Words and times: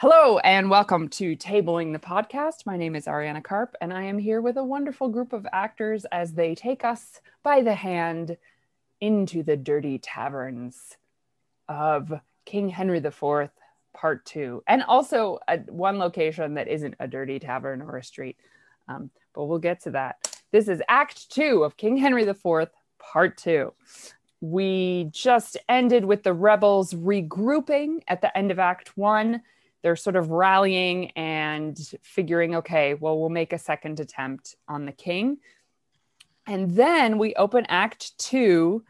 Hello 0.00 0.38
and 0.38 0.70
welcome 0.70 1.08
to 1.08 1.34
Tabling 1.34 1.92
the 1.92 1.98
Podcast. 1.98 2.64
My 2.64 2.76
name 2.76 2.94
is 2.94 3.06
Ariana 3.06 3.42
Karp, 3.42 3.74
and 3.80 3.92
I 3.92 4.04
am 4.04 4.16
here 4.16 4.40
with 4.40 4.56
a 4.56 4.62
wonderful 4.62 5.08
group 5.08 5.32
of 5.32 5.44
actors 5.52 6.06
as 6.12 6.34
they 6.34 6.54
take 6.54 6.84
us 6.84 7.20
by 7.42 7.62
the 7.62 7.74
hand 7.74 8.36
into 9.00 9.42
the 9.42 9.56
dirty 9.56 9.98
taverns 9.98 10.96
of 11.68 12.12
King 12.44 12.68
Henry 12.68 12.98
IV, 12.98 13.50
Part 13.92 14.24
Two, 14.24 14.62
and 14.68 14.84
also 14.84 15.40
a, 15.48 15.58
one 15.66 15.98
location 15.98 16.54
that 16.54 16.68
isn't 16.68 16.94
a 17.00 17.08
dirty 17.08 17.40
tavern 17.40 17.82
or 17.82 17.96
a 17.96 18.04
street. 18.04 18.36
Um, 18.86 19.10
but 19.34 19.46
we'll 19.46 19.58
get 19.58 19.82
to 19.82 19.90
that. 19.90 20.38
This 20.52 20.68
is 20.68 20.80
Act 20.88 21.28
Two 21.28 21.64
of 21.64 21.76
King 21.76 21.96
Henry 21.96 22.22
IV, 22.22 22.68
Part 23.00 23.36
Two. 23.36 23.74
We 24.40 25.08
just 25.10 25.56
ended 25.68 26.04
with 26.04 26.22
the 26.22 26.34
rebels 26.34 26.94
regrouping 26.94 28.02
at 28.06 28.20
the 28.20 28.38
end 28.38 28.52
of 28.52 28.60
Act 28.60 28.96
One 28.96 29.42
they're 29.82 29.96
sort 29.96 30.16
of 30.16 30.30
rallying 30.30 31.10
and 31.12 31.78
figuring, 32.02 32.56
okay, 32.56 32.94
well, 32.94 33.18
we'll 33.18 33.28
make 33.28 33.52
a 33.52 33.58
second 33.58 34.00
attempt 34.00 34.56
on 34.66 34.86
the 34.86 34.92
king. 34.92 35.38
And 36.46 36.70
then 36.70 37.18
we 37.18 37.34
open 37.34 37.66
Act 37.68 38.18
Two, 38.18 38.84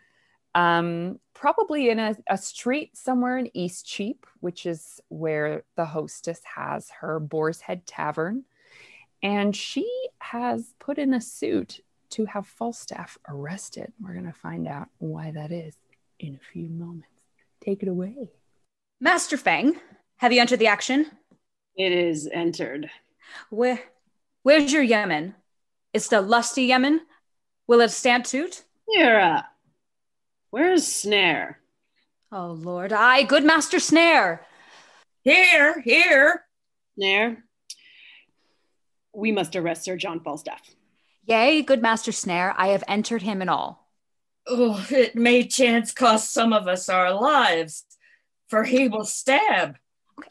um, 0.55 1.19
probably 1.35 1.91
in 1.91 1.99
a, 1.99 2.17
a 2.29 2.39
street 2.39 2.97
somewhere 2.97 3.37
in 3.37 3.51
Eastcheap, 3.55 4.25
which 4.41 4.65
is 4.65 5.01
where 5.09 5.65
the 5.77 5.85
hostess 5.85 6.41
has 6.57 6.89
her 7.01 7.19
Boar's 7.21 7.61
Head 7.61 7.87
Tavern. 7.87 8.45
And 9.23 9.55
she 9.55 9.91
has 10.21 10.75
put 10.79 10.99
in 10.99 11.13
a 11.13 11.21
suit 11.21 11.81
to 12.11 12.25
have 12.27 12.47
Falstaff 12.47 13.19
arrested. 13.29 13.93
We're 14.01 14.15
going 14.15 14.27
to 14.27 14.33
find 14.33 14.67
out 14.67 14.89
why 14.99 15.33
that 15.33 15.53
is 15.53 15.75
in 16.19 16.35
a 16.37 16.53
few 16.53 16.69
moments. 16.69 17.23
Take 17.61 17.83
it 17.83 17.89
away. 17.89 18.31
Master 19.01 19.37
Fang, 19.37 19.77
have 20.19 20.33
you 20.33 20.41
entered 20.41 20.59
the 20.59 20.67
action? 20.67 21.07
It 21.77 21.93
is 21.93 22.29
entered. 22.33 22.91
Where, 23.51 23.81
where's 24.43 24.73
your 24.73 24.83
yeoman? 24.83 25.35
It's 25.93 26.09
the 26.09 26.21
lusty 26.21 26.65
yeoman. 26.65 27.01
Will 27.67 27.81
it 27.81 27.91
stand 27.91 28.27
suit? 28.27 28.65
Mira, 28.89 29.47
where's 30.51 30.87
Snare? 30.87 31.61
Oh 32.33 32.53
Lord, 32.53 32.93
I, 32.93 33.23
good 33.23 33.45
Master 33.45 33.79
Snare. 33.79 34.45
Here, 35.23 35.81
here. 35.81 36.45
Snare, 36.95 37.45
we 39.15 39.33
must 39.33 39.55
arrest 39.57 39.85
Sir 39.85 39.97
John 39.97 40.21
Falstaff. 40.21 40.63
Yea, 41.27 41.63
good 41.63 41.83
Master 41.83 42.13
Snare, 42.13 42.55
I 42.57 42.69
have 42.69 42.85
entered 42.89 43.23
him 43.23 43.43
in 43.43 43.49
all. 43.49 43.89
Oh, 44.47 44.85
it 44.91 45.15
may 45.15 45.47
chance 45.47 45.93
cost 45.93 46.33
some 46.33 46.53
of 46.53 46.67
us 46.67 46.89
our 46.89 47.13
lives, 47.13 47.85
for 48.49 48.65
he 48.65 48.89
will 48.89 49.05
stab. 49.05 49.77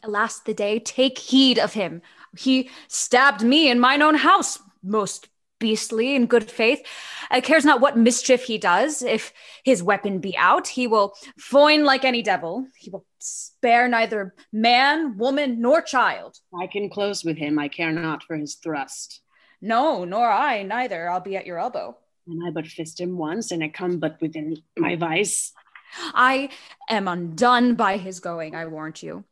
Alas, 0.03 0.39
the 0.39 0.53
day, 0.53 0.79
take 0.79 1.17
heed 1.17 1.59
of 1.59 1.73
him. 1.73 2.01
He 2.37 2.69
stabbed 2.87 3.41
me 3.43 3.69
in 3.69 3.79
mine 3.79 4.01
own 4.01 4.15
house, 4.15 4.59
most 4.83 5.29
beastly 5.59 6.15
in 6.15 6.27
good 6.27 6.49
faith. 6.49 6.85
I 7.29 7.41
cares 7.41 7.65
not 7.65 7.81
what 7.81 7.97
mischief 7.97 8.43
he 8.43 8.57
does. 8.57 9.01
If 9.01 9.33
his 9.63 9.83
weapon 9.83 10.19
be 10.19 10.37
out, 10.37 10.67
he 10.67 10.87
will 10.87 11.13
foin 11.39 11.83
like 11.83 12.05
any 12.05 12.21
devil. 12.21 12.67
He 12.77 12.89
will 12.89 13.05
spare 13.19 13.87
neither 13.87 14.33
man, 14.53 15.17
woman, 15.17 15.61
nor 15.61 15.81
child. 15.81 16.37
I 16.59 16.67
can 16.67 16.89
close 16.89 17.23
with 17.23 17.37
him. 17.37 17.59
I 17.59 17.67
care 17.67 17.91
not 17.91 18.23
for 18.23 18.35
his 18.35 18.55
thrust. 18.55 19.21
No, 19.61 20.05
nor 20.05 20.29
I 20.29 20.63
neither. 20.63 21.09
I'll 21.09 21.19
be 21.19 21.35
at 21.35 21.45
your 21.45 21.59
elbow. 21.59 21.97
And 22.27 22.45
I 22.45 22.51
but 22.51 22.67
fist 22.67 22.99
him 22.99 23.17
once, 23.17 23.51
and 23.51 23.63
it 23.63 23.73
come 23.73 23.99
but 23.99 24.21
within 24.21 24.57
my 24.77 24.95
vice. 24.95 25.53
I 26.13 26.49
am 26.89 27.07
undone 27.07 27.75
by 27.75 27.97
his 27.97 28.19
going, 28.19 28.55
I 28.55 28.65
warrant 28.65 29.01
you. 29.01 29.23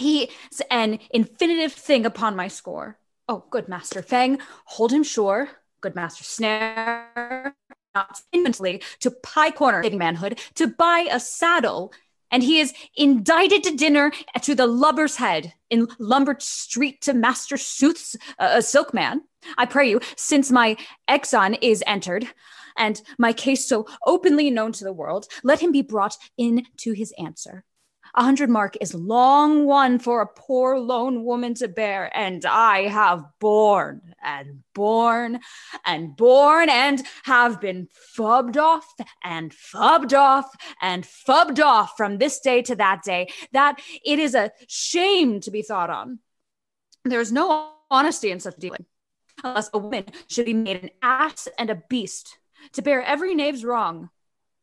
He's 0.00 0.28
an 0.70 0.98
infinitive 1.10 1.74
thing 1.74 2.06
upon 2.06 2.34
my 2.34 2.48
score. 2.48 2.98
Oh, 3.28 3.44
good 3.50 3.68
Master 3.68 4.00
Fang, 4.00 4.38
hold 4.64 4.92
him 4.92 5.02
sure. 5.02 5.50
Good 5.82 5.94
Master 5.94 6.24
Snare, 6.24 7.54
not 7.94 8.22
infinitely 8.32 8.82
to 9.00 9.10
pie 9.10 9.50
corner 9.50 9.82
saving 9.82 9.98
manhood, 9.98 10.40
to 10.54 10.68
buy 10.68 11.06
a 11.10 11.20
saddle. 11.20 11.92
And 12.30 12.42
he 12.42 12.60
is 12.60 12.72
indicted 12.96 13.62
to 13.64 13.76
dinner 13.76 14.10
to 14.40 14.54
the 14.54 14.66
lubber's 14.66 15.16
head 15.16 15.52
in 15.68 15.86
Lombard 15.98 16.40
Street 16.40 17.02
to 17.02 17.12
Master 17.12 17.58
Sooth's 17.58 18.16
uh, 18.38 18.62
silk 18.62 18.94
man. 18.94 19.20
I 19.58 19.66
pray 19.66 19.90
you, 19.90 20.00
since 20.16 20.50
my 20.50 20.78
exion 21.10 21.58
is 21.60 21.84
entered, 21.86 22.26
and 22.78 23.02
my 23.18 23.34
case 23.34 23.66
so 23.66 23.86
openly 24.06 24.48
known 24.48 24.72
to 24.72 24.84
the 24.84 24.94
world, 24.94 25.26
let 25.44 25.60
him 25.60 25.72
be 25.72 25.82
brought 25.82 26.16
in 26.38 26.66
to 26.78 26.92
his 26.92 27.12
answer. 27.18 27.64
A 28.14 28.24
hundred 28.24 28.50
mark 28.50 28.76
is 28.80 28.92
long 28.92 29.66
one 29.66 29.98
for 29.98 30.20
a 30.20 30.26
poor 30.26 30.78
lone 30.78 31.24
woman 31.24 31.54
to 31.54 31.68
bear, 31.68 32.10
and 32.16 32.44
I 32.44 32.88
have 32.88 33.24
borne 33.38 34.14
and 34.22 34.62
borne 34.74 35.40
and 35.86 36.16
borne 36.16 36.68
and 36.68 37.02
have 37.24 37.60
been 37.60 37.88
fubbed 38.16 38.56
off 38.56 38.92
and 39.22 39.52
fubbed 39.52 40.12
off 40.12 40.50
and 40.82 41.04
fubbed 41.04 41.64
off 41.64 41.92
from 41.96 42.18
this 42.18 42.40
day 42.40 42.62
to 42.62 42.76
that 42.76 43.02
day, 43.04 43.28
that 43.52 43.80
it 44.04 44.18
is 44.18 44.34
a 44.34 44.50
shame 44.66 45.40
to 45.40 45.50
be 45.50 45.62
thought 45.62 45.90
on. 45.90 46.18
There 47.04 47.20
is 47.20 47.30
no 47.30 47.72
honesty 47.90 48.32
in 48.32 48.40
such 48.40 48.56
dealing, 48.56 48.86
unless 49.44 49.70
a 49.72 49.78
woman 49.78 50.06
should 50.26 50.46
be 50.46 50.54
made 50.54 50.82
an 50.82 50.90
ass 51.00 51.46
and 51.58 51.70
a 51.70 51.82
beast 51.88 52.38
to 52.72 52.82
bear 52.82 53.02
every 53.02 53.36
knave's 53.36 53.64
wrong. 53.64 54.10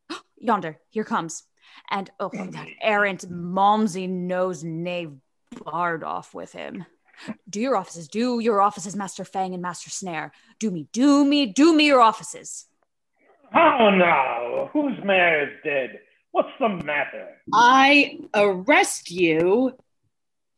Yonder, 0.37 0.79
here 0.89 1.05
comes 1.05 1.43
and 1.89 2.09
oh, 2.19 2.31
oh 2.33 2.45
that 2.47 2.67
errant 2.81 3.29
Malmsey 3.29 4.07
nose 4.07 4.63
knave 4.63 5.13
Bardolph 5.55 6.33
with 6.33 6.51
him. 6.51 6.85
Do 7.49 7.59
your 7.59 7.75
offices, 7.75 8.07
do 8.07 8.39
your 8.39 8.61
offices, 8.61 8.95
Master 8.95 9.25
Fang 9.25 9.53
and 9.53 9.61
Master 9.61 9.89
Snare. 9.89 10.31
Do 10.59 10.69
me, 10.69 10.87
do 10.91 11.25
me, 11.25 11.47
do 11.47 11.73
me 11.73 11.87
your 11.87 12.01
offices. 12.01 12.65
How 13.51 13.89
now? 13.89 14.69
Whose 14.73 14.97
mare 15.03 15.47
is 15.49 15.55
dead? 15.63 15.99
What's 16.31 16.49
the 16.59 16.69
matter? 16.69 17.29
I 17.53 18.19
arrest 18.33 19.09
you 19.09 19.75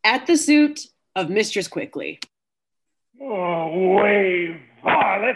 at 0.04 0.28
the 0.28 0.36
suit 0.36 0.82
of 1.16 1.30
Mistress 1.30 1.68
Quickly. 1.68 2.20
Oh, 3.22 3.96
way, 3.96 4.60
varlet! 4.84 5.36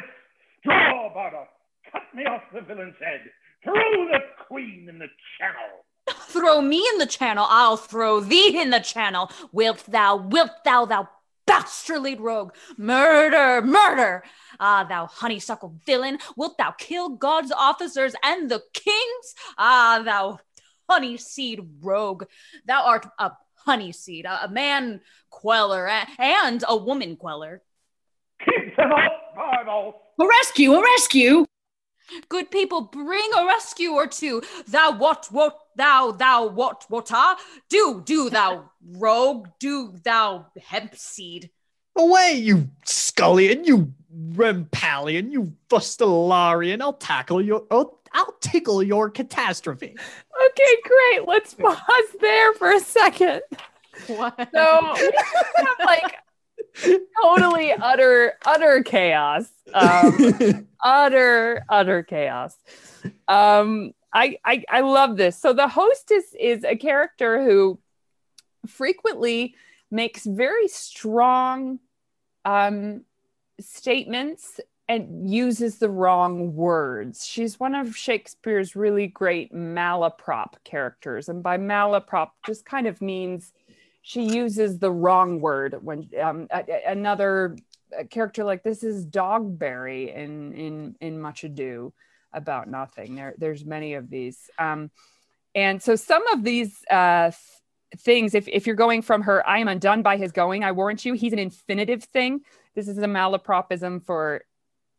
Draw, 0.63 1.13
Bardolph! 1.13 1.47
Cut 1.91 2.01
me 2.15 2.25
off 2.25 2.41
the 2.53 2.61
villain's 2.61 2.95
head! 2.99 3.21
Throw 3.63 3.73
the 3.73 4.19
quean 4.47 4.87
in 4.89 4.99
the 4.99 5.07
channel. 5.37 5.85
Throw 6.27 6.61
me 6.61 6.85
in 6.91 6.97
the 6.97 7.05
channel, 7.05 7.45
I'll 7.49 7.77
throw 7.77 8.19
thee 8.19 8.59
in 8.59 8.69
the 8.71 8.79
channel. 8.79 9.31
Wilt 9.51 9.85
thou, 9.87 10.17
wilt 10.17 10.51
thou, 10.65 10.85
thou 10.85 11.07
bastardly 11.45 12.15
rogue, 12.15 12.53
murder, 12.77 13.61
murder. 13.61 14.23
Ah, 14.59 14.85
thou 14.87 15.05
honeysuckle 15.05 15.75
villain, 15.85 16.17
wilt 16.35 16.57
thou 16.57 16.71
kill 16.71 17.09
God's 17.09 17.51
officers 17.51 18.15
and 18.23 18.49
the 18.49 18.61
kings? 18.73 19.35
Ah, 19.57 20.01
thou 20.03 20.39
honey 20.89 21.17
seed 21.17 21.61
rogue, 21.81 22.25
thou 22.65 22.83
art 22.83 23.05
a 23.19 23.31
honey 23.55 23.91
seed, 23.91 24.25
a, 24.25 24.45
a 24.45 24.49
man 24.49 25.01
queller, 25.29 25.85
a, 25.87 26.05
and 26.19 26.63
a 26.67 26.75
woman 26.75 27.15
queller. 27.15 27.61
Keep 28.43 28.75
them 28.75 28.91
up, 28.91 29.35
Bardo. 29.35 29.95
A 30.19 30.27
rescue, 30.27 30.73
a 30.73 30.81
rescue. 30.81 31.45
Good 32.29 32.51
people, 32.51 32.81
bring 32.81 33.29
a 33.37 33.45
rescue 33.45 33.91
or 33.91 34.07
two. 34.07 34.41
Thou 34.67 34.97
what, 34.97 35.27
what, 35.31 35.57
thou, 35.75 36.11
thou 36.11 36.47
what, 36.47 36.85
what, 36.89 37.09
ah? 37.11 37.37
Do, 37.69 38.01
do, 38.05 38.29
thou 38.29 38.69
rogue, 38.97 39.47
do, 39.59 39.93
thou 40.03 40.47
hemp 40.61 40.95
seed. 40.95 41.49
Away, 41.95 42.33
you 42.41 42.69
scullion, 42.85 43.65
you 43.65 43.93
rampallian, 44.31 45.31
you 45.31 45.53
fustilarian. 45.69 46.81
I'll 46.81 46.93
tackle 46.93 47.41
your, 47.41 47.65
I'll, 47.69 47.99
I'll 48.13 48.33
tickle 48.41 48.81
your 48.81 49.09
catastrophe. 49.09 49.95
Okay, 49.95 50.75
great. 50.83 51.27
Let's 51.27 51.53
pause 51.53 51.79
there 52.19 52.53
for 52.53 52.71
a 52.71 52.79
second. 52.79 53.41
What? 54.07 54.49
So 54.53 54.93
we 54.97 55.11
have 55.57 55.77
like 55.85 56.15
totally 57.21 57.71
utter 57.71 58.33
utter 58.45 58.83
chaos 58.83 59.49
um 59.73 60.67
utter 60.83 61.63
utter 61.69 62.03
chaos 62.03 62.55
um 63.27 63.93
I, 64.13 64.37
I 64.43 64.63
i 64.69 64.81
love 64.81 65.17
this 65.17 65.37
so 65.37 65.53
the 65.53 65.67
hostess 65.67 66.35
is 66.39 66.63
a 66.63 66.75
character 66.75 67.43
who 67.43 67.79
frequently 68.67 69.55
makes 69.91 70.25
very 70.25 70.67
strong 70.67 71.79
um 72.45 73.03
statements 73.59 74.59
and 74.89 75.29
uses 75.31 75.77
the 75.77 75.89
wrong 75.89 76.55
words. 76.55 77.25
She's 77.25 77.59
one 77.59 77.73
of 77.73 77.95
Shakespeare's 77.95 78.75
really 78.75 79.07
great 79.07 79.53
malaprop 79.53 80.55
characters. 80.63 81.29
And 81.29 81.41
by 81.41 81.57
malaprop 81.57 82.31
just 82.45 82.65
kind 82.65 82.85
of 82.85 83.01
means 83.01 83.53
she 84.03 84.23
uses 84.23 84.77
the 84.79 84.91
wrong 84.91 85.39
word 85.39 85.77
when 85.81 86.09
um, 86.21 86.47
a, 86.51 86.63
a, 86.67 86.91
another 86.91 87.55
character 88.09 88.43
like 88.43 88.61
this 88.61 88.83
is 88.83 89.05
Dogberry 89.05 90.13
in 90.13 90.53
in 90.53 90.95
in 90.99 91.21
Much 91.21 91.43
Ado 91.45 91.93
About 92.33 92.67
Nothing. 92.69 93.15
There 93.15 93.33
there's 93.37 93.63
many 93.65 93.93
of 93.93 94.09
these, 94.09 94.49
um, 94.59 94.91
and 95.55 95.81
so 95.81 95.95
some 95.95 96.27
of 96.27 96.43
these 96.43 96.83
uh, 96.91 97.31
things. 97.97 98.35
If 98.35 98.47
if 98.49 98.67
you're 98.67 98.75
going 98.75 99.03
from 99.03 99.21
her, 99.21 99.47
I 99.47 99.59
am 99.59 99.69
undone 99.69 100.01
by 100.01 100.17
his 100.17 100.33
going. 100.33 100.65
I 100.65 100.73
warrant 100.73 101.05
you. 101.05 101.13
He's 101.13 101.33
an 101.33 101.39
infinitive 101.39 102.03
thing. 102.03 102.41
This 102.75 102.89
is 102.89 102.97
a 102.97 103.07
malapropism 103.07 104.05
for 104.05 104.43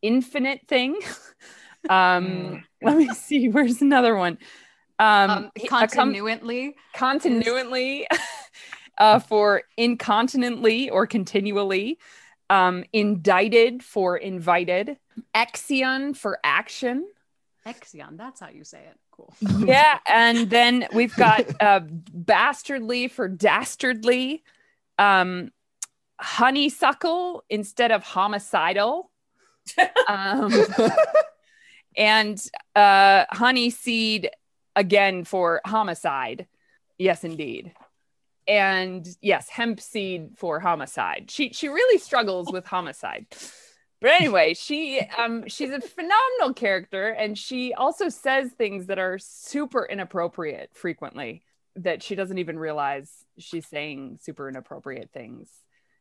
infinite 0.01 0.61
thing. 0.67 0.97
um, 1.89 2.63
let 2.81 2.97
me 2.97 3.09
see. 3.09 3.49
Where's 3.49 3.81
another 3.81 4.15
one? 4.15 4.39
Um, 4.97 5.29
Um, 5.29 5.51
he- 5.55 5.67
a 5.67 5.69
com- 5.69 5.89
continually. 6.93 8.07
Uh, 8.97 9.19
for 9.19 9.63
incontinently 9.77 10.89
or 10.89 11.07
continually 11.07 11.97
um, 12.49 12.83
indicted 12.93 13.83
for 13.83 14.17
invited 14.17 14.97
exion 15.33 16.15
for 16.15 16.39
action 16.43 17.05
Exion, 17.65 18.15
that's 18.15 18.39
how 18.39 18.49
you 18.49 18.63
say 18.63 18.81
it. 18.81 18.99
Cool. 19.11 19.33
yeah 19.65 19.97
and 20.07 20.49
then 20.49 20.87
we've 20.93 21.15
got 21.15 21.45
uh, 21.61 21.79
bastardly 22.13 23.07
for 23.07 23.27
dastardly 23.27 24.43
um, 24.99 25.51
honeysuckle 26.19 27.43
instead 27.49 27.91
of 27.91 28.03
homicidal 28.03 29.09
um, 30.07 30.51
and 31.97 32.41
uh, 32.75 33.25
honey 33.31 33.69
seed 33.69 34.29
again 34.75 35.23
for 35.23 35.61
homicide. 35.65 36.47
Yes, 36.97 37.23
indeed. 37.23 37.73
And 38.47 39.07
yes, 39.21 39.49
hemp 39.49 39.79
seed 39.79 40.37
for 40.37 40.59
homicide. 40.59 41.31
She 41.31 41.51
she 41.53 41.67
really 41.67 41.97
struggles 41.97 42.51
with 42.51 42.65
homicide. 42.65 43.25
But 44.01 44.11
anyway, 44.11 44.53
she 44.53 45.01
um 45.17 45.47
she's 45.47 45.71
a 45.71 45.81
phenomenal 45.81 46.53
character 46.53 47.09
and 47.09 47.37
she 47.37 47.73
also 47.73 48.09
says 48.09 48.51
things 48.51 48.87
that 48.87 48.99
are 48.99 49.17
super 49.17 49.85
inappropriate 49.85 50.69
frequently 50.73 51.43
that 51.77 52.03
she 52.03 52.15
doesn't 52.15 52.37
even 52.37 52.57
realize 52.57 53.11
she's 53.37 53.67
saying 53.67 54.19
super 54.21 54.47
inappropriate 54.47 55.11
things. 55.11 55.49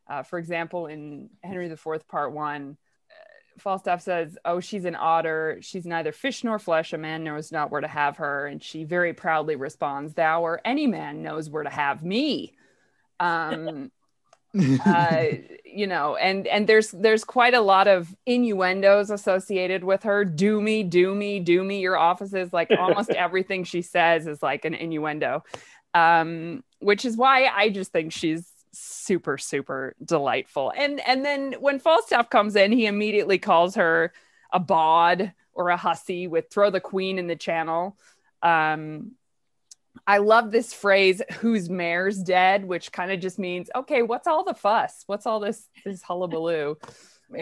Uh, 0.09 0.23
for 0.23 0.39
example, 0.39 0.87
in 0.87 1.31
Henry 1.43 1.67
IV, 1.71 2.07
Part 2.09 2.33
One, 2.33 2.77
Falstaff 3.59 4.03
says, 4.03 4.37
Oh, 4.45 4.61
she's 4.61 4.85
an 4.85 4.97
otter. 4.97 5.59
She's 5.61 5.87
neither 5.87 6.13
fish 6.13 6.45
nor 6.45 6.59
flesh. 6.59 6.93
A 6.93 6.99
man 6.99 7.25
knows 7.25 7.53
not 7.53 7.71
where 7.71 7.81
to 7.81 7.89
have 7.89 8.19
her. 8.19 8.47
And 8.47 8.63
she 8.63 8.85
very 8.85 9.13
proudly 9.13 9.57
responds, 9.57 10.15
Thou 10.15 10.43
or 10.43 10.61
any 10.65 10.87
man 10.87 11.23
knows 11.23 11.49
where 11.51 11.63
to 11.63 11.71
have 11.71 12.03
me. 12.03 12.55
Um, 13.21 13.91
uh, 14.87 15.27
you 15.65 15.87
know, 15.87 16.15
and 16.17 16.47
and 16.47 16.69
there's 16.69 16.93
there's 16.93 17.25
quite 17.25 17.55
a 17.55 17.61
lot 17.61 17.89
of 17.89 18.15
innuendos 18.25 19.11
associated 19.11 19.83
with 19.83 20.05
her. 20.05 20.25
Do 20.25 20.61
me, 20.61 20.85
do 20.85 21.15
me, 21.15 21.41
do 21.41 21.65
me. 21.65 21.81
Your 21.81 21.99
offices, 21.99 22.53
like 22.53 22.71
almost 22.71 23.11
everything 23.11 23.65
she 23.65 23.83
says 23.83 24.29
is 24.29 24.43
like 24.43 24.65
an 24.65 24.75
innuendo, 24.75 25.43
um, 25.93 26.63
which 26.79 27.05
is 27.05 27.17
why 27.17 27.47
I 27.47 27.69
just 27.71 27.91
think 27.91 28.13
she's 28.13 28.54
super 28.75 29.39
super 29.39 29.95
delightful. 30.05 30.73
And 30.77 31.01
and 31.07 31.25
then 31.25 31.55
when 31.61 31.79
Falstaff 31.79 32.31
comes 32.31 32.57
in, 32.57 32.73
he 32.73 32.87
immediately 32.87 33.39
calls 33.39 33.75
her 33.77 34.13
a 34.53 34.61
bod 34.61 35.33
or 35.53 35.71
a 35.71 35.77
hussy 35.77 36.27
with 36.27 36.51
throw 36.51 36.71
the 36.71 36.81
quean 36.81 37.19
in 37.19 37.27
the 37.27 37.37
channel. 37.37 37.97
Um, 38.43 39.13
I 40.07 40.19
love 40.19 40.51
this 40.51 40.73
phrase, 40.75 41.23
whose 41.39 41.71
mare's 41.71 42.19
dead, 42.19 42.65
which 42.65 42.93
kind 42.93 43.13
of 43.13 43.21
just 43.21 43.39
means, 43.39 43.71
okay, 43.75 44.03
what's 44.03 44.27
all 44.27 44.45
the 44.45 44.55
fuss? 44.55 45.05
What's 45.07 45.27
all 45.27 45.41
this 45.41 45.69
this 45.85 46.03
hullabaloo? 46.03 46.77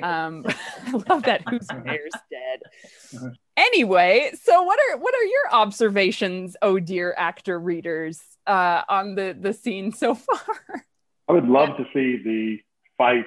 Um, 0.02 0.44
I 0.86 0.90
love 1.08 1.24
that 1.24 1.42
whose 1.48 1.66
mare's 1.84 2.12
dead. 2.30 3.32
Anyway, 3.56 4.32
so 4.40 4.62
what 4.62 4.78
are 4.78 4.98
what 4.98 5.14
are 5.14 5.24
your 5.24 5.52
observations, 5.52 6.56
oh 6.62 6.78
dear 6.78 7.14
actor 7.16 7.58
readers, 7.58 8.20
uh, 8.46 8.82
on 8.88 9.14
the 9.14 9.36
the 9.38 9.52
scene 9.52 9.92
so 9.92 10.14
far? 10.14 10.84
I 11.28 11.32
would 11.32 11.46
love 11.46 11.76
to 11.76 11.84
see 11.94 12.22
the 12.22 12.58
fight 12.98 13.26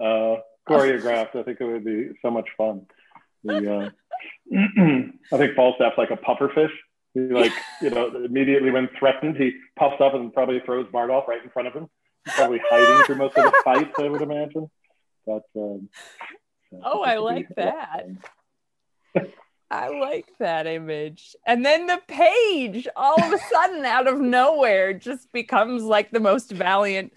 uh, 0.00 0.40
choreographed. 0.68 1.36
I 1.36 1.42
think 1.42 1.60
it 1.60 1.64
would 1.64 1.84
be 1.84 2.10
so 2.22 2.30
much 2.30 2.48
fun. 2.56 2.86
The, 3.44 3.74
uh, 3.74 3.90
I 5.32 5.36
think 5.38 5.54
Falstaff's 5.54 5.98
like 5.98 6.10
a 6.10 6.16
pufferfish. 6.16 6.72
He 7.14 7.20
like, 7.20 7.52
you 7.82 7.90
know, 7.90 8.08
immediately 8.24 8.70
when 8.70 8.88
threatened, 8.98 9.36
he 9.36 9.52
puffs 9.76 10.00
up 10.00 10.14
and 10.14 10.32
probably 10.32 10.60
throws 10.60 10.86
Bardolph 10.92 11.26
right 11.26 11.42
in 11.42 11.50
front 11.50 11.66
of 11.68 11.74
him. 11.74 11.88
He's 12.24 12.34
probably 12.34 12.60
hiding 12.70 13.04
through 13.04 13.16
most 13.16 13.36
of 13.36 13.44
the 13.44 13.62
fights, 13.64 13.90
I 13.98 14.08
would 14.08 14.22
imagine. 14.22 14.70
But 15.26 15.42
um, 15.56 15.88
Oh, 16.84 17.02
I 17.02 17.16
like 17.16 17.48
that. 17.56 18.06
I 19.70 19.88
like 19.88 20.32
that 20.38 20.66
image. 20.66 21.36
And 21.46 21.64
then 21.64 21.86
the 21.86 22.00
page 22.08 22.88
all 22.96 23.22
of 23.22 23.32
a 23.32 23.38
sudden 23.38 23.84
out 23.84 24.08
of 24.08 24.20
nowhere 24.20 24.92
just 24.92 25.32
becomes 25.32 25.82
like 25.82 26.10
the 26.10 26.20
most 26.20 26.50
valiant 26.50 27.12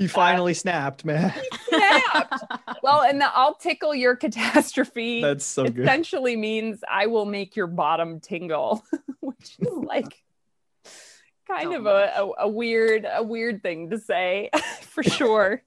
he 0.00 0.08
finally 0.08 0.54
snapped, 0.54 1.04
man. 1.04 1.30
snapped. 1.68 2.42
well, 2.82 3.02
and 3.02 3.20
the 3.20 3.26
I'll 3.36 3.54
tickle 3.54 3.94
your 3.94 4.16
catastrophe 4.16 5.20
That's 5.20 5.44
so 5.44 5.64
good. 5.64 5.80
essentially 5.80 6.36
means 6.36 6.80
I 6.90 7.06
will 7.06 7.26
make 7.26 7.54
your 7.54 7.66
bottom 7.66 8.18
tingle, 8.18 8.82
which 9.20 9.58
is 9.58 9.68
like 9.68 10.22
kind 11.46 11.74
of 11.74 11.84
a, 11.84 12.14
a, 12.16 12.30
a 12.44 12.48
weird 12.48 13.06
a 13.06 13.22
weird 13.22 13.62
thing 13.62 13.90
to 13.90 13.98
say 13.98 14.48
for 14.80 15.02
sure. 15.02 15.62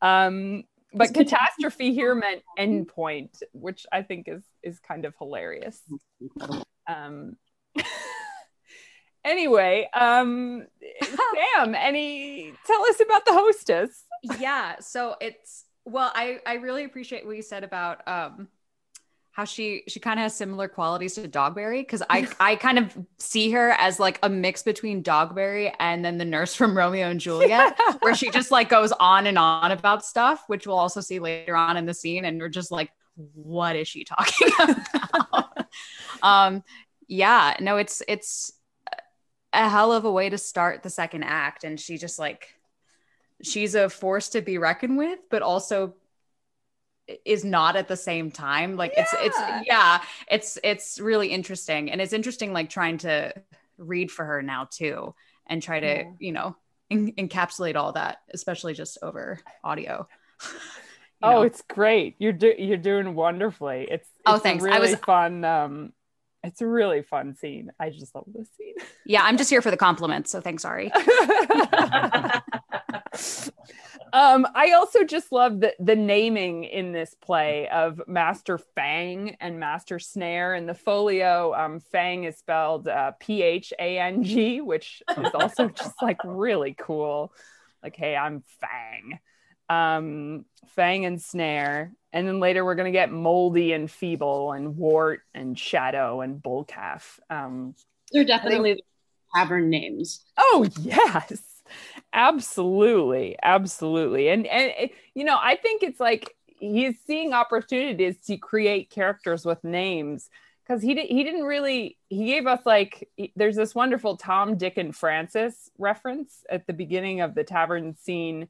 Um, 0.00 0.64
but 0.92 1.14
catastrophe 1.14 1.92
here 1.94 2.14
meant 2.14 2.42
endpoint, 2.58 3.42
which 3.52 3.86
I 3.92 4.02
think 4.02 4.28
is 4.28 4.42
is 4.62 4.78
kind 4.80 5.04
of 5.04 5.14
hilarious. 5.18 5.80
Um, 6.86 7.36
anyway, 9.24 9.88
um, 9.92 10.66
Sam, 11.02 11.74
any 11.74 12.52
tell 12.66 12.82
us 12.82 13.00
about 13.00 13.24
the 13.24 13.32
hostess? 13.32 14.04
yeah 14.38 14.76
so 14.80 15.16
it's 15.20 15.64
well 15.84 16.12
i 16.14 16.40
i 16.46 16.54
really 16.54 16.84
appreciate 16.84 17.24
what 17.26 17.36
you 17.36 17.42
said 17.42 17.64
about 17.64 18.06
um 18.06 18.48
how 19.32 19.44
she 19.44 19.82
she 19.88 20.00
kind 20.00 20.18
of 20.18 20.24
has 20.24 20.34
similar 20.34 20.68
qualities 20.68 21.14
to 21.14 21.28
dogberry 21.28 21.80
because 21.80 22.02
i 22.10 22.28
i 22.40 22.56
kind 22.56 22.78
of 22.78 22.96
see 23.18 23.50
her 23.50 23.70
as 23.72 24.00
like 24.00 24.18
a 24.22 24.28
mix 24.28 24.62
between 24.62 25.02
dogberry 25.02 25.72
and 25.78 26.04
then 26.04 26.18
the 26.18 26.24
nurse 26.24 26.54
from 26.54 26.76
romeo 26.76 27.08
and 27.08 27.20
juliet 27.20 27.78
where 28.00 28.14
she 28.14 28.30
just 28.30 28.50
like 28.50 28.68
goes 28.68 28.92
on 28.92 29.26
and 29.26 29.38
on 29.38 29.70
about 29.70 30.04
stuff 30.04 30.44
which 30.48 30.66
we'll 30.66 30.78
also 30.78 31.00
see 31.00 31.18
later 31.18 31.56
on 31.56 31.76
in 31.76 31.86
the 31.86 31.94
scene 31.94 32.24
and 32.24 32.40
we're 32.40 32.48
just 32.48 32.70
like 32.70 32.90
what 33.34 33.76
is 33.76 33.86
she 33.86 34.04
talking 34.04 34.48
about? 34.60 35.66
Um 36.22 36.62
yeah 37.06 37.56
no 37.60 37.76
it's 37.76 38.02
it's 38.08 38.52
a 39.52 39.68
hell 39.68 39.92
of 39.92 40.04
a 40.04 40.12
way 40.12 40.30
to 40.30 40.38
start 40.38 40.82
the 40.82 40.90
second 40.90 41.24
act 41.24 41.64
and 41.64 41.78
she 41.78 41.98
just 41.98 42.18
like 42.18 42.54
she's 43.42 43.74
a 43.74 43.88
force 43.88 44.28
to 44.30 44.40
be 44.40 44.58
reckoned 44.58 44.96
with 44.96 45.18
but 45.28 45.42
also 45.42 45.94
is 47.24 47.44
not 47.44 47.76
at 47.76 47.88
the 47.88 47.96
same 47.96 48.30
time 48.30 48.76
like 48.76 48.92
it's 48.96 49.12
it's 49.18 49.36
Yeah. 49.38 49.62
yeah 49.66 50.02
it's 50.30 50.58
it's 50.64 50.98
really 51.00 51.28
interesting 51.28 51.90
and 51.90 52.00
it's 52.00 52.12
interesting 52.12 52.52
like 52.52 52.70
trying 52.70 52.98
to 52.98 53.32
read 53.78 54.10
for 54.10 54.24
her 54.24 54.42
now 54.42 54.68
too 54.70 55.14
and 55.46 55.62
try 55.62 55.80
to 55.80 55.86
Yeah. 55.86 56.10
you 56.18 56.32
know 56.32 56.56
en- 56.90 57.12
encapsulate 57.12 57.76
all 57.76 57.92
that 57.92 58.18
especially 58.32 58.74
just 58.74 58.98
over 59.02 59.40
audio 59.64 60.06
Oh, 61.22 61.30
know? 61.32 61.42
it's 61.42 61.60
great. 61.68 62.16
You're 62.18 62.32
do- 62.32 62.54
you're 62.58 62.78
doing 62.78 63.14
wonderfully. 63.14 63.86
It's, 63.90 64.08
Oh, 64.24 64.36
it's 64.36 64.40
a 64.40 64.42
thanks. 64.42 64.64
I 64.64 64.68
Really 64.68 64.92
was- 64.92 65.00
fun. 65.00 65.44
Um, 65.44 65.92
it's 66.42 66.62
a 66.62 66.66
really 66.66 67.02
fun 67.02 67.34
scene. 67.34 67.70
I 67.78 67.90
just 67.90 68.14
love 68.14 68.24
this 68.32 68.48
scene. 68.56 68.72
yeah 69.04 69.20
i'm 69.24 69.36
just 69.36 69.50
here 69.50 69.60
for 69.60 69.70
the 69.70 69.76
compliments 69.76 70.30
so 70.30 70.40
thanks 70.40 70.64
ari 70.64 70.90
um, 74.12 74.46
I 74.54 74.72
also 74.72 75.04
just 75.04 75.32
love 75.32 75.60
the 75.60 75.74
the 75.78 75.96
naming 75.96 76.64
in 76.64 76.92
this 76.92 77.14
play 77.14 77.68
of 77.68 78.00
Master 78.06 78.58
Fang 78.58 79.36
and 79.40 79.60
Master 79.60 79.98
Snare. 79.98 80.54
And 80.54 80.68
the 80.68 80.74
folio, 80.74 81.54
um, 81.54 81.80
Fang 81.80 82.24
is 82.24 82.38
spelled 82.38 82.88
uh, 82.88 83.12
P 83.20 83.42
H 83.42 83.72
A 83.78 83.98
N 83.98 84.24
G, 84.24 84.60
which 84.60 85.02
is 85.16 85.30
also 85.34 85.68
just 85.76 86.02
like 86.02 86.18
really 86.24 86.74
cool. 86.78 87.32
Like, 87.82 87.96
hey, 87.96 88.16
I'm 88.16 88.42
Fang. 88.60 89.18
Um, 89.68 90.44
Fang 90.68 91.04
and 91.04 91.20
Snare. 91.20 91.92
And 92.12 92.26
then 92.26 92.40
later 92.40 92.64
we're 92.64 92.74
gonna 92.74 92.90
get 92.90 93.12
Moldy 93.12 93.72
and 93.72 93.90
Feeble 93.90 94.52
and 94.52 94.76
Wart 94.76 95.22
and 95.34 95.58
Shadow 95.58 96.20
and 96.20 96.42
Bullcalf. 96.42 97.20
Um, 97.30 97.74
They're 98.12 98.24
definitely 98.24 98.74
the 98.74 98.82
tavern 99.34 99.70
names. 99.70 100.24
Oh 100.36 100.66
yes, 100.80 101.49
absolutely, 102.12 103.36
absolutely, 103.42 104.28
and 104.28 104.46
and 104.46 104.90
you 105.14 105.24
know 105.24 105.38
I 105.40 105.56
think 105.56 105.82
it's 105.82 106.00
like 106.00 106.34
he's 106.58 106.96
seeing 107.06 107.32
opportunities 107.32 108.18
to 108.26 108.36
create 108.36 108.90
characters 108.90 109.44
with 109.44 109.62
names 109.64 110.28
because 110.62 110.82
he 110.82 110.94
di- 110.94 111.06
he 111.06 111.24
didn't 111.24 111.44
really 111.44 111.96
he 112.08 112.26
gave 112.26 112.46
us 112.46 112.60
like 112.66 113.08
he- 113.16 113.32
there's 113.36 113.56
this 113.56 113.74
wonderful 113.74 114.16
Tom, 114.16 114.56
Dick, 114.56 114.76
and 114.76 114.94
Francis 114.94 115.70
reference 115.78 116.44
at 116.50 116.66
the 116.66 116.72
beginning 116.72 117.20
of 117.20 117.34
the 117.34 117.44
tavern 117.44 117.96
scene 117.96 118.48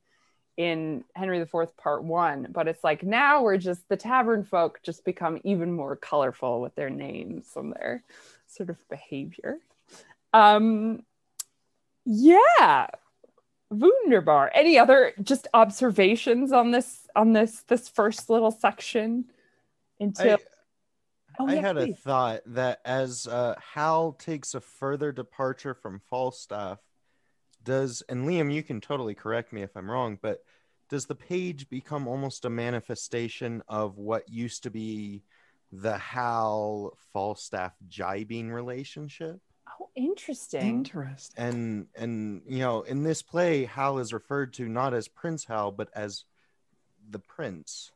in 0.57 1.05
Henry 1.15 1.41
IV 1.41 1.77
Part 1.79 2.05
One, 2.05 2.49
but 2.51 2.69
it's 2.69 2.85
like 2.85 3.03
now 3.03 3.43
we're 3.43 3.57
just 3.57 3.89
the 3.89 3.97
tavern 3.97 4.45
folk 4.45 4.81
just 4.83 5.05
become 5.05 5.41
even 5.45 5.73
more 5.73 5.97
colorful 5.97 6.61
with 6.61 6.75
their 6.75 6.91
names 6.91 7.47
and 7.57 7.73
their 7.73 8.03
sort 8.47 8.69
of 8.69 8.77
behavior. 8.91 9.59
Um, 10.33 11.03
Yeah. 12.05 12.89
Wunderbar. 13.71 14.51
Any 14.55 14.79
other 14.79 15.13
just 15.23 15.47
observations 15.55 16.53
on 16.53 16.73
this 16.73 17.07
on 17.15 17.33
this 17.33 17.63
this 17.63 17.89
first 17.89 18.29
little 18.29 18.51
section 18.51 19.27
until 20.01 20.35
I, 20.35 20.39
Oh, 21.41 21.49
I 21.49 21.55
yeah, 21.55 21.61
had 21.61 21.79
a 21.79 21.95
thought 21.95 22.43
that 22.47 22.81
as 22.85 23.27
uh, 23.27 23.55
Hal 23.75 24.13
takes 24.13 24.55
a 24.55 24.61
further 24.61 25.11
departure 25.11 25.73
from 25.73 26.03
Falstaff, 26.11 26.79
does 27.65 28.03
and 28.11 28.29
Liam, 28.29 28.53
you 28.53 28.63
can 28.63 28.81
totally 28.81 29.15
correct 29.15 29.51
me 29.51 29.63
if 29.63 29.75
I'm 29.75 29.91
wrong, 29.91 30.19
but 30.21 30.41
does 30.91 31.07
the 31.07 31.15
page 31.15 31.71
become 31.71 32.07
almost 32.09 32.45
a 32.45 32.51
manifestation 32.51 33.63
of 33.69 33.97
what 33.97 34.29
used 34.29 34.65
to 34.65 34.71
be 34.71 35.23
the 35.73 35.97
Hal 35.97 36.93
Falstaff 37.13 37.73
jibing 37.89 38.51
relationship? 38.51 39.41
Interesting. 39.97 40.63
Interesting. 40.69 41.45
And 41.45 41.87
and 41.97 42.43
you 42.47 42.61
know, 42.61 42.83
in 42.83 43.03
this 43.03 43.23
play, 43.23 43.65
Hal 43.65 43.99
is 43.99 44.13
referred 44.13 44.53
to 44.55 44.69
not 44.69 44.95
as 44.95 45.09
Prince 45.09 45.45
Hal, 45.45 45.73
but 45.73 45.89
as 45.95 46.25
the 47.11 47.19
prince. 47.19 47.91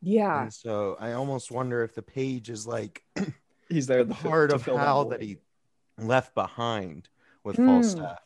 Yeah. 0.00 0.42
And 0.42 0.52
so 0.52 0.96
I 1.00 1.12
almost 1.12 1.50
wonder 1.50 1.82
if 1.82 1.94
the 1.94 2.02
page 2.02 2.50
is 2.50 2.66
like 2.66 3.02
He's 3.68 3.86
there 3.86 4.04
the 4.04 4.14
to 4.14 4.20
fill- 4.20 4.30
part 4.30 4.50
to 4.50 4.56
of 4.56 4.64
Hal 4.64 5.06
that 5.06 5.20
he 5.20 5.38
left 5.98 6.34
behind 6.34 7.08
with 7.44 7.56
Hmm. 7.56 7.66
Falstaff. 7.66 8.18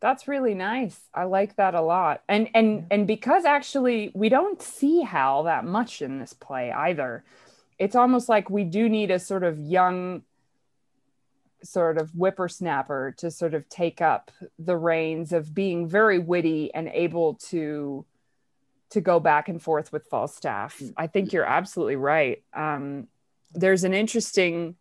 That's 0.00 0.26
really 0.28 0.54
nice. 0.54 0.98
I 1.14 1.24
like 1.24 1.56
that 1.56 1.74
a 1.74 1.80
lot. 1.80 2.22
And 2.28 2.48
and 2.54 2.86
and 2.90 3.06
because 3.06 3.44
actually 3.44 4.10
we 4.14 4.28
don't 4.28 4.60
see 4.60 5.00
Hal 5.02 5.44
that 5.44 5.64
much 5.64 6.02
in 6.02 6.18
this 6.18 6.32
play 6.32 6.70
either. 6.72 7.24
It's 7.78 7.96
almost 7.96 8.28
like 8.28 8.50
we 8.50 8.64
do 8.64 8.88
need 8.88 9.10
a 9.10 9.18
sort 9.18 9.44
of 9.44 9.58
young 9.58 10.22
sort 11.64 11.98
of 11.98 12.10
whippersnapper 12.10 13.14
to 13.18 13.30
sort 13.30 13.54
of 13.54 13.68
take 13.68 14.00
up 14.00 14.30
the 14.58 14.76
reins 14.76 15.32
of 15.32 15.54
being 15.54 15.88
very 15.88 16.18
witty 16.18 16.72
and 16.74 16.88
able 16.88 17.34
to 17.34 18.04
to 18.90 19.00
go 19.00 19.18
back 19.18 19.48
and 19.48 19.62
forth 19.62 19.90
with 19.90 20.06
Falstaff. 20.08 20.82
I 20.98 21.06
think 21.06 21.32
you're 21.32 21.46
absolutely 21.46 21.96
right. 21.96 22.42
Um, 22.52 23.08
there's 23.54 23.84
an 23.84 23.94
interesting 23.94 24.76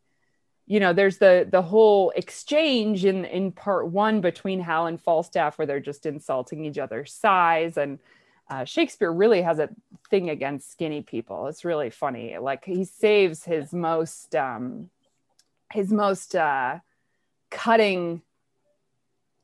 you 0.72 0.80
know 0.80 0.94
there's 0.94 1.18
the 1.18 1.46
the 1.50 1.62
whole 1.62 2.12
exchange 2.16 3.04
in 3.04 3.26
in 3.26 3.52
part 3.52 3.88
one 3.88 4.22
between 4.22 4.62
hal 4.62 4.86
and 4.88 5.02
falstaff 5.02 5.58
where 5.58 5.66
they're 5.66 5.82
just 5.82 6.06
insulting 6.06 6.64
each 6.64 6.78
other's 6.78 7.14
size 7.14 7.78
and 7.78 8.00
uh, 8.50 8.64
shakespeare 8.64 9.12
really 9.12 9.42
has 9.42 9.60
a 9.60 9.70
thing 10.10 10.30
against 10.30 10.72
skinny 10.72 11.02
people 11.02 11.48
it's 11.48 11.66
really 11.66 11.90
funny 11.90 12.38
like 12.38 12.64
he 12.64 12.86
saves 12.86 13.44
his 13.44 13.74
most 13.74 14.34
um 14.36 14.90
his 15.74 15.92
most 15.92 16.36
uh 16.36 16.80
cutting 17.50 18.22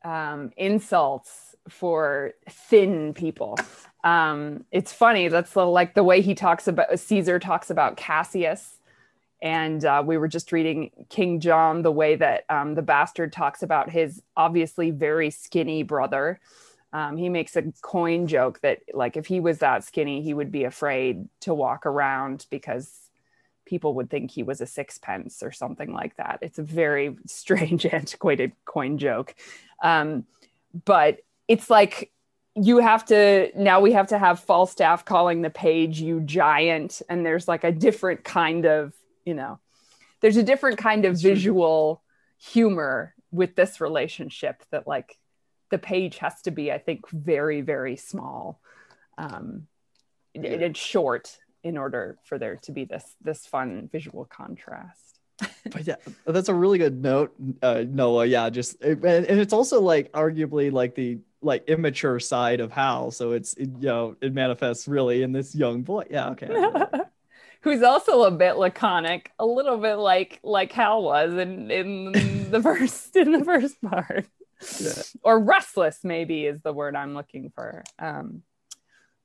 um 0.04 0.52
insults 0.58 1.56
for 1.70 2.34
thin 2.50 3.14
people 3.14 3.58
um 4.04 4.64
it's 4.72 4.94
funny 4.94 5.28
that's 5.28 5.52
the, 5.54 5.66
like 5.66 5.94
the 5.96 6.04
way 6.04 6.22
he 6.22 6.34
talks 6.34 6.68
about 6.68 7.00
caesar 7.00 7.40
talks 7.40 7.70
about 7.70 7.98
cassius 7.98 8.78
and 9.42 9.86
uh, 9.86 10.04
we 10.06 10.18
were 10.18 10.28
just 10.28 10.52
reading 10.52 10.92
King 11.10 11.40
John 11.40 11.84
the 11.84 11.92
way 11.92 12.16
that 12.16 12.46
um, 12.50 12.76
the 12.76 12.82
bastard 12.82 13.32
talks 13.32 13.62
about 13.62 13.90
his 13.90 14.22
obviously 14.36 14.92
very 14.92 15.30
skinny 15.30 15.84
brother. 15.84 16.40
Um, 16.92 17.18
he 17.18 17.30
makes 17.30 17.56
a 17.56 17.64
coin 17.82 18.28
joke 18.28 18.62
that 18.62 18.80
like 18.94 19.18
if 19.18 19.28
he 19.28 19.40
was 19.40 19.60
that 19.60 19.84
skinny, 19.84 20.22
he 20.22 20.34
would 20.34 20.52
be 20.52 20.64
afraid 20.64 21.28
to 21.42 21.54
walk 21.54 21.86
around 21.86 22.48
because 22.50 23.07
people 23.68 23.94
would 23.96 24.10
think 24.10 24.32
he 24.32 24.44
was 24.44 24.62
a 24.62 24.66
sixpence 24.66 25.44
or 25.44 25.52
something 25.52 25.94
like 25.94 26.16
that. 26.16 26.40
It's 26.42 26.58
a 26.58 26.64
very 26.64 27.18
strange, 27.28 27.86
antiquated 28.00 28.54
coin 28.66 28.98
joke, 28.98 29.36
um, 29.84 30.26
but 30.86 31.20
it's 31.48 31.70
like 31.70 32.12
you 32.56 32.80
have 32.80 33.06
to 33.06 33.52
now 33.56 33.80
we 33.82 33.92
have 33.92 34.08
to 34.08 34.18
have 34.18 34.40
falstaff 34.40 35.06
calling 35.06 35.42
the 35.44 35.50
page 35.52 36.02
you 36.02 36.22
giant. 36.22 37.02
And 37.08 37.26
there's 37.26 37.48
like 37.48 37.64
a 37.64 37.72
different 37.72 38.24
kind 38.24 38.66
of 38.66 38.94
you 39.26 39.36
know 39.36 39.60
there's 40.22 40.38
a 40.38 40.44
different 40.44 40.80
kind 40.80 41.06
of 41.06 41.22
visual 41.22 42.02
humor 42.40 43.14
with 43.32 43.56
this 43.56 43.80
relationship 43.80 44.64
that 44.72 44.88
like 44.88 45.18
the 45.70 45.78
page 45.78 46.18
has 46.20 46.42
to 46.44 46.52
be 46.52 46.72
i 46.72 46.78
think 46.78 47.08
very 47.10 47.62
very 47.62 47.96
small. 47.96 48.60
Um 49.18 49.68
Yeah. 50.34 50.66
and 50.66 50.78
short 50.78 51.38
in 51.64 51.78
order 51.78 52.18
for 52.24 52.38
there 52.38 52.56
to 52.58 52.72
be 52.72 52.86
this 52.86 53.16
this 53.22 53.46
fun 53.46 53.90
visual 53.92 54.26
contrast 54.26 55.20
but 55.72 55.86
yeah, 55.86 55.98
that's 56.26 56.50
a 56.50 56.54
really 56.54 56.80
good 56.80 57.00
note, 57.00 57.32
uh, 57.62 57.84
Noah. 57.88 58.26
Yeah, 58.26 58.50
just 58.50 58.82
and, 58.82 59.06
and 59.06 59.40
it's 59.40 59.54
also 59.54 59.80
like 59.82 60.12
arguably 60.14 60.72
like 60.72 60.96
the 60.96 61.20
like 61.44 61.70
immature 61.70 62.20
side 62.20 62.60
of 62.60 62.72
Hal. 62.72 63.12
So 63.12 63.34
it's 63.34 63.54
it, 63.54 63.70
you 63.80 63.88
know 63.88 64.16
it 64.20 64.34
manifests 64.34 64.88
really 64.88 65.22
in 65.22 65.34
this 65.34 65.54
young 65.54 65.84
boy. 65.84 66.06
Yeah, 66.10 66.30
okay. 66.30 66.48
I 66.48 66.72
get 66.72 66.90
it. 66.92 67.08
who's 67.62 67.84
also 67.84 68.24
a 68.24 68.32
bit 68.32 68.54
laconic 68.58 69.32
a 69.38 69.46
little 69.46 69.78
bit 69.78 69.98
like 69.98 70.40
like 70.42 70.72
hal 70.72 71.04
was 71.04 71.34
in 71.34 71.70
in 71.70 72.12
the 72.52 72.60
first 72.62 73.16
in 73.16 73.32
the 73.32 73.44
first 73.46 73.80
part 73.82 74.26
Yeah. 74.80 74.90
or 75.24 75.40
restless 75.40 76.00
maybe 76.04 76.46
is 76.46 76.62
the 76.62 76.74
word 76.74 76.96
i'm 76.96 77.14
looking 77.14 77.52
for 77.54 77.84
um 78.00 78.42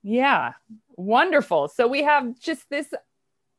yeah. 0.03 0.53
Wonderful. 0.95 1.69
So 1.69 1.87
we 1.87 2.03
have 2.03 2.39
just 2.39 2.69
this 2.69 2.93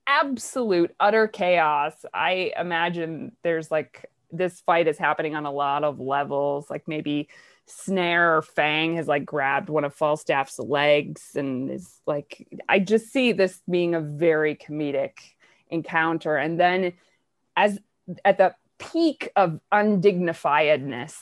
absolute 0.07 0.95
utter 1.01 1.27
chaos. 1.27 1.95
I 2.13 2.53
imagine 2.57 3.33
there's 3.43 3.71
like 3.71 4.11
this 4.31 4.61
fight 4.61 4.87
is 4.87 4.99
happening 4.99 5.35
on 5.35 5.47
a 5.47 5.51
lot 5.51 5.85
of 5.85 6.01
levels 6.01 6.69
like 6.69 6.87
maybe 6.87 7.29
snare 7.67 8.37
or 8.37 8.43
fang 8.43 8.97
has 8.97 9.09
like 9.09 9.25
grabbed 9.25 9.71
one 9.71 9.85
of 9.85 9.95
falstaff's 9.95 10.59
legs 10.59 11.31
and 11.35 11.71
is 11.71 12.01
like 12.07 12.47
i 12.69 12.79
just 12.79 13.11
see 13.11 13.33
this 13.33 13.63
being 13.71 13.95
a 13.95 14.01
very 14.01 14.55
comedic 14.55 15.13
encounter. 15.75 16.37
And 16.37 16.59
then 16.59 16.95
as 17.57 17.79
at 18.25 18.39
the 18.39 18.55
peak 18.79 19.31
of 19.37 19.61
undignifiedness 19.73 21.17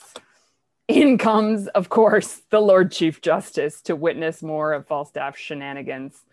in 0.87 1.17
comes 1.17 1.67
of 1.69 1.89
course 1.89 2.41
the 2.49 2.59
lord 2.59 2.91
chief 2.91 3.21
justice 3.21 3.81
to 3.81 3.95
witness 3.95 4.43
more 4.43 4.73
of 4.73 4.87
falstaff's 4.87 5.39
shenanigans 5.39 6.23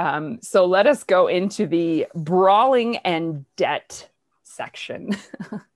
um, 0.00 0.38
so 0.42 0.64
let 0.64 0.86
us 0.86 1.02
go 1.02 1.26
into 1.26 1.66
the 1.66 2.06
brawling 2.14 2.98
and 2.98 3.44
debt 3.56 4.08
section 4.42 5.10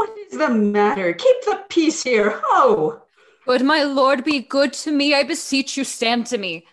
What 0.00 0.16
is 0.16 0.38
the 0.38 0.48
matter? 0.48 1.12
Keep 1.12 1.44
the 1.44 1.60
peace 1.68 2.02
here. 2.02 2.40
Ho! 2.42 3.02
Would 3.46 3.60
my 3.60 3.82
lord 3.82 4.24
be 4.24 4.40
good 4.40 4.72
to 4.72 4.90
me? 4.90 5.12
I 5.14 5.24
beseech 5.24 5.76
you, 5.76 5.84
stand 5.84 6.24
to 6.28 6.38
me. 6.38 6.64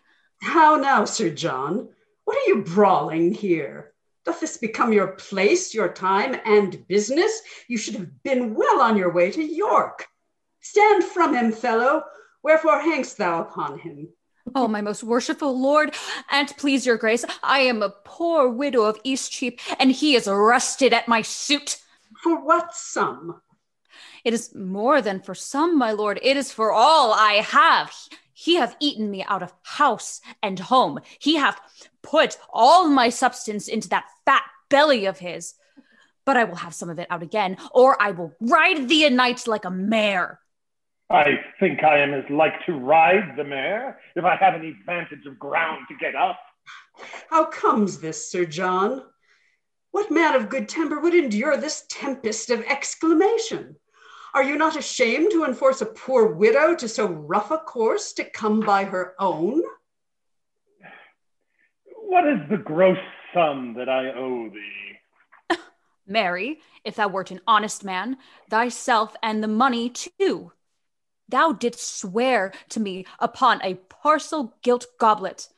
How 0.42 0.78
now, 0.78 1.04
Sir 1.04 1.30
John? 1.30 1.90
What 2.24 2.38
are 2.38 2.48
you 2.48 2.64
brawling 2.64 3.34
here? 3.34 3.92
Doth 4.28 4.42
this 4.42 4.58
become 4.58 4.92
your 4.92 5.08
place, 5.08 5.74
your 5.74 5.88
time, 5.88 6.36
and 6.44 6.86
business? 6.90 7.42
You 7.70 7.78
should 7.78 7.94
have 7.94 8.24
been 8.24 8.54
well 8.54 8.82
on 8.82 8.98
your 8.98 9.10
way 9.10 9.32
to 9.32 9.42
York. 9.42 10.06
Stand 10.60 11.06
from 11.06 11.34
him, 11.34 11.54
fellow. 11.54 12.04
Wherefore 12.44 12.82
hangst 12.82 13.16
thou 13.16 13.44
upon 13.44 13.80
him? 13.80 14.10
Oh, 14.54 14.68
my 14.68 14.82
most 14.82 15.02
worshipful 15.02 15.58
lord, 15.58 15.96
and 16.30 16.50
please 16.58 16.86
your 16.86 16.98
grace, 16.98 17.24
I 17.42 17.60
am 17.60 17.82
a 17.82 17.94
poor 18.04 18.50
widow 18.50 18.84
of 18.84 19.02
Eastcheap, 19.04 19.62
and 19.80 19.94
he 19.94 20.16
is 20.16 20.28
arrested 20.28 20.92
at 20.92 21.08
my 21.08 21.22
suit. 21.22 21.82
For 22.22 22.44
what 22.44 22.76
sum? 22.76 23.42
It 24.26 24.34
is 24.34 24.54
more 24.54 25.02
than 25.02 25.22
for 25.22 25.36
some, 25.36 25.78
my 25.78 25.94
lord. 25.94 26.20
It 26.22 26.36
is 26.36 26.52
for 26.52 26.74
all 26.74 27.14
I 27.14 27.36
have. 27.36 27.94
He 28.40 28.58
hath 28.58 28.76
eaten 28.80 29.10
me 29.10 29.24
out 29.24 29.42
of 29.42 29.52
house 29.64 30.22
and 30.44 30.60
home. 30.60 31.00
He 31.18 31.38
hath 31.38 31.60
put 32.04 32.38
all 32.54 32.88
my 32.88 33.10
substance 33.10 33.68
into 33.68 33.90
that 33.90 34.06
fat 34.26 34.44
belly 34.70 35.08
of 35.08 35.18
his. 35.18 35.56
But 36.24 36.38
I 36.38 36.44
will 36.44 36.58
have 36.58 36.76
some 36.76 36.92
of 36.92 37.00
it 37.00 37.08
out 37.10 37.24
again, 37.24 37.58
or 37.72 38.00
I 38.00 38.12
will 38.12 38.36
ride 38.40 38.88
thee 38.88 39.08
a 39.08 39.10
night 39.10 39.48
like 39.48 39.66
a 39.66 39.72
mare. 39.72 40.40
I 41.10 41.40
think 41.60 41.84
I 41.84 41.98
am 41.98 42.14
as 42.14 42.30
like 42.30 42.64
to 42.68 42.74
ride 42.74 43.36
the 43.36 43.44
mare 43.44 44.00
if 44.16 44.24
I 44.24 44.36
have 44.36 44.54
any 44.54 44.76
vantage 44.86 45.26
of 45.26 45.40
ground 45.40 45.88
to 45.90 45.96
get 45.98 46.14
up. 46.14 46.40
How 47.32 47.46
comes 47.46 47.98
this, 47.98 48.30
Sir 48.30 48.46
John? 48.46 49.02
What 49.90 50.12
man 50.12 50.36
of 50.36 50.50
good 50.50 50.70
temper 50.70 51.00
would 51.00 51.16
endure 51.16 51.58
this 51.58 51.86
tempest 51.90 52.52
of 52.52 52.62
exclamation? 52.62 53.78
Are 54.38 54.44
you 54.44 54.56
not 54.56 54.78
ashamed 54.78 55.32
to 55.32 55.46
enforce 55.46 55.82
a 55.82 55.88
poor 55.88 56.28
widow 56.28 56.76
to 56.76 56.88
so 56.88 57.08
rough 57.08 57.50
a 57.50 57.58
course 57.58 58.14
to 58.14 58.24
come 58.24 58.60
by 58.60 58.84
her 58.84 59.16
own? 59.18 59.64
What 61.96 62.28
is 62.28 62.48
the 62.48 62.58
gross 62.58 63.00
sum 63.34 63.74
that 63.80 63.90
I 63.90 64.12
owe 64.12 64.48
thee? 64.50 65.58
Mary, 66.06 66.60
if 66.84 66.98
thou 66.98 67.08
wert 67.08 67.32
an 67.32 67.42
honest 67.48 67.84
man, 67.84 68.18
thyself 68.48 69.16
and 69.24 69.42
the 69.44 69.48
money 69.48 69.90
too. 69.90 70.52
Thou 71.28 71.54
didst 71.54 71.98
swear 71.98 72.54
to 72.70 72.80
me 72.80 73.08
upon 73.18 73.60
a 73.64 73.74
parcel 73.74 74.56
gilt 74.62 74.86
goblet. 75.00 75.50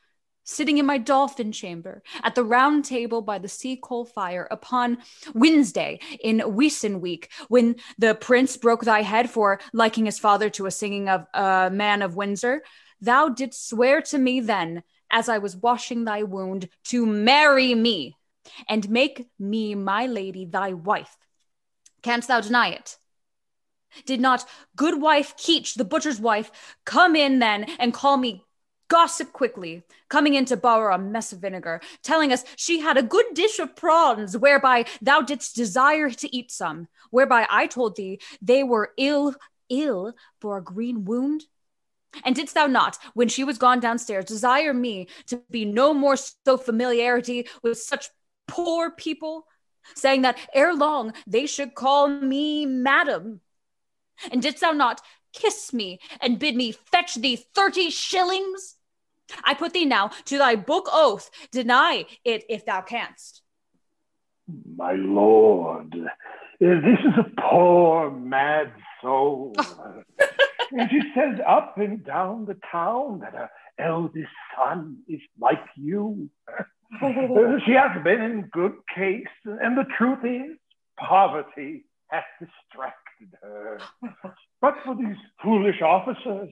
Sitting 0.50 0.78
in 0.78 0.84
my 0.84 0.98
dolphin 0.98 1.52
chamber 1.52 2.02
at 2.24 2.34
the 2.34 2.42
round 2.42 2.84
table 2.84 3.22
by 3.22 3.38
the 3.38 3.46
sea 3.46 3.78
coal 3.80 4.04
fire 4.04 4.48
upon 4.50 4.98
Wednesday 5.32 6.00
in 6.20 6.40
Wheeson 6.40 7.00
week, 7.00 7.30
when 7.46 7.76
the 7.98 8.16
prince 8.16 8.56
broke 8.56 8.82
thy 8.82 9.02
head 9.02 9.30
for 9.30 9.60
liking 9.72 10.06
his 10.06 10.18
father 10.18 10.50
to 10.50 10.66
a 10.66 10.72
singing 10.72 11.08
of 11.08 11.24
a 11.34 11.40
uh, 11.40 11.70
man 11.72 12.02
of 12.02 12.16
Windsor, 12.16 12.64
thou 13.00 13.28
didst 13.28 13.68
swear 13.68 14.02
to 14.02 14.18
me 14.18 14.40
then, 14.40 14.82
as 15.08 15.28
I 15.28 15.38
was 15.38 15.56
washing 15.56 16.02
thy 16.02 16.24
wound, 16.24 16.68
to 16.86 17.06
marry 17.06 17.72
me 17.72 18.16
and 18.68 18.90
make 18.90 19.28
me 19.38 19.76
my 19.76 20.06
lady 20.06 20.46
thy 20.46 20.72
wife. 20.72 21.16
Canst 22.02 22.26
thou 22.26 22.40
deny 22.40 22.70
it? 22.70 22.98
Did 24.04 24.20
not 24.20 24.44
good 24.74 25.00
wife 25.00 25.36
Keech, 25.36 25.74
the 25.74 25.84
butcher's 25.84 26.18
wife, 26.18 26.50
come 26.84 27.14
in 27.14 27.38
then 27.38 27.66
and 27.78 27.94
call 27.94 28.16
me 28.16 28.42
gossip 28.90 29.32
quickly, 29.32 29.82
coming 30.08 30.34
in 30.34 30.44
to 30.44 30.56
borrow 30.56 30.94
a 30.94 30.98
mess 30.98 31.32
of 31.32 31.38
vinegar, 31.38 31.80
telling 32.02 32.32
us 32.32 32.44
she 32.56 32.80
had 32.80 32.98
a 32.98 33.02
good 33.02 33.24
dish 33.32 33.58
of 33.58 33.74
prawns, 33.76 34.36
whereby 34.36 34.84
thou 35.00 35.22
didst 35.22 35.56
desire 35.56 36.10
to 36.10 36.36
eat 36.36 36.50
some, 36.50 36.88
whereby 37.10 37.46
I 37.48 37.68
told 37.68 37.96
thee 37.96 38.20
they 38.42 38.64
were 38.64 38.92
ill, 38.98 39.34
ill 39.68 40.12
for 40.40 40.58
a 40.58 40.62
green 40.62 41.04
wound? 41.04 41.44
And 42.24 42.34
didst 42.34 42.54
thou 42.54 42.66
not, 42.66 42.98
when 43.14 43.28
she 43.28 43.44
was 43.44 43.56
gone 43.56 43.78
downstairs, 43.78 44.24
desire 44.24 44.74
me 44.74 45.06
to 45.26 45.40
be 45.48 45.64
no 45.64 45.94
more 45.94 46.16
so 46.16 46.56
familiarity 46.56 47.46
with 47.62 47.78
such 47.78 48.10
poor 48.48 48.90
people, 48.90 49.46
saying 49.94 50.22
that 50.22 50.36
ere 50.52 50.74
long 50.74 51.14
they 51.28 51.46
should 51.46 51.76
call 51.76 52.08
me 52.08 52.66
madam? 52.66 53.40
And 54.32 54.42
didst 54.42 54.60
thou 54.60 54.72
not 54.72 55.00
kiss 55.32 55.72
me 55.72 56.00
and 56.20 56.40
bid 56.40 56.56
me 56.56 56.72
fetch 56.72 57.14
thee 57.14 57.36
thirty 57.36 57.90
shillings? 57.90 58.76
I 59.44 59.54
put 59.54 59.72
thee 59.72 59.84
now 59.84 60.10
to 60.26 60.38
thy 60.38 60.56
book 60.56 60.88
oath. 60.92 61.30
Deny 61.50 62.06
it 62.24 62.44
if 62.48 62.64
thou 62.64 62.80
canst. 62.82 63.42
My 64.76 64.92
lord, 64.92 65.94
eh, 65.94 66.06
this 66.60 66.98
is 67.04 67.14
a 67.18 67.40
poor 67.40 68.10
mad 68.10 68.72
soul. 69.02 69.54
and 70.72 70.90
she 70.90 71.00
says 71.14 71.38
up 71.46 71.78
and 71.78 72.04
down 72.04 72.46
the 72.46 72.56
town 72.70 73.20
that 73.20 73.34
her 73.34 73.50
eldest 73.78 74.28
son 74.56 74.98
is 75.08 75.20
like 75.40 75.64
you. 75.76 76.28
she 77.00 77.72
has 77.72 78.02
been 78.02 78.20
in 78.20 78.48
good 78.52 78.74
case, 78.94 79.26
and 79.44 79.76
the 79.76 79.86
truth 79.96 80.24
is, 80.24 80.56
poverty 80.98 81.84
hath 82.08 82.24
distracted 82.40 83.38
her. 83.42 83.78
But 84.60 84.74
for 84.84 84.94
these 84.94 85.16
foolish 85.42 85.80
officers, 85.80 86.50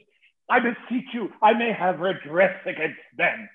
I 0.51 0.61
beseech 0.61 1.09
you, 1.13 1.31
I 1.43 1.53
may 1.53 1.73
have 1.73 2.01
redress 2.01 2.61
against 2.67 3.01
them. 3.17 3.49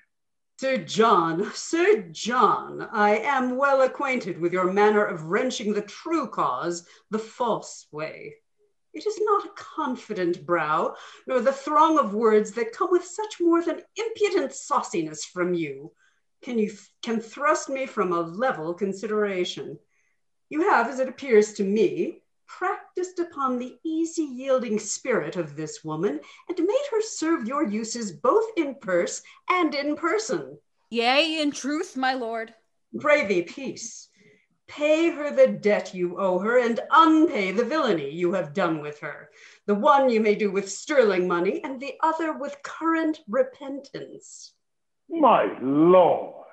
Sir 0.60 0.78
John, 0.78 1.50
Sir 1.52 2.08
John, 2.12 2.88
I 2.92 3.16
am 3.18 3.56
well 3.56 3.82
acquainted 3.82 4.38
with 4.38 4.52
your 4.52 4.72
manner 4.72 5.04
of 5.04 5.24
wrenching 5.24 5.72
the 5.72 5.82
true 5.82 6.28
cause 6.28 6.86
the 7.10 7.18
false 7.18 7.88
way. 7.90 8.34
It 8.92 9.04
is 9.06 9.18
not 9.20 9.46
a 9.46 9.52
confident 9.56 10.46
brow, 10.46 10.94
nor 11.26 11.40
the 11.40 11.52
throng 11.52 11.98
of 11.98 12.14
words 12.14 12.52
that 12.52 12.72
come 12.72 12.92
with 12.92 13.04
such 13.04 13.40
more 13.40 13.60
than 13.62 13.82
impudent 13.96 14.52
sauciness 14.52 15.24
from 15.24 15.54
you, 15.54 15.90
can 16.44 16.58
you 16.58 16.70
can 17.02 17.20
thrust 17.20 17.68
me 17.68 17.86
from 17.86 18.12
a 18.12 18.20
level 18.20 18.74
consideration. 18.74 19.78
You 20.50 20.70
have, 20.70 20.88
as 20.88 21.00
it 21.00 21.08
appears 21.08 21.54
to 21.54 21.64
me, 21.64 22.22
practiced 22.58 23.18
upon 23.18 23.58
the 23.58 23.76
easy 23.84 24.22
yielding 24.22 24.78
spirit 24.78 25.36
of 25.36 25.56
this 25.56 25.82
woman 25.82 26.20
and 26.48 26.58
made 26.58 26.86
her 26.90 27.02
serve 27.02 27.48
your 27.48 27.66
uses 27.66 28.12
both 28.12 28.44
in 28.56 28.76
purse 28.76 29.22
and 29.50 29.74
in 29.74 29.96
person. 29.96 30.56
Yea, 30.90 31.40
in 31.40 31.50
truth, 31.50 31.96
my 31.96 32.14
lord. 32.14 32.54
Pray 33.00 33.26
thee, 33.26 33.42
peace. 33.42 34.08
Pay 34.68 35.10
her 35.10 35.34
the 35.34 35.48
debt 35.48 35.94
you 35.94 36.18
owe 36.18 36.38
her 36.38 36.58
and 36.58 36.80
unpay 36.92 37.56
the 37.56 37.64
villainy 37.64 38.10
you 38.10 38.32
have 38.32 38.54
done 38.54 38.80
with 38.80 39.00
her. 39.00 39.30
The 39.66 39.74
one 39.74 40.08
you 40.08 40.20
may 40.20 40.36
do 40.36 40.50
with 40.52 40.70
sterling 40.70 41.26
money 41.26 41.62
and 41.64 41.80
the 41.80 41.94
other 42.02 42.38
with 42.38 42.56
current 42.62 43.18
repentance. 43.28 44.54
My 45.08 45.46
lord, 45.60 46.46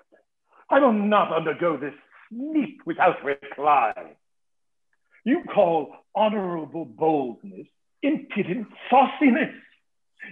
I 0.70 0.80
will 0.80 0.94
not 0.94 1.32
undergo 1.32 1.78
this 1.78 1.94
sneak 2.30 2.86
without 2.86 3.24
reply. 3.24 3.94
You 5.24 5.44
call 5.54 5.96
honorable 6.16 6.86
boldness 6.86 7.68
impudent 8.04 8.68
sauciness. 8.90 9.54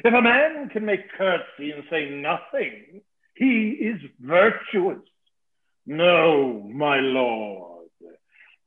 If 0.03 0.13
a 0.13 0.21
man 0.21 0.69
can 0.69 0.85
make 0.85 1.11
curtsy 1.17 1.71
and 1.71 1.83
say 1.89 2.09
nothing, 2.09 3.01
he 3.35 3.69
is 3.69 4.01
virtuous. 4.19 4.99
No, 5.85 6.69
my 6.73 6.99
lord. 6.99 7.89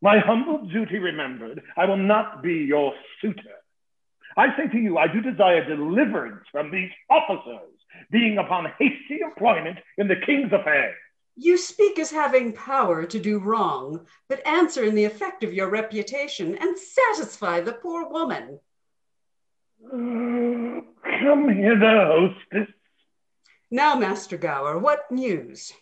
My 0.00 0.18
humble 0.18 0.66
duty 0.66 0.98
remembered, 0.98 1.62
I 1.76 1.84
will 1.84 1.96
not 1.96 2.42
be 2.42 2.54
your 2.54 2.92
suitor. 3.20 3.58
I 4.36 4.48
say 4.56 4.66
to 4.72 4.78
you, 4.78 4.98
I 4.98 5.06
do 5.06 5.20
desire 5.20 5.64
deliverance 5.64 6.44
from 6.50 6.70
these 6.70 6.90
officers, 7.08 7.70
being 8.10 8.38
upon 8.38 8.72
hasty 8.78 9.20
employment 9.22 9.78
in 9.98 10.08
the 10.08 10.16
king's 10.26 10.52
affairs. 10.52 10.96
You 11.36 11.56
speak 11.56 11.98
as 11.98 12.10
having 12.10 12.52
power 12.52 13.06
to 13.06 13.18
do 13.18 13.38
wrong, 13.38 14.06
but 14.28 14.46
answer 14.46 14.84
in 14.84 14.94
the 14.94 15.04
effect 15.04 15.42
of 15.42 15.54
your 15.54 15.68
reputation 15.70 16.56
and 16.58 16.78
satisfy 16.78 17.60
the 17.60 17.72
poor 17.72 18.08
woman. 18.08 18.60
Uh, 19.84 20.82
come 21.20 21.48
hither, 21.48 22.06
hostess. 22.06 22.74
Now, 23.70 23.94
Master 23.94 24.36
Gower, 24.36 24.78
what 24.78 25.10
news? 25.10 25.72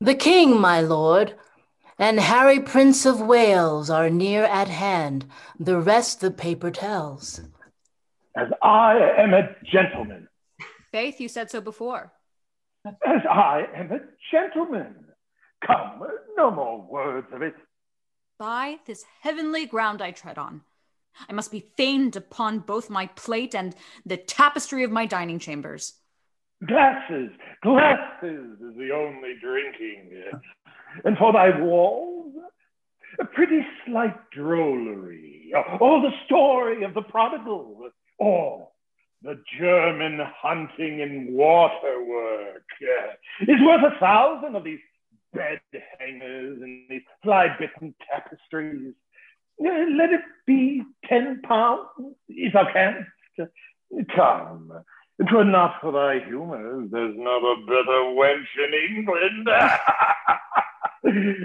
The 0.00 0.14
king, 0.14 0.60
my 0.60 0.82
lord, 0.82 1.34
and 1.98 2.20
Harry, 2.20 2.60
Prince 2.60 3.06
of 3.06 3.20
Wales, 3.20 3.88
are 3.88 4.10
near 4.10 4.44
at 4.44 4.68
hand. 4.68 5.24
The 5.58 5.80
rest 5.80 6.20
the 6.20 6.30
paper 6.30 6.70
tells. 6.70 7.40
As 8.36 8.48
I 8.62 8.98
am 9.16 9.32
a 9.32 9.56
gentleman. 9.64 10.28
Faith, 10.92 11.20
you 11.20 11.28
said 11.28 11.50
so 11.50 11.62
before 11.62 12.12
as 12.86 13.22
I 13.30 13.64
am 13.74 13.92
a 13.92 14.00
gentleman. 14.30 14.94
Come, 15.66 16.02
no 16.36 16.50
more 16.50 16.82
words 16.82 17.26
of 17.32 17.42
it. 17.42 17.54
By 18.38 18.78
this 18.86 19.04
heavenly 19.20 19.66
ground 19.66 20.00
I 20.00 20.12
tread 20.12 20.38
on, 20.38 20.62
I 21.28 21.32
must 21.32 21.50
be 21.50 21.70
famed 21.76 22.16
upon 22.16 22.60
both 22.60 22.88
my 22.88 23.06
plate 23.08 23.54
and 23.54 23.74
the 24.06 24.16
tapestry 24.16 24.84
of 24.84 24.90
my 24.90 25.04
dining 25.04 25.38
chambers. 25.38 25.94
Glasses, 26.66 27.30
glasses 27.62 28.58
is 28.60 28.76
the 28.76 28.90
only 28.94 29.34
drinking. 29.42 30.22
And 31.04 31.16
for 31.18 31.32
thy 31.32 31.58
walls, 31.60 32.34
a 33.18 33.24
pretty 33.24 33.60
slight 33.86 34.16
drollery, 34.36 35.50
oh, 35.54 35.78
or 35.78 36.00
the 36.00 36.12
story 36.24 36.82
of 36.84 36.94
the 36.94 37.02
prodigal, 37.02 37.90
or 38.18 38.69
the 39.22 39.38
German 39.58 40.20
hunting 40.36 41.02
and 41.02 41.34
waterwork 41.34 42.64
uh, 42.82 43.12
is 43.42 43.60
worth 43.60 43.92
a 43.92 43.98
thousand 44.00 44.56
of 44.56 44.64
these 44.64 44.78
bed 45.34 45.60
hangers 45.98 46.58
and 46.62 46.86
these 46.88 47.02
fly 47.22 47.48
bitten 47.58 47.94
tapestries. 48.10 48.94
Let 49.58 50.10
it 50.10 50.22
be 50.46 50.82
ten 51.06 51.42
pounds, 51.42 51.88
if 52.28 52.56
I 52.56 52.72
can. 52.72 53.06
Come, 54.16 54.72
twere 55.28 55.44
not 55.44 55.80
for 55.80 55.92
thy 55.92 56.24
humour, 56.26 56.86
there's 56.90 57.16
not 57.16 57.42
a 57.42 57.66
better 57.66 58.14
wench 58.16 58.46
in 58.56 58.72
England. 58.96 59.48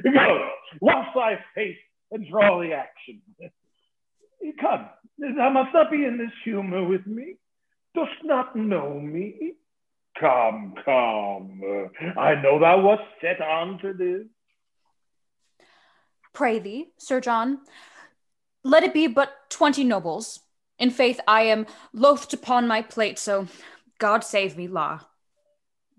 Go, 0.14 0.50
wash 0.80 1.08
thy 1.16 1.40
face 1.56 1.78
and 2.12 2.28
draw 2.30 2.62
the 2.62 2.74
action. 2.74 3.22
Come, 4.62 4.90
thou 5.18 5.50
must 5.50 5.74
not 5.74 5.92
be 5.92 6.06
in 6.06 6.18
this 6.18 6.32
humour 6.44 6.88
with 6.88 7.06
me 7.08 7.36
dost 7.96 8.24
not 8.24 8.56
know 8.56 9.00
me? 9.00 9.54
Come, 10.20 10.76
come. 10.86 11.62
I 12.18 12.36
know 12.36 12.60
thou 12.60 12.82
wast 12.82 13.04
set 13.22 13.42
on 13.42 13.80
to 13.80 13.94
this. 13.94 14.28
Pray 16.34 16.60
thee, 16.60 16.88
Sir 16.98 17.22
John, 17.22 17.60
let 18.64 18.84
it 18.84 18.94
be 18.94 19.08
but 19.08 19.32
twenty 19.50 19.84
nobles. 19.84 20.42
In 20.78 20.92
faith, 20.92 21.20
I 21.28 21.44
am 21.44 21.66
loath 21.94 22.28
to 22.30 22.38
pawn 22.38 22.68
my 22.68 22.82
plate, 22.82 23.18
so 23.18 23.48
God 24.00 24.24
save 24.24 24.58
me, 24.58 24.68
La. 24.68 25.00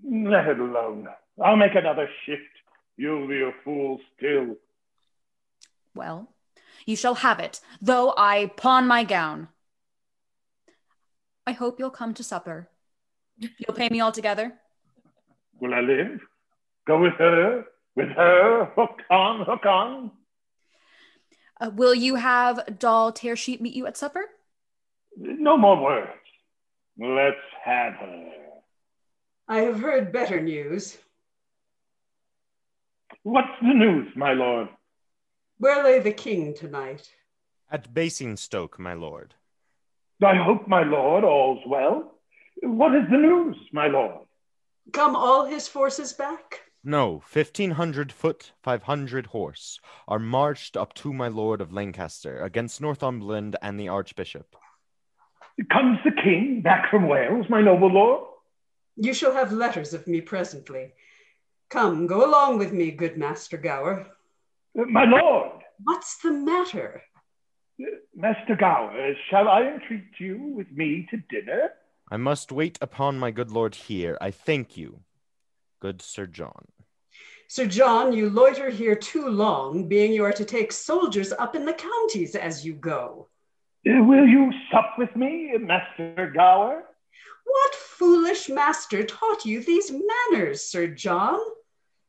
Let 0.05 0.47
it 0.47 0.61
alone. 0.61 1.09
I'll 1.43 1.57
make 1.57 1.75
another 1.75 2.09
shift. 2.25 2.43
You'll 2.99 3.27
be 3.27 3.41
a 3.41 3.53
fool 3.65 3.99
still. 4.17 4.57
Well, 5.95 6.29
you 6.85 6.97
shall 6.97 7.15
have 7.17 7.41
it, 7.41 7.61
though 7.81 8.13
I 8.17 8.53
pawn 8.57 8.87
my 8.87 9.05
gown. 9.05 9.49
I 11.47 11.53
hope 11.53 11.79
you'll 11.79 11.91
come 11.91 12.13
to 12.15 12.25
supper. 12.25 12.69
You'll 13.39 13.77
pay 13.77 13.89
me 13.89 14.01
altogether? 14.01 14.55
Will 15.61 15.75
I 15.75 15.81
live? 15.81 16.21
Go 16.87 17.01
with 17.01 17.15
her? 17.15 17.65
With 17.95 18.09
her? 18.09 18.65
Hook 18.75 19.03
on, 19.11 19.45
hook 19.45 19.65
on? 19.65 20.11
Uh, 21.61 21.71
will 21.75 21.95
you 21.95 22.17
have 22.17 22.79
Doll 22.79 23.13
Tearsheet 23.13 23.61
meet 23.61 23.75
you 23.75 23.87
at 23.87 23.97
supper? 23.97 24.27
No 25.17 25.57
more 25.57 25.81
words. 25.81 26.11
Let's 26.99 27.37
have 27.65 27.95
her. 27.95 28.33
I 29.49 29.59
have 29.59 29.81
heard 29.81 30.13
better 30.13 30.41
news. 30.41 30.99
What's 33.23 33.49
the 33.63 33.73
news, 33.73 34.09
my 34.17 34.33
lord? 34.33 34.69
Where 35.59 35.83
lay 35.85 36.01
the 36.01 36.13
king 36.13 36.55
tonight? 36.55 37.11
At 37.71 37.95
Basingstoke, 37.95 38.79
my 38.79 38.95
lord. 38.95 39.35
I 40.25 40.35
hope, 40.37 40.67
my 40.67 40.83
lord, 40.83 41.25
all's 41.25 41.63
well. 41.67 42.15
What 42.63 42.95
is 42.95 43.05
the 43.11 43.19
news, 43.19 43.57
my 43.73 43.87
lord? 43.87 44.27
Come 44.93 45.15
all 45.15 45.45
his 45.45 45.69
forces 45.69 46.13
back? 46.13 46.63
No, 46.83 47.21
fifteen 47.27 47.73
hundred 47.73 48.13
foot, 48.13 48.53
five 48.63 48.85
hundred 48.85 49.27
horse 49.27 49.81
are 50.07 50.19
marched 50.19 50.77
up 50.77 50.95
to 50.95 51.13
my 51.13 51.29
lord 51.29 51.61
of 51.61 51.73
Lancaster 51.73 52.43
against 52.43 52.81
Northumberland 52.81 53.57
and 53.61 53.79
the 53.79 53.89
archbishop. 53.89 54.55
Comes 55.73 55.99
the 56.05 56.13
king 56.23 56.63
back 56.63 56.91
from 56.91 57.09
Wales, 57.09 57.47
my 57.49 57.61
noble 57.61 57.91
lord? 57.91 58.29
You 58.97 59.13
shall 59.13 59.33
have 59.33 59.53
letters 59.53 59.93
of 59.95 60.07
me 60.07 60.21
presently. 60.21 60.93
Come, 61.69 62.07
go 62.07 62.25
along 62.25 62.59
with 62.59 62.73
me, 62.73 62.91
good 62.93 63.19
Master 63.19 63.57
Gower. 63.57 64.07
My 64.75 65.05
lord, 65.05 65.63
What's 65.83 66.19
the 66.19 66.31
matter? 66.31 67.03
Master 68.15 68.57
Gower, 68.57 69.15
shall 69.29 69.49
I 69.49 69.63
entreat 69.63 70.19
you 70.19 70.39
with 70.57 70.71
me 70.73 71.07
to 71.11 71.19
dinner? 71.29 71.71
I 72.11 72.17
must 72.17 72.51
wait 72.51 72.79
upon 72.81 73.19
my 73.19 73.31
good 73.31 73.51
lord 73.51 73.75
here. 73.75 74.17
I 74.21 74.31
thank 74.31 74.77
you, 74.77 75.01
good 75.81 76.01
Sir 76.01 76.27
John. 76.27 76.69
Sir 77.49 77.67
John, 77.67 78.13
you 78.13 78.31
loiter 78.31 78.71
here 78.71 78.97
too 78.97 79.29
long, 79.29 79.87
being 79.87 80.13
you 80.13 80.25
are 80.25 80.33
to 80.33 80.45
take 80.45 80.73
soldiers 80.73 81.33
up 81.33 81.55
in 81.55 81.65
the 81.65 81.75
counties 81.75 82.35
as 82.35 82.65
you 82.65 82.73
go. 82.75 83.29
Uh, 83.87 84.03
Will 84.03 84.27
you 84.27 84.53
sup 84.71 84.95
with 84.99 85.15
me, 85.15 85.53
Master 85.59 86.33
Gower? 86.35 86.85
What 87.45 87.75
foolish 87.75 88.49
master 88.49 89.05
taught 89.05 89.45
you 89.45 89.63
these 89.63 89.93
manners, 89.93 90.63
Sir 90.63 90.89
John? 90.89 91.39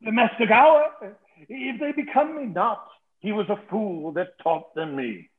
Master 0.02 0.48
Gower, 0.48 1.18
if 1.50 1.80
they 1.80 1.92
become 1.92 2.36
me 2.36 2.46
not, 2.46 2.88
he 3.20 3.32
was 3.32 3.48
a 3.50 3.60
fool 3.70 4.12
that 4.14 4.40
taught 4.42 4.74
them 4.74 4.96
me. 4.96 5.30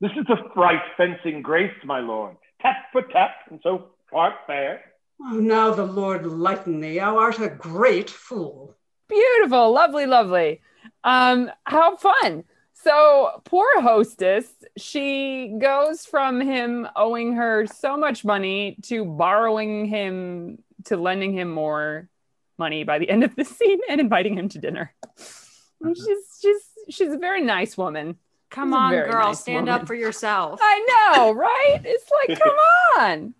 This 0.00 0.12
is 0.12 0.26
the 0.26 0.36
right 0.54 0.82
fencing 0.96 1.42
grace, 1.42 1.72
my 1.84 2.00
lord. 2.00 2.36
Tap 2.60 2.76
for 2.92 3.02
tap, 3.02 3.30
and 3.50 3.60
so 3.62 3.86
part 4.10 4.34
fair. 4.46 4.82
Oh, 5.22 5.38
now 5.38 5.72
the 5.72 5.86
Lord 5.86 6.26
lighten 6.26 6.80
thee, 6.80 6.98
thou 6.98 7.18
art 7.18 7.38
a 7.38 7.48
great 7.48 8.10
fool. 8.10 8.74
Beautiful, 9.08 9.72
lovely, 9.72 10.06
lovely. 10.06 10.60
Um, 11.04 11.50
how 11.64 11.96
fun. 11.96 12.44
So 12.74 13.40
poor 13.44 13.80
hostess, 13.80 14.46
she 14.76 15.56
goes 15.58 16.04
from 16.04 16.40
him 16.40 16.86
owing 16.94 17.34
her 17.34 17.66
so 17.66 17.96
much 17.96 18.24
money 18.24 18.76
to 18.82 19.04
borrowing 19.04 19.86
him 19.86 20.58
to 20.84 20.96
lending 20.96 21.32
him 21.32 21.50
more 21.50 22.08
money 22.58 22.84
by 22.84 22.98
the 22.98 23.08
end 23.08 23.24
of 23.24 23.34
the 23.34 23.44
scene 23.56 23.80
and 23.88 24.00
inviting 24.00 24.36
him 24.36 24.48
to 24.50 24.58
dinner. 24.58 24.94
And 25.80 25.96
She's 25.96 26.38
she's 26.40 26.94
she's 26.94 27.12
a 27.12 27.18
very 27.18 27.42
nice 27.42 27.76
woman. 27.76 28.16
Come 28.50 28.74
on, 28.74 28.92
girl, 28.92 29.28
nice 29.28 29.40
stand 29.40 29.66
woman. 29.66 29.80
up 29.82 29.86
for 29.86 29.94
yourself. 30.06 30.60
I 30.62 31.14
know, 31.16 31.32
right? 31.32 31.80
It's 31.84 32.10
like, 32.28 32.38
come 32.42 32.56
on. 32.98 33.34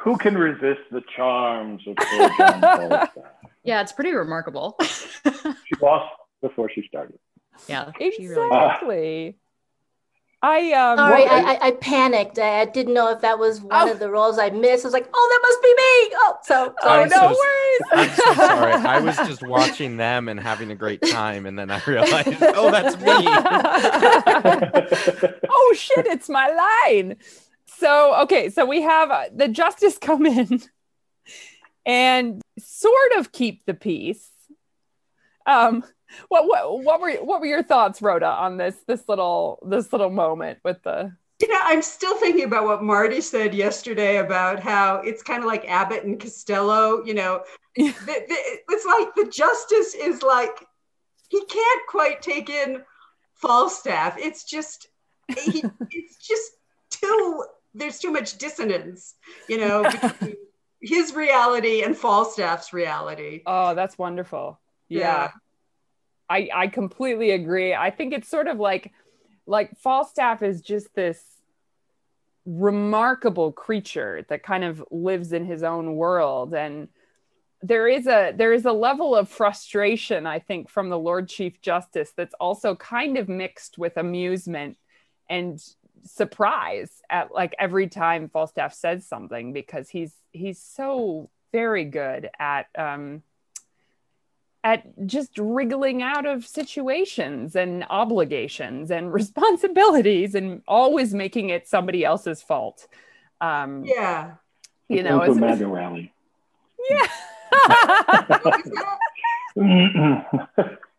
Who 0.00 0.16
can 0.16 0.36
resist 0.36 0.80
the 0.90 1.02
charms 1.14 1.82
of 1.86 1.96
Sir 2.10 3.08
Yeah, 3.64 3.82
it's 3.82 3.92
pretty 3.92 4.12
remarkable. 4.12 4.78
She 5.24 5.74
lost 5.82 6.14
before 6.40 6.70
she 6.74 6.82
started. 6.88 7.18
yeah, 7.68 7.90
she 7.98 8.26
really 8.26 8.46
Exactly. 8.46 9.36
I 10.42 10.72
um 10.72 10.96
Sorry, 10.96 11.26
I, 11.26 11.40
I, 11.52 11.58
I 11.66 11.70
panicked. 11.72 12.38
I, 12.38 12.62
I 12.62 12.64
didn't 12.64 12.94
know 12.94 13.10
if 13.12 13.20
that 13.20 13.38
was 13.38 13.60
one 13.60 13.88
Oh. 13.88 13.92
of 13.92 13.98
the 13.98 14.08
roles 14.10 14.38
I 14.38 14.48
missed. 14.48 14.84
I 14.84 14.86
was 14.86 14.94
like, 14.94 15.06
oh, 15.12 15.28
that 15.30 15.40
must 15.46 15.62
be 15.62 15.68
me. 15.68 16.14
Oh, 16.18 16.38
so 16.44 16.74
Oh 16.82 16.88
I'm 16.88 17.08
no 17.10 17.16
so- 17.16 17.36
worries. 17.38 17.80
I'm 17.92 18.08
so 18.16 18.34
sorry. 18.46 18.72
I 18.72 19.00
was 19.00 19.16
just 19.28 19.42
watching 19.42 19.98
them 19.98 20.30
and 20.30 20.40
having 20.40 20.70
a 20.70 20.74
great 20.74 21.02
time, 21.02 21.44
and 21.44 21.58
then 21.58 21.70
I 21.70 21.78
realized, 21.86 22.38
oh, 22.40 22.70
that's 22.70 22.96
me. 22.96 23.04
oh 25.50 25.74
shit, 25.76 26.06
it's 26.06 26.30
my 26.30 26.48
line. 26.86 27.16
So, 27.66 28.14
okay, 28.22 28.48
so 28.50 28.64
we 28.66 28.82
have 28.82 29.10
uh, 29.10 29.24
the 29.34 29.48
justice 29.48 29.96
come 30.00 30.26
in 30.26 30.60
and 31.86 32.42
sort 32.58 33.12
of 33.18 33.32
keep 33.32 33.64
the 33.66 33.74
peace. 33.74 34.28
Um 35.46 35.84
what 36.28 36.46
what 36.46 36.82
what 36.82 37.00
were 37.00 37.12
what 37.24 37.40
were 37.40 37.46
your 37.46 37.62
thoughts 37.62 38.00
Rhoda 38.02 38.26
on 38.26 38.56
this 38.56 38.76
this 38.86 39.08
little 39.08 39.58
this 39.66 39.92
little 39.92 40.10
moment 40.10 40.58
with 40.64 40.82
the 40.82 41.12
You 41.40 41.48
know, 41.48 41.58
I'm 41.62 41.82
still 41.82 42.16
thinking 42.16 42.44
about 42.44 42.64
what 42.64 42.82
Marty 42.82 43.20
said 43.20 43.54
yesterday 43.54 44.18
about 44.18 44.60
how 44.60 44.96
it's 44.96 45.22
kind 45.22 45.40
of 45.42 45.46
like 45.46 45.68
Abbott 45.68 46.04
and 46.04 46.20
Costello. 46.20 47.04
You 47.04 47.14
know, 47.14 47.42
Yeah. 47.76 47.92
The- 48.06 48.24
the- 48.28 48.74
it's 48.74 48.84
like 48.86 49.14
the 49.14 49.30
justice 49.30 49.94
is 49.94 50.22
like 50.22 50.66
he 51.28 51.44
can't 51.44 51.86
quite 51.88 52.20
take 52.22 52.50
in 52.50 52.82
Falstaff. 53.34 54.16
It's 54.18 54.44
just 54.44 54.88
he, 55.28 55.64
it's 55.90 56.16
just 56.26 56.52
too 56.90 57.44
there's 57.72 58.00
too 58.00 58.10
much 58.10 58.36
dissonance. 58.36 59.14
You 59.48 59.58
know, 59.58 59.82
between 59.90 60.36
his 60.82 61.14
reality 61.14 61.82
and 61.82 61.96
Falstaff's 61.96 62.72
reality. 62.72 63.42
Oh, 63.46 63.74
that's 63.74 63.96
wonderful. 63.96 64.58
Yeah. 64.88 64.98
Yeah. 64.98 65.30
I 66.30 66.48
I 66.54 66.66
completely 66.68 67.32
agree. 67.32 67.74
I 67.74 67.90
think 67.90 68.14
it's 68.14 68.28
sort 68.28 68.46
of 68.46 68.58
like 68.58 68.92
like 69.46 69.76
Falstaff 69.78 70.42
is 70.42 70.62
just 70.62 70.94
this 70.94 71.22
remarkable 72.46 73.52
creature 73.52 74.24
that 74.28 74.42
kind 74.42 74.64
of 74.64 74.82
lives 74.90 75.32
in 75.32 75.44
his 75.44 75.62
own 75.62 75.94
world 75.96 76.54
and 76.54 76.88
there 77.62 77.86
is 77.86 78.06
a 78.06 78.32
there 78.34 78.54
is 78.54 78.64
a 78.64 78.72
level 78.72 79.14
of 79.14 79.28
frustration 79.28 80.26
I 80.26 80.38
think 80.38 80.70
from 80.70 80.88
the 80.88 80.98
Lord 80.98 81.28
Chief 81.28 81.60
Justice 81.60 82.12
that's 82.16 82.34
also 82.40 82.74
kind 82.74 83.18
of 83.18 83.28
mixed 83.28 83.76
with 83.76 83.98
amusement 83.98 84.78
and 85.28 85.62
surprise 86.04 87.02
at 87.10 87.32
like 87.32 87.54
every 87.58 87.88
time 87.88 88.30
Falstaff 88.30 88.72
says 88.72 89.06
something 89.06 89.52
because 89.52 89.90
he's 89.90 90.14
he's 90.32 90.62
so 90.62 91.28
very 91.52 91.84
good 91.84 92.30
at 92.38 92.66
um 92.76 93.22
at 94.62 95.06
just 95.06 95.38
wriggling 95.38 96.02
out 96.02 96.26
of 96.26 96.46
situations 96.46 97.56
and 97.56 97.84
obligations 97.90 98.90
and 98.90 99.12
responsibilities 99.20 100.34
and 100.34 100.62
always 100.68 101.14
making 101.14 101.48
it 101.50 101.66
somebody 101.66 102.04
else's 102.04 102.42
fault. 102.42 102.86
Um, 103.40 103.84
Yeah. 103.84 104.32
you 104.88 105.02
know, 105.02 105.22
Into 105.22 105.32
a 105.32 105.34
MAGA 105.48 105.66
rally. 105.66 106.12
Yeah. 106.90 107.06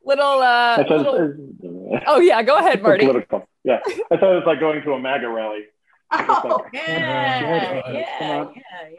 Little, 0.03 0.41
uh, 0.41 0.77
sounds- 0.77 0.89
little, 0.89 2.01
oh 2.07 2.19
yeah, 2.19 2.41
go 2.41 2.57
ahead, 2.57 2.81
Marty. 2.81 3.05
political. 3.05 3.47
Yeah, 3.63 3.79
I 4.11 4.17
thought 4.17 4.31
it 4.31 4.35
was 4.35 4.43
like 4.47 4.59
going 4.59 4.81
to 4.81 4.93
a 4.93 4.99
MAGA 4.99 5.29
rally. 5.29 5.65
Oh, 6.11 6.65
Yeah, 6.73 7.91
yeah, 7.91 7.93
yeah, 7.93 8.45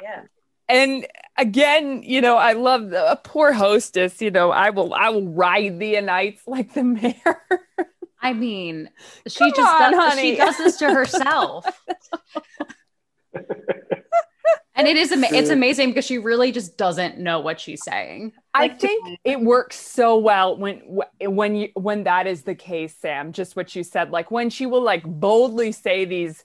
yeah. 0.00 0.20
And 0.72 1.06
again 1.38 2.02
you 2.02 2.20
know 2.20 2.36
i 2.36 2.52
love 2.52 2.90
the 2.90 3.10
a 3.10 3.16
poor 3.16 3.52
hostess 3.52 4.20
you 4.20 4.30
know 4.30 4.50
i 4.50 4.68
will 4.68 4.92
i 4.92 5.08
will 5.08 5.26
ride 5.28 5.78
the 5.78 5.98
nights 6.02 6.42
like 6.46 6.74
the 6.74 6.84
mare 6.98 7.42
I 8.24 8.32
mean, 8.34 8.88
she 9.26 9.38
Come 9.40 9.52
just 9.56 9.82
on, 9.82 9.90
does, 9.90 10.12
honey. 10.14 10.30
she 10.30 10.36
does 10.36 10.56
this 10.56 10.76
to 10.76 10.94
herself. 10.94 11.66
and 14.76 14.86
it 14.86 14.96
is 14.96 15.10
ama- 15.10 15.26
it's 15.32 15.50
amazing 15.50 15.88
because 15.90 16.04
she 16.04 16.18
really 16.18 16.52
just 16.52 16.76
doesn't 16.76 17.18
know 17.18 17.40
what 17.40 17.58
she's 17.60 17.82
saying. 17.82 18.32
i 18.54 18.68
think 18.68 19.18
it 19.24 19.40
works 19.40 19.76
so 19.76 20.16
well 20.18 20.56
when 20.56 20.80
when 21.22 21.56
you 21.56 21.68
when 21.74 22.04
that 22.04 22.26
is 22.26 22.42
the 22.42 22.54
case 22.54 22.94
sam 22.96 23.32
just 23.32 23.56
what 23.56 23.74
you 23.74 23.82
said 23.82 24.10
like 24.10 24.30
when 24.30 24.50
she 24.50 24.66
will 24.66 24.82
like 24.82 25.02
boldly 25.04 25.72
say 25.72 26.04
these 26.04 26.44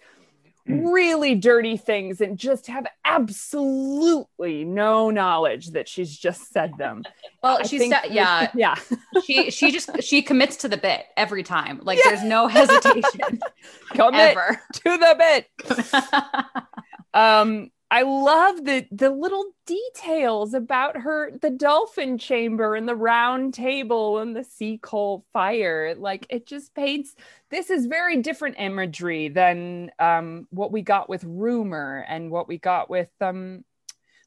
really 0.67 1.35
dirty 1.35 1.77
things 1.77 2.21
and 2.21 2.37
just 2.37 2.67
have 2.67 2.85
absolutely 3.05 4.63
no 4.65 5.09
knowledge 5.09 5.71
that 5.71 5.87
she's 5.87 6.15
just 6.15 6.51
said 6.51 6.77
them. 6.77 7.03
Well, 7.43 7.59
I 7.59 7.63
she's 7.67 7.79
think 7.79 7.93
de- 7.93 8.13
yeah, 8.13 8.51
yeah. 8.55 8.75
She 9.23 9.51
she 9.51 9.71
just 9.71 10.01
she 10.01 10.21
commits 10.23 10.57
to 10.57 10.67
the 10.67 10.75
bit 10.75 11.05
every 11.15 11.43
time. 11.43 11.79
Like 11.83 11.99
there's 12.03 12.23
no 12.23 12.47
hesitation 12.47 13.39
commit 13.91 14.35
ever. 14.37 14.59
to 14.73 14.97
the 14.97 15.15
bit. 15.17 16.73
Um 17.13 17.69
i 17.89 18.01
love 18.01 18.65
the 18.65 18.85
the 18.91 19.09
little 19.09 19.45
details 19.65 20.53
about 20.53 20.97
her 20.97 21.31
the 21.41 21.49
dolphin 21.49 22.17
chamber 22.17 22.75
and 22.75 22.87
the 22.87 22.95
round 22.95 23.53
table 23.53 24.17
and 24.19 24.35
the 24.35 24.43
sea 24.43 24.77
coal 24.81 25.25
fire 25.33 25.95
like 25.97 26.25
it 26.29 26.45
just 26.45 26.73
paints 26.75 27.15
this 27.49 27.69
is 27.69 27.85
very 27.85 28.17
different 28.21 28.55
imagery 28.59 29.29
than 29.29 29.89
um 29.99 30.47
what 30.51 30.71
we 30.71 30.81
got 30.81 31.07
with 31.09 31.23
rumor 31.23 32.05
and 32.07 32.29
what 32.31 32.47
we 32.47 32.57
got 32.57 32.89
with 32.89 33.09
um 33.21 33.63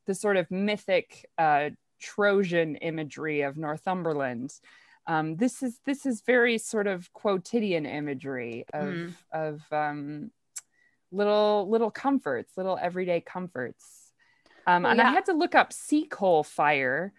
the 0.07 0.15
sort 0.15 0.37
of 0.37 0.51
mythic 0.51 1.29
uh 1.39 1.69
trojan 2.01 2.77
imagery 2.77 3.43
of 3.43 3.57
northumberland 3.59 4.53
um 5.07 5.37
this 5.37 5.63
is 5.63 5.81
this 5.85 6.07
is 6.07 6.23
very 6.23 6.57
sort 6.57 6.87
of 6.87 7.13
quotidian 7.13 7.85
imagery 7.85 8.65
of 8.73 8.89
Mm. 8.89 9.15
of 9.33 9.61
um 9.73 10.31
little 11.13 11.69
little 11.69 11.91
comforts 11.91 12.57
little 12.57 12.79
everyday 12.81 13.21
comforts 13.21 14.13
um, 14.67 14.85
and 14.85 15.01
i 15.01 15.11
had 15.11 15.27
to 15.27 15.33
look 15.33 15.55
up 15.55 15.73
sea 15.73 16.07
coal 16.07 16.43
fire 16.43 17.13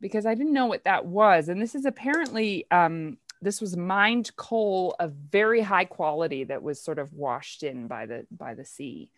because 0.00 0.26
I 0.26 0.34
didn't 0.34 0.52
know 0.52 0.66
what 0.66 0.84
that 0.84 1.06
was. 1.06 1.48
And 1.48 1.60
this 1.60 1.74
is 1.74 1.84
apparently 1.84 2.66
um, 2.70 3.18
this 3.42 3.60
was 3.60 3.76
mined 3.76 4.34
coal 4.36 4.96
of 4.98 5.12
very 5.12 5.60
high 5.60 5.84
quality 5.84 6.44
that 6.44 6.62
was 6.62 6.82
sort 6.82 6.98
of 6.98 7.12
washed 7.12 7.62
in 7.62 7.86
by 7.86 8.06
the 8.06 8.26
by 8.30 8.54
the 8.54 8.64
sea. 8.64 9.10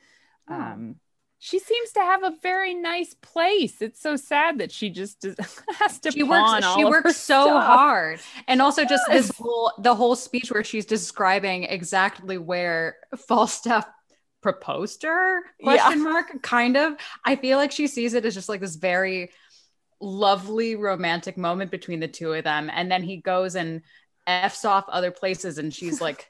Oh. 0.48 0.54
Um, 0.54 0.96
she 1.40 1.60
seems 1.60 1.92
to 1.92 2.00
have 2.00 2.24
a 2.24 2.34
very 2.42 2.74
nice 2.74 3.14
place. 3.14 3.80
It's 3.80 4.02
so 4.02 4.16
sad 4.16 4.58
that 4.58 4.72
she 4.72 4.90
just 4.90 5.20
does, 5.20 5.36
has 5.78 6.00
to 6.00 6.10
she 6.10 6.24
works 6.24 6.66
she 6.74 6.84
works 6.84 7.16
so 7.16 7.44
stuff. 7.44 7.64
hard 7.64 8.20
and 8.48 8.60
also 8.60 8.84
just 8.84 9.04
this 9.08 9.30
whole 9.38 9.72
the 9.78 9.94
whole 9.94 10.16
speech 10.16 10.50
where 10.50 10.64
she's 10.64 10.84
describing 10.84 11.62
exactly 11.62 12.38
where 12.38 12.96
falstaff 13.16 13.86
proposed 14.40 15.02
to 15.02 15.08
her? 15.08 15.40
Yeah. 15.60 15.76
question 15.76 16.02
mark 16.04 16.42
kind 16.42 16.76
of. 16.76 16.94
I 17.24 17.36
feel 17.36 17.58
like 17.58 17.72
she 17.72 17.86
sees 17.86 18.14
it 18.14 18.24
as 18.24 18.34
just 18.34 18.48
like 18.48 18.60
this 18.60 18.76
very 18.76 19.30
lovely 20.00 20.76
romantic 20.76 21.36
moment 21.36 21.70
between 21.70 22.00
the 22.00 22.08
two 22.08 22.32
of 22.32 22.44
them 22.44 22.70
and 22.72 22.90
then 22.90 23.02
he 23.02 23.16
goes 23.16 23.56
and 23.56 23.82
f's 24.28 24.64
off 24.64 24.84
other 24.88 25.10
places 25.10 25.58
and 25.58 25.74
she's 25.74 26.00
like 26.00 26.28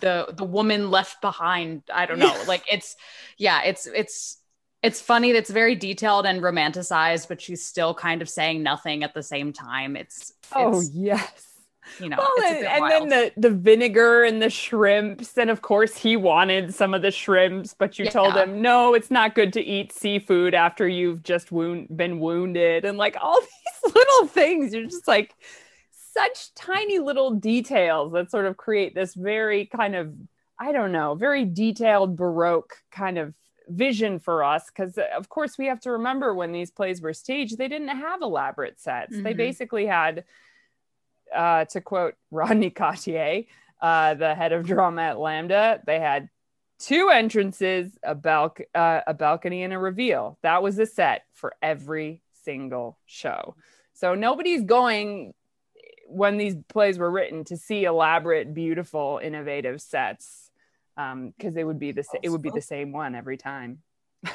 the 0.00 0.32
the 0.36 0.44
woman 0.44 0.90
left 0.90 1.20
behind. 1.20 1.82
I 1.92 2.06
don't 2.06 2.18
know. 2.18 2.34
Like 2.46 2.64
it's 2.70 2.96
yeah 3.36 3.62
it's 3.62 3.86
it's 3.86 4.38
it's 4.82 5.00
funny 5.00 5.32
that's 5.32 5.50
very 5.50 5.74
detailed 5.74 6.26
and 6.26 6.42
romanticized 6.42 7.28
but 7.28 7.40
she's 7.40 7.64
still 7.64 7.94
kind 7.94 8.22
of 8.22 8.28
saying 8.28 8.62
nothing 8.62 9.02
at 9.02 9.14
the 9.14 9.22
same 9.22 9.52
time. 9.52 9.96
It's, 9.96 10.32
Oh 10.54 10.80
it's 10.80 10.90
yes. 10.90 11.51
You 11.98 12.08
know 12.08 12.16
Well, 12.18 12.28
and 12.46 12.58
bit 12.60 12.70
and 12.70 12.80
wild. 12.80 13.10
then 13.10 13.32
the 13.36 13.48
the 13.48 13.50
vinegar 13.54 14.24
and 14.24 14.40
the 14.42 14.50
shrimps, 14.50 15.36
and 15.38 15.50
of 15.50 15.62
course 15.62 15.96
he 15.96 16.16
wanted 16.16 16.74
some 16.74 16.94
of 16.94 17.02
the 17.02 17.10
shrimps, 17.10 17.74
but 17.74 17.98
you 17.98 18.06
told 18.06 18.34
him 18.34 18.62
no, 18.62 18.94
it's 18.94 19.10
not 19.10 19.34
good 19.34 19.52
to 19.54 19.60
eat 19.60 19.92
seafood 19.92 20.54
after 20.54 20.86
you've 20.88 21.22
just 21.22 21.52
wound 21.52 21.88
been 21.96 22.18
wounded, 22.20 22.84
and 22.84 22.98
like 22.98 23.16
all 23.20 23.40
these 23.84 23.94
little 23.94 24.26
things. 24.28 24.72
You're 24.74 24.84
just 24.84 25.08
like 25.08 25.34
such 25.90 26.54
tiny 26.54 26.98
little 26.98 27.32
details 27.32 28.12
that 28.12 28.30
sort 28.30 28.46
of 28.46 28.56
create 28.56 28.94
this 28.94 29.14
very 29.14 29.66
kind 29.66 29.94
of 29.94 30.12
I 30.58 30.70
don't 30.72 30.92
know, 30.92 31.14
very 31.14 31.44
detailed 31.44 32.16
baroque 32.16 32.76
kind 32.92 33.18
of 33.18 33.34
vision 33.68 34.18
for 34.18 34.44
us 34.44 34.64
because 34.66 34.98
of 35.16 35.28
course 35.28 35.56
we 35.56 35.66
have 35.66 35.80
to 35.80 35.92
remember 35.92 36.34
when 36.34 36.52
these 36.52 36.70
plays 36.70 37.00
were 37.00 37.14
staged 37.14 37.56
they 37.56 37.68
didn't 37.68 37.88
have 37.88 38.20
elaborate 38.20 38.80
sets 38.80 39.20
they 39.22 39.32
Mhm. 39.32 39.36
basically 39.36 39.86
had 39.86 40.24
uh, 41.34 41.64
to 41.66 41.80
quote 41.80 42.14
Rodney 42.30 42.70
Cottier, 42.70 43.46
uh, 43.80 44.14
the 44.14 44.34
head 44.34 44.52
of 44.52 44.66
drama 44.66 45.02
at 45.02 45.16
LAMDA, 45.16 45.84
they 45.84 45.98
had 45.98 46.28
two 46.78 47.08
entrances, 47.08 47.98
a, 48.02 48.14
balc- 48.14 48.68
uh, 48.74 49.00
a 49.06 49.14
balcony, 49.14 49.62
and 49.62 49.72
a 49.72 49.78
reveal. 49.78 50.38
That 50.42 50.62
was 50.62 50.76
the 50.76 50.86
set 50.86 51.22
for 51.32 51.54
every 51.62 52.22
single 52.44 52.98
show. 53.06 53.56
So 53.94 54.14
nobody's 54.14 54.62
going 54.62 55.34
when 56.06 56.36
these 56.36 56.56
plays 56.68 56.98
were 56.98 57.10
written 57.10 57.44
to 57.44 57.56
see 57.56 57.84
elaborate, 57.84 58.52
beautiful, 58.52 59.20
innovative 59.22 59.80
sets 59.80 60.50
because 60.94 61.56
it 61.56 61.64
would 61.64 61.78
be 61.78 61.92
the 61.92 62.02
sa- 62.02 62.18
it 62.22 62.28
would 62.28 62.42
be 62.42 62.50
the 62.50 62.60
same 62.60 62.92
one 62.92 63.14
every 63.14 63.36
time. 63.36 63.78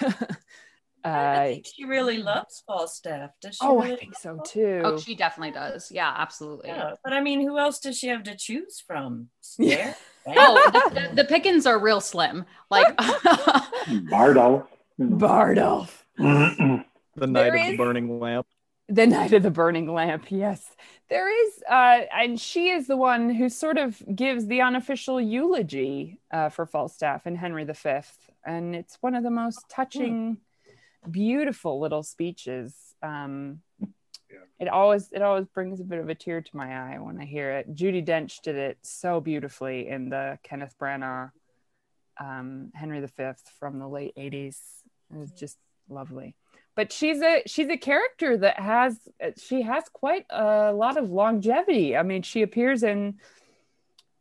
I 1.03 1.09
uh, 1.09 1.45
think 1.47 1.65
she 1.73 1.85
really 1.85 2.17
loves 2.17 2.63
Falstaff. 2.67 3.31
Does 3.41 3.55
she? 3.55 3.59
oh, 3.61 3.79
I 3.79 3.95
think 3.95 4.15
so 4.17 4.29
love 4.29 4.37
him? 4.39 4.43
too. 4.45 4.81
oh 4.83 4.97
she 4.99 5.15
definitely 5.15 5.51
does 5.53 5.89
yeah 5.91 6.13
absolutely 6.17 6.69
Yeah, 6.69 6.93
but 7.03 7.13
I 7.13 7.21
mean, 7.21 7.41
who 7.41 7.57
else 7.57 7.79
does 7.79 7.97
she 7.97 8.07
have 8.07 8.23
to 8.23 8.35
choose 8.35 8.83
from? 8.85 9.29
Yeah. 9.57 9.93
Stare, 9.93 9.95
oh 10.37 10.71
the, 10.73 10.99
the, 11.09 11.15
the 11.17 11.23
pickings 11.25 11.65
are 11.65 11.79
real 11.79 12.01
slim 12.01 12.45
like 12.69 12.95
Bardolph. 14.09 14.67
Bardolph. 14.99 16.03
The 16.17 17.27
knight 17.27 17.51
There 17.51 17.55
of 17.55 17.61
is- 17.61 17.71
the 17.71 17.77
burning 17.77 18.19
lamp. 18.19 18.47
the 18.89 19.07
knight 19.07 19.33
of 19.33 19.43
the 19.43 19.51
burning 19.51 19.91
lamp 19.93 20.25
yes 20.31 20.75
there 21.09 21.29
is 21.45 21.63
uh 21.69 22.01
and 22.13 22.39
she 22.39 22.69
is 22.69 22.87
the 22.87 22.95
one 22.97 23.29
who 23.29 23.49
sort 23.49 23.77
of 23.77 24.01
gives 24.15 24.47
the 24.47 24.61
unofficial 24.61 25.19
eulogy 25.19 26.19
uh, 26.31 26.47
for 26.49 26.65
falstaff 26.65 27.25
and 27.25 27.37
henry 27.37 27.65
v 27.65 27.73
and 28.45 28.75
it's 28.75 28.97
one 29.01 29.13
of 29.15 29.23
the 29.23 29.29
most 29.29 29.65
touching 29.69 30.37
beautiful 31.11 31.79
little 31.79 32.03
speeches. 32.03 32.73
Um 33.01 33.61
it 34.59 34.67
always 34.67 35.09
it 35.11 35.21
always 35.21 35.45
brings 35.47 35.79
a 35.79 35.83
bit 35.83 35.99
of 35.99 36.09
a 36.09 36.15
tear 36.15 36.41
to 36.41 36.57
my 36.57 36.95
eye 36.95 36.99
when 36.99 37.19
i 37.19 37.25
hear 37.25 37.51
it. 37.51 37.73
Judy 37.73 38.01
dench 38.01 38.41
did 38.41 38.55
it 38.55 38.77
so 38.81 39.21
beautifully 39.21 39.87
in 39.87 40.09
the 40.09 40.37
kenneth 40.43 40.75
branagh 40.79 41.31
um 42.19 42.71
henry 42.73 42.99
v 42.99 43.07
from 43.59 43.79
the 43.79 43.87
late 43.87 44.13
80s 44.17 44.57
it 45.13 45.17
was 45.17 45.31
just 45.31 45.57
lovely. 45.89 46.35
But 46.75 46.91
she's 46.91 47.21
a 47.21 47.41
she's 47.47 47.69
a 47.69 47.77
character 47.77 48.37
that 48.37 48.59
has 48.59 48.99
she 49.37 49.63
has 49.63 49.83
quite 49.91 50.25
a 50.29 50.71
lot 50.73 50.97
of 50.97 51.09
longevity. 51.09 51.97
I 51.97 52.03
mean 52.03 52.21
she 52.21 52.43
appears 52.43 52.83
in 52.83 53.15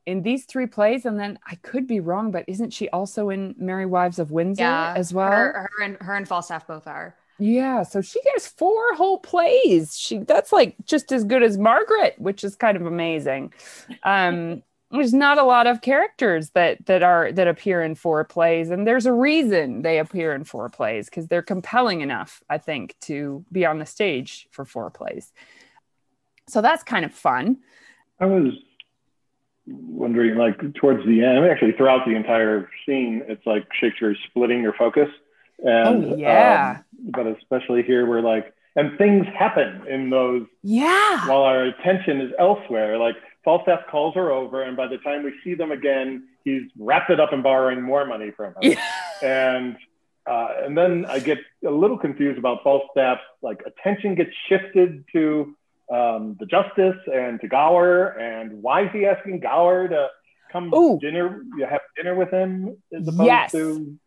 in 0.07 0.23
these 0.23 0.45
three 0.45 0.67
plays 0.67 1.05
and 1.05 1.19
then 1.19 1.39
i 1.47 1.55
could 1.57 1.87
be 1.87 2.01
wrong 2.01 2.31
but 2.31 2.45
isn't 2.47 2.73
she 2.73 2.89
also 2.91 3.29
in 3.29 3.55
merry 3.59 3.87
wives 3.87 4.19
of 4.19 4.31
windsor 4.31 4.63
yeah 4.63 4.95
as 4.97 5.13
well? 5.13 5.31
her, 5.31 5.69
her 5.77 5.83
and 5.83 5.97
her 6.01 6.15
and 6.15 6.27
falstaff 6.27 6.67
both 6.67 6.87
are. 6.87 7.15
Yeah 7.39 7.83
so 7.83 8.01
she 8.01 8.21
gets 8.23 8.47
four 8.47 8.95
whole 8.95 9.19
plays. 9.19 9.99
She 9.99 10.19
that's 10.19 10.53
like 10.53 10.75
just 10.87 11.13
as 11.13 11.25
good 11.25 11.43
as 11.43 11.59
margaret 11.59 12.15
which 12.17 12.43
is 12.45 12.57
kind 12.57 12.77
of 12.77 12.87
amazing. 12.87 13.53
Um 14.03 14.63
there's 14.93 15.13
not 15.13 15.37
a 15.37 15.43
lot 15.43 15.67
of 15.67 15.83
characters 15.83 16.51
that 16.51 16.87
that 16.87 17.03
are 17.03 17.33
that 17.33 17.49
appear 17.49 17.83
in 17.83 17.95
four 17.95 18.25
plays 18.25 18.71
and 18.71 18.87
there's 18.87 19.05
a 19.05 19.13
reason 19.13 19.83
they 19.83 19.99
appear 19.99 20.33
in 20.33 20.45
four 20.45 20.69
plays 20.69 21.07
because 21.07 21.27
they're 21.27 21.43
compelling 21.43 22.03
enough 22.03 22.41
i 22.49 22.57
think 22.57 22.95
to 23.01 23.45
be 23.51 23.67
on 23.67 23.81
the 23.81 23.87
stage 23.87 24.47
for 24.51 24.65
four 24.65 24.89
plays. 24.91 25.33
So 26.49 26.63
that's 26.63 26.85
kind 26.85 27.05
of 27.05 27.13
fun. 27.13 27.59
I 28.21 28.27
was 28.27 28.53
wondering, 29.67 30.37
like 30.37 30.75
towards 30.75 31.05
the 31.07 31.25
end, 31.25 31.45
actually 31.47 31.73
throughout 31.73 32.05
the 32.07 32.15
entire 32.15 32.69
scene, 32.85 33.23
it's 33.29 33.45
like 33.47 33.67
Shakespeare's 33.73 34.19
splitting 34.29 34.63
your 34.63 34.73
focus. 34.75 35.09
And, 35.59 36.05
Oh, 36.05 36.17
yeah. 36.17 36.79
um, 36.79 37.11
but 37.11 37.27
especially 37.27 37.83
here, 37.83 38.07
we're 38.07 38.21
like, 38.21 38.53
and 38.77 38.97
things 38.99 39.27
happen 39.39 39.87
in 39.89 40.11
those 40.11 40.47
yeah 40.63 41.27
while 41.27 41.43
our 41.45 41.63
attention 41.65 42.21
is 42.21 42.31
elsewhere. 42.39 42.99
Like 42.99 43.17
Falstaff 43.43 43.87
calls 43.91 44.15
her 44.17 44.31
over, 44.31 44.63
and 44.63 44.77
by 44.77 44.87
the 44.87 44.99
time 44.99 45.25
we 45.25 45.33
see 45.43 45.55
them 45.55 45.73
again, 45.73 46.25
he's 46.45 46.63
wrapped 46.79 47.09
it 47.11 47.19
up 47.19 47.33
in 47.33 47.41
borrowing 47.43 47.81
more 47.81 48.05
money 48.05 48.33
from 48.33 48.53
her. 48.53 48.59
Yeah. 48.61 48.77
And 49.23 49.77
uh, 50.27 50.49
and 50.65 50.77
then 50.77 51.07
I 51.07 51.21
get 51.21 51.39
a 51.67 51.71
little 51.71 51.97
confused 51.97 52.39
about 52.39 52.63
Falstaff's 52.65 53.23
like 53.41 53.63
attention 53.65 54.15
gets 54.15 54.33
shifted 54.49 55.05
to 55.13 55.57
um, 55.93 56.37
the 56.41 56.47
justice 56.47 56.97
and 57.13 57.41
to 57.41 57.49
Gower, 57.49 58.09
and 58.19 58.63
why 58.63 58.83
is 58.85 58.91
he 58.93 59.07
asking 59.07 59.41
Gower 59.41 59.89
to 59.89 60.09
come 60.53 60.73
Ooh. 60.75 60.99
dinner? 61.01 61.43
You 61.57 61.67
have 61.67 61.81
dinner 61.97 62.15
with 62.15 62.31
him 62.31 62.77
as 62.93 63.07
opposed 63.07 63.27
Yes. 63.27 63.53
to 63.53 63.99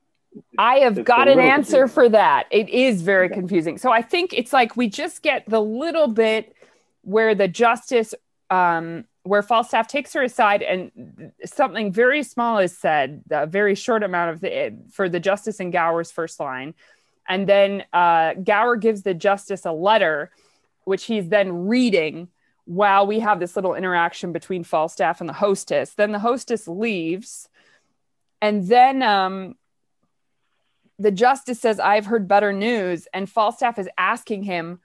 I 0.59 0.79
have 0.79 1.03
got 1.05 1.27
an 1.27 1.39
answer 1.39 1.87
confusing. 1.87 1.87
for 1.87 2.09
that. 2.09 2.45
It 2.51 2.69
is 2.69 3.01
very 3.01 3.25
Okay. 3.25 3.33
confusing. 3.33 3.77
So 3.79 3.91
I 3.91 4.01
think 4.03 4.31
it's 4.33 4.53
like 4.53 4.77
we 4.77 4.87
just 4.87 5.23
get 5.23 5.43
the 5.49 5.61
little 5.61 6.07
bit 6.07 6.53
where 7.01 7.33
the 7.33 7.47
justice, 7.47 8.13
um, 8.51 9.05
where 9.23 9.41
Falstaff 9.41 9.87
takes 9.87 10.13
her 10.13 10.21
aside 10.21 10.61
and 10.61 11.31
something 11.45 11.91
very 11.91 12.21
small 12.23 12.59
is 12.59 12.77
said, 12.77 13.23
a 13.31 13.47
very 13.47 13.73
short 13.73 14.03
amount 14.03 14.31
of 14.31 14.41
the 14.41 14.77
for 14.91 15.09
the 15.09 15.19
justice 15.19 15.59
in 15.59 15.71
Gower's 15.71 16.11
first 16.11 16.39
line, 16.39 16.73
and 17.27 17.47
then 17.47 17.83
uh, 17.91 18.33
Gower 18.35 18.75
gives 18.75 19.01
the 19.01 19.13
justice 19.15 19.65
a 19.65 19.71
letter, 19.71 20.29
which 20.89 21.05
he's 21.05 21.29
then 21.29 21.67
reading 21.67 22.27
while 22.65 23.07
we 23.07 23.19
have 23.19 23.39
this 23.39 23.55
little 23.55 23.73
interaction 23.73 24.33
between 24.33 24.63
Falstaff 24.63 25.21
and 25.21 25.29
the 25.29 25.33
hostess. 25.33 25.93
Then 25.93 26.11
the 26.11 26.19
hostess 26.19 26.67
leaves, 26.67 27.47
and 28.41 28.67
then 28.67 29.01
um, 29.01 29.55
the 30.97 31.11
justice 31.11 31.59
says, 31.59 31.79
I've 31.79 32.05
heard 32.05 32.27
better 32.27 32.53
news. 32.53 33.07
And 33.13 33.29
Falstaff 33.29 33.79
is 33.79 33.89
asking 33.97 34.43
him, 34.43 34.81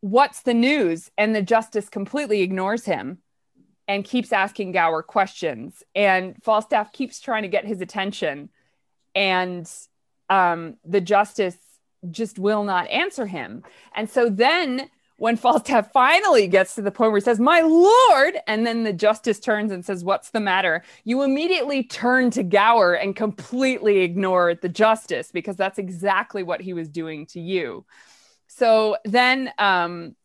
What's 0.00 0.42
the 0.42 0.52
news? 0.52 1.10
And 1.16 1.34
the 1.34 1.40
justice 1.40 1.88
completely 1.88 2.42
ignores 2.42 2.84
him 2.84 3.18
and 3.88 4.04
keeps 4.04 4.32
asking 4.32 4.72
Gower 4.72 5.02
questions. 5.02 5.82
And 5.94 6.36
Falstaff 6.42 6.92
keeps 6.92 7.20
trying 7.20 7.42
to 7.42 7.48
get 7.48 7.64
his 7.64 7.80
attention. 7.80 8.50
And 9.14 9.70
um, 10.28 10.76
the 10.84 11.00
justice 11.00 11.56
just 12.10 12.38
will 12.38 12.64
not 12.64 12.86
answer 12.88 13.24
him. 13.24 13.62
And 13.94 14.10
so 14.10 14.28
then 14.28 14.90
when 15.16 15.36
Falstaff 15.36 15.92
finally 15.92 16.48
gets 16.48 16.74
to 16.74 16.82
the 16.82 16.90
point 16.90 17.12
where 17.12 17.20
he 17.20 17.24
says, 17.24 17.38
My 17.38 17.60
lord, 17.60 18.36
and 18.46 18.66
then 18.66 18.82
the 18.82 18.92
justice 18.92 19.38
turns 19.38 19.70
and 19.70 19.84
says, 19.84 20.04
What's 20.04 20.30
the 20.30 20.40
matter? 20.40 20.82
You 21.04 21.22
immediately 21.22 21.84
turn 21.84 22.30
to 22.32 22.42
Gower 22.42 22.94
and 22.94 23.14
completely 23.14 23.98
ignore 23.98 24.54
the 24.54 24.68
justice 24.68 25.30
because 25.30 25.56
that's 25.56 25.78
exactly 25.78 26.42
what 26.42 26.60
he 26.60 26.72
was 26.72 26.88
doing 26.88 27.26
to 27.26 27.40
you. 27.40 27.84
So 28.48 28.96
then, 29.04 29.50
um, 29.58 30.16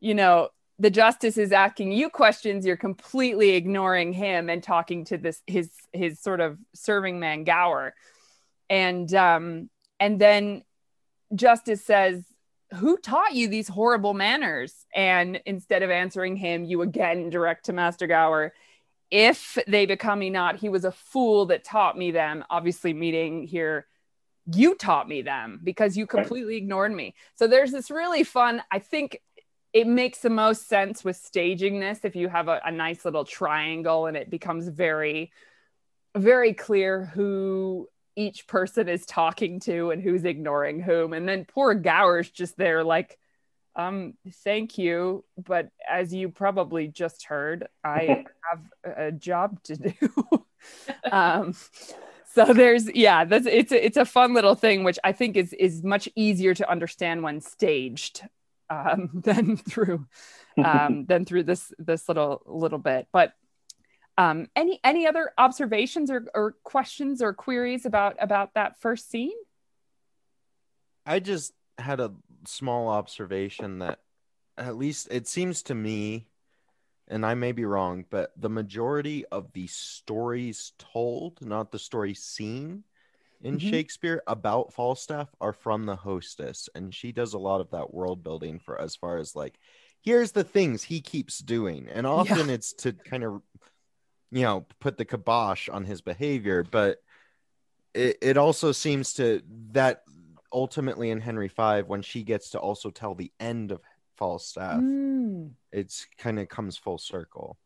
you 0.00 0.14
know, 0.14 0.48
the 0.80 0.90
justice 0.90 1.38
is 1.38 1.52
asking 1.52 1.92
you 1.92 2.10
questions, 2.10 2.66
you're 2.66 2.76
completely 2.76 3.50
ignoring 3.50 4.12
him 4.12 4.50
and 4.50 4.62
talking 4.62 5.04
to 5.06 5.16
this 5.16 5.40
his 5.46 5.70
his 5.92 6.20
sort 6.20 6.40
of 6.40 6.58
serving 6.74 7.20
man 7.20 7.44
Gower. 7.44 7.94
And 8.68 9.12
um, 9.14 9.70
and 10.00 10.20
then 10.20 10.64
justice 11.34 11.84
says 11.84 12.24
who 12.74 12.96
taught 12.96 13.34
you 13.34 13.48
these 13.48 13.68
horrible 13.68 14.14
manners? 14.14 14.86
And 14.94 15.40
instead 15.46 15.82
of 15.82 15.90
answering 15.90 16.36
him, 16.36 16.64
you 16.64 16.82
again 16.82 17.30
direct 17.30 17.66
to 17.66 17.72
Master 17.72 18.06
Gower. 18.06 18.52
If 19.10 19.58
they 19.68 19.86
become 19.86 20.18
me 20.18 20.30
not, 20.30 20.56
he 20.56 20.68
was 20.68 20.84
a 20.84 20.92
fool 20.92 21.46
that 21.46 21.64
taught 21.64 21.96
me 21.96 22.10
them. 22.10 22.44
Obviously, 22.50 22.92
meeting 22.92 23.44
here, 23.46 23.86
you 24.52 24.74
taught 24.74 25.08
me 25.08 25.22
them 25.22 25.60
because 25.62 25.96
you 25.96 26.06
completely 26.06 26.56
ignored 26.56 26.92
me. 26.92 27.14
So 27.36 27.46
there's 27.46 27.72
this 27.72 27.90
really 27.90 28.24
fun, 28.24 28.62
I 28.70 28.78
think 28.78 29.20
it 29.72 29.86
makes 29.86 30.18
the 30.18 30.30
most 30.30 30.68
sense 30.68 31.04
with 31.04 31.16
staging 31.16 31.80
this 31.80 32.00
if 32.04 32.14
you 32.14 32.28
have 32.28 32.48
a, 32.48 32.60
a 32.64 32.70
nice 32.70 33.04
little 33.04 33.24
triangle 33.24 34.06
and 34.06 34.16
it 34.16 34.30
becomes 34.30 34.68
very, 34.68 35.32
very 36.16 36.54
clear 36.54 37.06
who 37.06 37.88
each 38.16 38.46
person 38.46 38.88
is 38.88 39.06
talking 39.06 39.60
to 39.60 39.90
and 39.90 40.02
who's 40.02 40.24
ignoring 40.24 40.80
whom. 40.80 41.12
And 41.12 41.28
then 41.28 41.44
poor 41.44 41.74
Gower's 41.74 42.30
just 42.30 42.56
there, 42.56 42.84
like, 42.84 43.18
um, 43.76 44.14
thank 44.44 44.78
you. 44.78 45.24
But 45.36 45.70
as 45.88 46.14
you 46.14 46.28
probably 46.28 46.88
just 46.88 47.24
heard, 47.24 47.66
I 47.84 48.24
have 48.50 48.96
a 48.96 49.12
job 49.12 49.62
to 49.64 49.76
do. 49.76 50.44
um, 51.12 51.54
so 52.34 52.52
there's 52.52 52.92
yeah, 52.94 53.24
that's 53.24 53.46
it's 53.46 53.72
a, 53.72 53.84
it's 53.84 53.96
a 53.96 54.04
fun 54.04 54.34
little 54.34 54.54
thing, 54.54 54.84
which 54.84 54.98
I 55.04 55.12
think 55.12 55.36
is 55.36 55.52
is 55.52 55.82
much 55.82 56.08
easier 56.16 56.54
to 56.54 56.68
understand 56.70 57.22
when 57.22 57.40
staged 57.40 58.22
um, 58.70 59.10
than 59.24 59.56
through 59.56 60.06
um, 60.62 61.06
than 61.06 61.24
through 61.24 61.44
this 61.44 61.72
this 61.78 62.08
little 62.08 62.42
little 62.46 62.78
bit. 62.78 63.06
But 63.12 63.32
um, 64.16 64.48
any 64.54 64.80
any 64.84 65.06
other 65.06 65.32
observations 65.38 66.10
or, 66.10 66.26
or 66.34 66.52
questions 66.64 67.22
or 67.22 67.32
queries 67.34 67.86
about 67.86 68.16
about 68.20 68.54
that 68.54 68.80
first 68.80 69.10
scene? 69.10 69.36
I 71.06 71.20
just 71.20 71.52
had 71.78 72.00
a 72.00 72.14
small 72.46 72.88
observation 72.88 73.78
that 73.80 74.00
at 74.56 74.76
least 74.76 75.08
it 75.10 75.26
seems 75.26 75.62
to 75.64 75.74
me 75.74 76.28
and 77.08 77.26
I 77.26 77.34
may 77.34 77.52
be 77.52 77.64
wrong, 77.66 78.04
but 78.10 78.32
the 78.36 78.50
majority 78.50 79.26
of 79.26 79.52
the 79.52 79.66
stories 79.66 80.72
told, 80.78 81.44
not 81.44 81.72
the 81.72 81.78
stories 81.78 82.22
seen 82.22 82.84
in 83.42 83.56
Mhm. 83.56 83.60
Shakespeare 83.60 84.22
about 84.26 84.72
Falstaff 84.72 85.34
are 85.40 85.52
from 85.52 85.86
the 85.86 85.96
hostess. 85.96 86.68
And 86.74 86.94
she 86.94 87.12
does 87.12 87.34
a 87.34 87.38
lot 87.38 87.60
of 87.60 87.70
that 87.72 87.94
world 87.94 88.22
building 88.24 88.58
for 88.60 88.80
as 88.80 88.96
far 88.96 89.18
as 89.18 89.36
like, 89.36 89.58
here's 90.02 90.32
the 90.32 90.44
things 90.44 90.84
he 90.84 91.00
keeps 91.02 91.40
doing. 91.40 91.88
And 91.88 92.06
often 92.06 92.50
it's 92.50 92.72
to 92.74 92.92
kind 92.92 93.24
of, 93.24 93.42
you 94.34 94.42
know, 94.42 94.66
put 94.80 94.98
the 94.98 95.04
kibosh 95.04 95.68
on 95.68 95.84
his 95.84 96.00
behavior. 96.00 96.64
But 96.68 96.98
it, 97.94 98.18
it 98.20 98.36
also 98.36 98.72
seems 98.72 99.14
to 99.14 99.40
that 99.72 100.02
ultimately 100.52 101.10
in 101.10 101.20
Henry 101.20 101.48
V, 101.48 101.82
when 101.86 102.02
she 102.02 102.24
gets 102.24 102.50
to 102.50 102.58
also 102.58 102.90
tell 102.90 103.14
the 103.14 103.32
end 103.38 103.70
of 103.70 103.80
Falstaff, 104.16 104.80
Mm. 104.80 105.52
it's 105.72 106.06
kind 106.18 106.40
of 106.40 106.48
comes 106.48 106.76
full 106.76 106.98
circle. 106.98 107.58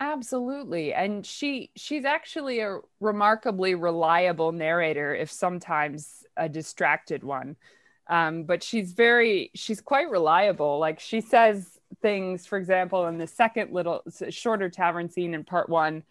Absolutely. 0.00 0.94
And 0.94 1.24
she 1.24 1.70
she's 1.76 2.04
actually 2.04 2.60
a 2.60 2.78
remarkably 3.00 3.74
reliable 3.76 4.50
narrator 4.50 5.14
if 5.14 5.30
sometimes 5.30 6.24
a 6.36 6.48
distracted 6.48 7.22
one. 7.22 7.56
Um, 8.08 8.44
but 8.44 8.62
she's 8.64 8.92
very 8.92 9.50
she's 9.54 9.80
quite 9.80 10.10
reliable. 10.10 10.80
Like 10.80 10.98
she 10.98 11.20
says 11.20 11.78
things, 12.02 12.46
for 12.46 12.58
example, 12.58 13.06
in 13.06 13.18
the 13.18 13.26
second 13.26 13.72
little 13.72 14.02
shorter 14.30 14.68
tavern 14.68 15.08
scene 15.08 15.34
in 15.34 15.44
part 15.44 15.68
one 15.68 16.02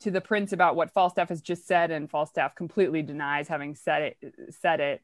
to 0.00 0.10
the 0.10 0.20
prince 0.20 0.52
about 0.52 0.76
what 0.76 0.92
Falstaff 0.92 1.28
has 1.28 1.40
just 1.40 1.66
said, 1.66 1.90
and 1.90 2.10
Falstaff 2.10 2.54
completely 2.54 3.02
denies 3.02 3.48
having 3.48 3.74
said 3.74 4.02
it 4.02 4.34
said 4.60 4.80
it. 4.80 5.02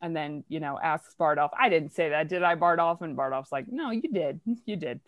And 0.00 0.14
then, 0.14 0.44
you 0.48 0.60
know, 0.60 0.78
asks 0.80 1.12
Bardolph, 1.18 1.50
I 1.58 1.68
didn't 1.68 1.92
say 1.92 2.10
that, 2.10 2.28
did 2.28 2.44
I, 2.44 2.54
Bardolph? 2.54 3.00
And 3.02 3.16
Bardolph's 3.16 3.50
like, 3.50 3.66
No, 3.68 3.90
you 3.90 4.02
did. 4.02 4.40
You 4.64 4.76
did. 4.76 5.00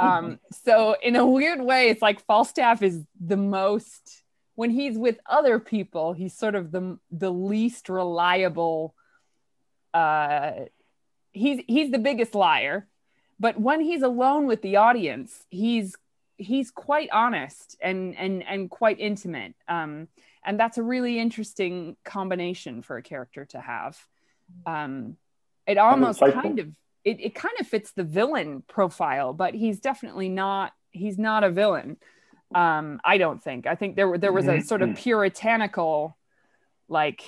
Um, 0.00 0.40
so 0.64 0.96
in 1.00 1.14
a 1.14 1.24
weird 1.24 1.60
way, 1.60 1.90
it's 1.90 2.02
like 2.02 2.24
Falstaff 2.26 2.82
is 2.82 3.04
the 3.20 3.36
most 3.36 4.22
when 4.54 4.70
he's 4.70 4.98
with 4.98 5.18
other 5.26 5.58
people, 5.58 6.12
he's 6.12 6.36
sort 6.36 6.54
of 6.54 6.70
the 6.70 6.98
the 7.10 7.32
least 7.32 7.88
reliable. 7.88 8.94
Uh, 9.94 10.52
he's 11.32 11.60
he's 11.66 11.90
the 11.90 11.98
biggest 11.98 12.34
liar, 12.34 12.86
but 13.42 13.60
when 13.60 13.80
he's 13.80 14.02
alone 14.02 14.46
with 14.46 14.62
the 14.62 14.76
audience, 14.76 15.46
he's 15.50 15.96
he's 16.36 16.70
quite 16.70 17.10
honest 17.10 17.76
and 17.82 18.16
and 18.16 18.44
and 18.44 18.70
quite 18.70 19.00
intimate. 19.00 19.54
Um, 19.66 20.06
and 20.44 20.58
that's 20.60 20.78
a 20.78 20.82
really 20.82 21.18
interesting 21.18 21.96
combination 22.04 22.82
for 22.82 22.96
a 22.96 23.02
character 23.02 23.44
to 23.46 23.60
have. 23.60 23.98
Um, 24.64 25.16
it 25.66 25.76
almost 25.76 26.20
kind 26.20 26.60
of 26.60 26.68
it, 27.04 27.20
it 27.20 27.34
kind 27.34 27.54
of 27.58 27.66
fits 27.66 27.90
the 27.90 28.04
villain 28.04 28.62
profile, 28.68 29.32
but 29.32 29.54
he's 29.54 29.80
definitely 29.80 30.28
not 30.28 30.72
he's 30.92 31.18
not 31.18 31.42
a 31.42 31.50
villain. 31.50 31.96
Um, 32.54 33.00
I 33.04 33.18
don't 33.18 33.42
think. 33.42 33.66
I 33.66 33.74
think 33.74 33.96
there 33.96 34.06
were 34.06 34.18
there 34.18 34.32
was 34.32 34.46
a 34.46 34.60
sort 34.60 34.82
of 34.82 34.94
puritanical 34.94 36.16
like 36.88 37.22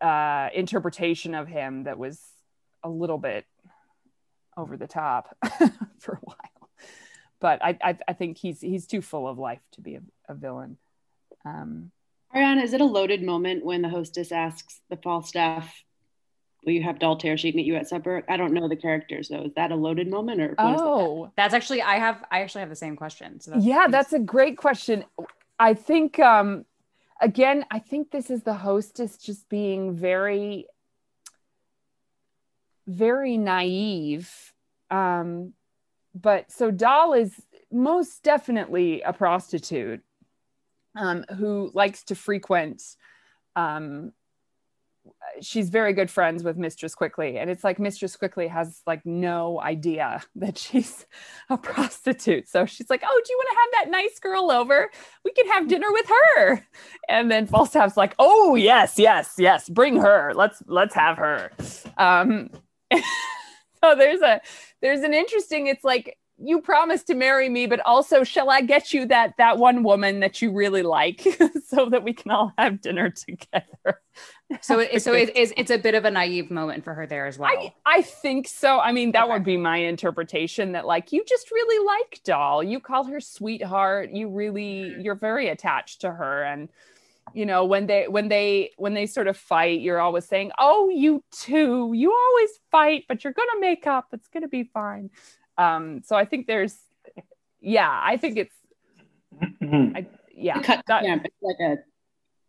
uh 0.00 0.50
interpretation 0.54 1.34
of 1.34 1.48
him 1.48 1.84
that 1.84 1.98
was 1.98 2.20
a 2.84 2.88
little 2.88 3.18
bit 3.18 3.44
over 4.56 4.76
the 4.76 4.86
top 4.86 5.36
for 5.98 6.14
a 6.14 6.20
while. 6.22 6.70
But 7.40 7.62
I, 7.62 7.78
I 7.82 7.98
I 8.08 8.12
think 8.14 8.38
he's 8.38 8.60
he's 8.60 8.86
too 8.86 9.02
full 9.02 9.28
of 9.28 9.38
life 9.38 9.60
to 9.72 9.80
be 9.80 9.96
a, 9.96 10.02
a 10.28 10.34
villain. 10.34 10.78
Um 11.44 11.90
Ariana, 12.34 12.62
is 12.62 12.72
it 12.72 12.80
a 12.80 12.84
loaded 12.84 13.22
moment 13.22 13.64
when 13.64 13.82
the 13.82 13.88
hostess 13.88 14.32
asks 14.32 14.80
the 14.90 14.96
Falstaff, 14.96 15.72
"Will 16.64 16.72
you 16.72 16.82
have 16.82 16.98
Doll 16.98 17.18
Tearsheet 17.18 17.54
meet 17.54 17.66
you 17.66 17.76
at 17.76 17.88
supper?" 17.88 18.24
I 18.28 18.36
don't 18.36 18.52
know 18.52 18.68
the 18.68 18.76
characters, 18.76 19.28
so 19.28 19.42
is 19.42 19.54
that 19.54 19.70
a 19.70 19.76
loaded 19.76 20.08
moment 20.10 20.40
or? 20.40 20.54
what 20.56 20.74
is 20.74 20.80
that? 20.80 20.86
oh 20.88 21.30
That's 21.36 21.54
actually 21.54 21.82
I 21.82 21.96
have 21.98 22.24
I 22.30 22.40
actually 22.40 22.60
have 22.60 22.70
the 22.70 22.76
same 22.76 22.96
question. 22.96 23.40
So 23.40 23.52
that's 23.52 23.64
yeah 23.64 23.86
that's 23.88 24.12
a 24.12 24.18
great 24.18 24.56
question 24.56 25.04
i 25.58 25.72
think 25.72 26.18
um 26.18 26.64
again 27.20 27.64
i 27.70 27.78
think 27.78 28.10
this 28.10 28.30
is 28.30 28.42
the 28.42 28.52
hostess 28.54 29.16
just 29.16 29.48
being 29.48 29.94
very 29.96 30.66
very 32.86 33.36
naive 33.36 34.52
um 34.90 35.52
but 36.14 36.50
so 36.50 36.70
doll 36.70 37.12
is 37.12 37.34
most 37.72 38.22
definitely 38.22 39.02
a 39.02 39.12
prostitute 39.12 40.02
um 40.96 41.24
who 41.36 41.70
likes 41.74 42.04
to 42.04 42.14
frequent 42.14 42.82
um 43.56 44.12
she's 45.40 45.68
very 45.68 45.92
good 45.92 46.10
friends 46.10 46.42
with 46.42 46.56
mistress 46.56 46.94
quickly 46.94 47.38
and 47.38 47.50
it's 47.50 47.64
like 47.64 47.78
mistress 47.78 48.16
quickly 48.16 48.48
has 48.48 48.82
like 48.86 49.04
no 49.04 49.60
idea 49.60 50.22
that 50.36 50.58
she's 50.58 51.06
a 51.50 51.56
prostitute. 51.56 52.48
So 52.48 52.66
she's 52.66 52.90
like 52.90 53.02
oh 53.04 53.22
do 53.24 53.32
you 53.32 53.38
want 53.38 53.48
to 53.50 53.56
have 53.56 53.84
that 53.84 53.90
nice 53.90 54.18
girl 54.18 54.50
over? 54.50 54.90
We 55.24 55.32
can 55.32 55.46
have 55.48 55.68
dinner 55.68 55.90
with 55.90 56.08
her. 56.08 56.66
And 57.08 57.30
then 57.30 57.46
falstaff's 57.46 57.96
like 57.96 58.14
oh 58.18 58.54
yes 58.54 58.98
yes 58.98 59.34
yes 59.38 59.68
bring 59.68 59.96
her. 59.96 60.32
Let's 60.34 60.62
let's 60.66 60.94
have 60.94 61.18
her. 61.18 61.50
Um 61.98 62.50
so 63.82 63.94
there's 63.96 64.20
a 64.20 64.40
there's 64.80 65.00
an 65.00 65.14
interesting 65.14 65.66
it's 65.66 65.84
like 65.84 66.18
you 66.38 66.60
promised 66.60 67.06
to 67.06 67.14
marry 67.14 67.48
me 67.48 67.66
but 67.66 67.80
also 67.80 68.22
shall 68.22 68.50
i 68.50 68.60
get 68.60 68.92
you 68.92 69.06
that 69.06 69.32
that 69.38 69.58
one 69.58 69.82
woman 69.82 70.20
that 70.20 70.42
you 70.42 70.52
really 70.52 70.82
like 70.82 71.26
so 71.66 71.88
that 71.88 72.02
we 72.02 72.12
can 72.12 72.30
all 72.30 72.52
have 72.58 72.80
dinner 72.80 73.10
together 73.10 74.00
so 74.60 74.78
it, 74.78 75.02
so 75.02 75.12
it 75.12 75.36
is 75.36 75.52
it's 75.56 75.70
a 75.70 75.78
bit 75.78 75.94
of 75.94 76.04
a 76.04 76.10
naive 76.10 76.50
moment 76.50 76.84
for 76.84 76.94
her 76.94 77.06
there 77.06 77.26
as 77.26 77.38
well. 77.38 77.50
I, 77.50 77.72
I 77.84 78.02
think 78.02 78.48
so. 78.48 78.78
I 78.78 78.92
mean, 78.92 79.12
that 79.12 79.24
Okay. 79.24 79.32
would 79.32 79.44
be 79.44 79.56
my 79.56 79.78
interpretation 79.78 80.72
that 80.72 80.86
like 80.86 81.12
you 81.12 81.24
just 81.26 81.50
really 81.50 81.84
like 81.84 82.20
Doll. 82.24 82.62
You 82.62 82.80
call 82.80 83.04
her 83.04 83.20
sweetheart. 83.20 84.10
You 84.12 84.28
really 84.28 84.84
mm-hmm. 84.84 85.00
you're 85.00 85.16
very 85.16 85.48
attached 85.48 86.02
to 86.02 86.12
her 86.12 86.42
and 86.44 86.68
you 87.34 87.44
know 87.46 87.64
when 87.64 87.86
they 87.86 88.08
when 88.08 88.28
they 88.28 88.70
when 88.76 88.94
they 88.94 89.06
sort 89.06 89.26
of 89.26 89.36
fight 89.36 89.80
you're 89.80 90.00
always 90.00 90.24
saying 90.24 90.50
oh 90.58 90.88
you 90.88 91.22
two 91.32 91.92
you 91.94 92.12
always 92.12 92.50
fight 92.70 93.04
but 93.08 93.24
you're 93.24 93.32
gonna 93.32 93.60
make 93.60 93.86
up. 93.86 94.06
It's 94.12 94.28
gonna 94.28 94.48
be 94.48 94.64
fine. 94.64 95.10
Um 95.58 96.02
so 96.04 96.16
i 96.16 96.24
think 96.24 96.46
there's 96.46 96.76
yeah 97.60 98.00
i 98.02 98.16
think 98.16 98.36
it's 98.36 98.54
I, 99.62 100.06
yeah 100.34 100.60
Cut 100.62 100.82
that- 100.86 101.04
yeah, 101.04 101.18
it's 101.24 101.36
like 101.42 101.56
a 101.60 101.76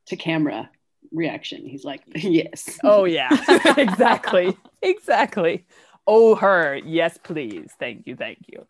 to 0.08 0.16
camera 0.16 0.70
reaction. 1.12 1.66
He's 1.66 1.84
like, 1.84 2.02
"Yes." 2.16 2.78
Oh 2.84 3.04
yeah, 3.06 3.30
exactly, 3.78 4.58
exactly. 4.82 5.66
Oh 6.06 6.36
her, 6.36 6.76
yes 6.86 7.18
please, 7.22 7.72
thank 7.80 8.08
you, 8.08 8.16
thank 8.16 8.40
you. 8.48 8.66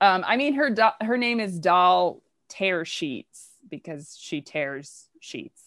Um, 0.00 0.24
I 0.26 0.36
mean 0.36 0.54
her 0.54 0.70
do- 0.70 0.96
her 1.00 1.16
name 1.16 1.40
is 1.40 1.58
Doll 1.58 2.22
Tear 2.48 2.84
Sheets 2.84 3.50
because 3.68 4.16
she 4.20 4.40
tears 4.40 5.08
sheets. 5.24 5.62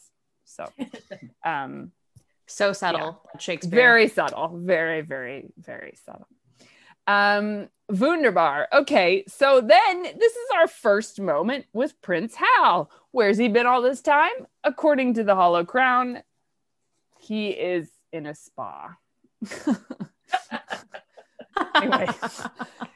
So, 0.46 0.72
um, 1.46 1.92
so 2.46 2.74
subtle, 2.74 3.22
Shakespeare. 3.40 3.76
very 3.76 4.08
subtle, 4.08 4.58
very 4.58 5.02
very 5.02 5.48
very 5.58 5.96
subtle. 6.06 6.28
Um, 7.08 7.70
Wunderbar. 7.90 8.68
Okay, 8.74 9.24
so 9.28 9.62
then 9.62 10.04
this 10.04 10.34
is 10.34 10.50
our 10.56 10.68
first 10.68 11.22
moment 11.22 11.66
with 11.74 12.00
Prince 12.02 12.36
Hal. 12.36 12.92
Where's 13.12 13.38
he 13.38 13.48
been 13.48 13.66
all 13.66 13.82
this 13.82 14.02
time? 14.02 14.48
According 14.64 15.16
to 15.16 15.24
the 15.24 15.36
Hollow 15.36 15.64
Crown, 15.64 16.22
he 17.20 17.50
is 17.50 17.90
in 18.12 18.26
a 18.26 18.36
spa. 18.36 18.98
anyway, 21.76 22.08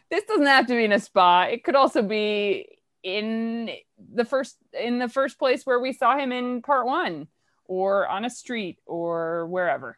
this 0.09 0.23
doesn't 0.25 0.45
have 0.45 0.67
to 0.67 0.75
be 0.75 0.85
in 0.85 0.91
a 0.91 0.99
spa. 0.99 1.43
It 1.43 1.63
could 1.63 1.75
also 1.75 2.01
be 2.01 2.67
in 3.03 3.69
the 4.13 4.25
first 4.25 4.57
in 4.79 4.99
the 4.99 5.09
first 5.09 5.39
place 5.39 5.65
where 5.65 5.79
we 5.79 5.93
saw 5.93 6.17
him 6.17 6.31
in 6.31 6.61
part 6.61 6.85
one, 6.85 7.27
or 7.65 8.07
on 8.07 8.25
a 8.25 8.29
street, 8.29 8.79
or 8.85 9.47
wherever. 9.47 9.97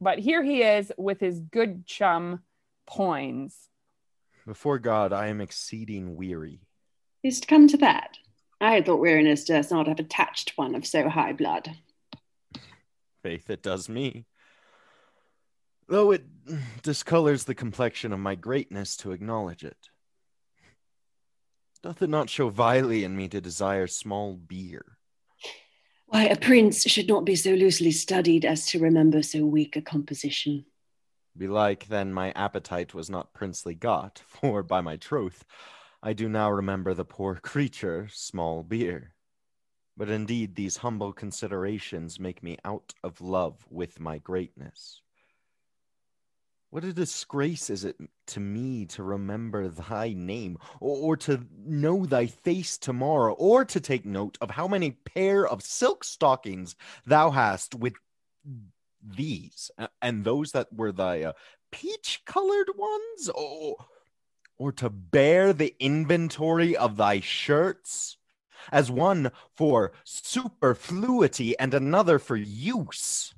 But 0.00 0.18
here 0.18 0.42
he 0.42 0.62
is 0.62 0.92
with 0.96 1.20
his 1.20 1.40
good 1.40 1.86
chum, 1.86 2.42
Poins. 2.86 3.68
Before 4.46 4.78
God, 4.78 5.12
I 5.12 5.28
am 5.28 5.40
exceeding 5.40 6.16
weary. 6.16 6.60
Is 7.22 7.40
to 7.40 7.46
come 7.46 7.68
to 7.68 7.76
that. 7.78 8.16
I 8.60 8.72
had 8.72 8.86
thought 8.86 9.00
weariness 9.00 9.44
does 9.44 9.70
not 9.70 9.86
have 9.86 10.00
attached 10.00 10.52
one 10.56 10.74
of 10.74 10.86
so 10.86 11.08
high 11.08 11.32
blood. 11.32 11.70
Faith, 13.22 13.50
it 13.50 13.62
does 13.62 13.88
me. 13.88 14.26
Though 15.88 16.12
it 16.12 16.24
discolors 16.82 17.44
the 17.44 17.54
complexion 17.54 18.12
of 18.12 18.20
my 18.20 18.34
greatness 18.34 18.96
to 18.98 19.12
acknowledge 19.12 19.64
it. 19.64 19.76
Doth 21.82 22.02
it 22.02 22.10
not 22.10 22.28
show 22.28 22.50
vilely 22.50 23.04
in 23.04 23.16
me 23.16 23.28
to 23.28 23.40
desire 23.40 23.86
small 23.86 24.34
beer? 24.34 24.98
Why, 26.06 26.24
a 26.24 26.36
prince 26.36 26.82
should 26.82 27.08
not 27.08 27.24
be 27.24 27.36
so 27.36 27.52
loosely 27.52 27.92
studied 27.92 28.44
as 28.44 28.66
to 28.66 28.78
remember 28.78 29.22
so 29.22 29.46
weak 29.46 29.76
a 29.76 29.80
composition. 29.80 30.66
Belike, 31.38 31.86
then, 31.86 32.12
my 32.12 32.32
appetite 32.32 32.92
was 32.92 33.08
not 33.08 33.32
princely 33.32 33.74
got, 33.74 34.22
for 34.26 34.62
by 34.62 34.80
my 34.80 34.96
troth, 34.96 35.44
I 36.02 36.12
do 36.12 36.28
now 36.28 36.50
remember 36.50 36.92
the 36.92 37.04
poor 37.04 37.36
creature, 37.36 38.08
small 38.10 38.62
beer. 38.62 39.14
But 39.96 40.10
indeed, 40.10 40.56
these 40.56 40.78
humble 40.78 41.12
considerations 41.12 42.18
make 42.18 42.42
me 42.42 42.58
out 42.64 42.92
of 43.04 43.20
love 43.20 43.66
with 43.70 44.00
my 44.00 44.18
greatness. 44.18 45.00
What 46.70 46.84
a 46.84 46.92
disgrace 46.92 47.68
is 47.68 47.84
it 47.84 47.96
to 48.28 48.38
me 48.38 48.86
to 48.86 49.02
remember 49.02 49.66
thy 49.66 50.12
name, 50.12 50.56
or, 50.78 50.96
or, 50.98 51.16
to 51.16 51.44
know 51.58 52.06
thy 52.06 52.26
face 52.26 52.78
tomorrow, 52.78 53.32
or 53.32 53.64
to 53.64 53.80
take 53.80 54.06
note 54.06 54.38
of 54.40 54.52
how 54.52 54.68
many 54.68 54.92
pair 54.92 55.44
of 55.44 55.62
silk 55.64 56.04
stockings 56.04 56.76
thou 57.04 57.30
hast 57.30 57.74
with 57.74 57.94
these, 59.02 59.72
and 60.00 60.22
those 60.22 60.52
that 60.52 60.72
were 60.72 60.92
thy 60.92 61.24
uh, 61.24 61.32
peach 61.72 62.22
colored 62.24 62.68
ones, 62.76 63.28
or, 63.34 63.74
or 64.56 64.70
to 64.70 64.88
bear 64.88 65.52
the 65.52 65.74
inventory 65.80 66.76
of 66.76 66.96
thy 66.96 67.18
shirts, 67.18 68.16
as 68.70 68.92
one 68.92 69.32
for 69.56 69.90
superfluity 70.04 71.58
and 71.58 71.74
another 71.74 72.20
for 72.20 72.36
use 72.36 73.34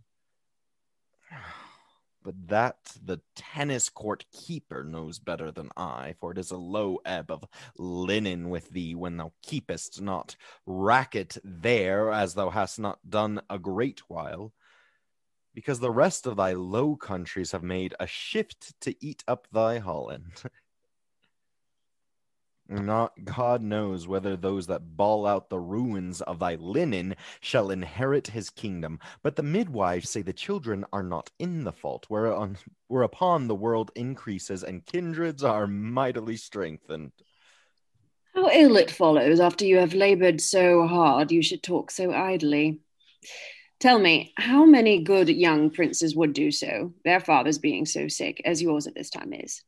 but 2.23 2.35
that 2.49 2.77
the 3.05 3.20
tennis 3.35 3.89
court 3.89 4.25
keeper 4.33 4.85
knows 4.85 5.18
better 5.18 5.51
than 5.51 5.70
I, 5.77 6.14
for 6.20 6.33
it 6.33 6.39
is 6.39 6.51
a 6.51 6.57
low 6.57 6.99
ebb 7.05 7.31
of 7.31 7.45
linen 7.77 8.51
with 8.51 8.70
thee 8.70 8.95
when 8.95 9.16
thou 9.16 9.33
keepest 9.43 10.01
not 10.01 10.37
racket 10.66 11.39
there, 11.45 12.12
as 12.12 12.35
thou 12.35 12.51
hast 12.51 12.79
not 12.79 12.99
done 13.09 13.41
a 13.51 13.59
great 13.59 14.01
while, 14.09 14.53
because 15.55 15.81
the 15.81 15.91
rest 15.91 16.27
of 16.27 16.37
thy 16.37 16.53
low 16.53 16.97
countries 16.97 17.53
have 17.53 17.62
made 17.62 17.95
a 18.01 18.07
shift 18.07 18.81
to 18.81 18.95
eat 19.05 19.23
up 19.29 19.47
thy 19.53 19.79
Holland. 19.79 20.43
Not 22.73 23.12
God 23.23 23.61
knows 23.61 24.09
whether 24.09 24.35
those 24.35 24.66
that 24.68 24.97
bawl 24.97 25.27
out 25.27 25.51
the 25.51 25.59
ruins 25.59 26.23
of 26.23 26.39
thy 26.39 26.55
linen 26.55 27.16
shall 27.41 27.70
inherit 27.70 28.29
his 28.29 28.49
kingdom. 28.49 28.99
But 29.23 29.37
the 29.37 29.43
midwives 29.43 30.09
say 30.09 30.23
the 30.23 30.33
children 30.33 30.87
are 30.91 31.03
not 31.03 31.31
in 31.39 31.64
the 31.64 31.73
fault, 31.73 32.07
whereon, 32.09 32.57
whereupon 32.89 33.47
the 33.47 33.55
world 33.55 33.91
increases 33.95 34.64
and 34.64 34.87
kindreds 34.87 35.45
are 35.45 35.66
mightily 35.66 36.37
strengthened. 36.39 37.12
How 38.35 38.49
ill 38.51 38.79
it 38.79 38.91
follows 38.91 39.39
after 39.39 39.66
you 39.66 39.77
have 39.77 39.93
labored 39.93 40.41
so 40.41 40.87
hard, 40.87 41.31
you 41.31 41.43
should 41.43 41.62
talk 41.62 41.91
so 41.91 42.11
idly. 42.11 42.81
Tell 43.81 43.99
me, 43.99 44.33
how 44.39 44.64
many 44.64 45.03
good 45.03 45.29
young 45.29 45.68
princes 45.68 46.16
would 46.16 46.33
do 46.33 46.51
so, 46.51 46.95
their 47.05 47.20
fathers 47.20 47.59
being 47.59 47.85
so 47.85 48.09
sick, 48.09 48.41
as 48.47 48.62
yours 48.62 48.87
at 48.87 48.95
this 48.95 49.11
time 49.11 49.35
is? 49.35 49.62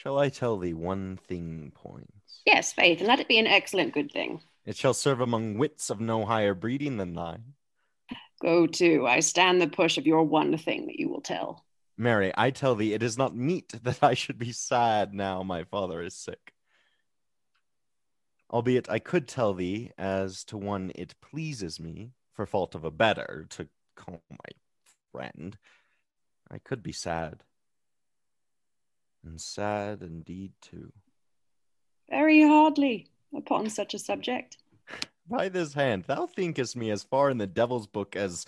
Shall 0.00 0.16
I 0.16 0.28
tell 0.28 0.58
thee 0.58 0.74
one 0.74 1.16
thing, 1.16 1.72
Poins? 1.74 2.42
Yes, 2.46 2.72
faith, 2.72 3.00
and 3.00 3.08
let 3.08 3.18
it 3.18 3.26
be 3.26 3.40
an 3.40 3.48
excellent 3.48 3.92
good 3.92 4.12
thing. 4.12 4.40
It 4.64 4.76
shall 4.76 4.94
serve 4.94 5.20
among 5.20 5.58
wits 5.58 5.90
of 5.90 5.98
no 5.98 6.24
higher 6.24 6.54
breeding 6.54 6.98
than 6.98 7.14
thine. 7.14 7.54
Go 8.40 8.68
to, 8.68 9.08
I 9.08 9.18
stand 9.18 9.60
the 9.60 9.66
push 9.66 9.98
of 9.98 10.06
your 10.06 10.22
one 10.22 10.56
thing 10.56 10.86
that 10.86 11.00
you 11.00 11.08
will 11.08 11.20
tell. 11.20 11.64
Marry, 11.96 12.32
I 12.36 12.52
tell 12.52 12.76
thee, 12.76 12.94
it 12.94 13.02
is 13.02 13.18
not 13.18 13.34
meet 13.34 13.70
that 13.82 14.00
I 14.00 14.14
should 14.14 14.38
be 14.38 14.52
sad 14.52 15.14
now 15.14 15.42
my 15.42 15.64
father 15.64 16.00
is 16.00 16.14
sick. 16.14 16.52
Albeit 18.52 18.88
I 18.88 19.00
could 19.00 19.26
tell 19.26 19.52
thee, 19.52 19.90
as 19.98 20.44
to 20.44 20.56
one 20.56 20.92
it 20.94 21.16
pleases 21.20 21.80
me, 21.80 22.12
for 22.34 22.46
fault 22.46 22.76
of 22.76 22.84
a 22.84 22.92
better, 22.92 23.46
to 23.50 23.66
call 23.96 24.22
my 24.30 24.52
friend, 25.10 25.58
I 26.48 26.58
could 26.58 26.84
be 26.84 26.92
sad 26.92 27.42
and 29.24 29.40
sad 29.40 30.02
indeed 30.02 30.52
too. 30.60 30.92
Very 32.10 32.42
hardly 32.42 33.08
upon 33.36 33.68
such 33.68 33.94
a 33.94 33.98
subject. 33.98 34.58
By 35.28 35.48
this 35.48 35.74
hand, 35.74 36.04
thou 36.06 36.26
thinkest 36.26 36.76
me 36.76 36.90
as 36.90 37.02
far 37.02 37.28
in 37.28 37.38
the 37.38 37.46
devil's 37.46 37.86
book 37.86 38.16
as 38.16 38.46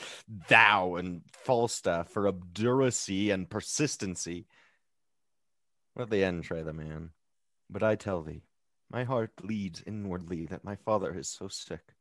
thou 0.48 0.94
and 0.94 1.22
Falstaff 1.30 2.08
for 2.08 2.26
obduracy 2.26 3.30
and 3.30 3.50
persistency. 3.50 4.46
Let 5.94 6.08
the 6.08 6.24
end 6.24 6.44
try 6.44 6.62
the 6.62 6.72
man. 6.72 7.10
But 7.68 7.82
I 7.82 7.96
tell 7.96 8.22
thee, 8.22 8.42
my 8.90 9.04
heart 9.04 9.36
bleeds 9.36 9.82
inwardly 9.86 10.46
that 10.46 10.64
my 10.64 10.76
father 10.76 11.16
is 11.16 11.28
so 11.28 11.48
sick. 11.48 11.94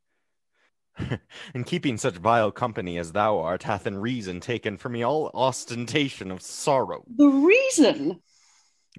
and 1.53 1.65
keeping 1.65 1.97
such 1.97 2.15
vile 2.15 2.51
company 2.51 2.97
as 2.97 3.11
thou 3.11 3.39
art 3.39 3.63
hath 3.63 3.85
in 3.85 3.97
reason 3.97 4.39
taken 4.39 4.77
from 4.77 4.93
me 4.93 5.03
all 5.03 5.31
ostentation 5.33 6.31
of 6.31 6.41
sorrow. 6.41 7.03
The 7.15 7.27
reason? 7.27 8.21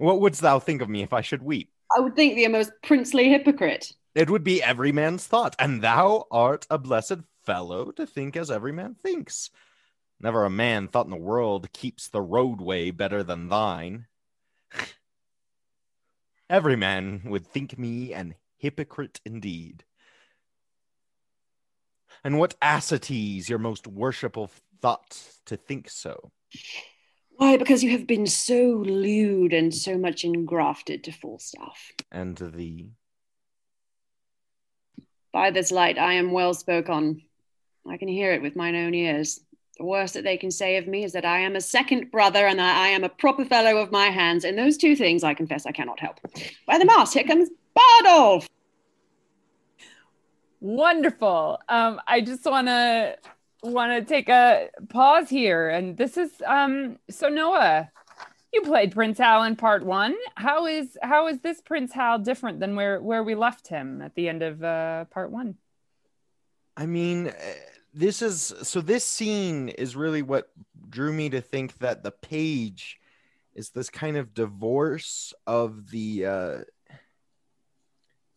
What 0.01 0.19
wouldst 0.19 0.41
thou 0.41 0.57
think 0.57 0.81
of 0.81 0.89
me 0.89 1.03
if 1.03 1.13
I 1.13 1.21
should 1.21 1.43
weep? 1.43 1.71
I 1.95 1.99
would 1.99 2.15
think 2.15 2.33
thee 2.33 2.45
a 2.45 2.49
most 2.49 2.71
princely 2.81 3.29
hypocrite. 3.29 3.93
It 4.15 4.31
would 4.31 4.43
be 4.43 4.63
every 4.63 4.91
man's 4.91 5.27
thought, 5.27 5.55
and 5.59 5.83
thou 5.83 6.25
art 6.31 6.65
a 6.71 6.79
blessed 6.79 7.19
fellow 7.45 7.91
to 7.91 8.07
think 8.07 8.35
as 8.35 8.49
every 8.49 8.71
man 8.71 8.95
thinks. 8.95 9.51
Never 10.19 10.43
a 10.43 10.49
man 10.49 10.87
thought 10.87 11.05
in 11.05 11.11
the 11.11 11.17
world 11.17 11.71
keeps 11.71 12.09
the 12.09 12.19
roadway 12.19 12.89
better 12.89 13.21
than 13.21 13.47
thine. 13.47 14.07
every 16.49 16.75
man 16.75 17.21
would 17.25 17.45
think 17.45 17.77
me 17.77 18.11
an 18.11 18.33
hypocrite 18.57 19.21
indeed. 19.23 19.83
And 22.23 22.39
what 22.39 22.59
accites 22.59 23.49
your 23.49 23.59
most 23.59 23.85
worshipful 23.85 24.49
thought 24.81 25.21
to 25.45 25.57
think 25.57 25.91
so? 25.91 26.31
Why? 27.41 27.57
Because 27.57 27.83
you 27.83 27.89
have 27.89 28.05
been 28.05 28.27
so 28.27 28.83
lewd 28.85 29.51
and 29.51 29.73
so 29.73 29.97
much 29.97 30.23
engrafted 30.23 31.03
to 31.05 31.11
Falstaff. 31.11 31.91
And 32.11 32.37
to 32.37 32.51
thee? 32.51 32.91
By 35.33 35.49
this 35.49 35.71
light 35.71 35.97
I 35.97 36.13
am 36.13 36.33
well 36.33 36.53
spoke 36.53 36.87
on. 36.87 37.23
I 37.89 37.97
can 37.97 38.07
hear 38.07 38.31
it 38.31 38.43
with 38.43 38.55
mine 38.55 38.75
own 38.75 38.93
ears. 38.93 39.39
The 39.79 39.85
worst 39.85 40.13
that 40.13 40.23
they 40.23 40.37
can 40.37 40.51
say 40.51 40.77
of 40.77 40.85
me 40.85 41.03
is 41.03 41.13
that 41.13 41.25
I 41.25 41.39
am 41.39 41.55
a 41.55 41.61
second 41.61 42.11
brother 42.11 42.45
and 42.45 42.59
that 42.59 42.77
I 42.77 42.89
am 42.89 43.03
a 43.03 43.09
proper 43.09 43.43
fellow 43.43 43.77
of 43.77 43.91
my 43.91 44.11
hands. 44.11 44.45
And 44.45 44.55
those 44.55 44.77
two 44.77 44.95
things 44.95 45.23
I 45.23 45.33
confess 45.33 45.65
I 45.65 45.71
cannot 45.71 45.99
help. 45.99 46.19
By 46.67 46.77
the 46.77 46.85
mass, 46.85 47.11
here 47.11 47.23
comes 47.23 47.49
Bardolph. 47.75 48.47
Wonderful. 50.59 51.57
Um, 51.67 51.99
I 52.05 52.21
just 52.21 52.45
want 52.45 52.67
to 52.67 53.17
want 53.61 53.91
to 53.91 54.13
take 54.13 54.29
a 54.29 54.69
pause 54.89 55.29
here, 55.29 55.69
and 55.69 55.97
this 55.97 56.17
is 56.17 56.31
um. 56.45 56.97
So 57.09 57.29
Noah, 57.29 57.89
you 58.53 58.61
played 58.61 58.91
Prince 58.91 59.17
Hal 59.17 59.43
in 59.43 59.55
part 59.55 59.85
one. 59.85 60.15
How 60.35 60.65
is 60.65 60.97
how 61.01 61.27
is 61.27 61.39
this 61.39 61.61
Prince 61.61 61.93
Hal 61.93 62.19
different 62.19 62.59
than 62.59 62.75
where 62.75 63.01
where 63.01 63.23
we 63.23 63.35
left 63.35 63.67
him 63.67 64.01
at 64.01 64.15
the 64.15 64.27
end 64.29 64.41
of 64.41 64.63
uh, 64.63 65.05
part 65.05 65.31
one? 65.31 65.55
I 66.75 66.85
mean, 66.85 67.31
this 67.93 68.21
is 68.21 68.53
so. 68.63 68.81
This 68.81 69.05
scene 69.05 69.69
is 69.69 69.95
really 69.95 70.21
what 70.21 70.49
drew 70.89 71.13
me 71.13 71.29
to 71.29 71.41
think 71.41 71.77
that 71.79 72.03
the 72.03 72.11
page 72.11 72.99
is 73.53 73.69
this 73.69 73.89
kind 73.89 74.17
of 74.17 74.33
divorce 74.33 75.33
of 75.45 75.91
the 75.91 76.25
uh, 76.25 76.57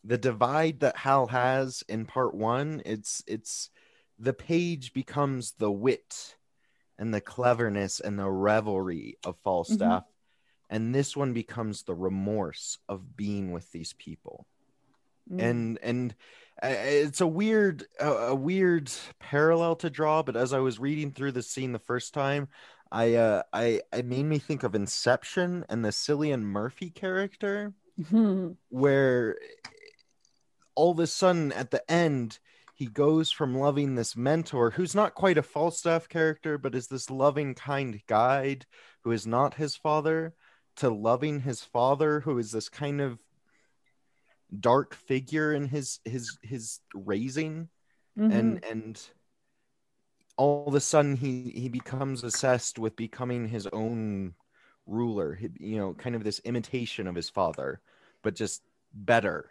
the 0.03 0.19
divide 0.19 0.81
that 0.81 0.97
Hal 0.97 1.29
has 1.29 1.83
in 1.89 2.05
part 2.05 2.35
one. 2.35 2.83
It's 2.85 3.23
it's 3.27 3.71
the 4.19 4.33
page 4.33 4.93
becomes 4.93 5.53
the 5.53 5.71
wit 5.71 6.37
and 6.99 7.13
the 7.13 7.21
cleverness 7.21 8.01
and 8.01 8.19
the 8.19 8.31
revelry 8.31 9.19
of 9.25 9.37
Falstaff. 9.43 10.03
Mm-hmm. 10.03 10.11
And 10.71 10.95
this 10.95 11.17
one 11.17 11.33
becomes 11.33 11.83
the 11.83 11.95
remorse 11.95 12.79
of 12.89 13.17
being 13.17 13.53
with 13.53 13.71
these 13.73 13.93
people. 13.93 14.47
Mm. 15.31 15.43
and 15.43 15.79
and 15.83 16.15
uh, 16.63 16.69
it's 16.69 17.23
a 17.23 17.27
weird 17.27 17.87
a, 17.99 18.09
a 18.09 18.35
weird 18.35 18.91
parallel 19.21 19.75
to 19.77 19.89
draw 19.89 20.23
but 20.23 20.37
as 20.37 20.53
i 20.53 20.59
was 20.59 20.79
reading 20.79 21.13
through 21.13 21.33
the 21.33 21.43
scene 21.43 21.73
the 21.73 21.79
first 21.79 22.13
time 22.13 22.47
i 22.93 23.15
uh 23.15 23.43
i 23.51 23.81
it 23.95 24.05
made 24.05 24.25
me 24.25 24.39
think 24.39 24.65
of 24.65 24.75
inception 24.75 25.65
and 25.71 25.83
the 25.83 25.89
cillian 25.89 26.43
murphy 26.43 26.91
character 26.91 27.73
where 28.69 29.39
all 30.75 30.91
of 30.91 30.99
a 30.99 31.07
sudden 31.07 31.53
at 31.53 31.71
the 31.71 31.91
end 31.91 32.39
he 32.75 32.87
goes 32.87 33.31
from 33.31 33.57
loving 33.57 33.95
this 33.95 34.17
mentor 34.17 34.71
who's 34.71 34.95
not 34.95 35.15
quite 35.15 35.39
a 35.39 35.43
falstaff 35.43 36.09
character 36.09 36.59
but 36.59 36.75
is 36.75 36.89
this 36.89 37.09
loving 37.11 37.55
kind 37.55 38.01
guide 38.07 38.67
who 39.03 39.13
is 39.13 39.27
not 39.27 39.55
his 39.55 39.77
father 39.77 40.35
to 40.77 40.91
loving 40.91 41.41
his 41.41 41.63
father 41.63 42.21
who 42.21 42.39
is 42.39 42.51
this 42.51 42.69
kind 42.69 43.01
of 43.01 43.19
dark 44.61 44.95
figure 44.95 45.53
in 45.53 45.67
his 45.69 46.01
his 46.05 46.39
his 46.43 46.81
raising 46.95 47.69
Mhm. 48.19 48.33
and 48.33 48.65
and 48.65 49.11
all 50.37 50.67
of 50.69 50.75
a 50.75 50.81
sudden 50.81 51.17
he 51.17 51.51
he 51.51 51.69
becomes 51.69 52.23
obsessed 52.25 52.79
with 52.79 52.95
becoming 52.97 53.49
his 53.49 53.67
own 53.69 54.35
ruler 54.87 55.35
He- 55.35 55.51
you 55.61 55.77
know 55.79 55.95
kind 55.95 56.15
of 56.15 56.25
this 56.25 56.41
imitation 56.45 57.07
of 57.07 57.15
his 57.15 57.31
father 57.31 57.81
but 58.23 58.35
just 58.35 58.63
better 58.93 59.51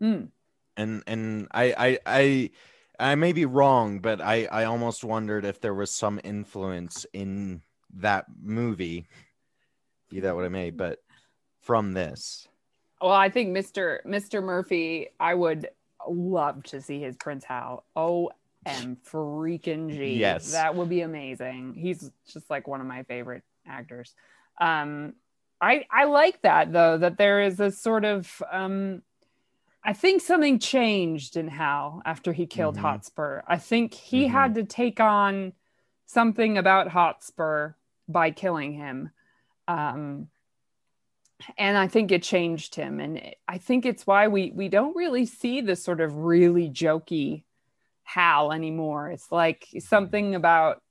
Mm. 0.00 0.30
And 0.78 1.02
and 1.06 1.48
I 1.50 1.74
I 1.76 1.98
I 2.06 2.50
I 2.98 3.14
may 3.16 3.32
be 3.32 3.44
wrong, 3.44 3.98
but 3.98 4.20
I 4.20 4.46
I 4.46 4.64
almost 4.64 5.04
wondered 5.04 5.44
if 5.44 5.60
there 5.60 5.74
was 5.74 5.90
some 5.90 6.18
influence 6.24 7.04
in 7.12 7.62
that 7.94 8.26
movie, 8.42 9.06
be 10.08 10.20
that 10.20 10.34
what 10.34 10.44
it 10.44 10.50
may, 10.50 10.70
but 10.70 11.00
from 11.60 11.92
this. 11.92 12.48
Well, 13.00 13.12
I 13.12 13.28
think 13.28 13.56
Mr. 13.56 13.98
Mr. 14.06 14.42
Murphy, 14.42 15.08
I 15.20 15.34
would 15.34 15.68
love 16.08 16.62
to 16.64 16.80
see 16.80 17.00
his 17.00 17.16
Prince 17.16 17.44
Hal. 17.44 17.84
Oh, 17.94 18.30
M 18.66 18.96
freaking 19.08 19.90
G. 19.90 20.14
Yes. 20.14 20.52
That 20.52 20.74
would 20.74 20.88
be 20.88 21.02
amazing. 21.02 21.74
He's 21.76 22.10
just 22.32 22.50
like 22.50 22.66
one 22.66 22.80
of 22.80 22.86
my 22.86 23.02
favorite 23.04 23.42
actors. 23.66 24.14
Um 24.60 25.14
I 25.60 25.86
I 25.90 26.04
like 26.04 26.42
that 26.42 26.72
though, 26.72 26.98
that 26.98 27.18
there 27.18 27.42
is 27.42 27.60
a 27.60 27.70
sort 27.70 28.04
of 28.04 28.42
um 28.50 29.02
I 29.84 29.92
think 29.92 30.20
something 30.20 30.58
changed 30.58 31.36
in 31.36 31.48
Hal 31.48 32.02
after 32.04 32.32
he 32.32 32.46
killed 32.46 32.76
Mhm. 32.76 32.80
Hotspur. 32.80 33.42
I 33.46 33.58
think 33.58 33.94
he 33.94 34.26
Mhm. 34.26 34.30
had 34.30 34.54
to 34.56 34.64
take 34.64 35.00
on 35.00 35.52
something 36.06 36.58
about 36.58 36.88
Hotspur 36.88 37.72
by 38.08 38.30
killing 38.30 38.72
him. 38.72 39.10
Um 39.66 40.30
and 41.56 41.78
I 41.78 41.86
think 41.86 42.10
it 42.10 42.24
changed 42.24 42.74
him. 42.74 42.98
And 42.98 43.18
it- 43.18 43.38
I 43.46 43.58
think 43.58 43.86
it's 43.86 44.06
why 44.06 44.26
we 44.26 44.50
we 44.50 44.68
don't 44.68 44.96
really 44.96 45.24
see 45.24 45.60
the 45.60 45.76
sort 45.76 46.00
of 46.00 46.16
really 46.16 46.68
jokey 46.68 47.44
Hal 48.02 48.52
anymore. 48.52 49.10
It's 49.10 49.30
like 49.30 49.68
something 49.78 50.34
about, 50.34 50.82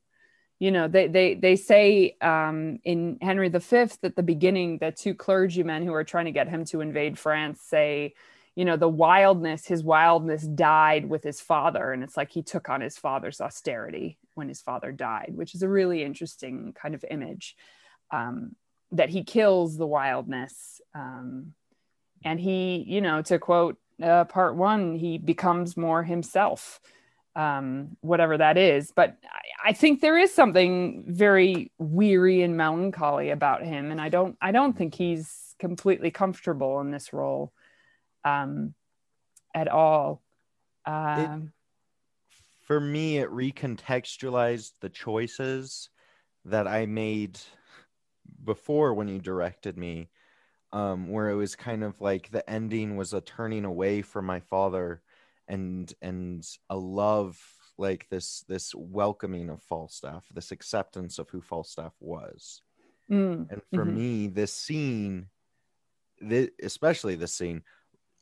you 0.59 0.71
know, 0.71 0.87
they 0.87 1.07
they 1.07 1.33
they 1.33 1.55
say 1.57 2.15
um, 2.21 2.79
in 2.85 3.17
Henry 3.21 3.49
V 3.49 3.57
at 4.03 4.15
the 4.15 4.23
beginning 4.23 4.77
that 4.77 4.95
two 4.95 5.13
clergymen 5.15 5.83
who 5.83 5.93
are 5.93 6.03
trying 6.05 6.25
to 6.25 6.31
get 6.31 6.47
him 6.47 6.63
to 6.65 6.79
invade 6.81 7.17
France 7.19 7.61
say, 7.61 8.13
you 8.57 8.65
know, 8.65 8.75
the 8.75 8.89
wildness, 8.89 9.67
his 9.67 9.83
wildness 9.83 10.41
died 10.41 11.07
with 11.07 11.23
his 11.23 11.39
father, 11.39 11.91
and 11.91 12.01
it's 12.01 12.17
like 12.17 12.31
he 12.31 12.41
took 12.41 12.69
on 12.69 12.81
his 12.81 12.97
father's 12.97 13.39
austerity 13.39 14.17
when 14.33 14.47
his 14.47 14.61
father 14.61 14.91
died, 14.91 15.33
which 15.35 15.53
is 15.53 15.61
a 15.61 15.69
really 15.69 16.03
interesting 16.03 16.73
kind 16.73 16.95
of 16.95 17.05
image. 17.07 17.55
Um, 18.09 18.55
that 18.93 19.09
he 19.09 19.23
kills 19.23 19.77
the 19.77 19.85
wildness 19.85 20.81
um, 20.95 21.53
and 22.23 22.39
he 22.39 22.83
you 22.87 23.01
know 23.01 23.21
to 23.21 23.37
quote 23.37 23.77
uh, 24.01 24.23
part 24.23 24.55
one 24.55 24.95
he 24.95 25.17
becomes 25.17 25.75
more 25.77 26.03
himself 26.03 26.79
um, 27.35 27.97
whatever 28.01 28.37
that 28.37 28.57
is 28.57 28.91
but 28.95 29.17
I, 29.23 29.69
I 29.69 29.73
think 29.73 30.01
there 30.01 30.17
is 30.17 30.33
something 30.33 31.03
very 31.05 31.71
weary 31.77 32.41
and 32.41 32.55
melancholy 32.55 33.29
about 33.29 33.63
him 33.63 33.91
and 33.91 33.99
i 33.99 34.09
don't 34.09 34.37
i 34.41 34.51
don't 34.51 34.77
think 34.77 34.95
he's 34.95 35.53
completely 35.59 36.11
comfortable 36.11 36.79
in 36.79 36.91
this 36.91 37.11
role 37.11 37.51
um, 38.27 38.75
at 39.55 39.67
all 39.67 40.23
um, 40.85 41.53
For 42.59 42.79
me, 42.79 43.17
it 43.17 43.29
recontextualized 43.29 44.79
the 44.79 44.89
choices 44.89 45.89
that 46.45 46.67
I 46.67 46.85
made 46.85 47.39
before 48.43 48.93
when 48.93 49.07
you 49.07 49.19
directed 49.19 49.77
me, 49.77 50.09
um, 50.71 51.09
where 51.09 51.29
it 51.29 51.35
was 51.35 51.55
kind 51.55 51.83
of 51.83 52.01
like 52.01 52.31
the 52.31 52.47
ending 52.49 52.97
was 52.97 53.13
a 53.13 53.21
turning 53.21 53.65
away 53.65 54.01
from 54.01 54.25
my 54.25 54.39
father 54.41 55.03
and 55.47 55.93
and 56.01 56.45
a 56.69 56.77
love 56.77 57.39
like 57.77 58.09
this 58.09 58.41
this 58.49 58.75
welcoming 58.75 59.49
of 59.49 59.63
Falstaff, 59.63 60.27
this 60.33 60.51
acceptance 60.51 61.19
of 61.19 61.29
who 61.29 61.41
Falstaff 61.41 61.95
was. 62.01 62.63
mm, 63.09 63.49
And 63.49 63.61
for 63.73 63.85
Mhm. 63.85 63.95
me, 63.95 64.27
this 64.27 64.53
scene, 64.53 65.29
thi- 66.21 66.51
especially 66.61 67.15
this 67.15 67.35
scene, 67.35 67.63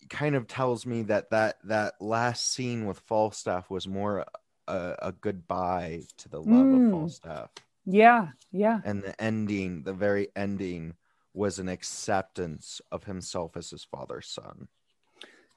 kind 0.10 0.36
of 0.36 0.47
tells 0.47 0.86
me 0.86 1.03
that 1.03 1.30
that 1.32 1.58
that 1.64 1.93
last 1.99 2.51
scene 2.53 2.86
with 2.86 2.99
Falstaff 2.99 3.70
was 3.70 3.88
more 3.88 4.26
a, 4.68 4.95
a 4.99 5.12
goodbye 5.12 6.01
to 6.18 6.30
the 6.30 6.39
love 6.41 6.68
Mm. 6.70 6.88
of 6.88 6.91
Falstaff, 6.91 7.49
yeah 7.86 8.30
yeah 8.51 8.82
and 8.84 9.03
the 9.03 9.20
ending, 9.22 9.84
the 9.84 9.93
very 9.93 10.30
ending, 10.36 10.93
was 11.34 11.60
an 11.60 11.68
acceptance 11.70 12.82
of 12.91 13.03
himself 13.06 13.58
as 13.58 13.70
his 13.70 13.84
father's 13.84 14.28
son. 14.28 14.68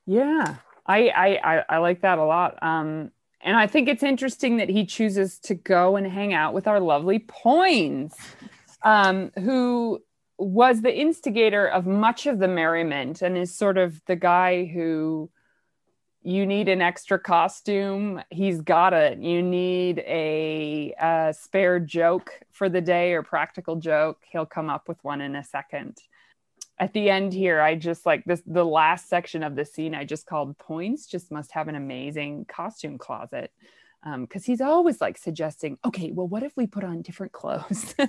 Yeah, 0.06 0.56
I, 0.86 1.08
I 1.08 1.56
I 1.56 1.64
I 1.68 1.78
like 1.78 2.00
that 2.00 2.18
a 2.18 2.24
lot. 2.24 2.62
Um, 2.62 3.10
and 3.40 3.56
I 3.56 3.66
think 3.66 3.88
it's 3.88 4.02
interesting 4.02 4.56
that 4.56 4.68
he 4.68 4.84
chooses 4.86 5.38
to 5.40 5.54
go 5.54 5.96
and 5.96 6.06
hang 6.06 6.34
out 6.34 6.54
with 6.54 6.66
our 6.66 6.80
lovely 6.80 7.18
Poins, 7.20 8.14
um, 8.82 9.30
who 9.38 10.02
was 10.38 10.82
the 10.82 10.96
instigator 10.96 11.66
of 11.66 11.86
much 11.86 12.26
of 12.26 12.38
the 12.38 12.48
merriment 12.48 13.22
and 13.22 13.36
is 13.36 13.54
sort 13.54 13.76
of 13.76 14.00
the 14.06 14.16
guy 14.16 14.64
who 14.64 15.30
you 16.22 16.46
need 16.46 16.68
an 16.68 16.80
extra 16.80 17.18
costume. 17.18 18.20
He's 18.30 18.60
got 18.60 18.92
it. 18.92 19.18
You 19.18 19.42
need 19.42 20.00
a, 20.00 20.94
a 21.00 21.34
spare 21.36 21.80
joke 21.80 22.30
for 22.52 22.68
the 22.68 22.80
day 22.80 23.12
or 23.14 23.22
practical 23.22 23.76
joke. 23.76 24.18
He'll 24.30 24.46
come 24.46 24.70
up 24.70 24.88
with 24.88 25.02
one 25.02 25.20
in 25.20 25.34
a 25.34 25.44
second 25.44 25.98
at 26.80 26.92
the 26.92 27.10
end 27.10 27.32
here 27.32 27.60
i 27.60 27.74
just 27.74 28.06
like 28.06 28.24
this 28.24 28.42
the 28.46 28.64
last 28.64 29.08
section 29.08 29.42
of 29.42 29.56
the 29.56 29.64
scene 29.64 29.94
i 29.94 30.04
just 30.04 30.26
called 30.26 30.56
Poins 30.58 31.06
just 31.06 31.30
must 31.30 31.52
have 31.52 31.68
an 31.68 31.74
amazing 31.74 32.44
costume 32.46 32.98
closet 32.98 33.52
because 34.16 34.44
he's 34.44 34.60
always 34.60 35.00
like 35.00 35.18
suggesting 35.18 35.78
okay 35.84 36.10
well 36.12 36.28
what 36.28 36.42
if 36.42 36.56
we 36.56 36.66
put 36.66 36.84
on 36.84 37.02
different 37.02 37.32
clothes? 37.32 37.94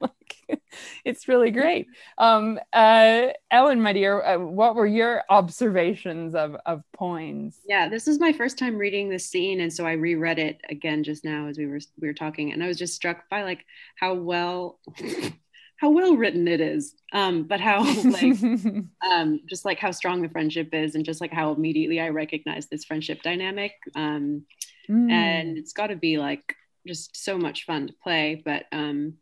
Like, 0.00 0.62
it's 1.04 1.28
really 1.28 1.50
great. 1.50 1.88
Um 2.18 2.58
uh 2.72 3.28
ellen 3.50 3.80
my 3.82 3.92
dear 3.92 4.22
uh, 4.22 4.38
what 4.38 4.74
were 4.74 4.86
your 4.86 5.22
observations 5.28 6.34
of 6.34 6.56
of 6.66 6.82
Poins 6.92 7.58
Yeah, 7.66 7.88
this 7.88 8.08
is 8.08 8.18
my 8.18 8.32
first 8.32 8.58
time 8.58 8.76
reading 8.76 9.08
this 9.08 9.28
scene, 9.28 9.60
and 9.60 9.72
so 9.72 9.86
I 9.86 9.92
reread 9.92 10.38
it 10.38 10.60
again 10.68 11.04
just 11.04 11.24
now 11.24 11.46
as 11.48 11.58
we 11.58 11.66
were 11.66 11.80
we 12.00 12.08
were 12.08 12.14
talking, 12.14 12.52
and 12.52 12.62
I 12.62 12.66
was 12.68 12.78
just 12.78 12.94
struck 12.94 13.28
by 13.28 13.42
like 13.42 13.64
how 13.96 14.14
well 14.14 14.80
how 15.76 15.90
well 15.90 16.16
written 16.16 16.48
it 16.48 16.60
is, 16.60 16.94
um, 17.12 17.44
but 17.44 17.60
how 17.60 17.82
like 18.04 18.36
um, 19.10 19.40
just 19.48 19.64
like 19.64 19.78
how 19.78 19.90
strong 19.92 20.22
the 20.22 20.28
friendship 20.28 20.74
is, 20.74 20.94
and 20.94 21.04
just 21.04 21.20
like 21.20 21.32
how 21.32 21.52
immediately 21.52 22.00
I 22.00 22.08
recognize 22.08 22.66
this 22.66 22.84
friendship 22.84 23.22
dynamic, 23.22 23.72
um, 23.94 24.44
Mm. 24.90 25.10
and 25.10 25.58
it's 25.58 25.72
got 25.72 25.86
to 25.88 25.96
be 25.96 26.18
like 26.18 26.56
just 26.86 27.16
so 27.16 27.38
much 27.38 27.64
fun 27.64 27.86
to 27.86 27.92
play, 28.02 28.42
but. 28.44 28.64
Um, 28.72 29.14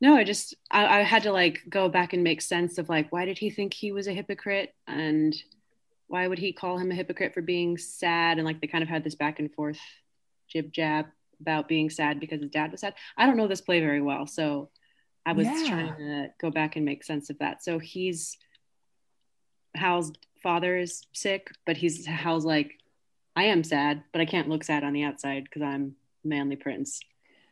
no, 0.00 0.16
I 0.16 0.24
just 0.24 0.56
I, 0.68 0.98
I 0.98 1.02
had 1.02 1.22
to 1.22 1.32
like 1.32 1.60
go 1.68 1.88
back 1.88 2.12
and 2.12 2.24
make 2.24 2.42
sense 2.42 2.76
of 2.78 2.88
like 2.88 3.12
why 3.12 3.24
did 3.24 3.38
he 3.38 3.50
think 3.50 3.72
he 3.72 3.92
was 3.92 4.08
a 4.08 4.12
hypocrite 4.12 4.74
and 4.88 5.32
why 6.08 6.26
would 6.26 6.40
he 6.40 6.52
call 6.52 6.76
him 6.76 6.90
a 6.90 6.94
hypocrite 6.96 7.34
for 7.34 7.40
being 7.40 7.78
sad 7.78 8.38
and 8.38 8.44
like 8.44 8.60
they 8.60 8.66
kind 8.66 8.82
of 8.82 8.88
had 8.90 9.04
this 9.04 9.14
back 9.14 9.38
and 9.38 9.54
forth 9.54 9.78
jib 10.48 10.72
jab 10.72 11.06
about 11.40 11.68
being 11.68 11.88
sad 11.88 12.18
because 12.18 12.40
his 12.40 12.50
dad 12.50 12.72
was 12.72 12.80
sad 12.80 12.94
i 13.16 13.26
don't 13.26 13.36
know 13.36 13.46
this 13.46 13.60
play 13.60 13.78
very 13.78 14.02
well 14.02 14.26
so 14.26 14.70
i 15.24 15.32
was 15.32 15.46
Yeah. 15.46 15.64
trying 15.68 15.96
to 15.96 16.28
go 16.40 16.50
back 16.50 16.74
and 16.74 16.84
make 16.84 17.04
sense 17.04 17.30
of 17.30 17.38
that 17.38 17.62
so 17.62 17.78
he's 17.78 18.36
hal's 19.76 20.12
father 20.42 20.76
is 20.76 21.04
sick 21.12 21.52
but 21.64 21.76
he's 21.76 22.06
hal's 22.06 22.44
like 22.44 22.72
i 23.36 23.44
am 23.44 23.64
sad 23.64 24.02
but 24.12 24.20
i 24.20 24.24
can't 24.24 24.48
look 24.48 24.64
sad 24.64 24.84
on 24.84 24.92
the 24.92 25.02
outside 25.02 25.44
because 25.44 25.62
i'm 25.62 25.94
manly 26.24 26.56
prince 26.56 27.00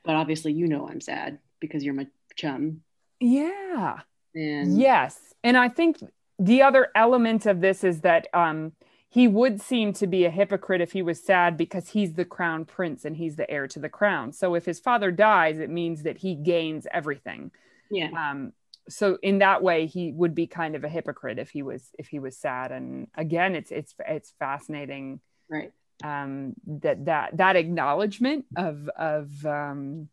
but 0.04 0.14
obviously 0.14 0.52
you 0.52 0.66
know 0.66 0.88
i'm 0.88 1.00
sad 1.00 1.38
because 1.60 1.84
you're 1.84 1.94
my 1.94 2.06
chum 2.36 2.80
yeah 3.20 4.00
and 4.34 4.78
Yes. 4.78 5.18
And 5.42 5.56
I 5.56 5.68
think 5.68 5.98
the 6.38 6.62
other 6.62 6.88
element 6.94 7.46
of 7.46 7.60
this 7.60 7.84
is 7.84 8.00
that 8.02 8.26
um, 8.34 8.72
he 9.08 9.26
would 9.26 9.60
seem 9.60 9.92
to 9.94 10.06
be 10.06 10.24
a 10.24 10.30
hypocrite 10.30 10.80
if 10.80 10.92
he 10.92 11.02
was 11.02 11.22
sad 11.22 11.56
because 11.56 11.90
he's 11.90 12.14
the 12.14 12.24
crown 12.24 12.64
prince 12.64 13.04
and 13.04 13.16
he's 13.16 13.36
the 13.36 13.50
heir 13.50 13.66
to 13.68 13.78
the 13.78 13.88
crown. 13.88 14.32
So 14.32 14.54
if 14.54 14.64
his 14.64 14.78
father 14.80 15.10
dies, 15.10 15.58
it 15.58 15.70
means 15.70 16.02
that 16.02 16.18
he 16.18 16.34
gains 16.34 16.86
everything. 16.92 17.50
yeah 17.90 18.10
Um, 18.16 18.52
so 18.88 19.18
in 19.22 19.38
that 19.38 19.62
way 19.62 19.86
he 19.86 20.12
would 20.12 20.34
be 20.34 20.46
kind 20.46 20.74
of 20.74 20.84
a 20.84 20.88
hypocrite 20.88 21.38
if 21.38 21.50
he 21.50 21.62
was 21.62 21.90
if 21.98 22.08
he 22.08 22.18
was 22.18 22.36
sad 22.36 22.72
and 22.72 23.06
again 23.14 23.54
it's 23.54 23.70
it's 23.70 23.94
it's 24.08 24.32
fascinating 24.38 25.20
Right. 25.50 25.72
um 26.04 26.54
that 26.66 27.04
that 27.06 27.36
that 27.36 27.56
acknowledgement 27.56 28.46
of 28.56 28.88
of 28.96 29.44
um 29.44 30.08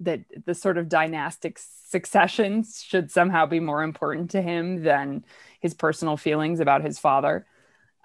that 0.00 0.20
the 0.44 0.54
sort 0.54 0.78
of 0.78 0.88
dynastic 0.88 1.58
successions 1.60 2.82
should 2.84 3.10
somehow 3.10 3.46
be 3.46 3.60
more 3.60 3.82
important 3.82 4.32
to 4.32 4.42
him 4.42 4.82
than 4.82 5.24
his 5.60 5.74
personal 5.74 6.16
feelings 6.16 6.58
about 6.58 6.82
his 6.82 6.98
father 6.98 7.46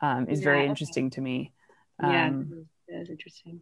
um, 0.01 0.27
is 0.29 0.41
very 0.41 0.65
interesting 0.65 1.09
to 1.09 1.21
me 1.21 1.51
Yeah. 2.01 2.27
um, 2.27 2.67
That's 2.87 3.09
interesting. 3.09 3.61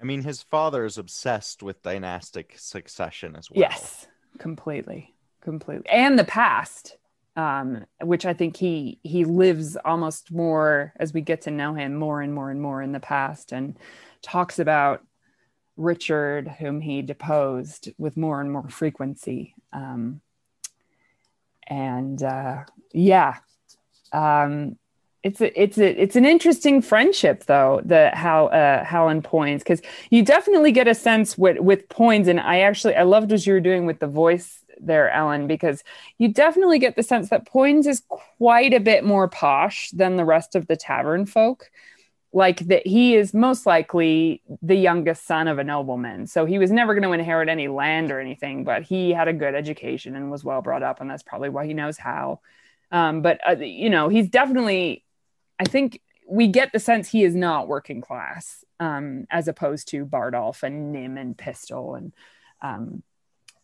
I 0.00 0.04
mean, 0.04 0.22
his 0.22 0.42
father 0.42 0.84
is 0.84 0.98
obsessed 0.98 1.62
with 1.62 1.82
dynastic 1.82 2.54
succession 2.58 3.34
as 3.34 3.50
well. 3.50 3.60
Yes, 3.60 4.06
completely, 4.38 5.14
completely, 5.40 5.88
and 5.88 6.18
the 6.18 6.24
past, 6.24 6.98
um, 7.36 7.84
which 8.02 8.24
I 8.24 8.32
think 8.32 8.56
he 8.56 8.98
he 9.02 9.24
lives 9.24 9.76
almost 9.84 10.32
more 10.32 10.92
as 10.96 11.12
we 11.12 11.20
get 11.20 11.42
to 11.42 11.50
know 11.50 11.74
him 11.74 11.94
more 11.94 12.22
and 12.22 12.34
more 12.34 12.50
and 12.50 12.60
more 12.60 12.82
in 12.82 12.92
the 12.92 13.00
past, 13.00 13.52
and 13.52 13.76
talks 14.22 14.58
about 14.58 15.04
Richard, 15.76 16.48
whom 16.48 16.80
he 16.80 17.02
deposed 17.02 17.90
with 17.98 18.16
more 18.16 18.40
and 18.40 18.50
more 18.50 18.68
frequency, 18.68 19.54
um, 19.72 20.22
and 21.66 22.22
uh, 22.22 22.64
yeah, 22.92 23.36
um, 24.12 24.78
it's 25.22 25.40
a, 25.40 25.60
it's 25.60 25.76
a, 25.76 26.02
it's 26.02 26.14
an 26.14 26.24
interesting 26.24 26.80
friendship 26.80 27.44
though 27.46 27.80
the 27.84 28.10
how 28.14 28.46
uh 28.46 28.84
Hal 28.84 29.08
and 29.08 29.24
Poins 29.24 29.62
because 29.62 29.82
you 30.08 30.22
definitely 30.22 30.70
get 30.70 30.86
a 30.86 30.94
sense 30.94 31.36
with 31.36 31.58
with 31.58 31.88
Poins 31.88 32.28
and 32.28 32.38
I 32.38 32.60
actually 32.60 32.94
I 32.94 33.02
loved 33.02 33.32
what 33.32 33.44
you 33.44 33.52
were 33.52 33.60
doing 33.60 33.86
with 33.86 33.98
the 33.98 34.06
voice 34.06 34.62
there 34.80 35.10
Ellen 35.10 35.46
because 35.46 35.82
you 36.18 36.28
definitely 36.28 36.78
get 36.78 36.96
the 36.96 37.02
sense 37.02 37.30
that 37.30 37.46
Poins 37.46 37.86
is 37.86 38.02
quite 38.08 38.74
a 38.74 38.80
bit 38.80 39.04
more 39.04 39.28
posh 39.28 39.90
than 39.90 40.16
the 40.16 40.24
rest 40.24 40.54
of 40.54 40.66
the 40.66 40.76
tavern 40.76 41.26
folk. 41.26 41.70
Like 42.32 42.60
that 42.66 42.86
he 42.86 43.14
is 43.14 43.32
most 43.32 43.64
likely 43.64 44.42
the 44.60 44.74
youngest 44.74 45.26
son 45.26 45.48
of 45.48 45.58
a 45.58 45.64
nobleman 45.64 46.26
so 46.26 46.44
he 46.44 46.58
was 46.58 46.70
never 46.70 46.92
going 46.92 47.04
to 47.04 47.12
inherit 47.12 47.48
any 47.48 47.68
land 47.68 48.10
or 48.10 48.20
anything 48.20 48.62
but 48.62 48.82
he 48.82 49.10
had 49.10 49.26
a 49.26 49.32
good 49.32 49.54
education 49.54 50.14
and 50.14 50.30
was 50.30 50.44
well 50.44 50.60
brought 50.60 50.82
up 50.82 51.00
and 51.00 51.08
that's 51.08 51.22
probably 51.22 51.48
why 51.48 51.66
he 51.66 51.72
knows 51.72 51.96
how. 51.96 52.40
Um, 52.92 53.22
but 53.22 53.40
uh, 53.48 53.56
you 53.56 53.88
know 53.88 54.08
he's 54.08 54.28
definitely 54.28 55.04
i 55.58 55.64
think 55.64 56.00
we 56.28 56.48
get 56.48 56.72
the 56.72 56.78
sense 56.78 57.08
he 57.08 57.24
is 57.24 57.34
not 57.34 57.68
working 57.68 58.00
class 58.00 58.64
um, 58.80 59.26
as 59.30 59.48
opposed 59.48 59.88
to 59.88 60.04
bardolph 60.04 60.62
and 60.62 60.92
Nym 60.92 61.16
and 61.16 61.36
pistol 61.36 61.94
and 61.94 62.12
um, 62.60 63.02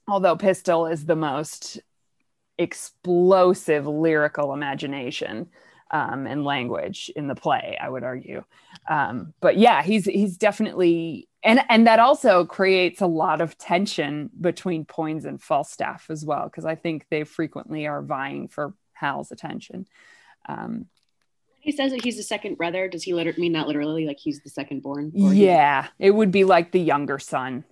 although 0.09 0.37
pistol 0.37 0.87
is 0.87 1.07
the 1.07 1.17
most 1.17 1.81
explosive 2.59 3.87
lyrical 3.87 4.53
imagination 4.53 5.49
um, 5.91 6.27
and 6.27 6.45
language 6.45 7.11
in 7.17 7.27
the 7.27 7.35
play 7.35 7.77
i 7.81 7.89
would 7.89 8.05
argue 8.05 8.43
um, 8.89 9.35
but 9.41 9.57
yeah 9.57 9.83
he's 9.83 10.05
he's 10.05 10.37
definitely 10.37 11.29
and 11.43 11.61
and 11.69 11.87
that 11.87 11.99
also 11.99 12.45
creates 12.45 13.01
a 13.01 13.07
lot 13.07 13.41
of 13.41 13.59
tension 13.59 14.31
between 14.41 14.85
Poins 14.85 15.25
and 15.25 15.43
falstaff 15.43 16.07
as 16.09 16.25
well 16.25 16.45
because 16.45 16.65
i 16.65 16.75
think 16.75 17.07
they 17.11 17.25
frequently 17.25 17.87
are 17.87 18.03
vying 18.03 18.49
for 18.49 18.75
hal's 18.93 19.33
attention 19.33 19.87
um, 20.49 20.87
He 21.61 21.73
says 21.73 21.93
that 21.93 22.03
he's 22.03 22.17
the 22.17 22.25
second 22.25 22.57
brother. 22.57 22.89
Does 22.89 23.05
he 23.05 23.15
liter- 23.15 23.35
mean 23.39 23.53
that 23.53 23.69
literally, 23.69 24.07
like 24.07 24.19
he's 24.19 24.43
the 24.43 24.51
second 24.51 24.83
born? 24.83 25.13
Or 25.15 25.33
he- 25.33 25.45
yeah 25.47 25.89
it 25.99 26.11
would 26.11 26.31
be 26.33 26.45
like 26.45 26.73
the 26.73 26.81
younger 26.81 27.19
son 27.19 27.65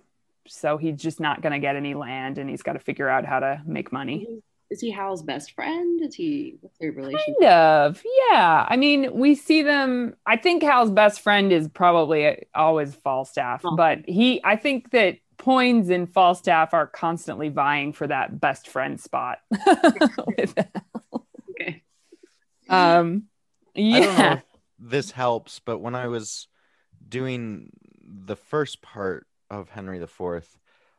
so 0.47 0.77
he's 0.77 0.97
just 1.01 1.19
not 1.19 1.41
going 1.41 1.53
to 1.53 1.59
get 1.59 1.75
any 1.75 1.93
land 1.93 2.37
and 2.37 2.49
he's 2.49 2.61
got 2.63 2.73
to 2.73 2.79
figure 2.79 3.07
out 3.09 3.25
how 3.25 3.39
to 3.39 3.61
make 3.65 3.91
money 3.91 4.27
Is 4.69 4.79
he 4.81 4.89
Hal's 4.91 5.21
best 5.23 5.51
friend? 5.53 6.01
Is 6.01 6.15
he 6.15 6.55
what's 6.61 6.77
their 6.79 6.91
relationship? 6.91 7.35
kind 7.41 7.51
of 7.51 8.03
yeah 8.29 8.65
i 8.69 8.75
mean 8.77 9.13
we 9.13 9.35
see 9.35 9.61
them 9.63 10.15
i 10.25 10.37
think 10.37 10.63
hal's 10.63 10.91
best 10.91 11.21
friend 11.21 11.51
is 11.51 11.67
probably 11.67 12.45
always 12.55 12.95
falstaff 12.95 13.61
Oh. 13.65 13.75
but 13.75 13.99
he 14.07 14.41
i 14.43 14.55
think 14.55 14.91
that 14.91 15.17
Poins 15.37 15.89
and 15.89 16.07
falstaff 16.07 16.71
are 16.75 16.85
constantly 16.85 17.49
vying 17.49 17.93
for 17.93 18.05
that 18.05 18.39
best 18.39 18.67
friend 18.67 18.99
spot 19.01 19.39
with 20.37 20.53
Okay. 21.59 21.81
um 22.69 23.23
I 23.75 23.79
don't 23.79 23.91
know 23.91 23.99
yeah 23.99 24.33
if 24.33 24.43
this 24.77 25.09
helps, 25.11 25.59
but 25.59 25.79
when 25.79 25.95
I 25.95 26.07
was 26.09 26.47
doing 27.07 27.71
the 28.03 28.35
first 28.35 28.81
part 28.83 29.25
of 29.51 29.69
Henry 29.69 30.01
IV, 30.01 30.47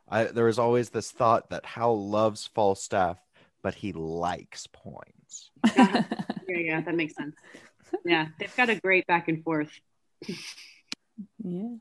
I, 0.07 0.25
there 0.25 0.45
was 0.45 0.59
always 0.59 0.91
this 0.91 1.11
thought 1.11 1.49
that 1.49 1.65
Hal 1.65 2.09
loves 2.09 2.47
Falstaff, 2.47 3.17
but 3.61 3.75
he 3.75 3.91
likes 3.91 4.67
Poins. 4.67 5.51
Yeah, 6.45 6.59
yeah, 6.59 6.81
that 6.81 6.95
makes 6.95 7.15
sense. 7.15 7.35
Yeah, 8.05 8.27
they've 8.37 8.55
got 8.55 8.69
a 8.69 8.75
great 8.75 9.07
back 9.07 9.27
and 9.27 9.43
forth. 9.43 9.71
Yeah. 11.43 11.75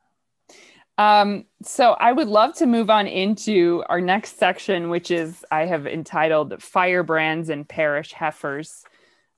Um, 0.98 1.46
so 1.62 1.92
I 1.92 2.12
would 2.12 2.28
love 2.28 2.54
to 2.56 2.66
move 2.66 2.90
on 2.90 3.06
into 3.06 3.82
our 3.88 4.00
next 4.00 4.38
section, 4.38 4.90
which 4.90 5.10
is 5.10 5.44
I 5.50 5.66
have 5.66 5.86
entitled 5.86 6.62
Firebrands 6.62 7.48
and 7.48 7.68
Parish 7.68 8.12
Heifers, 8.12 8.84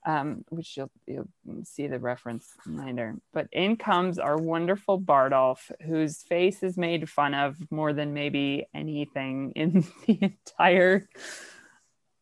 um, 0.04 0.44
which 0.50 0.76
you'll, 0.76 0.90
you'll 1.06 1.28
see 1.64 1.86
the 1.86 1.98
reference 1.98 2.52
later. 2.66 3.16
But 3.32 3.48
in 3.52 3.76
comes 3.76 4.18
our 4.18 4.36
wonderful 4.36 5.00
Bardolph, 5.00 5.70
whose 5.82 6.22
face 6.22 6.62
is 6.62 6.76
made 6.76 7.08
fun 7.08 7.34
of 7.34 7.56
more 7.70 7.92
than 7.92 8.12
maybe 8.12 8.66
anything 8.74 9.52
in 9.56 9.84
the 10.06 10.18
entire 10.20 11.08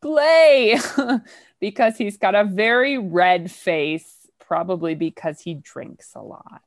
play 0.00 0.78
because 1.60 1.96
he's 1.96 2.16
got 2.16 2.34
a 2.34 2.44
very 2.44 2.98
red 2.98 3.50
face, 3.50 4.28
probably 4.40 4.94
because 4.94 5.40
he 5.40 5.54
drinks 5.54 6.12
a 6.14 6.22
lot. 6.22 6.62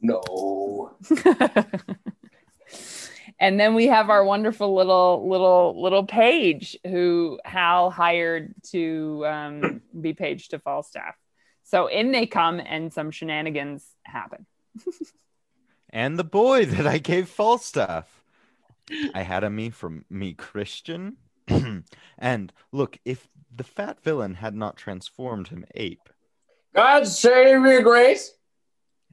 No. 0.00 0.94
and 3.38 3.58
then 3.60 3.74
we 3.74 3.86
have 3.86 4.10
our 4.10 4.24
wonderful 4.24 4.74
little 4.74 5.28
little 5.28 5.80
little 5.80 6.06
page 6.06 6.76
who 6.84 7.38
Hal 7.44 7.90
hired 7.90 8.54
to 8.70 9.24
um, 9.26 9.82
be 10.00 10.12
page 10.12 10.48
to 10.48 10.58
Falstaff. 10.58 11.14
So 11.64 11.88
in 11.88 12.12
they 12.12 12.26
come, 12.26 12.60
and 12.60 12.92
some 12.92 13.10
shenanigans 13.10 13.84
happen. 14.04 14.46
And 15.90 16.18
the 16.18 16.24
boy 16.24 16.66
that 16.66 16.86
I 16.86 16.98
gave 16.98 17.28
Falstaff. 17.28 18.22
I 19.14 19.22
had 19.22 19.44
a 19.44 19.50
me 19.50 19.70
from 19.70 20.04
me 20.10 20.34
Christian. 20.34 21.16
and 22.18 22.52
look, 22.70 22.98
if 23.04 23.28
the 23.54 23.64
fat 23.64 24.02
villain 24.02 24.34
had 24.34 24.54
not 24.54 24.76
transformed 24.76 25.48
him 25.48 25.64
ape, 25.74 26.10
God 26.74 27.06
save 27.06 27.64
your 27.64 27.82
grace. 27.82 28.32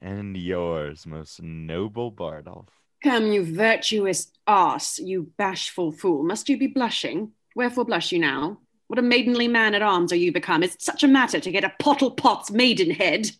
and 0.02 0.36
yours, 0.36 1.06
most 1.06 1.42
noble 1.42 2.12
Bardolph. 2.12 2.83
Come, 3.04 3.32
you 3.32 3.44
virtuous 3.44 4.32
ass, 4.46 4.98
you 4.98 5.30
bashful 5.36 5.92
fool. 5.92 6.22
Must 6.22 6.48
you 6.48 6.56
be 6.56 6.68
blushing? 6.68 7.32
Wherefore 7.54 7.84
blush 7.84 8.12
you 8.12 8.18
now? 8.18 8.60
What 8.86 8.98
a 8.98 9.02
maidenly 9.02 9.46
man 9.46 9.74
at 9.74 9.82
arms 9.82 10.10
are 10.10 10.16
you 10.16 10.32
become? 10.32 10.62
Is 10.62 10.74
such 10.78 11.04
a 11.04 11.08
matter 11.08 11.38
to 11.38 11.50
get 11.50 11.64
a 11.64 11.74
pottle 11.78 12.12
pot's 12.12 12.50
maidenhead? 12.50 13.30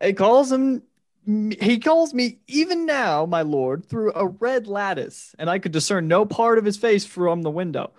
He 0.00 0.12
calls 0.12 0.52
him. 0.52 0.84
He 1.26 1.80
calls 1.80 2.14
me 2.14 2.38
even 2.46 2.86
now, 2.86 3.26
my 3.26 3.42
lord, 3.42 3.84
through 3.84 4.12
a 4.14 4.28
red 4.28 4.68
lattice, 4.68 5.34
and 5.40 5.50
I 5.50 5.58
could 5.58 5.72
discern 5.72 6.06
no 6.06 6.24
part 6.24 6.56
of 6.56 6.64
his 6.64 6.76
face 6.76 7.04
from 7.04 7.42
the 7.42 7.50
window. 7.50 7.90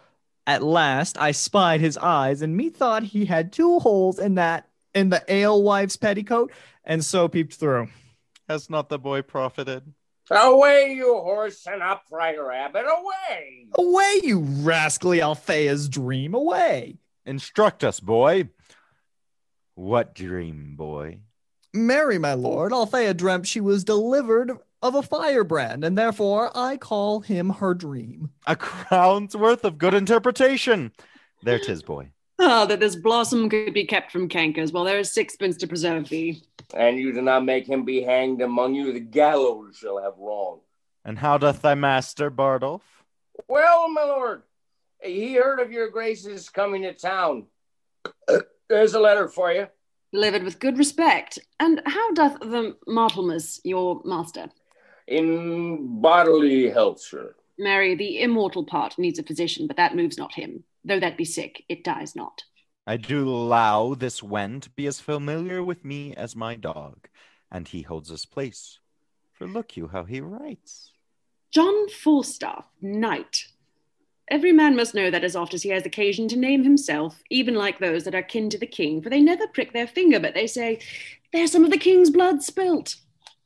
At 0.48 0.64
last, 0.64 1.18
I 1.18 1.32
spied 1.32 1.82
his 1.82 1.98
eyes, 1.98 2.42
and 2.42 2.56
methought 2.56 3.04
he 3.04 3.26
had 3.26 3.52
two 3.52 3.80
holes 3.80 4.18
in 4.18 4.36
that 4.36 4.70
in 4.96 5.10
the 5.10 5.26
alewife's 5.28 5.98
petticoat, 5.98 6.54
and 6.86 7.04
so 7.04 7.28
peeped 7.28 7.56
through. 7.56 7.90
Has 8.48 8.70
not 8.70 8.88
the 8.88 9.00
boy 9.00 9.24
profited? 9.24 9.94
Away, 10.32 10.94
you 10.96 11.14
horse 11.14 11.68
and 11.68 11.84
upright 11.84 12.42
rabbit, 12.42 12.86
away. 12.86 13.68
Away, 13.76 14.22
you 14.24 14.40
rascally 14.40 15.22
Althea's 15.22 15.90
dream, 15.90 16.34
away! 16.34 16.98
Instruct 17.26 17.84
us, 17.84 18.00
boy. 18.00 18.50
What 19.76 20.16
dream, 20.16 20.76
boy? 20.76 21.20
Marry, 21.74 22.18
my 22.18 22.34
lord, 22.34 22.72
Althea 22.72 23.14
dreamt 23.14 23.48
she 23.48 23.60
was 23.60 23.84
delivered 23.84 24.52
of 24.82 24.96
a 24.96 25.02
firebrand, 25.02 25.84
and 25.84 25.98
therefore 25.98 26.56
I 26.56 26.78
call 26.78 27.22
him 27.22 27.50
her 27.50 27.74
dream. 27.74 28.30
A 28.46 28.56
crown's 28.56 29.36
worth 29.36 29.66
of 29.66 29.78
good 29.78 29.94
interpretation. 29.94 30.92
There 31.42 31.60
'tis, 31.60 31.84
boy. 31.84 32.13
Ah, 32.40 32.66
that 32.66 32.80
this 32.80 32.96
blossom 32.96 33.50
could 33.50 33.74
be 33.74 33.86
kept 33.86 34.12
from 34.12 34.28
cankers, 34.28 34.74
while 34.74 34.84
there 34.84 35.00
is 35.00 35.12
sixpence 35.12 35.56
to 35.58 35.68
preserve 35.68 36.10
thee. 36.10 36.44
And 36.74 36.98
you 36.98 37.14
do 37.14 37.22
not 37.22 37.46
make 37.46 37.68
him 37.68 37.86
be 37.86 38.02
hanged 38.02 38.42
among 38.42 38.74
you, 38.74 38.92
the 38.92 39.00
gallows 39.00 39.78
shall 39.78 40.02
have 40.02 40.18
wrong. 40.18 40.60
And 41.06 41.20
how 41.20 41.38
doth 41.38 41.62
thy 41.62 41.76
master, 41.76 42.32
Bardolph? 42.32 42.82
Well, 43.48 43.90
my 43.90 44.04
lord, 44.04 44.42
he 45.02 45.36
heard 45.36 45.60
of 45.60 45.72
your 45.72 45.90
grace's 45.90 46.50
coming 46.50 46.84
to 46.84 46.94
town. 46.94 47.46
There's 48.70 48.94
a 48.94 49.00
letter 49.00 49.28
for 49.28 49.52
you. 49.52 49.68
Delivered 50.12 50.44
with 50.44 50.60
good 50.60 50.78
respect. 50.78 51.40
And 51.60 51.82
how 51.86 52.14
doth 52.14 52.40
the 52.40 52.78
Martlemas, 52.88 53.60
your 53.64 54.02
master? 54.06 54.50
In 55.08 56.02
bodily 56.02 56.70
health, 56.70 57.02
sir. 57.02 57.36
Marry, 57.60 57.96
the 57.96 58.22
immortal 58.22 58.66
part 58.66 58.98
needs 58.98 59.20
a 59.20 59.24
physician, 59.24 59.68
but 59.68 59.78
that 59.78 59.96
moves 59.96 60.18
not 60.18 60.34
him. 60.34 60.64
Though 60.86 61.00
that 61.00 61.18
be 61.18 61.26
sick, 61.26 61.64
it 61.70 61.84
dies 61.84 62.16
not. 62.16 62.44
I 62.86 62.98
do 62.98 63.30
allow 63.30 63.94
this 63.94 64.22
wen 64.22 64.60
to 64.62 64.70
be 64.70 64.88
as 64.88 65.00
familiar 65.00 65.64
with 65.64 65.86
me 65.86 66.14
as 66.16 66.36
my 66.36 66.56
dog, 66.56 67.08
and 67.50 67.68
he 67.68 67.82
holds 67.82 68.10
his 68.10 68.26
place. 68.26 68.80
For 69.32 69.48
look 69.48 69.78
you 69.78 69.88
how 69.88 70.04
he 70.04 70.20
writes. 70.20 70.92
John 71.52 71.88
Falstaff, 71.90 72.66
knight. 72.82 73.46
Every 74.30 74.52
man 74.52 74.76
must 74.76 74.96
know 74.96 75.12
that 75.12 75.24
as 75.24 75.36
oft 75.36 75.54
as 75.54 75.64
he 75.64 75.70
has 75.70 75.86
occasion 75.86 76.28
to 76.30 76.38
name 76.38 76.64
himself, 76.64 77.22
even 77.30 77.56
like 77.56 77.80
those 77.80 78.04
that 78.04 78.16
are 78.16 78.24
kin 78.24 78.50
to 78.50 78.58
the 78.58 78.66
king, 78.66 79.02
for 79.02 79.10
they 79.10 79.22
never 79.22 79.48
prick 79.48 79.72
their 79.72 79.88
finger, 79.88 80.20
but 80.20 80.34
they 80.34 80.48
say, 80.48 80.80
There's 81.32 81.52
some 81.52 81.64
of 81.64 81.72
the 81.72 81.78
king's 81.78 82.10
blood 82.10 82.42
spilt. 82.42 82.96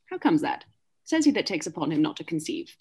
How 0.09 0.17
comes 0.17 0.41
that? 0.41 0.63
Says 1.03 1.25
he 1.25 1.31
that 1.31 1.45
takes 1.45 1.67
upon 1.67 1.91
him 1.91 2.01
not 2.01 2.17
to 2.17 2.23
conceive. 2.23 2.75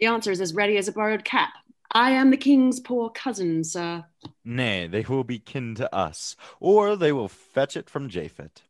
The 0.00 0.06
answer 0.06 0.30
is 0.30 0.40
as 0.40 0.54
ready 0.54 0.76
as 0.76 0.88
a 0.88 0.92
borrowed 0.92 1.24
cap. 1.24 1.50
I 1.92 2.10
am 2.10 2.30
the 2.30 2.36
king's 2.36 2.80
poor 2.80 3.10
cousin, 3.10 3.64
sir. 3.64 4.04
Nay, 4.44 4.86
they 4.86 5.02
will 5.02 5.24
be 5.24 5.38
kin 5.38 5.74
to 5.76 5.94
us, 5.94 6.36
or 6.60 6.96
they 6.96 7.12
will 7.12 7.28
fetch 7.28 7.76
it 7.76 7.88
from 7.88 8.10
Japhet. 8.10 8.62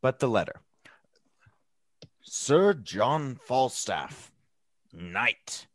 But 0.00 0.20
the 0.20 0.28
letter 0.28 0.60
Sir 2.22 2.74
John 2.74 3.34
Falstaff, 3.34 4.30
knight, 4.92 5.66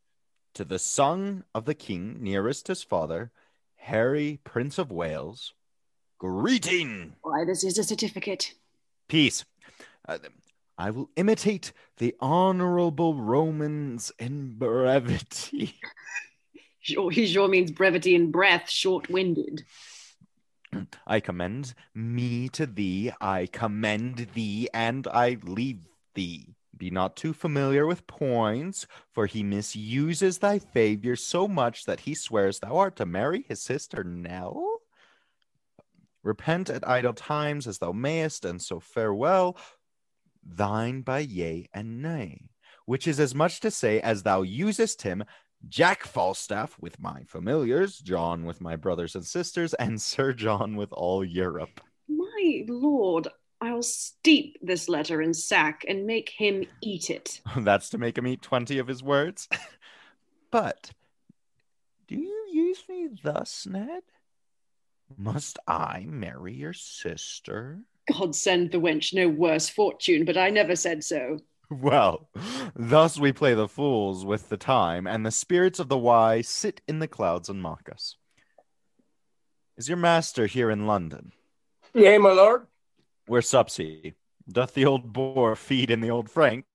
to 0.53 0.63
the 0.63 0.79
son 0.79 1.43
of 1.53 1.65
the 1.65 1.75
king 1.75 2.17
nearest 2.21 2.67
his 2.67 2.81
father, 2.81 3.31
Harry, 3.75 4.39
Prince 4.43 4.77
of 4.77 4.91
Wales, 4.91 5.53
greeting. 6.17 7.15
Why, 7.21 7.43
this 7.45 7.63
is 7.63 7.77
a 7.77 7.83
certificate. 7.83 8.53
Peace. 9.07 9.43
Uh, 10.07 10.17
I 10.77 10.91
will 10.91 11.09
imitate 11.15 11.71
the 11.97 12.15
honorable 12.19 13.15
Romans 13.15 14.11
in 14.17 14.53
brevity. 14.57 15.75
Sure 16.85 17.47
means 17.47 17.71
brevity 17.71 18.13
in 18.13 18.29
breath, 18.29 18.69
short 18.69 19.09
winded. 19.09 19.65
I 21.07 21.19
commend 21.19 21.73
me 21.95 22.47
to 22.49 22.67
thee, 22.67 23.11
I 23.19 23.47
commend 23.47 24.27
thee, 24.35 24.69
and 24.71 25.07
I 25.07 25.37
leave 25.41 25.87
thee. 26.13 26.53
Be 26.77 26.91
not 26.91 27.15
too 27.15 27.33
familiar 27.33 27.87
with 27.87 28.05
Poins, 28.05 28.85
for 29.11 29.25
he 29.25 29.41
misuses 29.41 30.37
thy 30.37 30.59
favor 30.59 31.15
so 31.15 31.47
much 31.47 31.85
that 31.85 32.01
he 32.01 32.13
swears 32.13 32.59
thou 32.59 32.77
art 32.77 32.97
to 32.97 33.05
marry 33.07 33.45
his 33.47 33.63
sister 33.63 34.03
Nell. 34.03 34.81
Repent 36.21 36.69
at 36.69 36.87
idle 36.87 37.13
times 37.13 37.65
as 37.65 37.79
thou 37.79 37.93
mayest, 37.93 38.45
and 38.45 38.61
so 38.61 38.79
farewell, 38.79 39.57
thine 40.43 41.01
by 41.01 41.19
yea 41.19 41.67
and 41.73 42.03
nay, 42.03 42.49
which 42.85 43.07
is 43.07 43.19
as 43.19 43.33
much 43.33 43.59
to 43.61 43.71
say 43.71 43.99
as 44.01 44.21
thou 44.21 44.43
usest 44.43 45.01
him, 45.01 45.23
Jack 45.67 46.05
Falstaff 46.05 46.77
with 46.79 46.99
my 46.99 47.23
familiars, 47.23 47.99
John 47.99 48.45
with 48.45 48.61
my 48.61 48.75
brothers 48.75 49.15
and 49.15 49.25
sisters, 49.25 49.73
and 49.75 50.01
Sir 50.01 50.33
John 50.33 50.75
with 50.75 50.91
all 50.91 51.23
Europe. 51.23 51.81
My 52.07 52.63
lord, 52.67 53.27
I'll 53.61 53.83
steep 53.83 54.57
this 54.61 54.87
letter 54.89 55.21
in 55.21 55.33
sack 55.33 55.85
and 55.87 56.05
make 56.05 56.29
him 56.29 56.65
eat 56.81 57.09
it. 57.09 57.41
That's 57.57 57.89
to 57.89 57.97
make 57.97 58.17
him 58.17 58.27
eat 58.27 58.41
20 58.41 58.77
of 58.79 58.87
his 58.87 59.01
words. 59.01 59.47
but 60.51 60.91
do 62.07 62.15
you 62.15 62.47
use 62.51 62.83
me 62.87 63.09
thus, 63.23 63.65
Ned? 63.65 64.03
Must 65.17 65.59
I 65.67 66.05
marry 66.07 66.53
your 66.53 66.73
sister? 66.73 67.79
God 68.11 68.35
send 68.35 68.71
the 68.71 68.79
wench 68.79 69.13
no 69.13 69.27
worse 69.27 69.69
fortune, 69.69 70.25
but 70.25 70.37
I 70.37 70.49
never 70.49 70.75
said 70.75 71.03
so. 71.03 71.39
Well, 71.69 72.29
thus 72.75 73.17
we 73.19 73.31
play 73.31 73.53
the 73.53 73.67
fools 73.67 74.25
with 74.25 74.49
the 74.49 74.57
time, 74.57 75.07
and 75.07 75.25
the 75.25 75.31
spirits 75.31 75.79
of 75.79 75.89
the 75.89 75.97
wise 75.97 76.47
sit 76.47 76.81
in 76.87 76.99
the 76.99 77.07
clouds 77.07 77.49
and 77.49 77.61
mock 77.61 77.89
us. 77.91 78.17
Is 79.77 79.89
your 79.89 79.97
master 79.97 80.45
here 80.45 80.69
in 80.69 80.87
London? 80.87 81.31
Yea, 81.93 82.17
my 82.17 82.31
lord. 82.31 82.67
Where 83.27 83.41
sups 83.41 83.77
he? 83.77 84.13
Doth 84.47 84.73
the 84.73 84.85
old 84.85 85.11
boar 85.11 85.55
feed 85.55 85.89
in 85.89 86.01
the 86.01 86.11
old 86.11 86.29
Frank? 86.29 86.65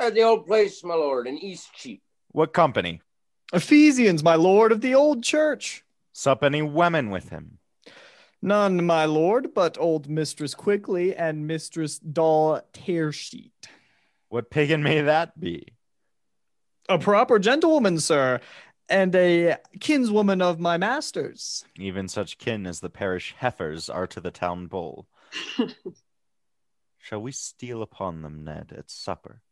At 0.00 0.14
the 0.14 0.22
old 0.22 0.46
place, 0.46 0.82
my 0.82 0.94
lord, 0.94 1.26
in 1.26 1.38
Eastcheap. 1.38 2.00
What 2.32 2.52
company? 2.52 3.00
Ephesians, 3.52 4.22
my 4.22 4.34
lord 4.34 4.72
of 4.72 4.80
the 4.80 4.94
old 4.94 5.22
church. 5.22 5.84
Sup 6.12 6.42
any 6.42 6.60
women 6.60 7.10
with 7.10 7.30
him? 7.30 7.58
None, 8.42 8.84
my 8.84 9.04
lord, 9.04 9.54
but 9.54 9.78
old 9.80 10.08
Mistress 10.08 10.54
Quickly 10.54 11.16
and 11.16 11.46
Mistress 11.46 11.98
Doll 11.98 12.60
Tearsheet. 12.72 13.68
What 14.28 14.50
pagan 14.50 14.82
may 14.82 15.00
that 15.00 15.38
be? 15.38 15.72
A 16.88 16.98
proper 16.98 17.38
gentlewoman, 17.38 17.98
sir, 17.98 18.40
and 18.88 19.14
a 19.14 19.56
kinswoman 19.78 20.42
of 20.42 20.58
my 20.58 20.76
master's. 20.76 21.64
Even 21.76 22.08
such 22.08 22.38
kin 22.38 22.66
as 22.66 22.80
the 22.80 22.90
parish 22.90 23.34
heifers 23.38 23.88
are 23.90 24.06
to 24.06 24.20
the 24.20 24.30
town 24.30 24.66
bull. 24.66 25.06
Shall 26.98 27.22
we 27.22 27.32
steal 27.32 27.82
upon 27.82 28.22
them, 28.22 28.44
Ned, 28.44 28.74
at 28.76 28.90
supper? 28.90 29.42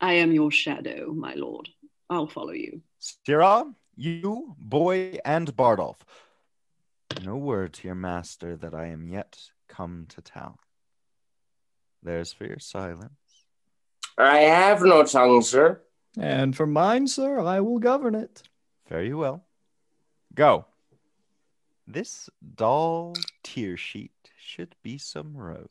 I 0.00 0.14
am 0.14 0.32
your 0.32 0.50
shadow, 0.50 1.12
my 1.12 1.34
lord. 1.34 1.68
I'll 2.10 2.26
follow 2.26 2.52
you. 2.52 2.82
Sirrah, 2.98 3.72
you, 3.96 4.54
boy, 4.58 5.18
and 5.24 5.54
Bardolph. 5.56 6.04
No 7.22 7.36
word 7.36 7.74
to 7.74 7.88
your 7.88 7.94
master 7.94 8.56
that 8.56 8.74
I 8.74 8.86
am 8.86 9.06
yet 9.06 9.38
come 9.68 10.06
to 10.10 10.20
town. 10.20 10.56
There's 12.02 12.32
for 12.32 12.44
your 12.44 12.58
silence. 12.58 13.12
I 14.16 14.38
have 14.40 14.82
no 14.82 15.02
tongue, 15.04 15.42
sir. 15.42 15.80
And 16.18 16.56
for 16.56 16.66
mine, 16.66 17.08
sir, 17.08 17.40
I 17.40 17.60
will 17.60 17.78
govern 17.78 18.14
it. 18.14 18.42
Fare 18.86 19.02
you 19.02 19.18
well. 19.18 19.44
Go. 20.34 20.66
This 21.86 22.30
dull 22.54 23.14
tear 23.42 23.76
sheet 23.76 24.12
should 24.38 24.74
be 24.82 24.98
some 24.98 25.36
road. 25.36 25.68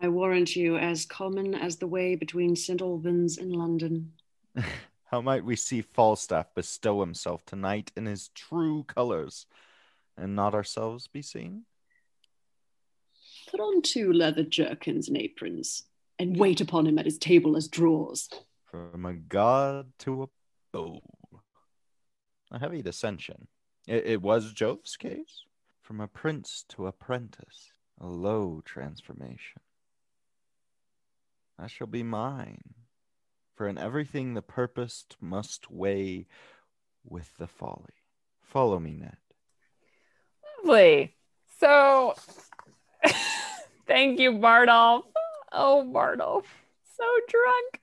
I 0.00 0.08
warrant 0.08 0.56
you 0.56 0.76
as 0.76 1.04
common 1.06 1.54
as 1.54 1.76
the 1.76 1.86
way 1.86 2.16
between 2.16 2.56
St. 2.56 2.80
Albans 2.80 3.38
and 3.38 3.52
London. 3.52 4.12
How 5.04 5.20
might 5.20 5.44
we 5.44 5.56
see 5.56 5.82
Falstaff 5.82 6.54
bestow 6.54 7.00
himself 7.00 7.44
tonight 7.44 7.92
in 7.96 8.06
his 8.06 8.28
true 8.28 8.84
colors, 8.84 9.46
and 10.16 10.34
not 10.34 10.54
ourselves 10.54 11.06
be 11.06 11.22
seen? 11.22 11.64
Put 13.50 13.60
on 13.60 13.82
two 13.82 14.12
leather 14.12 14.42
jerkins 14.42 15.08
and 15.08 15.18
aprons, 15.18 15.84
and 16.18 16.38
wait 16.38 16.60
upon 16.60 16.86
him 16.86 16.98
at 16.98 17.04
his 17.04 17.18
table 17.18 17.56
as 17.56 17.68
drawers. 17.68 18.28
From 18.64 19.04
a 19.04 19.14
god 19.14 19.92
to 20.00 20.24
a 20.24 20.26
bow. 20.72 21.00
A 22.50 22.58
heavy 22.58 22.82
dissension. 22.82 23.48
It, 23.86 24.06
it 24.06 24.22
was 24.22 24.52
Jove's 24.52 24.96
case. 24.96 25.44
From 25.80 26.00
a 26.00 26.08
prince 26.08 26.64
to 26.70 26.86
apprentice, 26.86 27.72
a 28.00 28.06
low 28.06 28.62
transformation. 28.64 29.60
That 31.58 31.70
shall 31.70 31.86
be 31.86 32.02
mine. 32.02 32.74
For 33.54 33.68
in 33.68 33.78
everything 33.78 34.34
the 34.34 34.42
purposed 34.42 35.16
must 35.20 35.70
weigh 35.70 36.26
with 37.04 37.36
the 37.36 37.46
folly. 37.46 37.94
Follow 38.40 38.78
me, 38.78 38.94
Ned. 38.94 39.16
Lovely. 40.64 41.14
So, 41.60 42.14
thank 43.86 44.18
you, 44.18 44.32
Bardolph. 44.32 45.04
Oh, 45.52 45.88
Bardolph. 45.92 46.46
So 46.96 47.04
drunk. 47.28 47.80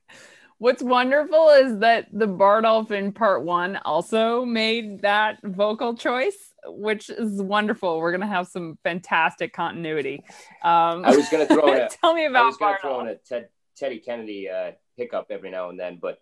What's 0.57 0.83
wonderful 0.83 1.49
is 1.49 1.79
that 1.79 2.07
the 2.11 2.27
Bardolph 2.27 2.91
in 2.91 3.13
part 3.13 3.45
one 3.45 3.77
also 3.77 4.43
made 4.43 5.03
that 5.03 5.39
vocal 5.41 5.95
choice, 5.95 6.53
which 6.65 7.09
is 7.09 7.41
wonderful. 7.41 7.99
We're 7.99 8.11
going 8.11 8.21
to 8.21 8.27
have 8.27 8.47
some 8.47 8.77
fantastic 8.83 9.53
continuity. 9.53 10.23
Um, 10.61 11.05
I 11.05 11.15
was 11.15 11.29
going 11.29 11.47
to 11.47 11.53
throw 11.53 11.71
in 11.71 11.79
a, 11.79 11.89
tell 11.89 12.13
me 12.13 12.23
I 12.23 12.29
about 12.29 12.47
was 12.47 12.57
going 12.57 12.75
to 12.75 12.81
throw 12.81 12.99
in 12.99 13.07
a 13.07 13.15
Ted, 13.15 13.47
Teddy 13.77 13.99
Kennedy 13.99 14.49
uh, 14.49 14.71
hiccup 14.97 15.27
every 15.29 15.49
now 15.49 15.69
and 15.69 15.79
then, 15.79 15.97
but 16.01 16.21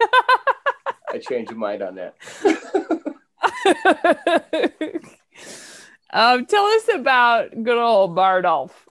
I 0.00 1.18
changed 1.20 1.52
my 1.52 1.78
mind 1.78 1.82
on 1.82 1.94
that. 1.96 2.14
um, 6.12 6.46
tell 6.46 6.64
us 6.64 6.88
about 6.94 7.64
good 7.64 7.78
old 7.78 8.14
Bardolph. 8.14 8.85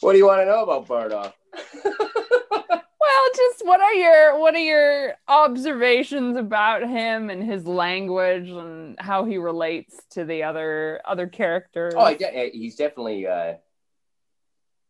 What 0.00 0.12
do 0.12 0.18
you 0.18 0.26
want 0.26 0.40
to 0.42 0.46
know 0.46 0.62
about 0.62 0.86
Bardolph? 0.86 1.32
Well, 3.00 3.30
just 3.36 3.66
what 3.66 3.80
are 3.80 3.94
your 3.94 4.38
what 4.38 4.54
are 4.54 4.58
your 4.58 5.14
observations 5.28 6.36
about 6.36 6.86
him 6.86 7.30
and 7.30 7.42
his 7.42 7.66
language 7.66 8.48
and 8.48 8.96
how 9.00 9.24
he 9.24 9.38
relates 9.38 9.96
to 10.10 10.24
the 10.24 10.42
other 10.42 11.00
other 11.06 11.26
characters? 11.26 11.94
Oh, 11.96 12.00
I 12.02 12.14
de- 12.14 12.50
he's 12.52 12.76
definitely. 12.76 13.26
Uh, 13.26 13.54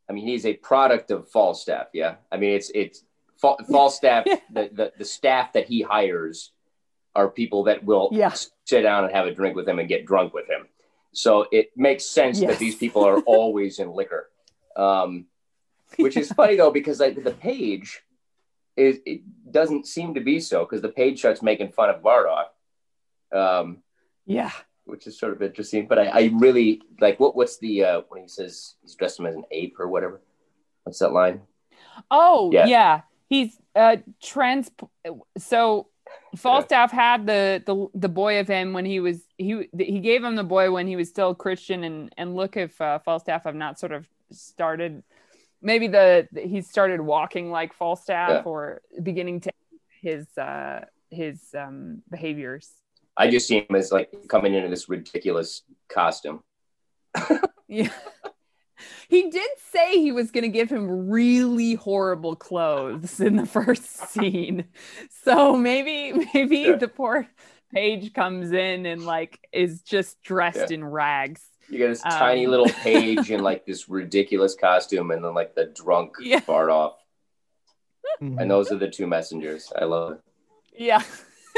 I 0.09 0.13
mean, 0.13 0.27
he's 0.27 0.47
a 0.47 0.55
product 0.55 1.11
of 1.13 1.29
Falstaff. 1.31 1.87
Yeah, 1.95 2.17
I 2.33 2.39
mean, 2.39 2.51
it's 2.55 2.71
it's 2.75 3.05
Fa- 3.37 3.57
Falstaff. 3.71 4.25
the, 4.25 4.69
the 4.73 4.93
the 4.99 5.05
staff 5.05 5.53
that 5.53 5.69
he 5.69 5.83
hires 5.83 6.51
are 7.15 7.29
people 7.29 7.65
that 7.65 7.85
will 7.85 8.09
Yeah. 8.13 8.35
sit 8.65 8.83
down 8.83 9.05
and 9.05 9.15
have 9.15 9.27
a 9.27 9.33
drink 9.33 9.55
with 9.55 9.69
him 9.69 9.79
and 9.79 9.89
get 9.89 10.07
drunk 10.07 10.35
with 10.35 10.49
him. 10.51 10.67
So 11.13 11.47
it 11.53 11.71
makes 11.77 12.05
sense 12.05 12.41
Yes. 12.41 12.51
that 12.51 12.59
these 12.59 12.75
people 12.75 13.05
are 13.05 13.21
always 13.21 13.79
in 13.79 13.93
liquor. 13.93 14.29
Um, 14.79 15.27
which 15.97 16.17
is 16.17 16.31
funny 16.33 16.57
though 16.57 16.71
because 16.71 17.01
like 17.01 17.23
the 17.23 17.33
page 17.33 18.03
is 18.77 19.01
it 19.05 19.23
doesn't 19.51 19.87
seem 19.87 20.15
to 20.15 20.21
be 20.21 20.39
so 20.39 20.65
because 20.65 20.83
the 20.83 20.89
page 20.89 21.19
starts 21.19 21.43
making 21.43 21.73
fun 21.73 21.91
of 21.91 22.03
Bardolph, 22.03 22.47
um, 23.33 23.79
Yeah. 24.25 24.53
which 24.85 25.07
is 25.07 25.19
sort 25.19 25.33
of 25.33 25.43
interesting. 25.43 25.87
But 25.89 25.99
I, 25.99 26.05
I 26.07 26.31
really 26.35 26.83
like 27.01 27.19
what 27.19 27.35
what's 27.35 27.59
the 27.59 27.85
uh, 27.85 28.01
when 28.09 28.23
he 28.23 28.29
says 28.29 28.75
he's 28.83 28.95
dressed 28.95 29.19
him 29.19 29.27
as 29.27 29.35
an 29.35 29.45
ape 29.51 29.81
or 29.81 29.89
whatever. 29.89 30.21
What's 30.85 31.01
that 31.01 31.13
line? 31.13 31.41
Oh 32.11 32.51
Yeah. 32.53 32.67
yeah, 32.67 33.01
he's 33.29 33.59
uh 33.75 33.97
trans. 34.23 34.71
So 35.39 35.89
Falstaff 36.37 36.93
had 36.93 37.27
the 37.27 37.63
the 37.67 37.89
the 37.95 38.09
boy 38.09 38.39
of 38.41 38.47
him 38.47 38.73
when 38.75 38.85
he 38.85 39.01
was 39.01 39.23
he 39.39 39.69
he 39.77 40.01
gave 40.01 40.23
him 40.23 40.37
the 40.37 40.45
boy 40.45 40.71
when 40.71 40.87
he 40.87 40.97
was 40.97 41.09
still 41.09 41.35
Christian 41.35 41.83
and 41.85 42.15
and 42.17 42.37
look 42.37 42.57
if 42.57 42.81
uh, 42.81 42.99
Falstaff 43.01 43.45
have 43.45 43.55
not 43.57 43.79
sort 43.81 43.93
of 43.93 44.07
started 44.31 45.03
maybe 45.61 45.89
the 45.89 46.29
he 46.37 46.61
started 46.63 47.01
walking 47.01 47.51
like 47.51 47.75
Falstaff 47.75 48.31
Yeah. 48.31 48.43
or 48.45 48.81
beginning 49.03 49.41
to 49.41 49.51
his 50.03 50.27
uh 50.39 50.85
his 51.11 51.41
um 51.57 52.03
behaviors. 52.11 52.71
I 53.17 53.29
just 53.31 53.49
see 53.49 53.59
him 53.69 53.75
as 53.75 53.91
like 53.91 54.11
coming 54.29 54.55
into 54.55 54.69
this 54.69 54.89
ridiculous 54.89 55.63
costume. 55.89 56.43
Yeah. 57.71 57.91
He 59.11 59.29
did 59.31 59.51
say 59.73 60.01
he 60.01 60.11
was 60.13 60.31
going 60.31 60.45
to 60.45 60.49
give 60.49 60.71
him 60.71 61.11
really 61.11 61.75
horrible 61.75 62.35
clothes 62.37 63.21
in 63.21 63.37
the 63.37 63.45
first 63.45 63.85
scene. 64.11 64.65
So 65.25 65.57
maybe 65.57 66.13
maybe 66.33 66.59
Yeah. 66.59 66.77
the 66.77 66.89
poor 66.89 67.27
page 67.75 68.15
comes 68.15 68.53
in 68.53 68.87
and 68.87 69.05
like 69.05 69.39
is 69.53 69.83
just 69.83 70.23
dressed 70.23 70.71
Yeah. 70.71 70.77
in 70.77 70.85
rags. 70.85 71.45
You 71.71 71.79
got 71.79 71.89
this 71.89 72.05
Um, 72.05 72.11
tiny 72.13 72.47
little 72.47 72.69
page 72.69 73.31
in 73.31 73.43
like 73.43 73.65
this 73.67 73.89
ridiculous 73.89 74.55
costume, 74.55 75.11
and 75.11 75.23
then 75.25 75.35
like 75.35 75.55
the 75.55 75.67
drunk 75.67 76.15
Yeah. 76.21 76.41
Bardolph, 76.41 76.97
Mhm. 78.23 78.41
and 78.41 78.51
those 78.51 78.73
are 78.73 78.77
the 78.79 78.89
two 78.89 79.07
messengers. 79.07 79.73
I 79.77 79.85
love 79.85 80.13
it. 80.13 80.21
Yeah. 80.73 81.03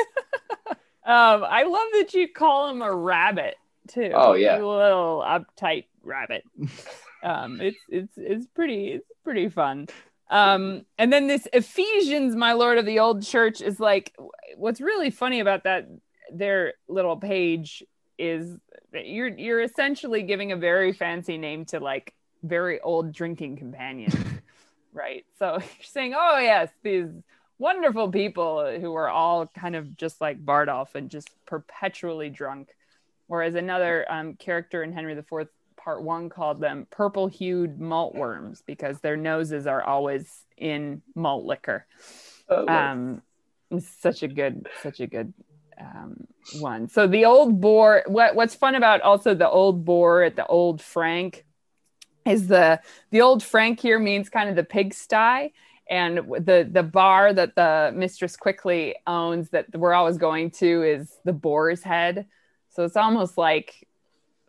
um 1.04 1.44
I 1.44 1.62
love 1.64 1.88
that 1.92 2.14
you 2.14 2.28
call 2.28 2.68
him 2.70 2.82
a 2.82 2.94
rabbit 2.94 3.56
too. 3.88 4.12
Oh, 4.14 4.34
yeah. 4.34 4.56
A 4.56 4.64
little 4.66 5.24
uptight 5.26 5.86
rabbit. 6.02 6.44
um 7.22 7.60
it's 7.60 7.78
it's 7.88 8.12
it's 8.16 8.46
pretty 8.46 8.88
it's 8.92 9.06
pretty 9.24 9.48
fun. 9.48 9.86
Um 10.30 10.84
and 10.98 11.12
then 11.12 11.26
this 11.26 11.46
Ephesians 11.52 12.36
my 12.36 12.52
lord 12.52 12.78
of 12.78 12.86
the 12.86 12.98
old 13.00 13.22
church 13.22 13.60
is 13.60 13.80
like 13.80 14.14
what's 14.56 14.80
really 14.80 15.10
funny 15.10 15.40
about 15.40 15.64
that 15.64 15.88
their 16.32 16.74
little 16.88 17.16
page 17.16 17.82
is 18.20 18.56
you're 18.92 19.28
you're 19.28 19.62
essentially 19.62 20.22
giving 20.22 20.52
a 20.52 20.56
very 20.56 20.92
fancy 20.92 21.38
name 21.38 21.64
to 21.64 21.80
like 21.80 22.12
very 22.42 22.80
old 22.80 23.12
drinking 23.12 23.56
companions 23.56 24.14
right? 24.92 25.24
So 25.38 25.52
you're 25.60 25.84
saying 25.84 26.14
oh 26.16 26.38
yes 26.38 26.68
these 26.82 27.08
wonderful 27.58 28.10
people 28.10 28.78
who 28.80 28.94
are 28.94 29.08
all 29.08 29.46
kind 29.46 29.76
of 29.76 29.96
just 29.96 30.20
like 30.20 30.44
bardolph 30.44 30.94
and 30.94 31.10
just 31.10 31.28
perpetually 31.46 32.30
drunk. 32.30 32.68
Whereas 33.26 33.54
another 33.54 34.10
um, 34.10 34.34
character 34.34 34.82
in 34.82 34.92
henry 34.92 35.12
iv 35.12 35.48
part 35.76 36.02
one 36.02 36.28
called 36.28 36.60
them 36.60 36.86
purple 36.90 37.26
hued 37.26 37.80
malt 37.80 38.14
worms 38.14 38.62
because 38.66 39.00
their 39.00 39.16
noses 39.16 39.66
are 39.66 39.82
always 39.82 40.44
in 40.56 41.00
malt 41.14 41.44
liquor. 41.44 41.86
Uh, 42.48 42.64
um 42.66 43.22
such 43.78 44.22
a 44.22 44.28
good 44.28 44.68
such 44.82 45.00
a 45.00 45.06
good 45.06 45.32
um 45.80 46.26
one. 46.58 46.88
So 46.88 47.06
the 47.06 47.24
old 47.24 47.60
boar 47.60 48.04
what 48.06 48.34
what's 48.34 48.54
fun 48.54 48.74
about 48.74 49.00
also 49.02 49.34
the 49.34 49.48
old 49.48 49.84
boar 49.84 50.22
at 50.22 50.36
the 50.36 50.46
old 50.46 50.80
frank 50.80 51.44
is 52.26 52.48
the 52.48 52.80
the 53.10 53.20
old 53.20 53.42
frank 53.42 53.80
here 53.80 53.98
means 53.98 54.28
kind 54.28 54.48
of 54.48 54.56
the 54.56 54.64
pigsty. 54.64 55.52
And 55.88 56.18
the 56.18 56.68
the 56.70 56.84
bar 56.84 57.32
that 57.32 57.56
the 57.56 57.92
mistress 57.94 58.36
quickly 58.36 58.94
owns 59.06 59.50
that 59.50 59.66
we're 59.76 59.92
always 59.92 60.18
going 60.18 60.52
to 60.52 60.82
is 60.84 61.18
the 61.24 61.32
boar's 61.32 61.82
head. 61.82 62.26
So 62.70 62.84
it's 62.84 62.96
almost 62.96 63.36
like 63.36 63.88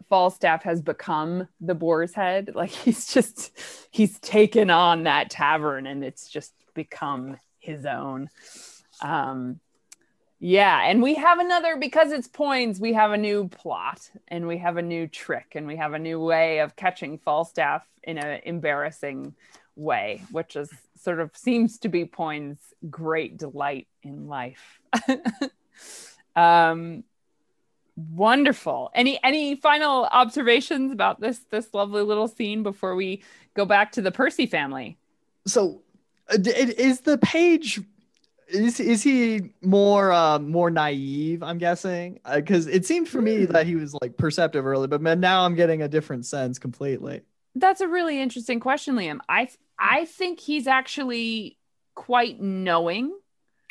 falstaff 0.07 0.63
has 0.63 0.81
become 0.81 1.47
the 1.59 1.73
boar's 1.73 2.13
head. 2.13 2.51
Like 2.55 2.69
he's 2.69 3.11
just 3.11 3.57
he's 3.89 4.19
taken 4.19 4.69
on 4.69 5.03
that 5.03 5.31
tavern 5.31 5.87
and 5.87 6.03
it's 6.03 6.29
just 6.29 6.53
become 6.75 7.37
his 7.59 7.85
own. 7.85 8.29
Um 9.01 9.59
yeah 10.41 10.81
and 10.89 11.01
we 11.01 11.15
have 11.15 11.39
another 11.39 11.77
because 11.77 12.11
it's 12.11 12.27
poins 12.27 12.79
we 12.79 12.91
have 12.91 13.11
a 13.11 13.17
new 13.17 13.47
plot 13.47 14.09
and 14.27 14.45
we 14.45 14.57
have 14.57 14.75
a 14.75 14.81
new 14.81 15.07
trick 15.07 15.53
and 15.55 15.65
we 15.65 15.77
have 15.77 15.93
a 15.93 15.99
new 15.99 16.19
way 16.19 16.59
of 16.59 16.75
catching 16.75 17.17
falstaff 17.17 17.87
in 18.03 18.17
an 18.17 18.41
embarrassing 18.43 19.33
way 19.77 20.21
which 20.31 20.57
is 20.57 20.69
sort 21.01 21.19
of 21.19 21.35
seems 21.35 21.79
to 21.79 21.89
be 21.89 22.05
poins 22.05 22.57
great 22.89 23.37
delight 23.37 23.87
in 24.03 24.27
life. 24.27 24.79
Um 26.33 27.03
wonderful. 27.97 28.89
Any 28.95 29.21
any 29.21 29.55
final 29.55 30.05
observations 30.05 30.93
about 30.93 31.19
this 31.19 31.39
this 31.49 31.73
lovely 31.73 32.03
little 32.03 32.29
scene 32.29 32.63
before 32.63 32.95
we 32.95 33.21
go 33.53 33.65
back 33.65 33.91
to 33.93 34.01
the 34.01 34.13
percy 34.13 34.45
family? 34.45 34.97
So 35.45 35.81
uh, 36.29 36.37
is 36.45 37.01
the 37.01 37.17
page 37.17 37.81
is 38.53 38.79
is 38.79 39.01
he 39.01 39.51
more 39.61 40.11
uh 40.11 40.37
more 40.39 40.69
naive 40.69 41.41
i'm 41.43 41.57
guessing 41.57 42.19
because 42.35 42.67
it 42.67 42.85
seemed 42.85 43.07
for 43.07 43.21
me 43.21 43.45
that 43.45 43.65
he 43.65 43.75
was 43.75 43.95
like 44.01 44.17
perceptive 44.17 44.65
early 44.65 44.87
but 44.87 45.01
man, 45.01 45.19
now 45.19 45.45
i'm 45.45 45.55
getting 45.55 45.81
a 45.81 45.87
different 45.87 46.25
sense 46.25 46.59
completely 46.59 47.21
That's 47.55 47.81
a 47.81 47.87
really 47.87 48.21
interesting 48.21 48.59
question, 48.61 48.95
Liam. 48.95 49.19
I 49.27 49.49
I 49.77 50.05
think 50.05 50.39
he's 50.39 50.67
actually 50.67 51.57
quite 51.95 52.39
knowing. 52.39 53.11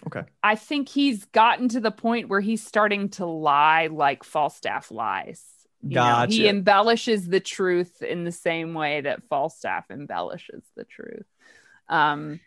okay 0.06 0.24
I 0.42 0.56
think 0.56 0.88
he's 0.88 1.24
gotten 1.26 1.68
to 1.70 1.80
the 1.80 1.90
point 1.90 2.28
where 2.28 2.40
he's 2.40 2.66
starting 2.66 3.08
to 3.10 3.26
lie 3.26 3.86
like 3.86 4.24
Falstaff 4.24 4.90
lies. 4.90 5.42
You 5.82 5.94
know, 5.94 6.26
he 6.28 6.46
embellishes 6.46 7.26
the 7.26 7.40
truth 7.40 8.02
in 8.02 8.24
the 8.24 8.32
same 8.32 8.74
way 8.74 9.00
that 9.00 9.22
Falstaff 9.30 9.90
embellishes 9.90 10.62
the 10.76 10.84
truth. 10.84 11.24
Um, 11.88 12.40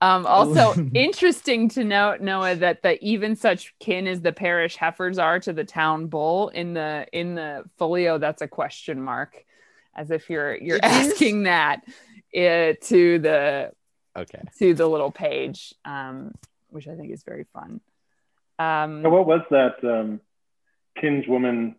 um, 0.00 0.26
also 0.26 0.74
interesting 0.94 1.68
to 1.70 1.84
note, 1.84 2.20
Noah, 2.20 2.56
that 2.56 2.82
the 2.82 3.02
even 3.04 3.36
such 3.36 3.74
kin 3.78 4.06
as 4.06 4.20
the 4.20 4.32
parish 4.32 4.76
heifers 4.76 5.18
are 5.18 5.38
to 5.40 5.52
the 5.52 5.64
town 5.64 6.06
bull 6.06 6.48
in 6.48 6.74
the 6.74 7.06
in 7.12 7.34
the 7.34 7.64
folio, 7.78 8.18
that's 8.18 8.42
a 8.42 8.48
question 8.48 9.00
mark, 9.02 9.44
as 9.94 10.10
if 10.10 10.28
you're 10.30 10.56
you're 10.56 10.76
It 10.78 10.84
is? 10.84 11.12
asking 11.12 11.44
that 11.44 11.82
uh, 12.36 12.74
to 12.82 13.18
the 13.18 13.72
Okay. 14.16 14.40
to 14.58 14.74
the 14.74 14.86
little 14.86 15.10
page, 15.10 15.74
um, 15.84 16.34
which 16.68 16.86
I 16.88 16.94
think 16.96 17.12
is 17.12 17.22
very 17.22 17.44
fun. 17.54 17.80
Um, 18.58 19.02
Now, 19.02 19.10
what 19.10 19.26
was 19.26 19.40
that 19.50 19.76
um, 19.82 20.20
kinswoman? 21.02 21.74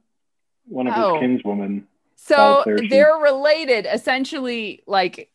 One 0.68 0.88
of 0.88 0.96
his 0.96 1.04
kinswomen. 1.22 1.84
So 2.16 2.36
False 2.36 2.66
there, 2.66 2.78
she- 2.80 2.88
they're 2.88 3.16
related, 3.18 3.86
essentially, 3.92 4.82
like 4.88 5.30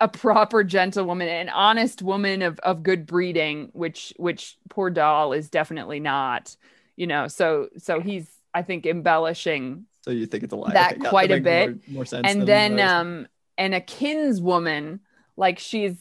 a 0.00 0.08
proper 0.08 0.64
gentlewoman, 0.64 1.28
an 1.28 1.48
honest 1.50 2.02
woman 2.02 2.42
of, 2.42 2.58
of 2.60 2.82
good 2.82 3.06
breeding, 3.06 3.68
which 3.72 4.12
which 4.16 4.56
poor 4.68 4.90
doll 4.90 5.32
is 5.32 5.50
definitely 5.50 6.00
not. 6.00 6.56
You 6.96 7.06
know, 7.06 7.28
so 7.28 7.68
so 7.78 8.00
he's 8.00 8.28
I 8.52 8.62
think 8.62 8.86
embellishing 8.86 9.86
so 10.02 10.10
you 10.10 10.26
think 10.26 10.42
it's 10.44 10.52
a 10.52 10.56
lie 10.56 10.72
that 10.72 10.96
Okay, 10.96 11.08
quite 11.08 11.30
a 11.30 11.40
bit. 11.40 11.68
more, 11.86 11.94
more 11.96 12.04
sense 12.04 12.26
and 12.26 12.46
then 12.48 12.76
those. 12.76 12.90
um 12.90 13.28
and 13.58 13.74
a 13.74 13.80
kinswoman 13.80 15.00
like 15.36 15.58
she's 15.58 15.96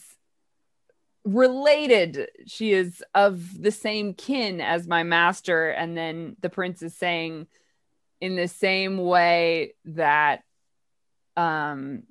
related 1.26 2.30
she 2.48 2.72
is 2.72 3.04
of 3.14 3.62
the 3.62 3.72
same 3.72 4.14
kin 4.14 4.62
as 4.62 4.88
my 4.88 5.04
master 5.04 5.70
and 5.70 5.98
then 5.98 6.36
the 6.42 6.50
prince 6.50 6.82
is 6.82 6.96
saying 6.96 7.46
in 8.22 8.36
the 8.36 8.48
same 8.48 8.98
way 8.98 9.74
that 9.86 10.44
um 11.38 12.04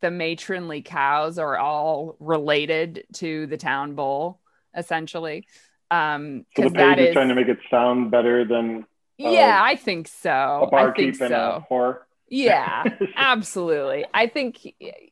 the 0.00 0.10
matronly 0.10 0.82
cows 0.82 1.38
are 1.38 1.56
all 1.58 2.16
related 2.20 3.04
to 3.14 3.46
the 3.46 3.56
town 3.56 3.94
bull 3.94 4.40
essentially 4.76 5.46
um 5.90 6.44
So 6.56 6.62
the 6.62 6.70
page 6.70 6.98
is 6.98 7.08
is 7.08 7.12
trying 7.12 7.28
to 7.28 7.34
make 7.34 7.48
it 7.48 7.58
sound 7.70 8.10
better 8.10 8.44
than 8.44 8.86
yeah 9.18 9.60
i 9.62 9.76
think 9.76 10.08
so 10.08 10.30
a 10.60 10.66
i 10.74 10.86
think 10.88 11.14
barkeep 11.14 11.16
so 11.16 11.24
and 11.24 11.34
a 11.34 11.64
whore. 11.70 12.00
yeah, 12.28 12.84
absolutely. 13.16 14.04
I 14.14 14.26
think 14.26 14.58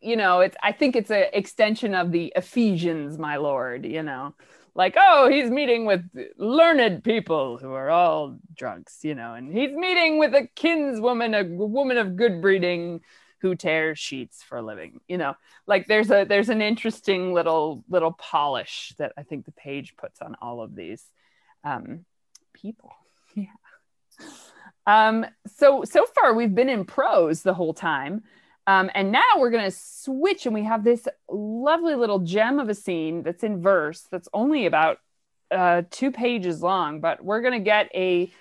you 0.03 0.17
know, 0.17 0.41
it's 0.41 0.57
I 0.63 0.73
think 0.73 0.97
it's 0.97 1.11
an 1.11 1.27
extension 1.33 1.95
of 1.95 2.13
the 2.13 2.33
Ephesians, 2.37 3.19
my 3.19 3.37
lord, 3.37 3.87
you 3.87 4.03
know. 4.03 4.35
Like, 4.77 4.97
oh, 4.99 5.29
he's 5.31 5.51
meeting 5.51 5.87
with 5.87 6.03
learned 6.37 7.05
people 7.05 7.59
who 7.59 7.73
are 7.73 7.91
all 7.91 8.39
drunks, 8.57 9.05
you 9.05 9.15
know, 9.15 9.35
and 9.35 9.53
he's 9.57 9.71
meeting 9.73 10.19
with 10.19 10.35
a 10.35 10.49
kinswoman, 10.57 11.35
a 11.39 11.45
woman 11.45 11.97
of 11.99 12.17
good 12.17 12.43
breeding 12.43 13.01
who 13.45 13.55
tears 13.55 13.99
sheets 13.99 14.43
for 14.43 14.57
a 14.57 14.63
living, 14.63 15.01
you 15.07 15.19
know. 15.19 15.35
Like 15.67 15.87
there's 15.87 16.11
a 16.11 16.25
there's 16.25 16.49
an 16.49 16.63
interesting 16.63 17.35
little 17.35 17.85
little 17.91 18.13
polish 18.13 18.95
that 18.97 19.13
I 19.19 19.23
think 19.23 19.45
the 19.45 19.53
page 19.53 19.97
puts 19.99 20.23
on 20.23 20.35
all 20.41 20.63
of 20.63 20.75
these 20.75 21.05
um 21.63 22.07
people. 22.55 22.93
Yeah. 23.37 23.47
Um, 24.87 25.27
so 25.47 25.83
so 25.85 26.07
far 26.07 26.35
we've 26.35 26.55
been 26.55 26.69
in 26.69 26.85
prose 26.85 27.43
the 27.43 27.53
whole 27.53 27.75
time. 27.75 28.23
Um, 28.67 28.91
and 28.95 29.13
now 29.13 29.39
we're 29.39 29.51
going 29.51 29.71
to 29.71 29.77
switch, 29.77 30.47
and 30.47 30.55
we 30.55 30.63
have 30.63 30.85
this 30.85 31.07
lovely 31.29 31.97
little 31.97 32.21
gem 32.21 32.61
of 32.61 32.69
a 32.69 32.75
scene 32.75 33.23
that's 33.23 33.43
in 33.43 33.61
verse 33.61 34.07
that's 34.11 34.29
only 34.33 34.67
about 34.67 34.99
uh, 35.51 35.83
two 35.91 36.11
pages 36.11 36.63
long, 36.63 37.01
but 37.01 37.23
we're 37.23 37.43
going 37.43 37.59
to 37.59 37.65
get 37.65 37.91
a, 37.95 38.33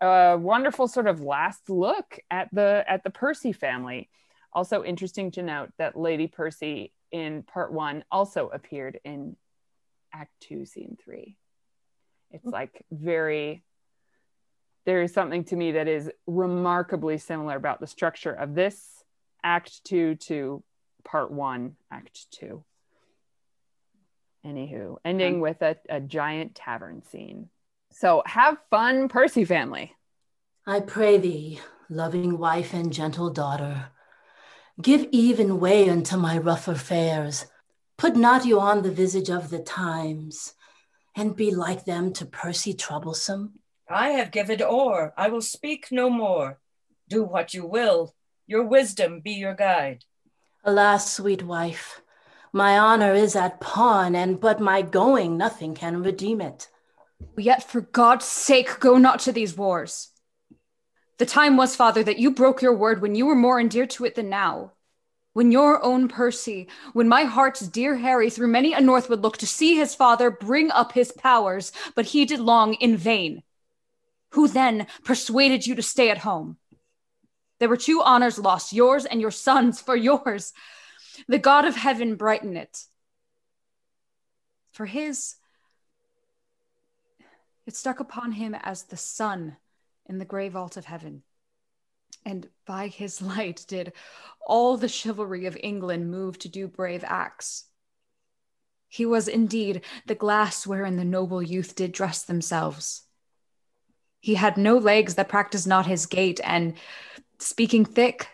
a 0.00 0.38
wonderful 0.38 0.88
sort 0.88 1.06
of 1.06 1.20
last 1.20 1.70
look 1.70 2.18
at 2.30 2.48
the 2.52 2.84
at 2.88 3.04
the 3.04 3.10
Percy 3.10 3.52
family. 3.52 4.08
Also 4.52 4.82
interesting 4.82 5.30
to 5.32 5.42
note 5.42 5.70
that 5.78 5.96
Lady 5.96 6.26
Percy 6.26 6.92
in 7.12 7.42
part 7.42 7.72
one 7.72 8.04
also 8.10 8.48
appeared 8.48 8.98
in 9.04 9.36
Act 10.12 10.32
Two, 10.40 10.64
Scene 10.64 10.96
Three. 11.02 11.36
It's 12.30 12.46
mm. 12.46 12.52
like 12.52 12.84
very 12.90 13.62
there 14.86 15.02
is 15.02 15.12
something 15.12 15.44
to 15.44 15.56
me 15.56 15.72
that 15.72 15.88
is 15.88 16.10
remarkably 16.26 17.18
similar 17.18 17.56
about 17.56 17.80
the 17.80 17.86
structure 17.86 18.32
of 18.32 18.54
this 18.54 19.04
act 19.44 19.84
two 19.84 20.14
to 20.16 20.62
part 21.04 21.30
one, 21.30 21.76
act 21.90 22.30
two. 22.30 22.64
Anywho, 24.44 24.96
ending 25.04 25.36
mm. 25.36 25.40
with 25.40 25.60
a, 25.60 25.76
a 25.88 26.00
giant 26.00 26.54
tavern 26.54 27.02
scene. 27.02 27.50
So 27.92 28.22
have 28.24 28.56
fun, 28.70 29.08
Percy 29.08 29.44
family. 29.44 29.94
I 30.66 30.80
pray 30.80 31.18
thee, 31.18 31.60
loving 31.88 32.38
wife 32.38 32.72
and 32.72 32.92
gentle 32.92 33.30
daughter, 33.30 33.88
give 34.82 35.06
even 35.10 35.60
way 35.60 35.88
unto 35.88 36.16
my 36.16 36.38
rough 36.38 36.68
affairs. 36.68 37.46
Put 37.96 38.16
not 38.16 38.44
you 38.44 38.60
on 38.60 38.82
the 38.82 38.90
visage 38.90 39.30
of 39.30 39.50
the 39.50 39.58
times, 39.58 40.54
and 41.16 41.36
be 41.36 41.50
like 41.50 41.84
them 41.84 42.12
to 42.14 42.24
Percy 42.24 42.72
troublesome. 42.72 43.58
I 43.88 44.10
have 44.10 44.30
given 44.30 44.62
o'er, 44.62 45.12
I 45.16 45.28
will 45.28 45.42
speak 45.42 45.88
no 45.90 46.08
more. 46.08 46.60
Do 47.08 47.24
what 47.24 47.52
you 47.54 47.66
will, 47.66 48.14
your 48.46 48.64
wisdom 48.64 49.20
be 49.20 49.32
your 49.32 49.54
guide. 49.54 50.04
Alas, 50.64 51.12
sweet 51.12 51.42
wife, 51.42 52.00
my 52.52 52.78
honor 52.78 53.14
is 53.14 53.36
at 53.36 53.60
pawn, 53.60 54.14
and 54.14 54.40
but 54.40 54.60
my 54.60 54.82
going 54.82 55.36
nothing 55.36 55.74
can 55.74 56.02
redeem 56.02 56.40
it. 56.40 56.68
Yet 57.36 57.62
for 57.62 57.80
God's 57.80 58.24
sake, 58.24 58.80
go 58.80 58.96
not 58.96 59.20
to 59.20 59.32
these 59.32 59.56
wars. 59.56 60.09
The 61.20 61.26
time 61.26 61.58
was, 61.58 61.76
father, 61.76 62.02
that 62.04 62.18
you 62.18 62.30
broke 62.30 62.62
your 62.62 62.72
word 62.72 63.02
when 63.02 63.14
you 63.14 63.26
were 63.26 63.34
more 63.34 63.60
endeared 63.60 63.90
to 63.90 64.06
it 64.06 64.14
than 64.14 64.30
now. 64.30 64.72
When 65.34 65.52
your 65.52 65.84
own 65.84 66.08
Percy, 66.08 66.66
when 66.94 67.08
my 67.08 67.24
heart's 67.24 67.60
dear 67.60 67.98
Harry 67.98 68.30
through 68.30 68.48
many 68.48 68.72
a 68.72 68.80
north 68.80 69.10
would 69.10 69.20
look 69.20 69.36
to 69.36 69.46
see 69.46 69.76
his 69.76 69.94
father 69.94 70.30
bring 70.30 70.70
up 70.70 70.92
his 70.92 71.12
powers, 71.12 71.72
but 71.94 72.06
he 72.06 72.24
did 72.24 72.40
long 72.40 72.72
in 72.72 72.96
vain. 72.96 73.42
Who 74.30 74.48
then 74.48 74.86
persuaded 75.04 75.66
you 75.66 75.74
to 75.74 75.82
stay 75.82 76.08
at 76.08 76.16
home? 76.16 76.56
There 77.58 77.68
were 77.68 77.76
two 77.76 78.00
honors 78.00 78.38
lost, 78.38 78.72
yours 78.72 79.04
and 79.04 79.20
your 79.20 79.30
son's 79.30 79.78
for 79.78 79.96
yours. 79.96 80.54
The 81.28 81.38
God 81.38 81.66
of 81.66 81.76
heaven 81.76 82.16
brighten 82.16 82.56
it. 82.56 82.84
For 84.72 84.86
his, 84.86 85.34
it 87.66 87.76
stuck 87.76 88.00
upon 88.00 88.32
him 88.32 88.54
as 88.54 88.84
the 88.84 88.96
sun 88.96 89.58
in 90.10 90.18
the 90.18 90.24
gray 90.24 90.48
vault 90.48 90.76
of 90.76 90.84
heaven. 90.84 91.22
And 92.26 92.48
by 92.66 92.88
his 92.88 93.22
light 93.22 93.64
did 93.66 93.92
all 94.44 94.76
the 94.76 94.88
chivalry 94.88 95.46
of 95.46 95.56
England 95.62 96.10
move 96.10 96.38
to 96.40 96.48
do 96.48 96.66
brave 96.66 97.04
acts. 97.06 97.64
He 98.88 99.06
was 99.06 99.28
indeed 99.28 99.82
the 100.06 100.16
glass 100.16 100.66
wherein 100.66 100.96
the 100.96 101.04
noble 101.04 101.40
youth 101.40 101.76
did 101.76 101.92
dress 101.92 102.24
themselves. 102.24 103.04
He 104.18 104.34
had 104.34 104.56
no 104.56 104.76
legs 104.76 105.14
that 105.14 105.28
practiced 105.28 105.68
not 105.68 105.86
his 105.86 106.06
gait, 106.06 106.40
and 106.42 106.74
speaking 107.38 107.84
thick, 107.84 108.28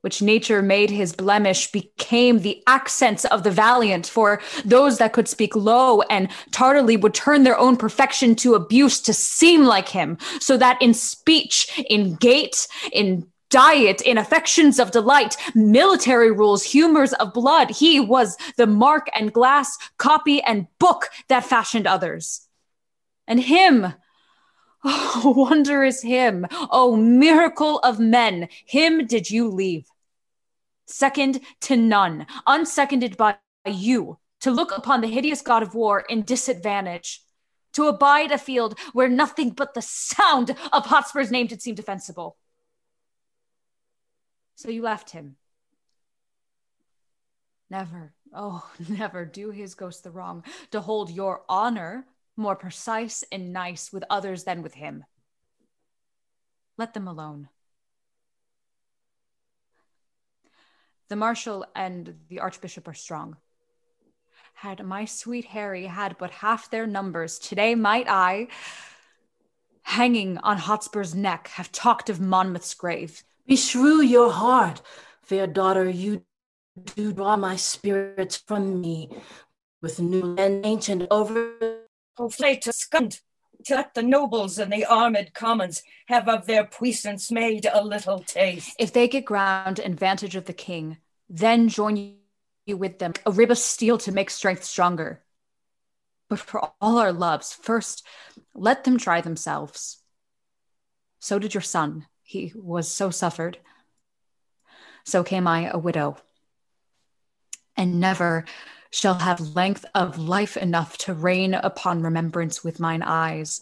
which 0.00 0.22
nature 0.22 0.62
made 0.62 0.90
his 0.90 1.12
blemish, 1.12 1.70
became 1.70 2.40
the 2.40 2.62
accents 2.66 3.24
of 3.26 3.42
the 3.42 3.50
valiant 3.50 4.06
for 4.06 4.40
those 4.64 4.98
that 4.98 5.12
could 5.12 5.28
speak 5.28 5.54
low 5.54 6.02
and 6.02 6.28
tardily 6.52 6.96
would 6.96 7.14
turn 7.14 7.42
their 7.42 7.58
own 7.58 7.76
perfection 7.76 8.34
to 8.34 8.54
abuse 8.54 9.00
to 9.00 9.12
seem 9.12 9.64
like 9.64 9.88
him, 9.88 10.16
so 10.40 10.56
that 10.56 10.80
in 10.80 10.94
speech, 10.94 11.82
in 11.88 12.14
gait, 12.16 12.66
in 12.92 13.26
diet, 13.50 14.00
in 14.02 14.16
affections 14.16 14.78
of 14.78 14.92
delight, 14.92 15.36
military 15.54 16.30
rules, 16.30 16.62
humors 16.62 17.12
of 17.14 17.34
blood, 17.34 17.70
he 17.70 18.00
was 18.00 18.36
the 18.56 18.66
mark 18.66 19.08
and 19.14 19.32
glass, 19.32 19.76
copy 19.98 20.40
and 20.42 20.66
book 20.78 21.10
that 21.28 21.44
fashioned 21.44 21.86
others. 21.86 22.46
And 23.26 23.40
him, 23.40 23.92
Oh, 24.82 25.34
wondrous 25.36 26.02
him. 26.02 26.46
Oh, 26.50 26.96
miracle 26.96 27.78
of 27.80 27.98
men. 27.98 28.48
Him 28.66 29.06
did 29.06 29.30
you 29.30 29.48
leave. 29.48 29.86
Second 30.86 31.40
to 31.60 31.76
none, 31.76 32.26
unseconded 32.46 33.16
by 33.16 33.36
you, 33.66 34.18
to 34.40 34.50
look 34.50 34.76
upon 34.76 35.00
the 35.00 35.08
hideous 35.08 35.42
god 35.42 35.62
of 35.62 35.74
war 35.74 36.00
in 36.08 36.22
disadvantage, 36.22 37.22
to 37.74 37.86
abide 37.86 38.32
a 38.32 38.38
field 38.38 38.78
where 38.92 39.08
nothing 39.08 39.50
but 39.50 39.74
the 39.74 39.82
sound 39.82 40.50
of 40.72 40.86
Hotspur's 40.86 41.30
name 41.30 41.46
did 41.46 41.62
seem 41.62 41.74
defensible. 41.74 42.36
So 44.56 44.68
you 44.68 44.82
left 44.82 45.10
him. 45.10 45.36
Never, 47.70 48.12
oh, 48.34 48.68
never 48.88 49.24
do 49.24 49.50
his 49.50 49.74
ghost 49.74 50.02
the 50.02 50.10
wrong, 50.10 50.42
to 50.72 50.80
hold 50.80 51.10
your 51.10 51.42
honor 51.48 52.06
more 52.40 52.56
precise 52.56 53.22
and 53.30 53.52
nice 53.52 53.92
with 53.92 54.02
others 54.10 54.44
than 54.44 54.62
with 54.62 54.74
him. 54.74 55.04
Let 56.76 56.94
them 56.94 57.06
alone. 57.06 57.48
The 61.08 61.16
marshal 61.16 61.66
and 61.76 62.14
the 62.28 62.40
archbishop 62.40 62.88
are 62.88 62.94
strong. 62.94 63.36
Had 64.54 64.84
my 64.84 65.04
sweet 65.04 65.44
Harry 65.46 65.86
had 65.86 66.16
but 66.18 66.30
half 66.30 66.70
their 66.70 66.86
numbers, 66.86 67.38
today 67.38 67.74
might 67.74 68.08
I, 68.08 68.48
hanging 69.82 70.38
on 70.38 70.58
Hotspur's 70.58 71.14
neck, 71.14 71.48
have 71.54 71.72
talked 71.72 72.10
of 72.10 72.20
Monmouth's 72.20 72.74
grave. 72.74 73.24
Beshrew 73.48 74.06
your 74.08 74.30
heart, 74.30 74.82
fair 75.22 75.46
daughter, 75.46 75.88
you 75.88 76.22
do 76.94 77.12
draw 77.12 77.36
my 77.36 77.56
spirits 77.56 78.36
from 78.36 78.80
me 78.80 79.10
with 79.82 79.98
new 79.98 80.36
and 80.38 80.64
ancient 80.64 81.08
over 81.10 81.79
To 82.16 82.24
scund, 82.26 83.20
to 83.64 83.74
let 83.74 83.94
the 83.94 84.02
nobles 84.02 84.58
and 84.58 84.72
the 84.72 84.84
armed 84.84 85.32
commons 85.34 85.82
have 86.06 86.28
of 86.28 86.46
their 86.46 86.64
puissance 86.64 87.30
made 87.30 87.66
a 87.70 87.82
little 87.82 88.18
taste. 88.18 88.74
If 88.78 88.92
they 88.92 89.08
get 89.08 89.24
ground 89.24 89.78
and 89.78 89.98
vantage 89.98 90.36
of 90.36 90.44
the 90.44 90.52
king, 90.52 90.98
then 91.28 91.68
join 91.68 92.16
you 92.66 92.76
with 92.76 92.98
them, 92.98 93.14
a 93.24 93.30
rib 93.30 93.50
of 93.50 93.58
steel 93.58 93.96
to 93.98 94.12
make 94.12 94.30
strength 94.30 94.64
stronger. 94.64 95.22
But 96.28 96.38
for 96.38 96.70
all 96.80 96.98
our 96.98 97.12
loves, 97.12 97.52
first 97.52 98.06
let 98.54 98.84
them 98.84 98.98
try 98.98 99.20
themselves. 99.20 99.98
So 101.18 101.38
did 101.38 101.54
your 101.54 101.62
son. 101.62 102.06
He 102.22 102.52
was 102.54 102.88
so 102.88 103.10
suffered. 103.10 103.58
So 105.04 105.24
came 105.24 105.48
I 105.48 105.68
a 105.68 105.78
widow. 105.78 106.16
And 107.76 107.98
never 107.98 108.44
shall 108.90 109.14
have 109.14 109.54
length 109.54 109.84
of 109.94 110.18
life 110.18 110.56
enough 110.56 110.98
to 110.98 111.14
rain 111.14 111.54
upon 111.54 112.02
remembrance 112.02 112.64
with 112.64 112.80
mine 112.80 113.02
eyes, 113.02 113.60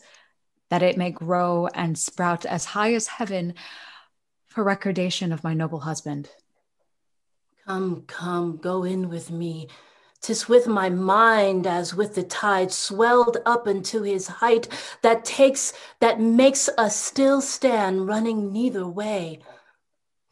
that 0.70 0.82
it 0.82 0.96
may 0.96 1.10
grow 1.10 1.66
and 1.68 1.98
sprout 1.98 2.46
as 2.46 2.64
high 2.64 2.94
as 2.94 3.06
heaven 3.06 3.54
for 4.46 4.64
recordation 4.64 5.32
of 5.32 5.44
my 5.44 5.54
noble 5.54 5.80
husband. 5.80 6.30
Come, 7.66 8.04
come, 8.06 8.56
go 8.56 8.84
in 8.84 9.10
with 9.10 9.30
me. 9.30 9.68
Tis 10.20 10.48
with 10.48 10.66
my 10.66 10.88
mind 10.88 11.66
as 11.66 11.94
with 11.94 12.14
the 12.14 12.22
tide 12.24 12.72
swelled 12.72 13.36
up 13.46 13.68
into 13.68 14.02
his 14.02 14.26
height 14.26 14.66
that 15.02 15.24
takes, 15.24 15.72
that 16.00 16.18
makes 16.18 16.68
us 16.76 16.96
still 16.96 17.40
stand 17.40 18.08
running 18.08 18.52
neither 18.52 18.86
way. 18.86 19.40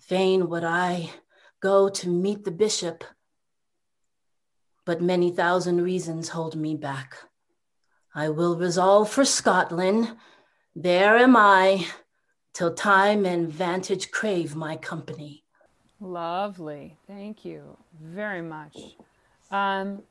Fain 0.01 0.49
would 0.49 0.65
I 0.65 1.11
go 1.61 1.89
to 1.89 2.09
meet 2.09 2.45
the 2.45 2.51
bishop 2.51 3.05
but 4.87 5.03
many 5.03 5.31
thousand 5.31 5.83
reasons 5.83 6.31
hold 6.31 6.57
me 6.57 6.75
back. 6.75 7.17
I 8.15 8.31
will 8.31 8.57
resolve 8.57 9.11
for 9.11 9.27
Scotland. 9.27 10.17
There 10.75 11.19
am 11.19 11.37
I, 11.37 11.87
till 12.55 12.73
time 12.73 13.27
and 13.27 13.53
vantage 13.53 14.11
crave 14.11 14.57
my 14.57 14.77
company. 14.77 15.45
Lovely. 16.01 16.97
Thank 17.07 17.45
you 17.45 17.77
very 18.01 18.41
much. 18.41 18.77
Um, 19.51 20.03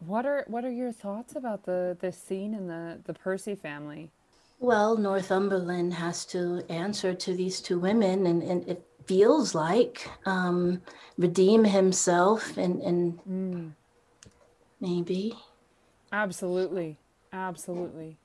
what 0.00 0.26
are 0.26 0.44
what 0.48 0.64
are 0.64 0.70
your 0.70 0.92
thoughts 0.92 1.36
about 1.36 1.64
the 1.64 1.96
the 2.00 2.12
scene 2.12 2.54
in 2.54 2.66
the 2.66 3.00
the 3.04 3.14
Percy 3.14 3.54
family? 3.54 4.10
Well, 4.58 4.96
Northumberland 4.96 5.94
has 5.94 6.24
to 6.26 6.62
answer 6.68 7.14
to 7.14 7.34
these 7.34 7.60
two 7.60 7.78
women, 7.78 8.26
and, 8.26 8.42
and 8.42 8.68
it 8.68 8.86
feels 9.04 9.54
like 9.54 10.08
um, 10.26 10.80
redeem 11.18 11.64
himself 11.64 12.56
and 12.56 12.82
and 12.82 13.18
mm 13.28 13.72
maybe. 14.84 15.34
Absolutely. 16.12 16.98
Absolutely. 17.32 18.16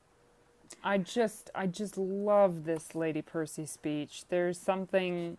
I 0.83 0.97
just 0.99 1.49
I 1.55 1.65
just 1.67 1.97
love 1.97 2.65
this 2.65 2.93
Lady 2.95 3.21
Percy 3.21 3.65
speech. 3.65 4.23
There's 4.29 4.57
something 4.57 5.37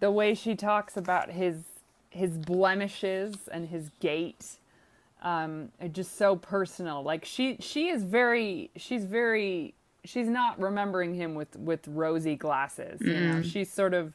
the 0.00 0.10
way 0.10 0.34
she 0.34 0.54
talks 0.56 0.96
about 0.96 1.30
his 1.30 1.56
his 2.10 2.36
blemishes 2.36 3.34
and 3.50 3.68
his 3.68 3.90
gait 4.00 4.58
um, 5.22 5.70
just 5.92 6.16
so 6.18 6.34
personal. 6.36 7.02
Like 7.02 7.24
she 7.24 7.56
she 7.60 7.88
is 7.88 8.02
very 8.02 8.70
she's 8.76 9.04
very 9.04 9.74
she's 10.04 10.28
not 10.28 10.60
remembering 10.60 11.14
him 11.14 11.34
with 11.36 11.56
with 11.56 11.86
rosy 11.88 12.34
glasses. 12.36 13.00
You 13.00 13.12
know, 13.20 13.34
Mm. 13.36 13.44
she's 13.44 13.70
sort 13.72 13.94
of 13.94 14.12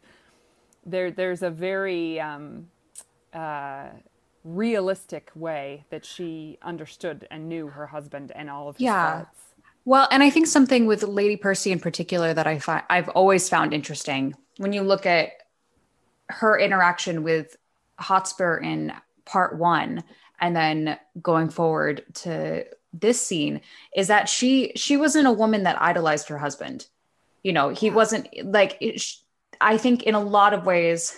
there. 0.85 1.09
There's 1.09 1.41
a 1.41 1.49
very 1.49 2.19
um, 2.19 2.67
uh, 3.33 3.85
realistic 4.47 5.29
way 5.35 5.85
that 5.89 6.05
she 6.05 6.57
understood 6.61 7.27
and 7.29 7.49
knew 7.49 7.67
her 7.67 7.87
husband 7.87 8.31
and 8.33 8.49
all 8.49 8.69
of 8.69 8.77
his 8.77 8.85
Yeah. 8.85 9.23
faults. 9.23 9.39
Well, 9.85 10.07
and 10.11 10.21
I 10.23 10.29
think 10.29 10.47
something 10.47 10.85
with 10.85 11.03
Lady 11.03 11.35
Percy 11.37 11.71
in 11.71 11.79
particular 11.79 12.33
that 12.33 12.47
I 12.47 12.59
find 12.59 12.83
I've 12.89 13.09
always 13.09 13.49
found 13.49 13.73
interesting 13.73 14.35
when 14.57 14.73
you 14.73 14.81
look 14.81 15.05
at 15.05 15.31
her 16.29 16.57
interaction 16.59 17.23
with 17.23 17.55
Hotspur 17.99 18.57
in 18.57 18.93
part 19.25 19.57
one 19.57 20.03
and 20.39 20.55
then 20.55 20.97
going 21.21 21.49
forward 21.49 22.03
to 22.15 22.65
this 22.93 23.21
scene 23.21 23.61
is 23.95 24.07
that 24.07 24.29
she 24.29 24.71
she 24.75 24.97
wasn't 24.97 25.27
a 25.27 25.31
woman 25.31 25.63
that 25.63 25.81
idolized 25.81 26.29
her 26.29 26.37
husband. 26.37 26.87
You 27.43 27.53
know, 27.53 27.69
he 27.69 27.89
wasn't 27.89 28.27
like 28.45 28.77
it, 28.81 28.99
sh- 29.01 29.17
I 29.61 29.77
think 29.77 30.03
in 30.03 30.15
a 30.15 30.19
lot 30.19 30.53
of 30.53 30.65
ways 30.65 31.17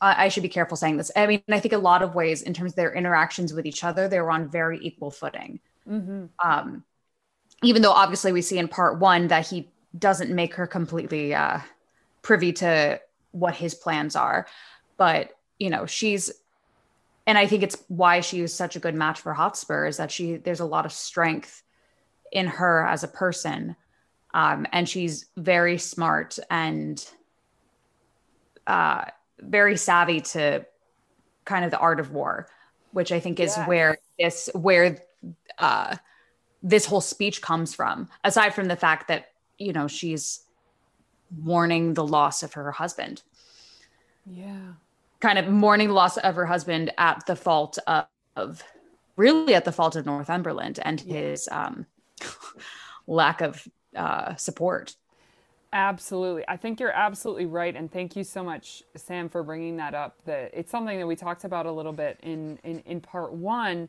I 0.00 0.28
should 0.28 0.42
be 0.42 0.48
careful 0.48 0.76
saying 0.76 0.96
this. 0.96 1.10
I 1.16 1.26
mean, 1.26 1.42
I 1.50 1.60
think 1.60 1.74
a 1.74 1.78
lot 1.78 2.02
of 2.02 2.14
ways 2.14 2.42
in 2.42 2.54
terms 2.54 2.72
of 2.72 2.76
their 2.76 2.94
interactions 2.94 3.52
with 3.52 3.66
each 3.66 3.84
other, 3.84 4.08
they 4.08 4.20
were 4.20 4.30
on 4.30 4.48
very 4.48 4.78
equal 4.82 5.10
footing 5.10 5.60
Mm-hmm. 5.88 6.26
um, 6.44 6.84
even 7.62 7.80
though 7.80 7.92
obviously 7.92 8.32
we 8.32 8.42
see 8.42 8.58
in 8.58 8.66
part 8.66 8.98
one 8.98 9.28
that 9.28 9.46
he 9.46 9.68
doesn't 9.96 10.34
make 10.34 10.54
her 10.54 10.66
completely 10.66 11.32
uh, 11.32 11.60
privy 12.22 12.52
to 12.54 13.00
what 13.30 13.54
his 13.54 13.74
plans 13.74 14.16
are 14.16 14.46
but 14.96 15.30
you 15.58 15.70
know 15.70 15.86
she's 15.86 16.32
and 17.26 17.38
i 17.38 17.46
think 17.46 17.62
it's 17.62 17.76
why 17.86 18.20
she 18.20 18.40
is 18.40 18.52
such 18.52 18.74
a 18.74 18.80
good 18.80 18.94
match 18.96 19.20
for 19.20 19.32
hotspur 19.32 19.86
is 19.86 19.98
that 19.98 20.10
she 20.10 20.36
there's 20.36 20.60
a 20.60 20.64
lot 20.64 20.86
of 20.86 20.92
strength 20.92 21.62
in 22.32 22.46
her 22.46 22.84
as 22.84 23.04
a 23.04 23.08
person 23.08 23.76
um, 24.34 24.66
and 24.72 24.88
she's 24.88 25.26
very 25.36 25.78
smart 25.78 26.38
and 26.50 27.08
uh, 28.66 29.04
very 29.40 29.76
savvy 29.76 30.20
to 30.20 30.64
kind 31.44 31.64
of 31.64 31.70
the 31.70 31.78
art 31.78 32.00
of 32.00 32.12
war 32.12 32.48
which 32.92 33.12
i 33.12 33.20
think 33.20 33.38
is 33.40 33.54
Yes. 33.56 33.68
where 33.68 33.98
this 34.18 34.50
where 34.54 34.98
uh, 35.58 35.96
this 36.62 36.86
whole 36.86 37.00
speech 37.00 37.40
comes 37.42 37.74
from 37.74 38.08
aside 38.24 38.54
from 38.54 38.66
the 38.68 38.76
fact 38.76 39.08
that 39.08 39.32
you 39.58 39.72
know 39.72 39.88
she's 39.88 40.40
mourning 41.36 41.94
the 41.94 42.06
loss 42.06 42.42
of 42.42 42.52
her 42.54 42.70
husband 42.72 43.22
Yeah. 44.24 44.72
kind 45.20 45.38
of 45.38 45.48
mourning 45.48 45.88
the 45.88 45.94
loss 45.94 46.16
of 46.16 46.34
her 46.36 46.46
husband 46.46 46.92
at 46.98 47.24
the 47.26 47.36
fault 47.36 47.78
of, 47.86 48.06
of 48.36 48.62
really 49.16 49.54
at 49.54 49.64
the 49.64 49.72
fault 49.72 49.96
of 49.96 50.06
northumberland 50.06 50.78
and 50.82 51.00
his 51.00 51.48
um, 51.52 51.86
lack 53.06 53.40
of 53.40 53.66
uh, 53.94 54.34
support 54.36 54.94
Absolutely. 55.72 56.44
I 56.48 56.56
think 56.56 56.80
you're 56.80 56.90
absolutely 56.92 57.46
right. 57.46 57.74
And 57.76 57.90
thank 57.92 58.16
you 58.16 58.24
so 58.24 58.42
much, 58.42 58.82
Sam, 58.94 59.28
for 59.28 59.42
bringing 59.42 59.76
that 59.76 59.94
up. 59.94 60.16
That 60.24 60.50
it's 60.54 60.70
something 60.70 60.98
that 60.98 61.06
we 61.06 61.16
talked 61.16 61.44
about 61.44 61.66
a 61.66 61.72
little 61.72 61.92
bit 61.92 62.18
in, 62.22 62.58
in, 62.64 62.80
in 62.80 63.00
part 63.00 63.32
one, 63.32 63.88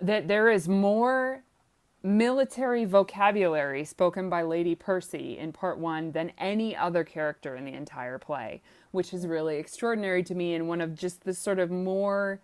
that 0.00 0.28
there 0.28 0.50
is 0.50 0.68
more 0.68 1.42
military 2.02 2.84
vocabulary 2.84 3.84
spoken 3.84 4.30
by 4.30 4.42
Lady 4.42 4.74
Percy 4.74 5.36
in 5.38 5.52
part 5.52 5.78
one 5.78 6.12
than 6.12 6.32
any 6.38 6.76
other 6.76 7.02
character 7.04 7.56
in 7.56 7.64
the 7.64 7.72
entire 7.72 8.18
play, 8.18 8.62
which 8.92 9.12
is 9.12 9.26
really 9.26 9.56
extraordinary 9.56 10.22
to 10.22 10.34
me 10.34 10.54
and 10.54 10.68
one 10.68 10.80
of 10.80 10.94
just 10.94 11.24
the 11.24 11.34
sort 11.34 11.58
of 11.58 11.70
more 11.70 12.40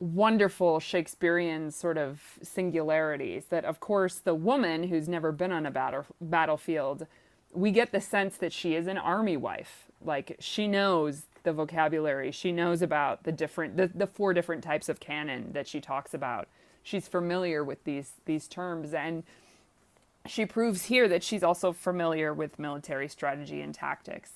wonderful 0.00 0.80
Shakespearean 0.80 1.70
sort 1.70 1.98
of 1.98 2.38
singularities 2.42 3.46
that 3.46 3.64
of 3.64 3.80
course 3.80 4.16
the 4.18 4.34
woman 4.34 4.84
who's 4.84 5.08
never 5.08 5.32
been 5.32 5.52
on 5.52 5.66
a 5.66 5.70
battle 5.70 6.06
battlefield 6.20 7.06
we 7.52 7.70
get 7.70 7.92
the 7.92 8.00
sense 8.00 8.36
that 8.38 8.52
she 8.52 8.74
is 8.74 8.86
an 8.86 8.98
army 8.98 9.36
wife. 9.36 9.86
Like 10.04 10.36
she 10.38 10.68
knows 10.68 11.22
the 11.42 11.52
vocabulary. 11.52 12.30
She 12.30 12.52
knows 12.52 12.82
about 12.82 13.24
the 13.24 13.32
different 13.32 13.76
the, 13.76 13.88
the 13.88 14.06
four 14.06 14.34
different 14.34 14.62
types 14.62 14.88
of 14.88 15.00
cannon 15.00 15.52
that 15.52 15.66
she 15.66 15.80
talks 15.80 16.14
about. 16.14 16.48
She's 16.82 17.08
familiar 17.08 17.64
with 17.64 17.84
these 17.84 18.12
these 18.24 18.48
terms. 18.48 18.94
And 18.94 19.24
she 20.26 20.44
proves 20.44 20.84
here 20.84 21.08
that 21.08 21.22
she's 21.22 21.42
also 21.42 21.72
familiar 21.72 22.34
with 22.34 22.58
military 22.58 23.08
strategy 23.08 23.60
and 23.60 23.74
tactics. 23.74 24.32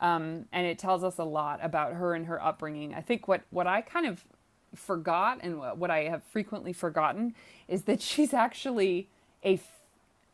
Um, 0.00 0.46
and 0.52 0.66
it 0.66 0.78
tells 0.78 1.04
us 1.04 1.18
a 1.18 1.24
lot 1.24 1.60
about 1.62 1.94
her 1.94 2.14
and 2.14 2.26
her 2.26 2.42
upbringing. 2.42 2.94
I 2.94 3.00
think 3.00 3.28
what 3.28 3.42
what 3.50 3.66
i 3.66 3.80
kind 3.80 4.06
of 4.06 4.24
forgot 4.74 5.38
and 5.42 5.58
what 5.58 5.78
what 5.78 5.90
I 5.90 6.04
have 6.04 6.22
frequently 6.24 6.72
forgotten 6.72 7.34
is 7.68 7.82
that 7.82 8.02
she's 8.10 8.34
actually 8.34 9.08
a 9.44 9.60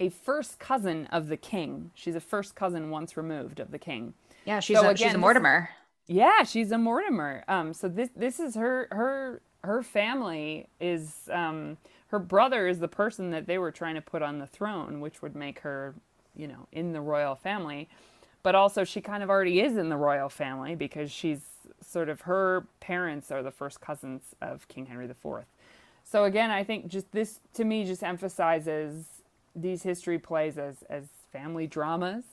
a 0.00 0.08
first 0.08 0.58
cousin 0.58 1.06
of 1.12 1.28
the 1.28 1.36
king. 1.36 1.90
She's 1.94 2.16
a 2.16 2.20
first 2.20 2.54
cousin 2.56 2.90
once 2.90 3.16
removed 3.16 3.60
of 3.60 3.70
the 3.70 3.78
king. 3.78 4.14
yeah 4.44 4.58
she's 4.60 4.78
So 4.78 4.88
a, 4.88 4.90
she's 4.96 5.00
again, 5.02 5.10
a 5.10 5.18
this- 5.18 5.20
mortimer 5.20 5.68
Yeah, 6.06 6.42
she's 6.42 6.72
a 6.72 6.78
Mortimer. 6.78 7.44
Um, 7.46 7.72
so 7.72 7.88
this 7.88 8.08
this 8.16 8.40
is 8.40 8.54
her 8.56 8.88
her 8.90 9.42
her 9.62 9.82
family 9.82 10.66
is 10.80 11.28
um 11.30 11.76
her 12.08 12.18
brother 12.18 12.66
is 12.66 12.80
the 12.80 12.88
person 12.88 13.30
that 13.30 13.46
they 13.46 13.58
were 13.58 13.70
trying 13.70 13.94
to 13.94 14.00
put 14.00 14.22
on 14.22 14.38
the 14.40 14.46
throne, 14.46 15.00
which 15.00 15.22
would 15.22 15.36
make 15.36 15.60
her, 15.60 15.94
you 16.34 16.48
know, 16.48 16.66
in 16.72 16.92
the 16.92 17.00
royal 17.00 17.36
family. 17.36 17.88
But 18.42 18.54
also 18.54 18.84
she 18.84 19.00
kind 19.02 19.22
of 19.22 19.28
already 19.30 19.60
is 19.60 19.76
in 19.76 19.90
the 19.90 19.96
royal 19.98 20.28
family 20.30 20.74
because 20.74 21.12
she's 21.12 21.42
sort 21.82 22.08
of 22.08 22.22
her 22.22 22.66
parents 22.80 23.30
are 23.30 23.42
the 23.42 23.50
first 23.52 23.80
cousins 23.80 24.34
of 24.40 24.66
King 24.66 24.86
Henry 24.86 25.04
IV. 25.04 25.44
So 26.04 26.24
again, 26.24 26.50
I 26.50 26.64
think 26.64 26.88
just 26.88 27.12
this 27.12 27.38
to 27.54 27.64
me 27.64 27.84
just 27.84 28.02
emphasizes 28.02 29.19
these 29.54 29.82
history 29.82 30.18
plays 30.18 30.58
as 30.58 30.84
as 30.90 31.04
family 31.32 31.66
dramas. 31.66 32.24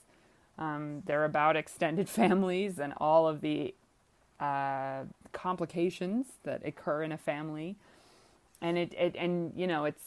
Um, 0.58 1.04
they're 1.06 1.26
about 1.26 1.56
extended 1.56 2.10
families 2.22 2.80
and 2.80 2.94
all 2.98 3.28
of 3.28 3.42
the 3.42 3.74
uh, 4.40 5.04
complications 5.34 6.28
that 6.44 6.66
occur 6.66 7.04
in 7.04 7.12
a 7.12 7.18
family, 7.18 7.76
and 8.62 8.78
it, 8.78 8.94
it 8.94 9.16
and 9.18 9.54
you 9.56 9.68
know 9.68 9.86
it's 9.86 10.04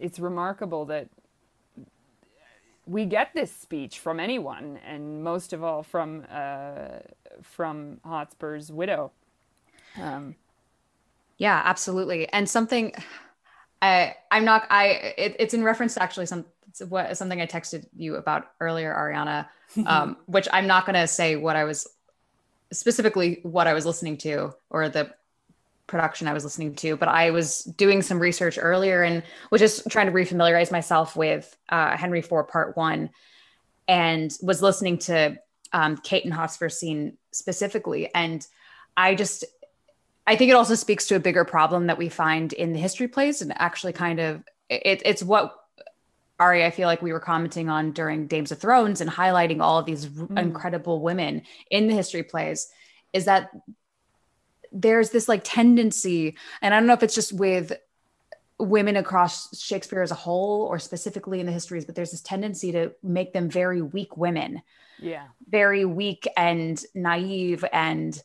it's 0.00 0.18
remarkable 0.18 0.84
that 0.86 1.08
we 2.86 3.04
get 3.06 3.32
this 3.34 3.52
speech 3.52 3.98
from 3.98 4.20
anyone, 4.20 4.78
and 4.86 5.22
most 5.22 5.52
of 5.52 5.62
all 5.62 5.82
from 5.82 6.24
uh, 6.30 7.00
from 7.42 8.00
Hotspur's 8.04 8.72
widow. 8.72 9.12
Um, 10.00 10.36
Yeah, 11.38 11.62
absolutely. 11.64 12.28
And 12.28 12.48
something 12.48 12.92
I 13.82 14.14
I'm 14.30 14.44
not 14.44 14.66
I 14.70 15.14
it, 15.18 15.36
it's 15.38 15.54
in 15.54 15.62
reference 15.64 15.94
to 15.94 16.02
actually 16.02 16.26
some 16.26 16.46
what 16.88 17.16
something 17.16 17.40
I 17.40 17.46
texted 17.46 17.86
you 17.94 18.16
about 18.16 18.52
earlier, 18.60 18.94
Ariana, 18.94 19.46
um, 19.86 20.16
which 20.26 20.48
I'm 20.52 20.66
not 20.66 20.86
going 20.86 20.94
to 20.94 21.06
say 21.06 21.36
what 21.36 21.56
I 21.56 21.64
was 21.64 21.86
specifically 22.72 23.40
what 23.42 23.66
I 23.66 23.74
was 23.74 23.84
listening 23.84 24.16
to 24.18 24.54
or 24.70 24.88
the 24.88 25.12
production 25.86 26.26
I 26.26 26.32
was 26.32 26.44
listening 26.44 26.74
to, 26.76 26.96
but 26.96 27.08
I 27.08 27.32
was 27.32 27.64
doing 27.64 28.00
some 28.00 28.18
research 28.18 28.58
earlier 28.58 29.02
and 29.02 29.22
was 29.50 29.60
just 29.60 29.90
trying 29.90 30.06
to 30.06 30.12
refamiliarize 30.12 30.72
myself 30.72 31.16
with 31.16 31.54
uh, 31.68 31.96
Henry 31.96 32.20
IV 32.20 32.48
Part 32.48 32.76
One, 32.76 33.10
and 33.88 34.34
was 34.40 34.62
listening 34.62 34.98
to 34.98 35.36
um, 35.72 35.96
Kate 35.98 36.24
and 36.24 36.32
Hotspur 36.32 36.68
scene 36.68 37.18
specifically, 37.32 38.14
and 38.14 38.46
I 38.96 39.14
just 39.14 39.44
I 40.26 40.36
think 40.36 40.50
it 40.50 40.54
also 40.54 40.74
speaks 40.74 41.06
to 41.08 41.16
a 41.16 41.20
bigger 41.20 41.44
problem 41.44 41.88
that 41.88 41.98
we 41.98 42.08
find 42.08 42.52
in 42.52 42.72
the 42.72 42.78
history 42.78 43.08
plays, 43.08 43.42
and 43.42 43.52
actually 43.56 43.92
kind 43.92 44.20
of 44.20 44.42
it, 44.68 45.02
it's 45.04 45.22
what 45.22 45.54
Ari, 46.38 46.64
I 46.64 46.70
feel 46.70 46.88
like 46.88 47.02
we 47.02 47.12
were 47.12 47.20
commenting 47.20 47.68
on 47.68 47.92
during 47.92 48.26
Dames 48.26 48.50
of 48.50 48.58
Thrones 48.58 49.00
and 49.00 49.08
highlighting 49.08 49.60
all 49.60 49.78
of 49.78 49.86
these 49.86 50.08
r- 50.18 50.26
incredible 50.36 51.00
women 51.00 51.42
in 51.70 51.86
the 51.86 51.94
history 51.94 52.24
plays, 52.24 52.68
is 53.12 53.26
that 53.26 53.50
there's 54.72 55.10
this 55.10 55.28
like 55.28 55.42
tendency, 55.44 56.36
and 56.60 56.74
I 56.74 56.78
don't 56.78 56.86
know 56.86 56.94
if 56.94 57.02
it's 57.02 57.14
just 57.14 57.32
with 57.32 57.72
women 58.58 58.96
across 58.96 59.60
Shakespeare 59.60 60.02
as 60.02 60.10
a 60.10 60.16
whole 60.16 60.62
or 60.62 60.78
specifically 60.78 61.40
in 61.40 61.46
the 61.46 61.52
histories, 61.52 61.84
but 61.84 61.94
there's 61.94 62.10
this 62.12 62.22
tendency 62.22 62.72
to 62.72 62.92
make 63.02 63.32
them 63.32 63.50
very 63.50 63.82
weak 63.82 64.16
women. 64.16 64.62
Yeah, 64.98 65.26
very 65.48 65.84
weak 65.84 66.26
and 66.36 66.82
naive 66.94 67.64
and 67.72 68.20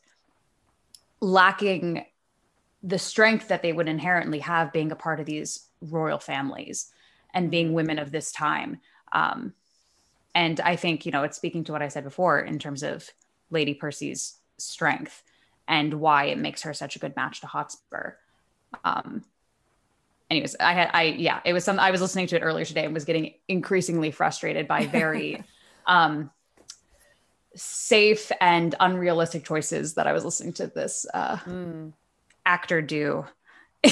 lacking 1.20 2.04
the 2.82 2.98
strength 2.98 3.48
that 3.48 3.62
they 3.62 3.72
would 3.72 3.88
inherently 3.88 4.38
have 4.40 4.72
being 4.72 4.92
a 4.92 4.96
part 4.96 5.20
of 5.20 5.26
these 5.26 5.66
royal 5.80 6.18
families 6.18 6.92
and 7.34 7.50
being 7.50 7.72
women 7.72 7.98
of 7.98 8.10
this 8.10 8.32
time. 8.32 8.80
Um, 9.12 9.54
and 10.34 10.60
I 10.60 10.76
think, 10.76 11.04
you 11.04 11.12
know, 11.12 11.24
it's 11.24 11.36
speaking 11.36 11.64
to 11.64 11.72
what 11.72 11.82
I 11.82 11.88
said 11.88 12.04
before 12.04 12.40
in 12.40 12.58
terms 12.58 12.82
of 12.82 13.10
Lady 13.50 13.74
Percy's 13.74 14.36
strength 14.58 15.22
and 15.66 15.94
why 15.94 16.26
it 16.26 16.38
makes 16.38 16.62
her 16.62 16.72
such 16.72 16.96
a 16.96 16.98
good 16.98 17.16
match 17.16 17.40
to 17.40 17.46
Hotspur. 17.46 18.12
Um, 18.84 19.24
anyways, 20.30 20.56
I 20.60 20.72
had, 20.72 20.90
I, 20.92 21.02
yeah, 21.04 21.40
it 21.44 21.52
was 21.52 21.64
some, 21.64 21.80
I 21.80 21.90
was 21.90 22.00
listening 22.00 22.28
to 22.28 22.36
it 22.36 22.42
earlier 22.42 22.64
today 22.64 22.84
and 22.84 22.94
was 22.94 23.04
getting 23.04 23.34
increasingly 23.48 24.10
frustrated 24.10 24.68
by 24.68 24.86
very, 24.86 25.42
um, 25.86 26.30
safe 27.58 28.30
and 28.40 28.74
unrealistic 28.80 29.44
choices 29.44 29.94
that 29.94 30.06
I 30.06 30.12
was 30.12 30.24
listening 30.24 30.52
to 30.54 30.66
this 30.68 31.06
uh, 31.12 31.36
Mm. 31.38 31.92
actor 32.46 32.80
do 32.80 33.26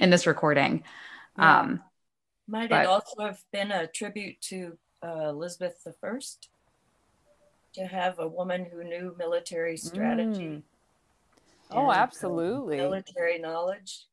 in 0.00 0.10
this 0.10 0.26
recording. 0.26 0.82
Yeah. 1.38 1.60
Um, 1.60 1.82
Might 2.48 2.70
But- 2.70 2.82
it 2.82 2.86
also 2.88 3.22
have 3.22 3.40
been 3.52 3.70
a 3.70 3.86
tribute 3.86 4.40
to 4.42 4.76
uh, 5.02 5.28
Elizabeth 5.28 5.82
the 5.84 5.92
First 5.92 6.48
to 7.74 7.86
have 7.86 8.18
a 8.18 8.26
woman 8.26 8.66
who 8.70 8.82
knew 8.82 9.14
military 9.18 9.76
strategy? 9.76 10.48
Mm. 10.48 10.62
Oh, 11.70 11.88
uh, 11.88 11.92
absolutely. 11.92 12.76
military 12.78 13.38
knowledge. 13.38 14.06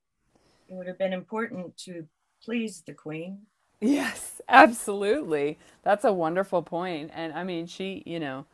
It 0.69 0.75
would 0.75 0.87
have 0.87 0.99
been 0.99 1.13
important 1.13 1.75
to 1.79 2.07
please 2.43 2.83
the 2.85 2.93
Queen. 2.93 3.39
Yes, 3.81 4.41
absolutely. 4.49 5.57
That's 5.83 6.05
a 6.05 6.13
wonderful 6.13 6.61
point. 6.61 7.09
And 7.13 7.33
I 7.33 7.43
mean, 7.43 7.65
she, 7.65 8.03
you 8.05 8.19
know, 8.19 8.45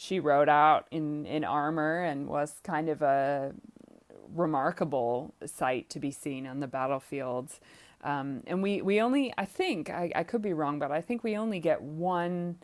she 0.00 0.18
rode 0.18 0.48
out 0.48 0.86
in 0.90 1.26
in 1.26 1.44
armor 1.44 2.02
and 2.02 2.26
was 2.26 2.54
kind 2.64 2.88
of 2.88 3.02
a 3.02 3.52
remarkable 4.34 5.34
sight 5.44 5.90
to 5.90 6.00
be 6.00 6.10
seen 6.10 6.46
on 6.46 6.60
the 6.60 6.66
battlefields. 6.66 7.60
Um, 8.02 8.42
and 8.46 8.62
we 8.62 8.80
we 8.80 8.98
only, 9.02 9.34
I 9.36 9.44
think, 9.44 9.90
I, 9.90 10.10
I 10.14 10.22
could 10.24 10.40
be 10.40 10.54
wrong, 10.54 10.78
but 10.78 10.90
I 10.90 11.02
think 11.02 11.22
we 11.22 11.36
only 11.36 11.60
get 11.60 11.82
one 11.82 12.56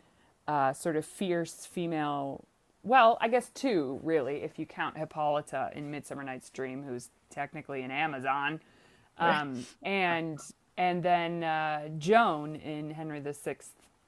uh, 0.47 0.73
sort 0.73 0.95
of 0.95 1.05
fierce 1.05 1.67
female. 1.67 2.43
Well, 2.81 3.19
I 3.21 3.27
guess 3.27 3.49
two, 3.49 3.99
really, 4.01 4.37
if 4.37 4.57
you 4.57 4.65
count 4.65 4.97
Hippolyta 4.97 5.69
in 5.75 5.91
Midsummer 5.91 6.23
Night's 6.23 6.49
Dream, 6.49 6.81
who's 6.81 7.09
technically 7.29 7.83
an 7.83 7.91
Amazon, 7.91 8.61
um, 9.19 9.63
and 9.83 10.39
and 10.75 11.03
then 11.03 11.43
uh, 11.43 11.89
Joan 11.99 12.55
in 12.55 12.89
Henry 12.89 13.19
VI 13.19 13.57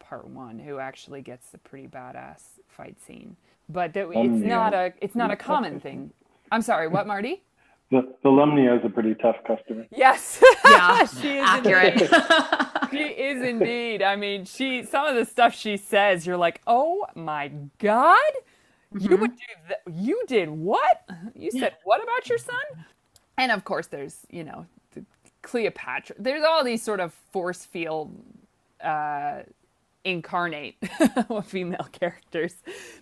Part 0.09 0.27
One, 0.27 0.57
who 0.57 0.79
actually 0.79 1.21
gets 1.21 1.53
a 1.53 1.59
pretty 1.59 1.87
badass 1.87 2.41
fight 2.67 2.97
scene. 2.99 3.35
But 3.69 3.93
that, 3.93 4.07
it's 4.09 4.17
Um, 4.17 4.47
not 4.47 4.73
a 4.73 4.91
it's 5.01 5.15
not 5.15 5.29
a 5.29 5.35
common 5.35 5.79
thing. 5.79 6.11
I'm 6.51 6.63
sorry, 6.63 6.87
what, 6.87 7.05
Marty? 7.05 7.43
The, 7.91 8.01
Volumnia 8.25 8.79
is 8.79 8.83
a 8.85 8.89
pretty 8.89 9.13
tough 9.15 9.35
customer. 9.45 9.85
Yes. 9.95 10.43
Yeah, 10.65 11.05
she 11.05 11.37
is 11.37 11.45
accurate. 11.47 12.01
Indeed. 12.01 12.09
she 12.91 13.03
is 13.21 13.43
indeed. 13.43 14.01
I 14.01 14.15
mean, 14.15 14.45
she 14.45 14.83
some 14.83 15.05
of 15.05 15.15
the 15.15 15.25
stuff 15.25 15.53
she 15.55 15.77
says, 15.77 16.25
you're 16.25 16.37
like, 16.37 16.61
oh 16.65 17.05
my 17.15 17.51
god, 17.77 18.31
you 18.99 19.15
would 19.17 19.35
do 19.35 19.53
that. 19.69 19.81
You 19.91 20.23
did 20.27 20.49
what? 20.49 21.07
You 21.35 21.51
said 21.51 21.75
what 21.83 22.01
about 22.01 22.27
your 22.29 22.37
son? 22.39 22.85
And 23.37 23.51
of 23.51 23.63
course, 23.63 23.85
there's 23.87 24.25
you 24.31 24.43
know 24.43 24.65
Cleopatra. 25.43 26.15
There's 26.19 26.43
all 26.43 26.63
these 26.63 26.81
sort 26.81 26.99
of 26.99 27.13
force 27.31 27.63
field. 27.65 28.15
Uh, 28.83 29.41
incarnate 30.03 30.75
female 31.45 31.87
characters 31.91 32.55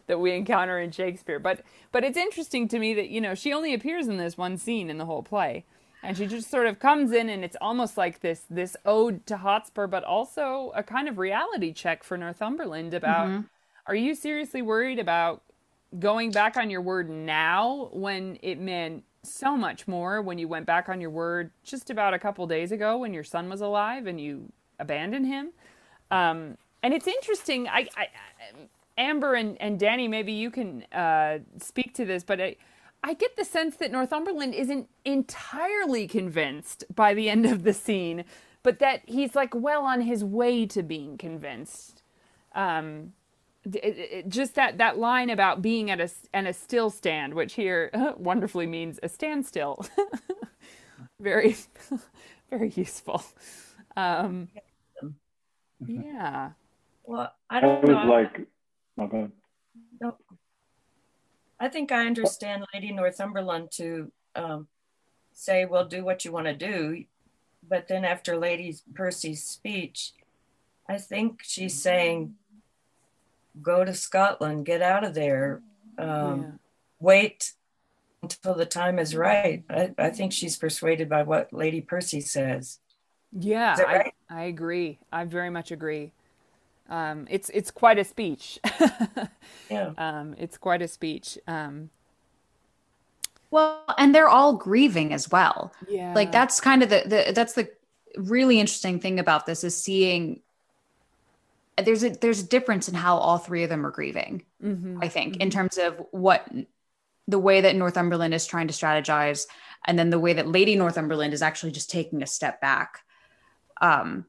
that 0.08 0.20
we 0.20 0.34
encounter 0.34 0.80
in 0.80 0.92
Shakespeare. 0.92 1.40
But 1.40 1.62
but 1.92 2.04
it's 2.04 2.18
interesting 2.18 2.68
to 2.70 2.80
me 2.80 2.94
that 2.96 3.10
you 3.10 3.22
know 3.22 3.36
she 3.36 3.54
only 3.54 3.74
appears 3.74 4.08
in 4.08 4.18
this 4.18 4.38
one 4.38 4.58
scene 4.58 4.90
in 4.90 4.98
the 4.98 5.06
whole 5.06 5.24
play, 5.24 5.66
and 6.04 6.18
she 6.18 6.26
just 6.26 6.50
sort 6.50 6.68
of 6.68 6.80
comes 6.80 7.12
in, 7.12 7.30
and 7.30 7.44
it's 7.44 7.58
almost 7.62 7.98
like 7.98 8.22
this 8.22 8.44
this 8.50 8.76
ode 8.86 9.26
to 9.28 9.38
Hotspur, 9.38 9.88
but 9.88 10.04
also 10.04 10.72
a 10.76 10.84
kind 10.84 11.08
of 11.08 11.18
reality 11.18 11.74
check 11.74 12.04
for 12.04 12.18
Northumberland 12.18 12.94
about: 12.94 13.44
Are 13.86 13.96
you 13.96 14.16
seriously 14.16 14.62
worried 14.62 15.00
about 15.00 15.44
going 16.00 16.32
back 16.32 16.58
on 16.58 16.70
your 16.70 16.82
word 16.82 17.10
now 17.10 17.90
when 17.94 18.38
it 18.42 18.60
meant 18.60 19.04
so 19.24 19.58
much 19.58 19.88
more 19.88 20.22
when 20.22 20.38
you 20.38 20.48
went 20.48 20.66
back 20.66 20.90
on 20.90 21.02
your 21.02 21.10
word 21.10 21.52
just 21.64 21.90
about 21.90 22.14
a 22.14 22.20
couple 22.20 22.46
days 22.48 22.72
ago 22.72 22.98
when 22.98 23.14
your 23.14 23.24
son 23.24 23.50
was 23.50 23.62
alive 23.62 24.08
and 24.08 24.20
you 24.20 24.52
abandoned 24.80 25.26
him? 25.26 25.52
Um, 26.12 26.58
and 26.84 26.94
it's 26.94 27.08
interesting. 27.08 27.68
I, 27.68 27.88
I 27.96 28.08
Amber 28.98 29.36
and, 29.36 29.62
and 29.62 29.80
Danny, 29.80 30.08
maybe 30.08 30.34
you 30.34 30.50
can 30.52 30.84
uh, 30.92 31.40
speak 31.60 31.94
to 31.96 32.06
this, 32.06 32.24
but 32.24 32.42
I, 32.42 32.56
I 33.04 33.14
get 33.14 33.36
the 33.38 33.46
sense 33.46 33.76
that 33.78 33.92
Northumberland 33.92 34.54
isn't 34.56 34.90
entirely 35.06 36.08
convinced 36.08 36.84
by 36.96 37.14
the 37.14 37.30
end 37.30 37.46
of 37.46 37.64
the 37.64 37.74
scene, 37.74 38.26
but 38.64 38.80
that 38.80 39.02
he's 39.06 39.36
like 39.36 39.54
well 39.56 39.84
on 39.86 40.02
his 40.02 40.24
way 40.24 40.66
to 40.68 40.84
being 40.84 41.18
convinced. 41.18 42.02
Um, 42.56 43.14
it, 43.66 43.98
it- 43.98 44.30
just 44.30 44.56
that, 44.56 44.78
that 44.80 44.98
line 44.98 45.30
about 45.30 45.62
being 45.62 45.92
at 45.92 46.00
a, 46.00 46.10
at 46.34 46.48
a 46.48 46.54
still 46.54 46.90
stand, 46.90 47.34
which 47.34 47.54
here 47.54 47.92
wonderfully 48.18 48.66
means 48.68 49.00
a 49.04 49.10
standstill. 49.10 49.86
very, 51.20 51.56
very 52.50 52.70
useful. 52.76 53.24
Um, 53.96 54.50
yeah. 55.86 56.52
Well, 57.08 57.34
I 57.50 57.58
I 57.58 57.62
don't 57.62 57.82
was 57.82 57.90
know. 57.90 58.12
like, 58.12 58.42
oh, 59.00 59.08
go 59.08 59.18
ahead. 59.18 59.32
No. 60.02 60.18
I 61.60 61.70
think 61.70 61.92
I 61.92 62.06
understand 62.06 62.66
Lady 62.74 62.92
Northumberland 62.92 63.72
to 63.78 64.12
um, 64.36 64.68
say, 65.34 65.66
well, 65.66 65.86
do 65.86 66.04
what 66.04 66.24
you 66.26 66.32
want 66.32 66.46
to 66.48 66.54
do. 66.54 67.06
But 67.68 67.88
then 67.88 68.06
after 68.06 68.38
Lady 68.38 68.76
Percy's 68.94 69.44
speech, 69.44 70.12
I 70.88 70.98
think 70.98 71.42
she's 71.44 71.82
saying, 71.82 72.36
go 73.62 73.84
to 73.84 73.94
Scotland, 73.94 74.66
get 74.66 74.82
out 74.82 75.04
of 75.04 75.14
there, 75.16 75.62
um, 75.98 76.42
Yeah. 76.42 76.52
wait 77.00 77.54
until 78.22 78.54
the 78.54 78.66
time 78.66 79.00
is 79.00 79.16
right. 79.16 79.64
I, 79.70 79.94
I 79.98 80.10
think 80.10 80.34
she's 80.34 80.58
persuaded 80.58 81.10
by 81.10 81.24
what 81.24 81.52
Lady 81.54 81.82
Percy 81.82 82.22
says. 82.22 82.80
Yeah, 83.32 83.74
Is 83.74 83.80
that 83.80 83.88
I. 83.88 84.12
I 84.30 84.44
agree. 84.44 85.00
I 85.12 85.24
very 85.26 85.50
much 85.50 85.72
agree. 85.72 86.12
Um, 86.90 87.28
it's 87.30 87.50
it's 87.50 87.72
quite 87.72 88.00
a 88.00 88.04
speech. 88.04 88.60
Yeah. 89.70 89.92
um, 89.98 90.34
it's 90.38 90.58
quite 90.58 90.82
a 90.82 90.88
speech. 90.88 91.38
Um, 91.48 91.90
well, 93.52 93.84
and 93.98 94.14
they're 94.16 94.30
all 94.30 94.54
grieving 94.56 95.14
as 95.14 95.30
well. 95.30 95.74
yeah, 95.90 96.14
like 96.14 96.32
that's 96.32 96.60
kind 96.62 96.84
of 96.84 96.90
the, 96.90 97.04
the 97.06 97.32
that's 97.34 97.54
the 97.54 97.70
really 98.16 98.60
interesting 98.60 99.00
thing 99.00 99.20
about 99.20 99.46
this 99.46 99.64
is 99.64 99.76
seeing 99.82 100.42
there's 101.78 102.04
a 102.04 102.10
there's 102.10 102.42
a 102.42 102.48
difference 102.48 102.88
in 102.90 102.96
how 102.96 103.18
all 103.18 103.38
three 103.38 103.64
of 103.64 103.70
them 103.70 103.86
are 103.86 103.92
grieving 103.92 104.42
Mhm. 104.64 104.98
i 105.04 105.08
think 105.08 105.38
in 105.38 105.52
terms 105.52 105.78
of 105.78 106.02
what 106.12 106.48
the 107.28 107.38
way 107.38 107.62
that 107.62 107.76
northumberland 107.76 108.34
is 108.34 108.48
trying 108.48 108.68
to 108.68 108.74
strategize 108.74 109.46
and 109.86 110.00
then 110.00 110.10
the 110.10 110.18
way 110.20 110.34
that 110.34 110.48
lady 110.48 110.76
northumberland 110.76 111.34
is 111.34 111.44
actually 111.44 111.72
just 111.72 111.92
taking 111.92 112.24
a 112.24 112.28
step 112.28 112.60
back 112.62 113.04
um 113.80 114.26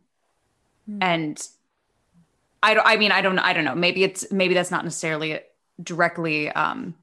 and 1.01 1.48
i 2.62 2.74
don't 2.74 2.86
i 2.86 2.97
mean 2.97 3.12
i 3.12 3.20
don't 3.20 3.39
i 3.39 3.52
don't 3.52 3.64
know 3.64 3.74
maybe 3.74 4.05
it's 4.05 4.30
maybe 4.32 4.55
that's 4.55 4.70
not 4.70 4.85
necessarily 4.85 5.40
directly 5.82 6.51
um 6.51 6.94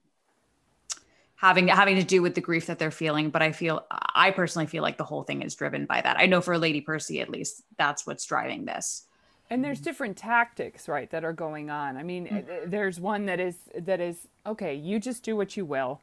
having 1.35 1.67
having 1.67 1.95
to 1.95 2.03
do 2.03 2.21
with 2.21 2.35
the 2.35 2.41
grief 2.41 2.65
that 2.67 2.79
they're 2.79 2.91
feeling 2.91 3.29
but 3.29 3.41
i 3.41 3.51
feel 3.51 3.85
i 4.13 4.31
personally 4.31 4.65
feel 4.67 4.83
like 4.83 4.97
the 4.97 5.03
whole 5.03 5.23
thing 5.23 5.41
is 5.41 5.55
driven 5.55 5.85
by 5.85 6.01
that 6.01 6.17
i 6.19 6.25
know 6.25 6.41
for 6.41 6.57
lady 6.57 6.81
percy 6.81 7.21
at 7.21 7.29
least 7.29 7.63
that's 7.77 8.05
what's 8.07 8.25
driving 8.25 8.65
this 8.65 9.05
and 9.49 9.63
there's 9.63 9.79
different 9.79 10.17
tactics, 10.17 10.87
right, 10.87 11.09
that 11.11 11.23
are 11.23 11.33
going 11.33 11.69
on. 11.69 11.97
I 11.97 12.03
mean, 12.03 12.27
Mm. 12.27 12.49
uh, 12.49 12.65
there's 12.65 12.99
one 12.99 13.25
that 13.27 13.39
is 13.39 13.57
that 13.77 14.01
is 14.01 14.27
okay. 14.45 14.73
You 14.73 14.99
just 14.99 15.23
do 15.23 15.35
what 15.35 15.55
you 15.55 15.65
will, 15.65 16.01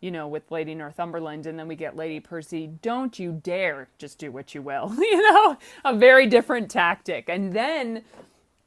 you 0.00 0.10
know, 0.10 0.26
with 0.26 0.50
Lady 0.50 0.74
Northumberland, 0.74 1.46
and 1.46 1.56
then 1.58 1.68
we 1.68 1.76
get 1.76 1.94
Lady 1.96 2.18
Percy. 2.18 2.66
Don't 2.82 3.18
you 3.18 3.40
dare 3.42 3.88
just 3.98 4.18
do 4.18 4.32
what 4.32 4.54
you 4.54 4.62
will. 4.62 4.92
you 4.98 5.22
know, 5.32 5.56
a 5.84 5.94
very 5.94 6.26
different 6.26 6.70
tactic. 6.70 7.28
And 7.28 7.52
then, 7.52 8.02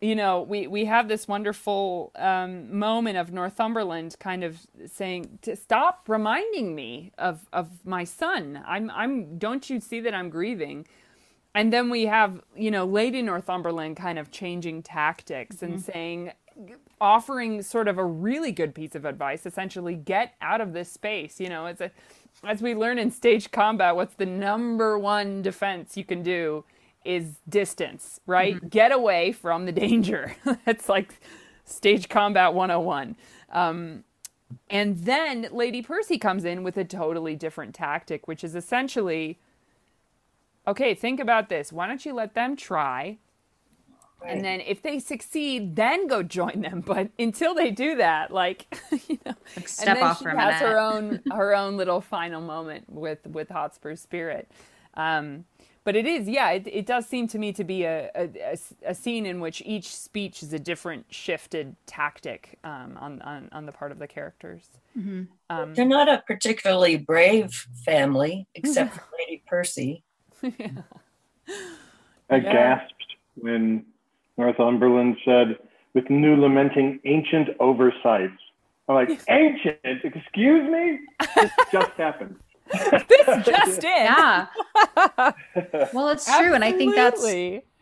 you 0.06 0.16
know, 0.16 0.44
we 0.44 0.68
we 0.68 0.86
have 0.86 1.08
this 1.08 1.28
wonderful 1.28 2.12
um, 2.16 2.78
moment 2.78 3.18
of 3.18 3.34
Northumberland 3.34 4.16
kind 4.20 4.44
of 4.44 4.60
saying, 4.86 5.40
to 5.42 5.56
"Stop 5.56 6.04
reminding 6.08 6.76
me 6.76 7.12
of 7.18 7.48
of 7.52 7.86
my 7.86 8.04
son. 8.04 8.64
I'm 8.68 8.92
I'm. 8.92 9.40
Don't 9.40 9.68
you 9.68 9.80
see 9.80 10.00
that 10.02 10.14
I'm 10.14 10.30
grieving?" 10.30 10.86
And 11.56 11.74
then 11.74 11.90
we 11.90 12.06
have, 12.06 12.42
you 12.56 12.70
know, 12.70 12.86
Lady 12.86 13.22
Northumberland 13.22 13.96
kind 13.96 14.20
of 14.20 14.30
changing 14.30 14.84
tactics 14.84 15.64
and 15.64 15.82
saying, 15.82 16.34
offering 17.00 17.62
sort 17.62 17.88
of 17.88 17.98
a 17.98 18.04
really 18.06 18.52
good 18.52 18.76
piece 18.76 18.94
of 18.94 19.06
advice, 19.06 19.46
essentially, 19.46 19.96
get 19.96 20.34
out 20.42 20.60
of 20.60 20.74
this 20.74 20.92
space. 20.92 21.40
You 21.40 21.48
know, 21.48 21.66
it's 21.68 21.80
a, 21.80 21.92
as 22.44 22.62
we 22.62 22.76
learn 22.76 23.00
in 23.00 23.10
stage 23.10 23.52
combat, 23.52 23.96
what's 23.96 24.16
the 24.16 24.26
number 24.26 25.00
one 25.00 25.42
defense 25.42 25.96
you 25.96 26.04
can 26.04 26.22
do 26.22 26.66
is 27.06 27.36
distance, 27.48 28.20
right? 28.26 28.70
Get 28.70 28.92
away 28.92 29.32
from 29.32 29.66
the 29.66 29.72
danger. 29.72 30.36
It's 30.68 30.90
like 30.90 31.20
stage 31.66 32.10
combat 32.10 32.54
101. 32.54 33.16
Um, 33.52 34.04
and 34.70 34.98
then 35.00 35.48
Lady 35.52 35.82
Percy 35.82 36.18
comes 36.18 36.46
in 36.46 36.64
with 36.64 36.78
a 36.78 36.84
totally 36.86 37.36
different 37.36 37.76
tactic, 37.76 38.28
which 38.28 38.44
is 38.44 38.56
essentially 38.56 39.40
okay, 40.68 40.96
think 40.96 41.20
about 41.20 41.50
this. 41.50 41.72
Why 41.72 41.88
don't 41.88 42.06
you 42.06 42.14
let 42.14 42.34
them 42.34 42.56
try? 42.56 43.18
And 44.26 44.44
then 44.44 44.62
if 44.62 44.82
they 44.82 45.00
succeed, 45.00 45.76
then 45.76 46.08
go 46.08 46.24
join 46.24 46.62
them. 46.62 46.82
But 46.86 47.10
until 47.20 47.54
they 47.54 47.72
do 47.72 47.96
that, 47.98 48.32
like 48.32 48.66
you 49.08 49.20
know, 49.26 49.34
Like, 49.56 49.70
and 49.80 49.94
step 49.94 49.98
then 49.98 50.04
off 50.04 50.20
she 50.20 50.26
a 50.26 50.36
has 50.36 50.62
her 50.62 50.80
own 50.80 51.22
her 51.32 51.56
own 51.56 51.78
little 51.78 52.02
final 52.02 52.42
moment 52.42 52.86
with 52.90 53.26
with 53.28 53.50
Hotspur's 53.50 54.02
spirit. 54.02 54.50
Um, 54.96 55.46
but 55.86 55.96
it 55.96 56.06
is 56.06 56.28
yeah 56.28 56.52
it, 56.52 56.68
it 56.68 56.86
does 56.86 57.06
seem 57.08 57.28
to 57.28 57.40
me 57.40 57.54
to 57.54 57.64
be 57.64 57.84
a, 57.84 58.12
a, 58.16 58.58
a 58.86 58.94
scene 58.94 59.26
in 59.26 59.40
which 59.40 59.62
each 59.66 59.96
speech 59.96 60.44
is 60.44 60.52
a 60.52 60.60
different 60.60 61.06
shifted 61.10 61.76
tactic 61.86 62.58
um, 62.66 62.98
on, 63.00 63.22
on 63.22 63.48
on 63.54 63.66
the 63.66 63.72
part 63.72 63.92
of 63.94 64.00
the 64.00 64.08
characters 64.08 64.68
Mm-hmm. 64.98 65.24
um, 65.50 65.74
They're 65.74 65.86
not 65.86 66.08
a 66.08 66.24
particularly 66.26 66.96
brave 66.98 67.52
family, 67.86 68.48
except 68.56 68.94
for 68.96 69.04
Lady 69.20 69.44
Percy. 69.46 70.04
I 70.44 72.38
Yeah. 72.38 72.40
gasped 72.40 73.04
when 73.36 73.86
Northumberland 74.38 75.18
said, 75.26 75.58
with 75.94 76.10
new 76.10 76.36
lamenting 76.38 77.00
ancient 77.04 77.50
oversights. 77.60 78.40
I'm 78.88 78.96
like, 78.96 79.22
ancient? 79.30 79.78
Excuse 79.84 80.70
me? 80.72 81.00
This 81.36 81.52
just 81.72 81.92
happened. 81.98 82.36
this 82.74 83.46
just 83.46 83.84
in 83.84 83.92
Yeah. 83.92 84.48
Well, 85.94 86.10
it's 86.10 86.26
true, 86.26 86.54
and 86.54 86.64
I 86.64 86.72
think 86.72 86.96
that's 86.96 87.24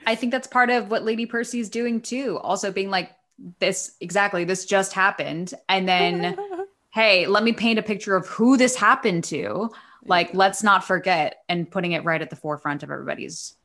I 0.05 0.15
think 0.15 0.31
that's 0.31 0.47
part 0.47 0.69
of 0.69 0.91
what 0.91 1.03
Lady 1.03 1.25
Percy 1.25 1.59
is 1.59 1.69
doing 1.69 2.01
too. 2.01 2.37
Also 2.39 2.71
being 2.71 2.89
like 2.89 3.11
this 3.59 3.95
exactly 3.99 4.43
this 4.43 4.65
just 4.65 4.93
happened 4.93 5.53
and 5.67 5.87
then 5.87 6.37
hey, 6.91 7.25
let 7.25 7.43
me 7.43 7.51
paint 7.51 7.79
a 7.79 7.83
picture 7.83 8.15
of 8.15 8.27
who 8.27 8.57
this 8.57 8.75
happened 8.75 9.23
to. 9.25 9.71
Like 10.05 10.33
let's 10.33 10.63
not 10.63 10.83
forget 10.83 11.43
and 11.49 11.69
putting 11.69 11.93
it 11.93 12.03
right 12.03 12.21
at 12.21 12.29
the 12.29 12.35
forefront 12.35 12.83
of 12.83 12.91
everybody's 12.91 13.55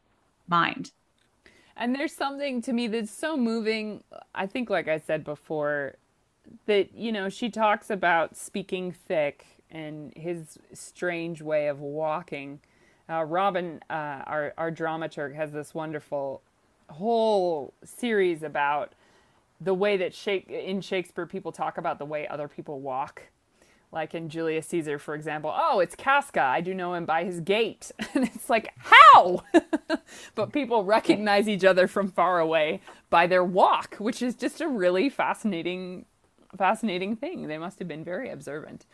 mind. 0.46 0.92
And 1.76 1.94
there's 1.94 2.14
something 2.14 2.60
to 2.62 2.72
me 2.72 2.88
that's 2.88 3.10
so 3.10 3.36
moving. 3.36 4.02
I 4.34 4.46
think, 4.46 4.68
like 4.68 4.88
I 4.88 4.98
said 4.98 5.22
before, 5.24 5.94
that, 6.66 6.92
you 6.94 7.12
know, 7.12 7.28
she 7.28 7.50
talks 7.50 7.88
about 7.88 8.36
speaking 8.36 8.90
thick 8.90 9.46
and 9.70 10.12
his 10.16 10.58
strange 10.72 11.42
way 11.42 11.68
of 11.68 11.80
walking. 11.80 12.60
Uh, 13.08 13.24
Robin, 13.24 13.80
uh, 13.88 14.22
our, 14.26 14.54
our 14.58 14.70
dramaturg, 14.70 15.34
has 15.34 15.52
this 15.52 15.74
wonderful 15.74 16.42
whole 16.90 17.72
series 17.84 18.42
about 18.42 18.92
the 19.60 19.74
way 19.74 19.96
that 19.96 20.14
Shake- 20.14 20.48
in 20.48 20.80
Shakespeare 20.80 21.26
people 21.26 21.52
talk 21.52 21.78
about 21.78 21.98
the 21.98 22.04
way 22.04 22.26
other 22.28 22.48
people 22.48 22.80
walk. 22.80 23.22
Like 23.90 24.14
in 24.14 24.28
Julius 24.28 24.66
Caesar, 24.66 24.98
for 24.98 25.14
example, 25.14 25.54
oh, 25.56 25.80
it's 25.80 25.94
Casca. 25.94 26.42
I 26.42 26.60
do 26.60 26.74
know 26.74 26.92
him 26.92 27.06
by 27.06 27.24
his 27.24 27.40
gait. 27.40 27.90
And 28.14 28.24
it's 28.24 28.50
like, 28.50 28.72
how? 28.76 29.44
but 30.34 30.52
people 30.52 30.84
recognize 30.84 31.48
each 31.48 31.64
other 31.64 31.86
from 31.86 32.10
far 32.10 32.40
away 32.40 32.80
by 33.10 33.26
their 33.26 33.44
walk, 33.44 33.96
which 33.96 34.20
is 34.22 34.34
just 34.34 34.60
a 34.60 34.68
really 34.68 35.08
fascinating, 35.08 36.04
fascinating 36.56 37.16
thing. 37.16 37.46
They 37.48 37.58
must 37.58 37.78
have 37.78 37.88
been 37.88 38.04
very 38.04 38.30
observant. 38.30 38.86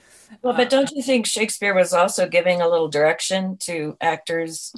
Well, 0.43 0.55
but 0.55 0.71
don't 0.71 0.91
you 0.91 1.03
think 1.03 1.27
Shakespeare 1.27 1.75
was 1.75 1.93
also 1.93 2.29
giving 2.29 2.61
a 2.61 2.69
little 2.69 2.89
direction 2.89 3.57
to 3.59 3.97
actors 4.01 4.75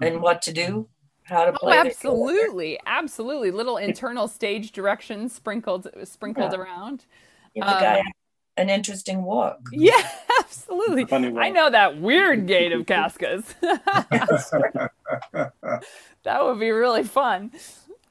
and 0.00 0.20
what 0.20 0.42
to 0.42 0.52
do, 0.52 0.88
how 1.24 1.44
to 1.46 1.52
Oh, 1.52 1.58
play? 1.58 1.82
their 1.82 1.92
absolutely, 1.96 2.78
absolutely. 2.86 3.50
Little 3.50 3.76
internal 3.76 4.28
stage 4.28 4.72
directions 4.72 5.32
sprinkled, 5.34 5.88
sprinkled 6.04 6.52
Yeah. 6.52 6.58
around. 6.58 7.06
Give 7.54 7.64
the 7.64 7.74
guy 7.76 7.96
Um, 7.96 8.12
an 8.56 8.70
interesting 8.70 9.22
walk. 9.22 9.58
Yeah, 9.72 10.08
absolutely. 10.38 11.06
Funny 11.08 11.28
I 11.36 11.50
know 11.50 11.70
that 11.70 12.00
weird 12.00 12.46
gate 12.46 12.72
of 12.72 12.86
Casca's. 12.86 13.54
that 16.24 16.44
would 16.44 16.58
be 16.60 16.70
really 16.70 17.04
fun. 17.04 17.52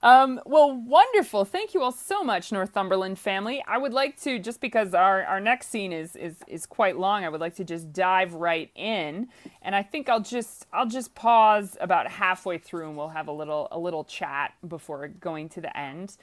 Um, 0.06 0.42
well, 0.46 0.74
wonderful. 0.74 1.46
Thank 1.46 1.74
you 1.76 1.84
all 1.84 1.94
so 1.94 2.24
much, 2.24 2.52
Northumberland 2.52 3.20
family. 3.20 3.64
I 3.68 3.80
would 3.80 3.94
like 3.94 4.22
to, 4.24 4.40
just 4.40 4.62
because 4.62 4.96
our, 4.96 5.26
our 5.26 5.42
next 5.42 5.70
scene 5.70 5.94
is, 5.94 6.16
is 6.18 6.38
is 6.48 6.68
quite 6.68 6.98
long, 7.00 7.26
I 7.26 7.30
would 7.30 7.42
like 7.42 7.56
to 7.58 7.66
just 7.66 7.94
dive 7.94 8.34
right 8.36 8.72
in. 8.76 9.30
And 9.64 9.76
I 9.76 9.84
think 9.84 10.10
I'll 10.10 10.22
just 10.22 10.68
I'll 10.74 10.88
just 10.88 11.16
pause 11.16 11.78
about 11.82 12.10
halfway 12.12 12.60
through 12.60 12.90
and 12.90 12.98
we'll 12.98 13.10
have 13.10 13.30
a 13.30 13.34
little 13.34 13.70
a 13.72 13.80
little 13.80 14.06
chat 14.06 14.56
before 14.68 15.08
going 15.10 15.50
to 15.52 15.62
the 15.62 15.78
end. 15.78 16.18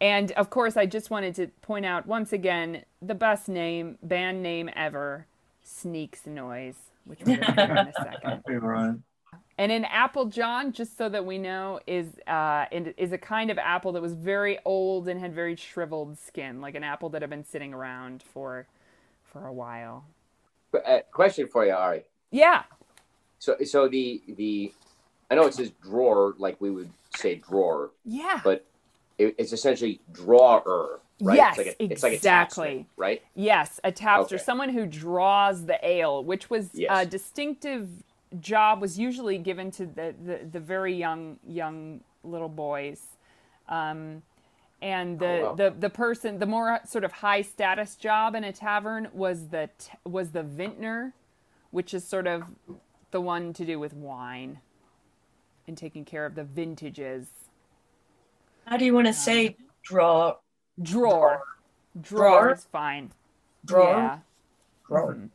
And 0.00 0.32
of 0.34 0.50
course, 0.50 0.76
I 0.78 0.86
just 0.86 1.10
wanted 1.10 1.34
to 1.36 1.48
point 1.62 1.86
out 1.86 2.06
once 2.06 2.32
again 2.34 2.84
the 3.02 3.16
best 3.16 3.48
name, 3.48 3.98
band 4.02 4.44
name 4.44 4.70
ever, 4.76 5.26
Sneaks 5.64 6.26
Noise, 6.26 6.76
which 7.06 7.26
we'll 7.26 7.38
get 7.38 7.58
to 7.60 7.76
in 7.76 7.86
a 7.88 7.94
second. 8.02 8.44
And 9.60 9.70
an 9.70 9.84
apple 9.84 10.24
John, 10.24 10.72
just 10.72 10.96
so 10.96 11.10
that 11.10 11.26
we 11.26 11.36
know, 11.36 11.80
is 11.86 12.18
uh, 12.26 12.64
is 12.72 13.12
a 13.12 13.18
kind 13.18 13.50
of 13.50 13.58
apple 13.58 13.92
that 13.92 14.00
was 14.00 14.14
very 14.14 14.58
old 14.64 15.06
and 15.06 15.20
had 15.20 15.34
very 15.34 15.54
shriveled 15.54 16.18
skin, 16.18 16.62
like 16.62 16.74
an 16.74 16.82
apple 16.82 17.10
that 17.10 17.20
had 17.20 17.28
been 17.30 17.44
sitting 17.44 17.74
around 17.74 18.22
for 18.22 18.66
for 19.22 19.46
a 19.46 19.52
while. 19.52 20.06
Uh, 20.74 21.00
question 21.12 21.46
for 21.46 21.66
you, 21.66 21.72
Ari. 21.74 22.04
Yeah, 22.30 22.62
So, 23.38 23.56
so 23.64 23.88
the 23.88 24.22
the, 24.28 24.72
I 25.30 25.34
know 25.34 25.46
it 25.46 25.54
says 25.54 25.72
drawer, 25.82 26.34
like 26.38 26.60
we 26.60 26.70
would 26.70 26.90
say 27.16 27.34
drawer, 27.36 27.90
yeah, 28.04 28.40
but 28.44 28.66
it, 29.18 29.34
it's 29.38 29.52
essentially 29.52 30.00
drawer, 30.12 31.00
right? 31.20 31.36
Yes, 31.36 31.58
it's 31.58 31.66
like 31.66 31.76
a, 31.78 31.92
it's 31.92 32.02
like 32.02 32.12
a 32.12 32.16
exactly. 32.16 32.78
tapster, 32.78 32.86
right? 32.96 33.22
yes, 33.34 33.80
a 33.84 33.92
tapster, 33.92 34.34
Okay. 34.34 34.38
someone 34.38 34.70
who 34.70 34.86
draws 34.86 35.66
the 35.66 35.78
ale, 35.86 36.24
which 36.24 36.50
was 36.50 36.70
Yes. 36.74 36.90
a 36.90 37.06
distinctive 37.06 37.88
job, 38.38 38.80
was 38.80 38.98
usually 38.98 39.38
given 39.38 39.70
to 39.72 39.86
the 39.86 40.14
the, 40.24 40.40
the 40.52 40.60
very 40.60 40.94
young 40.94 41.38
young 41.46 42.00
little 42.22 42.48
boys. 42.48 43.00
Um, 43.68 44.22
and 44.82 45.18
the, 45.18 45.26
Oh, 45.40 45.44
wow. 45.50 45.54
the 45.54 45.74
the 45.78 45.90
person 45.90 46.38
the 46.38 46.46
more 46.46 46.80
sort 46.86 47.04
of 47.04 47.12
high 47.12 47.42
status 47.42 47.96
job 47.96 48.34
in 48.34 48.44
a 48.44 48.52
tavern 48.52 49.08
was 49.12 49.48
the 49.48 49.68
t- 49.78 49.90
was 50.06 50.30
the 50.30 50.42
vintner 50.42 51.12
which 51.70 51.92
is 51.94 52.02
sort 52.04 52.26
of 52.26 52.42
the 53.10 53.20
one 53.20 53.52
to 53.52 53.64
do 53.64 53.78
with 53.78 53.92
wine 53.92 54.58
and 55.68 55.76
taking 55.76 56.04
care 56.04 56.24
of 56.24 56.34
the 56.34 56.44
vintages 56.44 57.28
How 58.66 58.76
do 58.78 58.84
you 58.86 58.94
want 58.94 59.06
to 59.06 59.12
say 59.12 59.56
draw? 59.82 60.36
drawer 60.80 61.42
drawer, 62.00 62.30
Drawer? 62.40 62.52
is 62.54 62.64
fine 62.64 63.12
Drawer? 63.66 63.96
yeah 63.96 64.18
Drawer. 64.88 65.14
Mhm. 65.14 65.28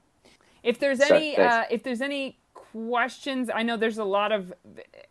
if 0.63 0.79
there's 0.79 0.99
any 1.01 1.35
thanks. 1.35 1.53
uh, 1.53 1.65
if 1.69 1.83
there's 1.83 2.01
any 2.01 2.39
questions 2.75 3.49
i 3.53 3.63
know 3.63 3.77
there's 3.77 3.99
a 3.99 4.03
lot 4.03 4.33
of 4.33 4.53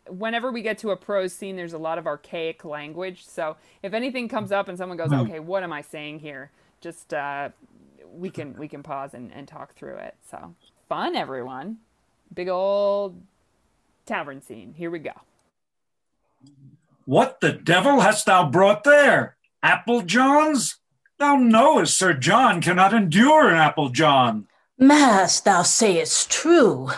whenever 0.07 0.51
we 0.51 0.61
get 0.61 0.77
to 0.77 0.91
a 0.91 0.95
prose 0.95 1.33
scene 1.33 1.55
there's 1.55 1.73
a 1.73 1.77
lot 1.79 1.97
of 1.97 2.05
archaic 2.05 2.63
language 2.63 3.25
so 3.25 3.55
if 3.81 3.91
anything 3.93 4.27
comes 4.27 4.51
up 4.51 4.67
and 4.67 4.77
someone 4.77 4.97
goes 4.97 5.11
okay 5.11 5.39
what 5.39 5.63
am 5.63 5.73
i 5.73 5.81
saying 5.81 6.19
here 6.19 6.51
just 6.79 7.11
uh, 7.11 7.49
we 8.13 8.29
can 8.29 8.55
we 8.59 8.67
can 8.67 8.83
pause 8.83 9.15
and, 9.15 9.33
and 9.33 9.47
talk 9.47 9.73
through 9.73 9.95
it 9.95 10.13
so 10.29 10.53
fun 10.87 11.15
everyone 11.15 11.77
big 12.35 12.47
old 12.47 13.19
tavern 14.05 14.39
scene 14.39 14.75
here 14.77 14.91
we 14.91 14.99
go 14.99 15.13
What 17.05 17.39
the 17.39 17.51
devil 17.51 18.01
hast 18.01 18.25
thou 18.27 18.47
brought 18.49 18.83
there? 18.83 19.37
Apple 19.61 20.01
Johns? 20.01 20.77
Thou 21.17 21.35
knowest 21.35 21.97
Sir 21.97 22.13
John 22.13 22.61
cannot 22.61 22.93
endure 22.93 23.49
an 23.49 23.57
Apple 23.57 23.89
John. 23.89 24.47
Mass, 24.77 25.39
thou 25.39 25.63
sayest 25.63 26.29
true. 26.31 26.89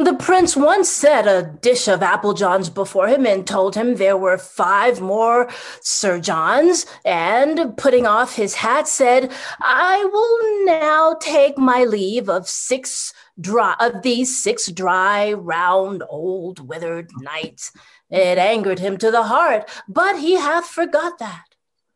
The 0.00 0.14
prince 0.14 0.56
once 0.56 0.88
set 0.88 1.26
a 1.26 1.42
dish 1.60 1.86
of 1.86 2.02
apple 2.02 2.32
johns 2.32 2.70
before 2.70 3.06
him 3.08 3.26
and 3.26 3.46
told 3.46 3.74
him 3.74 3.96
there 3.96 4.16
were 4.16 4.38
five 4.38 4.98
more 4.98 5.46
Sir 5.82 6.18
Johns, 6.18 6.86
and 7.04 7.76
putting 7.76 8.06
off 8.06 8.34
his 8.34 8.54
hat, 8.54 8.88
said, 8.88 9.30
I 9.60 10.02
will 10.10 10.64
now 10.64 11.16
take 11.20 11.58
my 11.58 11.84
leave 11.84 12.30
of 12.30 12.48
six 12.48 13.12
dry 13.38 13.76
of 13.78 14.00
these 14.00 14.42
six 14.42 14.68
dry, 14.72 15.34
round, 15.34 16.02
old, 16.08 16.66
withered 16.66 17.10
knights. 17.18 17.70
It 18.08 18.38
angered 18.38 18.78
him 18.78 18.96
to 18.98 19.10
the 19.10 19.24
heart, 19.24 19.68
but 19.86 20.18
he 20.18 20.36
hath 20.36 20.66
forgot 20.66 21.18
that. 21.18 21.44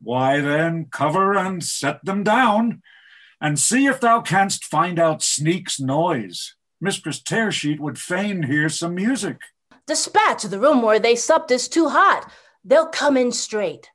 Why 0.03 0.43
then, 0.43 0.89
cover 0.91 1.39
and 1.39 1.65
set 1.65 2.05
them 2.05 2.23
down, 2.23 2.83
and 3.41 3.59
see 3.59 3.87
if 3.87 3.99
thou 3.99 4.21
canst 4.21 4.63
find 4.63 4.99
out 4.99 5.23
Sneak's 5.23 5.81
noise. 5.81 6.54
Mistress 6.85 7.23
Tearsheet 7.23 7.81
would 7.81 7.99
fain 7.99 8.43
hear 8.43 8.69
some 8.69 8.95
music. 8.95 9.39
Dispatch 9.87 10.43
the 10.43 10.61
room 10.61 10.83
where 10.83 11.01
they 11.01 11.17
supped 11.17 11.51
is 11.51 11.67
too 11.67 11.89
hot. 11.89 12.31
They'll 12.63 12.87
come 12.87 13.17
in 13.17 13.33
straight. 13.33 13.91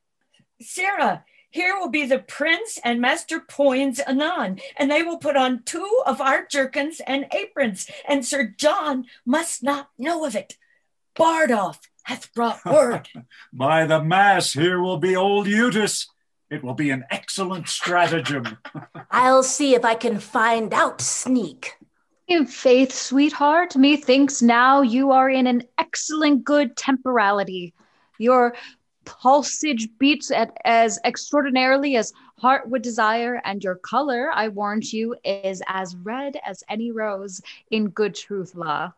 Sirrah, 0.59 1.23
here 1.51 1.77
will 1.77 1.89
be 1.89 2.07
the 2.07 2.17
prince 2.17 2.79
and 2.83 2.99
Master 2.99 3.39
Poins 3.39 3.99
anon, 3.99 4.59
and 4.75 4.89
they 4.89 5.03
will 5.03 5.19
put 5.19 5.37
on 5.37 5.61
two 5.65 6.01
of 6.07 6.19
our 6.19 6.47
jerkins 6.47 6.99
and 7.05 7.27
aprons, 7.31 7.87
and 8.07 8.25
Sir 8.25 8.55
John 8.57 9.05
must 9.23 9.61
not 9.61 9.89
know 9.99 10.25
of 10.25 10.35
it. 10.35 10.57
Bardolph 11.15 11.79
hath 12.03 12.33
brought 12.33 12.65
word. 12.65 13.07
By 13.53 13.85
the 13.85 14.03
mass, 14.03 14.53
here 14.53 14.81
will 14.81 14.97
be 14.97 15.15
old 15.15 15.45
Utis. 15.45 16.07
It 16.49 16.63
will 16.63 16.73
be 16.73 16.89
an 16.89 17.05
excellent 17.11 17.69
stratagem. 17.69 18.57
I'll 19.11 19.43
see 19.43 19.75
if 19.75 19.85
I 19.85 19.93
can 19.93 20.19
find 20.19 20.73
out 20.73 21.01
Sneak. 21.01 21.75
In 22.29 22.45
faith, 22.45 22.93
sweetheart, 22.93 23.75
methinks 23.75 24.43
now 24.43 24.81
you 24.81 25.09
are 25.09 25.31
in 25.31 25.47
an 25.47 25.63
excellent 25.79 26.43
good 26.43 26.77
temporality. 26.77 27.73
Your 28.19 28.53
pulsage 29.03 29.89
beats 29.97 30.29
at 30.29 30.55
as 30.63 30.99
extraordinarily 31.03 31.95
as 31.95 32.13
heart 32.37 32.69
would 32.69 32.83
desire, 32.83 33.41
and 33.43 33.63
your 33.63 33.73
color, 33.73 34.29
I 34.31 34.49
warrant 34.49 34.93
you, 34.93 35.15
is 35.25 35.63
as 35.65 35.95
red 35.95 36.37
as 36.45 36.63
any 36.69 36.91
rose 36.91 37.41
in 37.71 37.89
good 37.89 38.13
truth 38.13 38.53
law. 38.53 38.93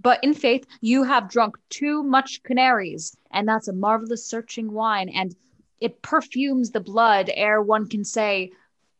But 0.00 0.24
in 0.24 0.32
faith, 0.32 0.66
you 0.80 1.02
have 1.02 1.28
drunk 1.28 1.58
too 1.68 2.02
much 2.02 2.42
canaries, 2.42 3.14
and 3.30 3.46
that's 3.46 3.68
a 3.68 3.74
marvelous 3.74 4.24
searching 4.24 4.72
wine, 4.72 5.10
and 5.10 5.36
it 5.78 6.00
perfumes 6.00 6.70
the 6.70 6.80
blood 6.80 7.30
ere 7.34 7.60
one 7.60 7.86
can 7.86 8.02
say, 8.02 8.52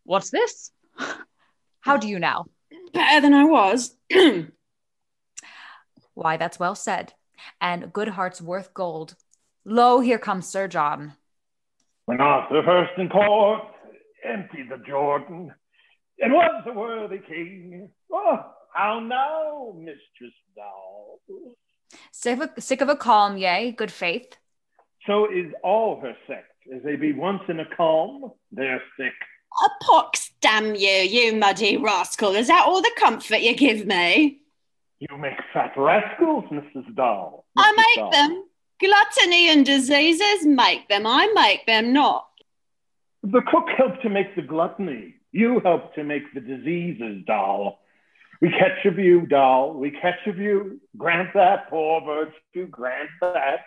What's 0.05 0.29
this? 0.29 0.73
How 1.81 1.97
do 1.97 2.07
you 2.07 2.19
now? 2.19 2.49
Better 2.97 3.21
than 3.21 3.35
I 3.35 3.45
was. 3.45 3.95
Why, 6.15 6.39
that's 6.39 6.59
well 6.59 6.75
said. 6.75 7.13
And 7.61 7.93
good 7.93 8.09
heart's 8.09 8.41
worth 8.41 8.73
gold. 8.73 9.17
Lo, 9.67 10.01
here 10.01 10.19
comes 10.19 10.49
Sir 10.49 10.67
John. 10.67 11.13
When 12.07 12.23
Arthur 12.23 12.63
first 12.65 12.93
in 12.97 13.11
court 13.11 13.61
emptied 14.25 14.71
the 14.71 14.83
Jordan, 14.89 15.53
it 16.17 16.31
was 16.31 16.65
a 16.67 16.73
worthy 16.73 17.19
king. 17.19 17.91
Oh, 18.11 18.39
how 18.73 19.01
now, 19.01 19.75
Mistress 19.77 20.33
Doll? 20.57 21.21
Sick 22.13 22.41
of, 22.41 22.51
a, 22.57 22.61
sick 22.61 22.81
of 22.81 22.89
a 22.89 22.97
calm, 22.97 23.37
yea, 23.37 23.73
good 23.73 23.93
faith. 23.93 24.39
So 25.07 25.27
is 25.27 25.53
all 25.63 26.01
her 26.01 26.17
sect. 26.27 26.51
As 26.75 26.83
they 26.83 26.97
be 26.97 27.13
once 27.13 27.43
in 27.49 27.61
a 27.61 27.67
calm, 27.77 28.33
they're 28.51 28.83
sick. 28.99 29.13
A 29.65 29.85
pox 29.85 30.33
damn 30.41 30.75
you, 30.75 30.89
you 30.89 31.35
muddy 31.35 31.77
rascal. 31.77 32.35
Is 32.35 32.49
that 32.49 32.67
all 32.67 32.83
the 32.83 32.93
comfort 32.97 33.41
you 33.41 33.55
give 33.57 33.87
me? 33.87 34.41
You 34.99 35.17
make 35.19 35.39
fat 35.53 35.73
rascals, 35.77 36.45
Mrs. 36.51 36.95
Doll. 36.95 37.45
I 37.57 37.73
make 37.73 37.97
Doll. 37.97 38.11
them. 38.11 38.45
Gluttony 38.79 39.49
and 39.51 39.65
diseases 39.65 40.45
make 40.45 40.89
them. 40.89 41.07
I 41.07 41.33
make 41.35 41.65
them 41.67 41.93
not. 41.93 42.29
The 43.23 43.43
cook 43.43 43.69
helped 43.77 44.03
to 44.03 44.11
make 44.11 44.37
the 44.37 44.43
gluttony. 44.43 45.15
You 45.33 45.61
helped 45.61 45.95
to 45.97 46.05
make 46.05 46.33
the 46.35 46.41
diseases, 46.41 47.25
doll. 47.27 47.81
We 48.41 48.51
catch 48.51 48.85
of 48.85 48.99
you, 48.99 49.27
doll. 49.27 49.75
We 49.75 49.91
catch 49.91 50.27
of 50.27 50.39
you. 50.39 50.81
Grant 50.97 51.31
that, 51.35 51.71
poor 51.71 52.03
virtue. 52.03 52.69
Grant 52.69 53.09
that. 53.23 53.61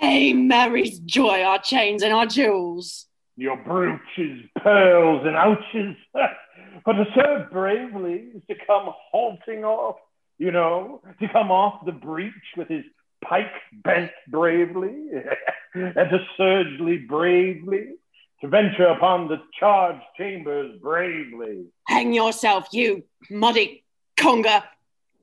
Hey, 0.00 0.32
Mary's 0.32 0.98
joy, 0.98 1.42
our 1.42 1.58
chains 1.58 2.02
and 2.02 2.12
our 2.12 2.26
jewels. 2.26 3.06
Your 3.36 3.56
brooches, 3.56 4.44
pearls, 4.62 5.26
and 5.26 5.36
ouches. 5.36 5.96
but 6.84 6.92
to 6.92 7.04
serve 7.14 7.50
bravely 7.50 8.30
is 8.34 8.42
to 8.48 8.54
come 8.66 8.92
halting 9.10 9.64
off, 9.64 9.96
you 10.38 10.52
know, 10.52 11.02
to 11.20 11.28
come 11.28 11.50
off 11.50 11.84
the 11.84 11.92
breach 11.92 12.32
with 12.56 12.68
his 12.68 12.84
pike 13.24 13.52
bent 13.72 14.10
bravely, 14.28 14.94
and 15.74 15.94
to 15.94 16.18
surgely 16.36 16.98
bravely, 16.98 17.88
to 18.40 18.48
venture 18.48 18.86
upon 18.86 19.28
the 19.28 19.40
charged 19.58 20.04
chambers 20.16 20.78
bravely. 20.80 21.66
Hang 21.88 22.12
yourself, 22.12 22.68
you 22.72 23.04
muddy 23.30 23.84
conger. 24.16 24.62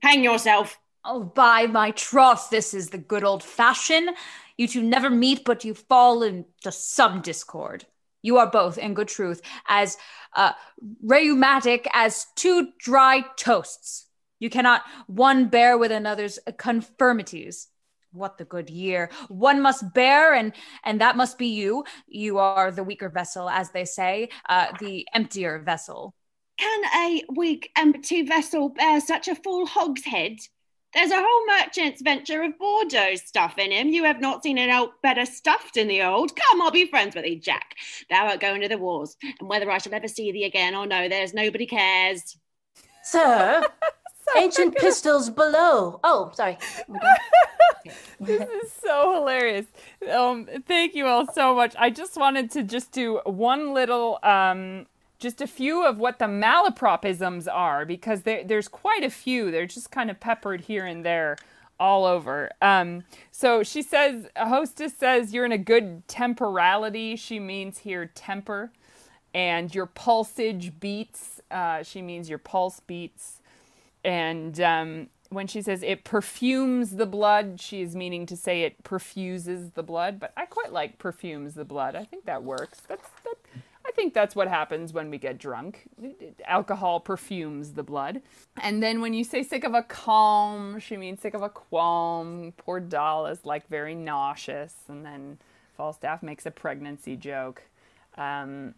Hang 0.01 0.23
yourself. 0.23 0.79
Oh, 1.03 1.23
by 1.23 1.65
my 1.65 1.91
troth, 1.91 2.49
this 2.49 2.73
is 2.73 2.89
the 2.89 2.97
good 2.97 3.23
old 3.23 3.43
fashion. 3.43 4.09
You 4.57 4.67
two 4.67 4.83
never 4.83 5.09
meet, 5.09 5.43
but 5.45 5.63
you 5.63 5.73
fall 5.73 6.21
into 6.21 6.71
some 6.71 7.21
discord. 7.21 7.85
You 8.21 8.37
are 8.37 8.49
both, 8.49 8.77
in 8.77 8.93
good 8.93 9.07
truth, 9.07 9.41
as 9.67 9.97
uh, 10.35 10.53
rheumatic 11.01 11.87
as 11.93 12.27
two 12.35 12.69
dry 12.79 13.23
toasts. 13.35 14.07
You 14.39 14.49
cannot 14.49 14.83
one 15.07 15.47
bear 15.47 15.77
with 15.77 15.91
another's 15.91 16.39
confirmities. 16.57 17.67
What 18.13 18.37
the 18.37 18.45
good 18.45 18.69
year! 18.69 19.09
One 19.29 19.61
must 19.61 19.93
bear, 19.93 20.33
and 20.33 20.51
and 20.83 20.99
that 20.99 21.15
must 21.15 21.37
be 21.37 21.47
you. 21.47 21.85
You 22.07 22.39
are 22.39 22.69
the 22.69 22.83
weaker 22.83 23.07
vessel, 23.07 23.49
as 23.49 23.71
they 23.71 23.85
say, 23.85 24.29
uh, 24.49 24.67
the 24.79 25.07
emptier 25.13 25.59
vessel. 25.59 26.13
Can 26.59 26.83
a 26.95 27.23
weak, 27.33 27.71
empty 27.77 28.23
vessel 28.23 28.69
bear 28.69 28.99
such 28.99 29.27
a 29.27 29.35
full 29.35 29.65
hogshead? 29.65 30.39
There's 30.93 31.11
a 31.11 31.21
whole 31.21 31.45
merchant's 31.47 32.01
venture 32.01 32.43
of 32.43 32.57
Bordeaux 32.57 33.15
stuff 33.15 33.57
in 33.57 33.71
him. 33.71 33.89
You 33.89 34.03
have 34.03 34.19
not 34.19 34.43
seen 34.43 34.57
it 34.57 34.69
out 34.69 35.01
better 35.01 35.25
stuffed 35.25 35.77
in 35.77 35.87
the 35.87 36.03
old. 36.03 36.35
Come, 36.35 36.61
I'll 36.61 36.71
be 36.71 36.85
friends 36.85 37.15
with 37.15 37.23
thee, 37.23 37.37
Jack. 37.37 37.75
Thou 38.09 38.27
art 38.27 38.39
going 38.39 38.61
to 38.61 38.67
the 38.67 38.77
wars, 38.77 39.15
and 39.39 39.47
whether 39.47 39.69
I 39.71 39.77
shall 39.77 39.93
ever 39.93 40.07
see 40.07 40.31
thee 40.31 40.45
again 40.45 40.75
or 40.75 40.85
no, 40.85 41.07
there's 41.07 41.33
nobody 41.33 41.65
cares. 41.65 42.37
Sir, 43.03 43.63
ancient 44.37 44.75
pistols 44.75 45.29
below. 45.29 45.99
Oh, 46.03 46.31
sorry. 46.33 46.57
this 48.19 48.41
is 48.41 48.71
so 48.71 49.15
hilarious. 49.15 49.65
Um, 50.11 50.47
thank 50.67 50.95
you 50.95 51.07
all 51.07 51.31
so 51.31 51.55
much. 51.55 51.75
I 51.77 51.89
just 51.89 52.17
wanted 52.17 52.51
to 52.51 52.63
just 52.63 52.91
do 52.91 53.19
one 53.25 53.73
little, 53.73 54.19
um, 54.23 54.85
just 55.21 55.39
a 55.39 55.47
few 55.47 55.85
of 55.85 55.99
what 55.99 56.19
the 56.19 56.25
malapropisms 56.25 57.47
are 57.49 57.85
because 57.85 58.23
there, 58.23 58.43
there's 58.43 58.67
quite 58.67 59.03
a 59.03 59.09
few. 59.09 59.51
They're 59.51 59.67
just 59.67 59.91
kind 59.91 60.09
of 60.09 60.19
peppered 60.19 60.61
here 60.61 60.85
and 60.85 61.05
there 61.05 61.37
all 61.79 62.05
over. 62.05 62.49
Um, 62.61 63.03
so 63.31 63.63
she 63.63 63.81
says, 63.83 64.27
a 64.35 64.49
hostess 64.49 64.97
says, 64.97 65.33
you're 65.33 65.45
in 65.45 65.51
a 65.51 65.57
good 65.57 66.07
temporality. 66.07 67.15
She 67.15 67.39
means 67.39 67.79
here 67.79 68.11
temper. 68.13 68.71
And 69.33 69.73
your 69.73 69.85
pulsage 69.85 70.79
beats. 70.79 71.39
Uh, 71.49 71.83
she 71.83 72.01
means 72.01 72.27
your 72.27 72.39
pulse 72.39 72.81
beats. 72.81 73.39
And 74.03 74.59
um, 74.59 75.07
when 75.29 75.47
she 75.47 75.61
says 75.61 75.83
it 75.83 76.03
perfumes 76.03 76.97
the 76.97 77.05
blood, 77.05 77.61
she 77.61 77.81
is 77.81 77.95
meaning 77.95 78.25
to 78.25 78.35
say 78.35 78.63
it 78.63 78.83
perfuses 78.83 79.71
the 79.71 79.83
blood. 79.83 80.19
But 80.19 80.33
I 80.35 80.45
quite 80.45 80.73
like 80.73 80.97
perfumes 80.97 81.53
the 81.53 81.63
blood. 81.63 81.95
I 81.95 82.03
think 82.03 82.25
that 82.25 82.43
works. 82.43 82.81
That's 82.87 83.07
that. 83.23 83.60
I 83.91 83.93
think 83.93 84.13
that's 84.13 84.37
what 84.37 84.47
happens 84.47 84.93
when 84.93 85.09
we 85.09 85.17
get 85.17 85.37
drunk. 85.37 85.83
Alcohol 86.45 87.01
perfumes 87.01 87.73
the 87.73 87.83
blood. 87.83 88.21
And 88.61 88.81
then 88.81 89.01
when 89.01 89.13
you 89.13 89.25
say 89.25 89.43
sick 89.43 89.65
of 89.65 89.73
a 89.73 89.83
calm, 89.83 90.79
she 90.79 90.95
means 90.95 91.19
sick 91.19 91.33
of 91.33 91.41
a 91.41 91.49
qualm. 91.49 92.53
Poor 92.55 92.79
doll 92.79 93.25
is 93.25 93.43
like 93.43 93.67
very 93.67 93.93
nauseous. 93.93 94.73
And 94.87 95.05
then 95.05 95.39
Falstaff 95.75 96.23
makes 96.23 96.45
a 96.45 96.51
pregnancy 96.51 97.17
joke. 97.17 97.63
Um, 98.17 98.75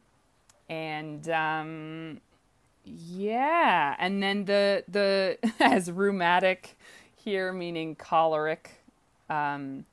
and 0.68 1.30
um, 1.30 2.20
yeah, 2.84 3.96
and 4.00 4.24
then 4.24 4.46
the 4.46 4.84
the 4.88 5.38
as 5.60 5.92
rheumatic 5.92 6.76
here 7.16 7.54
meaning 7.54 7.96
choleric, 7.96 8.72
um, 9.30 9.86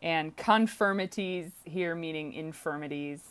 and 0.00 0.36
confirmities 0.36 1.50
here 1.64 1.96
meaning 1.96 2.32
infirmities. 2.32 3.22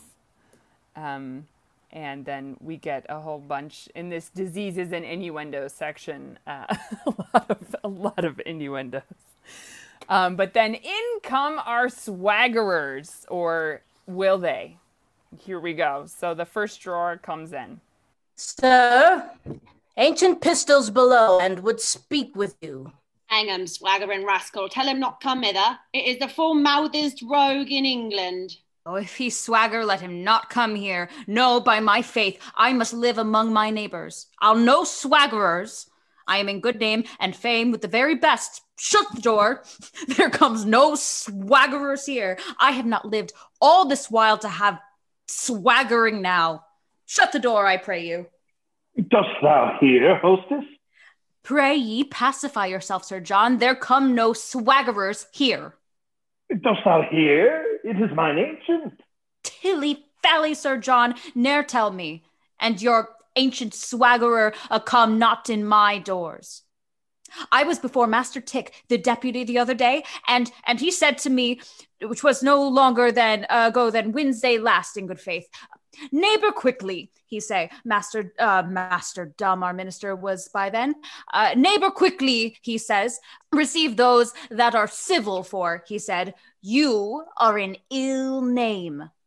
Um, 0.98 1.46
and 1.90 2.24
then 2.24 2.56
we 2.60 2.76
get 2.76 3.06
a 3.08 3.20
whole 3.20 3.38
bunch 3.38 3.88
in 3.94 4.08
this 4.10 4.28
diseases 4.28 4.92
and 4.92 5.04
innuendo 5.04 5.68
section. 5.68 6.38
Uh, 6.46 6.66
a 7.06 7.10
lot 7.34 7.50
of 7.50 7.76
a 7.84 7.88
lot 7.88 8.24
of 8.24 8.40
innuendos. 8.44 9.02
Um, 10.08 10.36
but 10.36 10.54
then 10.54 10.74
in 10.74 11.04
come 11.22 11.60
our 11.64 11.86
swaggerers, 11.86 13.24
or 13.28 13.82
will 14.06 14.38
they? 14.38 14.76
Here 15.38 15.60
we 15.60 15.74
go. 15.74 16.06
So 16.06 16.34
the 16.34 16.46
first 16.46 16.80
drawer 16.80 17.16
comes 17.16 17.52
in. 17.52 17.80
Sir, 18.34 19.30
ancient 19.96 20.40
pistols 20.40 20.90
below 20.90 21.40
and 21.40 21.60
would 21.60 21.80
speak 21.80 22.34
with 22.34 22.56
you. 22.60 22.92
Hang 23.26 23.48
him, 23.48 23.66
swaggering 23.66 24.24
rascal. 24.24 24.68
Tell 24.68 24.86
him 24.86 25.00
not 25.00 25.20
come 25.20 25.42
hither. 25.42 25.78
It 25.92 26.06
is 26.06 26.18
the 26.18 26.28
full-mouthed 26.28 27.22
rogue 27.28 27.70
in 27.70 27.84
England. 27.84 28.56
Oh, 28.90 28.94
if 28.94 29.16
he 29.16 29.28
swagger, 29.28 29.84
let 29.84 30.00
him 30.00 30.24
not 30.24 30.48
come 30.48 30.74
here. 30.74 31.10
No, 31.26 31.60
by 31.60 31.78
my 31.78 32.00
faith, 32.00 32.40
I 32.56 32.72
must 32.72 32.94
live 32.94 33.18
among 33.18 33.52
my 33.52 33.68
neighbors. 33.68 34.28
I'll 34.40 34.54
no 34.54 34.82
swaggerers. 34.82 35.90
I 36.26 36.38
am 36.38 36.48
in 36.48 36.62
good 36.62 36.80
name 36.80 37.04
and 37.20 37.36
fame 37.36 37.70
with 37.70 37.82
the 37.82 37.88
very 37.88 38.14
best. 38.14 38.62
Shut 38.78 39.04
the 39.14 39.20
door. 39.20 39.62
There 40.16 40.30
comes 40.30 40.64
no 40.64 40.92
swaggerers 40.92 42.06
here. 42.06 42.38
I 42.58 42.70
have 42.70 42.86
not 42.86 43.04
lived 43.04 43.34
all 43.60 43.86
this 43.86 44.10
while 44.10 44.38
to 44.38 44.48
have 44.48 44.80
swaggering 45.26 46.22
now. 46.22 46.64
Shut 47.04 47.32
the 47.32 47.40
door, 47.40 47.66
I 47.66 47.76
pray 47.76 48.06
you. 48.06 48.26
Dost 48.96 49.28
thou 49.42 49.76
hear, 49.80 50.16
hostess? 50.16 50.64
Pray 51.42 51.76
ye 51.76 52.04
pacify 52.04 52.64
yourself, 52.64 53.04
Sir 53.04 53.20
John. 53.20 53.58
There 53.58 53.74
come 53.74 54.14
no 54.14 54.32
swaggerers 54.32 55.26
here. 55.32 55.74
Dost 56.48 56.80
thou 56.86 57.02
hear? 57.10 57.77
It 57.88 57.98
is 58.02 58.14
mine 58.14 58.38
ancient. 58.38 59.00
Tilly 59.42 60.04
fally, 60.22 60.54
Sir 60.54 60.76
John, 60.76 61.14
ne'er 61.34 61.62
tell 61.62 61.90
me. 61.90 62.22
And 62.60 62.82
your 62.82 63.08
ancient 63.36 63.72
swaggerer 63.72 64.54
a 64.70 64.78
come 64.78 65.18
not 65.18 65.48
in 65.48 65.64
my 65.64 65.98
doors. 65.98 66.64
I 67.50 67.64
was 67.64 67.78
before 67.78 68.06
Master 68.06 68.42
Tick, 68.42 68.74
the 68.88 68.98
deputy, 68.98 69.44
the 69.44 69.58
other 69.58 69.74
day, 69.74 70.02
and 70.26 70.50
and 70.66 70.80
he 70.80 70.90
said 70.90 71.18
to 71.18 71.30
me, 71.30 71.60
which 72.02 72.22
was 72.22 72.42
no 72.42 72.66
longer 72.68 73.10
than 73.10 73.46
uh, 73.48 73.68
ago 73.68 73.90
than 73.90 74.12
Wednesday 74.12 74.58
last, 74.58 74.96
in 74.96 75.06
good 75.06 75.20
faith, 75.20 75.46
neighbor 76.12 76.50
quickly, 76.50 77.10
he 77.26 77.40
say, 77.40 77.70
Master 77.84 78.32
uh, 78.38 78.62
Master 78.66 79.34
Dumb, 79.36 79.62
our 79.62 79.72
minister 79.72 80.16
was 80.16 80.48
by 80.48 80.70
then. 80.70 80.94
Uh, 81.32 81.54
neighbor 81.56 81.90
quickly, 81.90 82.56
he 82.62 82.78
says, 82.78 83.20
receive 83.52 83.96
those 83.96 84.32
that 84.50 84.74
are 84.74 84.88
civil 84.88 85.42
for, 85.42 85.84
he 85.86 85.98
said, 85.98 86.34
you 86.62 87.24
are 87.36 87.58
an 87.58 87.76
ill 87.90 88.42
name. 88.42 89.10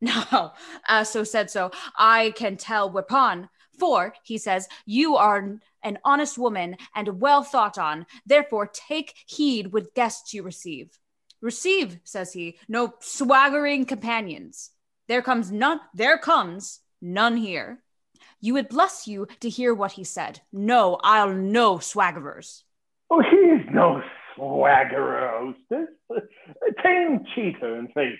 No, 0.00 0.52
uh, 0.86 1.04
so 1.04 1.24
said 1.24 1.50
so. 1.50 1.70
I 1.96 2.34
can 2.36 2.58
tell 2.58 2.90
whereupon. 2.90 3.48
For, 3.78 4.12
he 4.22 4.36
says, 4.36 4.68
you 4.84 5.16
are 5.16 5.58
an 5.82 5.98
honest 6.04 6.36
woman 6.36 6.76
and 6.94 7.20
well 7.20 7.42
thought 7.42 7.78
on. 7.78 8.04
Therefore, 8.26 8.66
take 8.66 9.14
heed 9.26 9.72
with 9.72 9.94
guests 9.94 10.34
you 10.34 10.42
receive. 10.42 10.98
Receive, 11.40 12.00
says 12.04 12.32
he, 12.34 12.58
no 12.68 12.94
swaggering 13.00 13.86
companions. 13.86 14.70
There 15.08 15.22
comes 15.22 15.52
none, 15.52 15.80
there 15.92 16.18
comes 16.18 16.80
none 17.00 17.36
here. 17.36 17.82
You 18.40 18.54
would 18.54 18.68
bless 18.68 19.06
you 19.06 19.26
to 19.40 19.48
hear 19.48 19.74
what 19.74 19.92
he 19.92 20.04
said. 20.04 20.40
No, 20.52 20.98
I'll 21.02 21.32
no 21.32 21.76
swaggerers. 21.76 22.62
Oh, 23.10 23.22
he's 23.22 23.66
no 23.72 24.02
swaggerer, 24.36 25.54
hostess. 25.70 25.88
A 26.10 26.82
tame 26.82 27.24
cheater, 27.34 27.76
in 27.78 27.88
faith. 27.88 28.18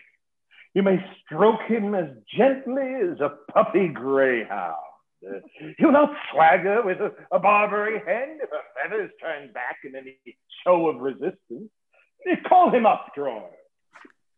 You 0.75 0.83
may 0.83 0.99
stroke 1.25 1.61
him 1.69 1.95
as 1.95 2.09
gently 2.37 2.95
as 3.13 3.21
a 3.21 3.37
puppy 3.53 3.89
greyhound. 3.89 4.77
He'll 5.79 5.93
not 5.93 6.11
swagger 6.33 6.83
with 6.83 6.99
a, 7.01 7.13
a 7.33 7.39
Barbary 7.39 7.99
hen 8.05 8.39
if 8.43 8.51
her 8.51 8.61
feathers 8.83 9.11
turn 9.21 9.53
back 9.53 9.79
in 9.85 9.95
any 9.97 10.19
show 10.65 10.89
of 10.89 11.01
resistance. 11.01 11.71
Call 12.49 12.71
him 12.71 12.87
up, 12.87 13.13
drawer. 13.15 13.51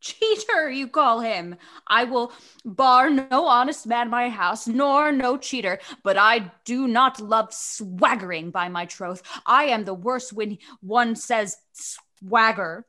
Cheater, 0.06 0.70
you 0.70 0.86
call 0.86 1.20
him. 1.20 1.56
I 1.88 2.04
will 2.04 2.32
bar 2.64 3.10
no 3.10 3.46
honest 3.46 3.86
man 3.86 4.08
my 4.08 4.28
house, 4.28 4.68
nor 4.68 5.10
no 5.10 5.36
cheater, 5.36 5.80
but 6.04 6.16
I 6.16 6.52
do 6.64 6.86
not 6.86 7.20
love 7.20 7.52
swaggering 7.52 8.52
by 8.52 8.68
my 8.68 8.86
troth. 8.86 9.22
I 9.44 9.64
am 9.64 9.84
the 9.84 9.94
worse 9.94 10.32
when 10.32 10.58
one 10.80 11.16
says 11.16 11.56
swagger. 11.72 12.86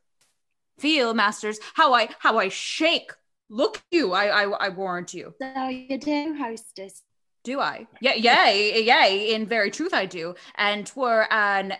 Feel, 0.78 1.12
masters, 1.12 1.58
how 1.74 1.92
I 1.92 2.08
how 2.20 2.38
I 2.38 2.50
shake. 2.50 3.10
Look 3.50 3.82
you, 3.90 4.12
I 4.12 4.44
I, 4.44 4.66
I 4.66 4.68
warrant 4.68 5.12
you. 5.12 5.34
So 5.42 5.68
you 5.68 5.98
do, 5.98 6.36
hostess. 6.38 7.02
Do 7.42 7.58
I? 7.58 7.88
Yeah, 8.00 8.14
yay, 8.14 8.80
yay. 8.84 9.34
In 9.34 9.46
very 9.46 9.72
truth, 9.72 9.92
I 9.92 10.06
do. 10.06 10.36
And 10.54 10.86
twere 10.86 11.26
an 11.32 11.74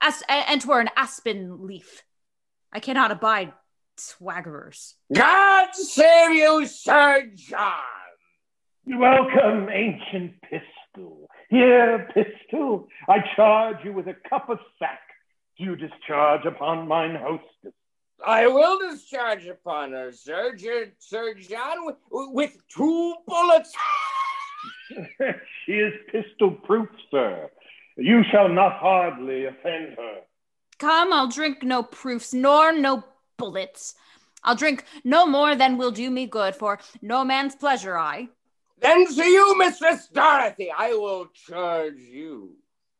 as 0.00 0.22
and 0.28 0.60
twere 0.62 0.80
an 0.80 0.88
aspen 0.96 1.66
leaf. 1.66 2.02
I 2.72 2.80
cannot 2.80 3.10
abide 3.10 3.52
swaggerers. 4.00 4.94
God 5.12 5.68
save 5.72 6.32
you, 6.32 6.66
Sir 6.66 7.30
John. 7.34 7.72
Welcome, 8.86 9.68
ancient 9.70 10.34
pistol. 10.42 11.28
Here, 11.48 12.08
pistol, 12.14 12.88
I 13.08 13.18
charge 13.36 13.76
you 13.84 13.92
with 13.92 14.08
a 14.08 14.16
cup 14.28 14.48
of 14.48 14.58
sack. 14.78 15.00
Do 15.58 15.64
you 15.64 15.76
discharge 15.76 16.44
upon 16.46 16.88
mine 16.88 17.16
hostess? 17.20 17.74
I 18.24 18.46
will 18.46 18.78
discharge 18.78 19.46
upon 19.46 19.92
her, 19.92 20.12
Sir, 20.12 20.56
Sir, 20.56 20.92
Sir 20.98 21.34
John, 21.34 21.86
with, 21.86 21.96
with 22.10 22.56
two 22.68 23.14
bullets. 23.26 23.74
she 25.64 25.72
is 25.72 25.92
pistol 26.10 26.50
proof, 26.50 26.88
sir. 27.10 27.50
You 27.96 28.22
shall 28.30 28.48
not 28.48 28.74
hardly 28.74 29.46
offend 29.46 29.96
her. 29.96 30.20
Come, 30.78 31.12
I'll 31.12 31.28
drink 31.28 31.62
no 31.62 31.82
proofs, 31.82 32.32
nor 32.32 32.72
no 32.72 33.04
bullets. 33.40 33.94
I'll 34.44 34.54
drink 34.54 34.84
no 35.02 35.26
more 35.26 35.54
than 35.56 35.78
will 35.78 35.90
do 35.90 36.10
me 36.10 36.26
good, 36.26 36.54
for 36.54 36.78
no 37.02 37.24
man's 37.24 37.56
pleasure 37.56 37.98
I. 37.98 38.28
Then 38.80 39.06
to 39.06 39.24
you, 39.24 39.58
Mistress 39.58 40.08
Dorothy, 40.08 40.70
I 40.70 40.92
will 40.92 41.26
charge 41.26 41.98
you. 41.98 42.56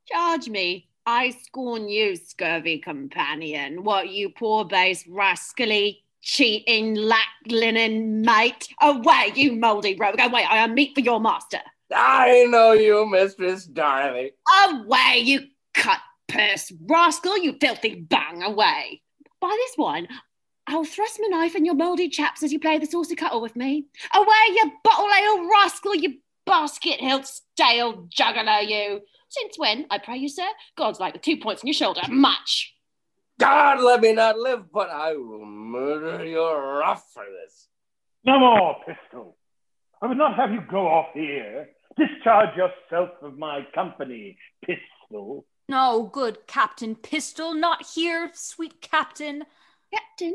Charge 0.06 0.48
me. 0.48 0.88
I 1.06 1.30
scorn 1.30 1.88
you, 1.88 2.16
scurvy 2.16 2.78
companion. 2.78 3.84
What, 3.84 4.10
you 4.10 4.30
poor 4.30 4.64
base 4.64 5.06
rascally 5.08 6.04
cheating 6.20 6.94
lack 6.94 7.28
linen 7.46 8.20
mate? 8.20 8.68
Away, 8.82 9.32
you 9.34 9.56
mouldy 9.56 9.96
rogue. 9.98 10.20
Away, 10.20 10.44
I 10.48 10.58
am 10.58 10.74
meat 10.74 10.92
for 10.94 11.00
your 11.00 11.20
master. 11.20 11.60
I 11.94 12.46
know 12.48 12.72
you, 12.72 13.06
Mistress 13.06 13.64
Dorothy. 13.64 14.32
Away, 14.66 15.22
you 15.22 15.48
cut 15.74 16.00
purse 16.28 16.72
rascal, 16.86 17.38
you 17.38 17.56
filthy 17.60 17.94
bang, 17.94 18.42
away. 18.42 19.02
By 19.40 19.48
this 19.48 19.72
one, 19.76 20.06
I'll 20.70 20.84
thrust 20.84 21.18
my 21.20 21.26
knife 21.26 21.56
in 21.56 21.64
your 21.64 21.74
mouldy 21.74 22.09
chaps 22.09 22.44
as 22.44 22.52
you 22.52 22.60
play 22.60 22.78
the 22.78 22.86
saucy 22.86 23.16
cuttle 23.16 23.40
with 23.40 23.56
me. 23.56 23.86
Away, 24.14 24.26
you 24.55 24.72
bottle 24.84 25.09
ale 25.09 25.51
rascal, 25.51 25.97
you 25.97 26.18
basket 26.47 27.01
hilt 27.01 27.26
stale 27.26 28.06
juggler, 28.09 28.60
you. 28.60 29.01
Since 29.28 29.59
when, 29.59 29.86
I 29.90 29.98
pray 29.98 30.18
you, 30.18 30.28
sir, 30.28 30.47
God's 30.76 31.01
like 31.01 31.14
the 31.14 31.18
two 31.18 31.38
points 31.38 31.64
on 31.64 31.66
your 31.66 31.74
shoulder, 31.74 32.02
much. 32.09 32.72
God 33.40 33.80
let 33.80 34.01
me 34.01 34.12
not 34.12 34.38
live, 34.38 34.70
but 34.72 34.90
I 34.90 35.16
will 35.16 35.44
murder 35.44 36.24
your 36.24 36.78
ruff 36.78 37.05
for 37.14 37.24
this. 37.24 37.66
No 38.24 38.38
more, 38.38 38.76
pistol. 38.86 39.36
I 40.01 40.06
would 40.06 40.18
not 40.18 40.36
have 40.36 40.52
you 40.52 40.60
go 40.70 40.86
off 40.86 41.09
here. 41.14 41.70
Discharge 41.97 42.56
yourself 42.56 43.10
of 43.22 43.36
my 43.36 43.66
company, 43.74 44.38
pistol. 44.64 45.47
No, 45.68 46.05
good 46.12 46.47
Captain 46.47 46.94
Pistol, 46.94 47.55
not 47.55 47.86
here, 47.94 48.30
sweet 48.34 48.80
Captain. 48.80 49.44
Captain? 49.92 50.34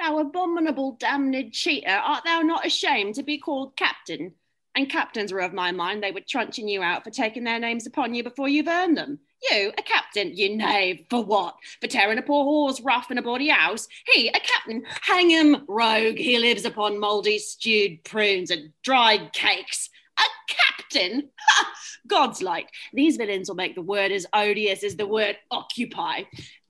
Thou 0.00 0.18
abominable 0.18 0.92
damned 0.92 1.52
cheater, 1.52 1.90
art 1.90 2.24
thou 2.24 2.40
not 2.40 2.64
ashamed 2.64 3.16
to 3.16 3.22
be 3.22 3.36
called 3.36 3.76
captain? 3.76 4.32
And 4.74 4.88
captains 4.88 5.30
were 5.30 5.40
of 5.40 5.52
my 5.52 5.72
mind 5.72 6.02
they 6.02 6.10
were 6.10 6.22
trunching 6.26 6.68
you 6.68 6.82
out 6.82 7.04
for 7.04 7.10
taking 7.10 7.44
their 7.44 7.58
names 7.58 7.86
upon 7.86 8.14
you 8.14 8.22
before 8.22 8.48
you've 8.48 8.66
earned 8.66 8.96
them. 8.96 9.18
You, 9.50 9.72
a 9.76 9.82
captain, 9.82 10.34
you 10.34 10.56
knave, 10.56 11.04
for 11.10 11.22
what? 11.22 11.56
For 11.82 11.86
tearing 11.86 12.16
a 12.16 12.22
poor 12.22 12.44
horse 12.44 12.80
ruff 12.80 13.10
in 13.10 13.18
a 13.18 13.22
bawdy 13.22 13.48
house? 13.48 13.88
He, 14.06 14.28
a 14.28 14.40
captain, 14.40 14.84
hang 15.02 15.28
him, 15.28 15.64
rogue, 15.68 16.16
he 16.16 16.38
lives 16.38 16.64
upon 16.64 16.98
mouldy 16.98 17.38
stewed 17.38 18.02
prunes 18.02 18.50
and 18.50 18.72
dried 18.82 19.34
cakes. 19.34 19.90
A 20.18 20.22
captain? 20.48 21.28
Ha! 21.46 21.72
God's 22.06 22.40
like, 22.40 22.70
these 22.94 23.18
villains 23.18 23.50
will 23.50 23.56
make 23.56 23.74
the 23.74 23.82
word 23.82 24.12
as 24.12 24.26
odious 24.32 24.82
as 24.82 24.96
the 24.96 25.06
word 25.06 25.36
occupy. 25.50 26.22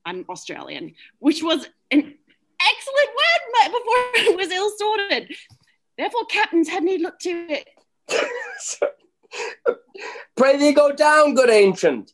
I'm 0.05 0.25
Australian, 0.29 0.95
which 1.21 1.45
was 1.45 1.69
an 1.93 2.15
excellent 2.61 3.10
word 3.53 3.73
before 3.73 3.97
it 4.33 4.37
was 4.37 4.51
ill 4.51 4.71
sorted. 4.77 5.35
Therefore, 5.97 6.25
captains 6.27 6.69
had 6.69 6.83
need 6.83 7.01
look 7.01 7.19
to 7.21 7.47
it. 7.49 7.69
Pray 10.37 10.57
thee 10.57 10.73
go 10.73 10.93
down, 10.93 11.35
good 11.35 11.51
ancient. 11.51 12.13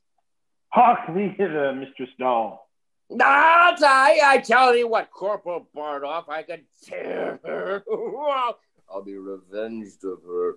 Hark 0.69 1.15
thee 1.15 1.35
hither, 1.37 1.73
Mistress 1.73 2.11
Doll. 2.19 2.69
Not 3.09 3.83
I. 3.83 4.21
I 4.23 4.39
tell 4.39 4.73
thee 4.73 4.85
what, 4.85 5.11
Corporal 5.11 5.69
Bardolph, 5.75 6.29
I 6.29 6.43
could 6.43 6.65
tear 6.83 7.39
her. 7.45 7.85
I'll 8.91 9.03
be 9.05 9.17
revenged 9.17 10.05
of 10.05 10.23
her. 10.27 10.57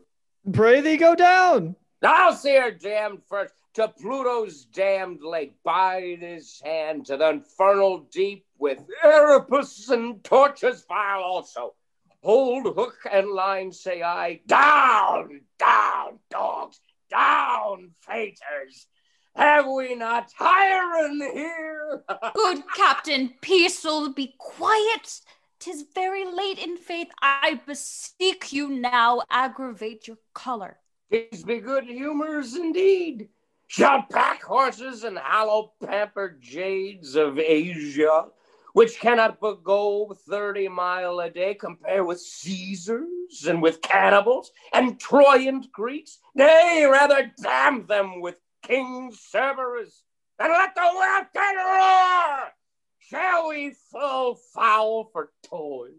Pray 0.52 0.82
thee 0.82 0.98
go 0.98 1.16
down. 1.16 1.76
I'll 2.04 2.34
see 2.34 2.56
her 2.56 2.72
damned 2.72 3.22
first 3.28 3.54
to 3.80 3.88
Pluto's 3.88 4.66
damned 4.66 5.22
lake, 5.24 5.56
bide 5.64 6.20
his 6.20 6.62
hand 6.66 7.06
to 7.06 7.16
the 7.16 7.30
infernal 7.30 8.00
deep 8.12 8.46
with 8.58 8.84
Erebus 9.06 9.88
and 9.90 10.22
torches 10.22 10.84
vile 10.86 11.22
also. 11.22 11.76
Hold 12.22 12.76
hook 12.76 12.98
and 13.10 13.30
line, 13.30 13.72
say 13.72 14.04
I, 14.04 14.42
down, 14.48 15.40
down, 15.58 16.20
dogs, 16.30 16.82
down, 17.10 17.92
faiters. 18.06 18.86
Have 19.38 19.68
we 19.68 19.96
not 19.96 20.30
Hiren 20.38 21.32
here? 21.32 22.04
Good 22.36 22.64
Captain 22.76 23.34
Pistol, 23.40 24.12
be 24.12 24.36
quiet. 24.38 25.22
Tis 25.62 25.86
very 25.96 26.26
late 26.26 26.60
in 26.60 26.76
faith. 26.76 27.08
I 27.22 27.62
beseech 27.66 28.52
you 28.52 28.68
now, 28.68 29.22
aggravate 29.30 30.06
your 30.06 30.18
choler. 30.34 30.80
Tis 31.10 31.44
be 31.44 31.60
good 31.60 31.86
humors 31.86 32.56
indeed. 32.56 33.30
Shall 33.70 34.02
pack 34.12 34.42
horses 34.42 35.04
and 35.04 35.16
hollow 35.16 35.74
pampered 35.86 36.42
jades 36.42 37.14
of 37.14 37.38
Asia, 37.38 38.26
which 38.74 39.00
cannot 39.00 39.40
but 39.40 39.64
go 39.64 40.12
30 40.28 40.70
mile 40.70 41.20
a 41.20 41.30
day, 41.30 41.54
compare 41.54 42.04
with 42.04 42.20
Caesars 42.20 43.46
and 43.48 43.62
with 43.62 43.84
cannibals 43.84 44.52
and 44.74 45.00
Trojan 45.00 45.64
Greeks? 45.72 46.18
Nay, 46.34 46.88
rather 46.90 47.32
damn 47.44 47.86
them 47.86 48.22
with 48.22 48.38
King 48.64 49.12
Cerberus, 49.14 50.02
and 50.40 50.52
let 50.52 50.74
the 50.74 50.82
welkin 50.82 51.58
roar! 51.58 52.52
Shall 52.98 53.50
we 53.50 53.76
flow 53.92 54.34
foul 54.52 55.12
for 55.14 55.32
toys? 55.44 55.94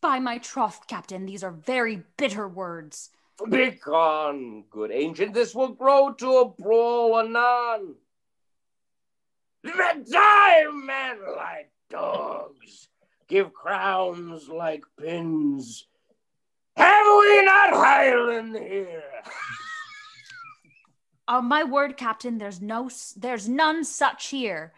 By 0.00 0.20
my 0.20 0.38
troth, 0.38 0.86
Captain, 0.86 1.26
these 1.26 1.44
are 1.44 1.50
very 1.50 2.02
bitter 2.16 2.48
words. 2.48 3.10
Begone, 3.48 4.64
good 4.70 4.90
ancient, 4.92 5.32
this 5.32 5.54
will 5.54 5.68
grow 5.68 6.12
to 6.12 6.38
a 6.38 6.48
brawl 6.48 7.18
anon. 7.18 7.94
Let 9.64 10.06
die, 10.08 10.64
men, 10.72 11.18
like 11.36 11.70
dogs. 11.88 12.88
Give 13.28 13.52
crowns 13.52 14.48
like 14.48 14.84
pins. 14.98 15.86
Have 16.76 17.06
we 17.20 17.44
not 17.44 17.70
Highland 17.72 18.56
here? 18.56 19.02
On 21.28 21.36
oh, 21.38 21.42
my 21.42 21.62
word, 21.62 21.96
Captain, 21.96 22.38
there's 22.38 22.60
no, 22.60 22.90
there's 23.16 23.48
none 23.48 23.84
such 23.84 24.28
here. 24.28 24.72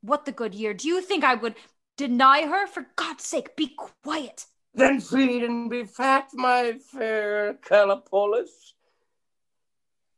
What 0.00 0.24
the 0.24 0.32
good 0.32 0.54
year? 0.54 0.72
Do 0.72 0.88
you 0.88 1.02
think 1.02 1.24
I 1.24 1.34
would 1.34 1.56
deny 1.98 2.46
her? 2.46 2.66
For 2.66 2.86
God's 2.96 3.24
sake, 3.24 3.54
be 3.54 3.74
quiet. 4.02 4.46
Then 4.78 5.00
feed 5.00 5.42
and 5.42 5.68
be 5.68 5.82
fat, 5.82 6.28
my 6.34 6.74
fair 6.74 7.54
Calipolis. 7.54 8.74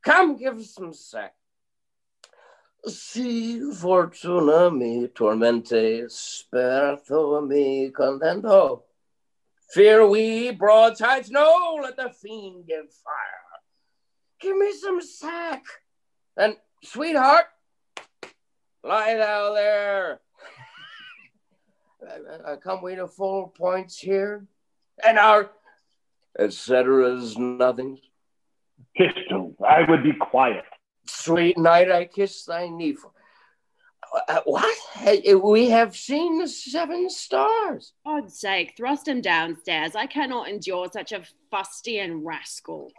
Come, 0.04 0.36
give 0.36 0.62
some 0.66 0.92
sack. 0.92 1.34
Si 2.86 3.58
fortuna 3.72 4.70
mi 4.70 5.08
tormente, 5.08 6.10
sperto 6.10 7.40
mi 7.40 7.90
contento. 7.90 8.82
Fear 9.70 10.06
we 10.08 10.50
broadsides 10.50 11.30
no, 11.30 11.78
let 11.82 11.96
the 11.96 12.10
fiend 12.10 12.66
give 12.66 12.92
fire. 12.92 13.62
Give 14.42 14.58
me 14.58 14.72
some 14.72 15.00
sack. 15.00 15.64
And 16.36 16.54
sweetheart, 16.84 17.46
lie 18.84 19.14
thou 19.14 19.54
there. 19.54 20.20
Uh, 22.02 22.32
uh, 22.52 22.56
come 22.56 22.82
we 22.82 22.94
to 22.94 23.06
full 23.06 23.48
points 23.48 23.98
here, 23.98 24.46
and 25.06 25.18
our 25.18 25.50
et 26.38 26.52
cetera's 26.52 27.36
nothing. 27.36 27.98
Pistol, 28.96 29.54
I 29.66 29.88
would 29.88 30.02
be 30.02 30.12
quiet. 30.12 30.64
Sweet 31.06 31.58
knight, 31.58 31.90
I 31.90 32.06
kiss 32.06 32.44
thy 32.44 32.68
knee. 32.68 32.94
For... 32.94 33.10
Uh, 34.28 34.40
what? 34.44 34.76
We 35.42 35.70
have 35.70 35.96
seen 35.96 36.38
the 36.38 36.48
seven 36.48 37.10
stars. 37.10 37.92
God's 38.04 38.38
sake, 38.38 38.74
thrust 38.76 39.06
him 39.06 39.20
downstairs. 39.20 39.94
I 39.94 40.06
cannot 40.06 40.48
endure 40.48 40.88
such 40.92 41.12
a 41.12 41.22
fustian 41.50 42.24
rascal. 42.24 42.90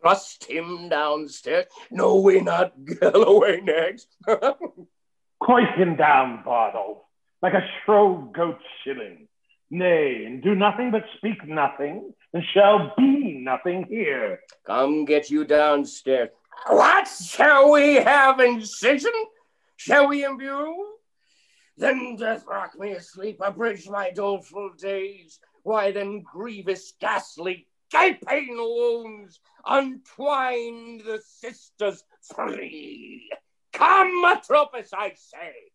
Thrust 0.00 0.44
him 0.44 0.88
downstairs. 0.88 1.66
No, 1.90 2.16
we 2.16 2.40
not 2.40 2.72
Galloway 2.84 3.60
next? 3.60 4.08
Coit 4.26 5.74
him 5.76 5.96
down, 5.96 6.42
Bardolph, 6.44 7.01
like 7.42 7.54
a 7.54 7.68
shove-groat 7.84 8.58
shilling. 8.84 9.28
Nay, 9.70 10.24
and 10.26 10.42
do 10.42 10.54
nothing 10.54 10.90
but 10.90 11.02
speak 11.16 11.46
nothing, 11.46 12.12
and 12.34 12.44
shall 12.52 12.92
be 12.96 13.38
nothing 13.42 13.86
here. 13.88 14.40
Come 14.66 15.06
get 15.06 15.30
you 15.30 15.44
downstairs. 15.46 16.28
What? 16.66 17.08
Shall 17.08 17.72
we 17.72 17.94
have 17.94 18.38
incision? 18.38 19.12
Shall 19.76 20.08
we 20.08 20.24
imbrue? 20.24 20.76
Then 21.78 22.16
death 22.16 22.44
rock 22.46 22.78
me 22.78 22.92
asleep, 22.92 23.40
abridge 23.42 23.88
my 23.88 24.10
doleful 24.10 24.72
days. 24.78 25.40
Why 25.62 25.90
then 25.90 26.22
grievous, 26.30 26.92
ghastly, 27.00 27.66
gaping 27.90 28.56
wounds, 28.58 29.40
untwine 29.66 30.98
the 30.98 31.20
sisters 31.24 32.04
free. 32.34 33.30
Come, 33.72 34.22
Atropos, 34.26 34.90
I 34.92 35.14
say. 35.16 35.71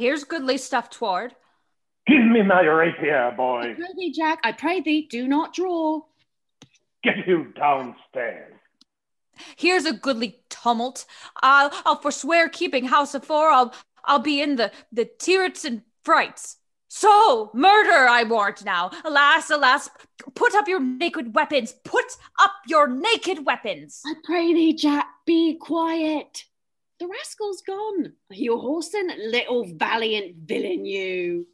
Here's 0.00 0.24
goodly 0.24 0.56
stuff 0.56 0.88
toward. 0.88 1.34
Give 2.06 2.24
me 2.24 2.40
my 2.42 2.62
rapier, 2.62 3.34
boy. 3.36 3.74
Pray 3.76 3.88
thee, 3.94 4.10
Jack, 4.10 4.38
I 4.42 4.52
pray 4.52 4.80
thee, 4.80 5.06
do 5.10 5.28
not 5.28 5.52
draw. 5.52 6.00
Get 7.04 7.26
you 7.26 7.52
downstairs. 7.54 8.54
Here's 9.56 9.84
a 9.84 9.92
goodly 9.92 10.40
tumult. 10.48 11.04
I'll, 11.42 11.70
I'll 11.84 12.00
forswear 12.00 12.48
keeping 12.48 12.86
house 12.86 13.14
afore. 13.14 13.50
I'll, 13.50 13.74
I'll 14.02 14.20
be 14.20 14.40
in 14.40 14.56
the, 14.56 14.72
the 14.90 15.04
tirrits 15.04 15.66
and 15.66 15.82
frights. 16.02 16.56
So, 16.88 17.50
murder, 17.52 18.08
I 18.08 18.24
warrant 18.24 18.64
now. 18.64 18.92
Alas, 19.04 19.50
alas, 19.50 19.90
put 20.34 20.54
up 20.54 20.66
your 20.66 20.80
naked 20.80 21.34
weapons. 21.34 21.74
Put 21.84 22.06
up 22.40 22.52
your 22.66 22.88
naked 22.88 23.44
weapons. 23.44 24.00
I 24.06 24.14
pray 24.24 24.54
thee, 24.54 24.72
Jack, 24.72 25.08
be 25.26 25.58
quiet. 25.60 26.44
The 27.00 27.08
rascal's 27.08 27.62
gone. 27.62 28.12
You 28.30 28.58
whoreson, 28.58 29.08
little 29.30 29.64
valiant 29.74 30.36
villain, 30.44 30.84
you. 30.84 31.46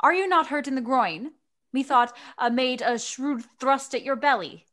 Are 0.00 0.12
you 0.12 0.28
not 0.28 0.48
hurt 0.48 0.68
in 0.68 0.74
the 0.74 0.82
groin? 0.82 1.30
Methought 1.72 2.14
uh, 2.36 2.50
made 2.50 2.82
a 2.82 2.98
shrewd 2.98 3.42
thrust 3.58 3.94
at 3.94 4.04
your 4.04 4.16
belly. 4.16 4.66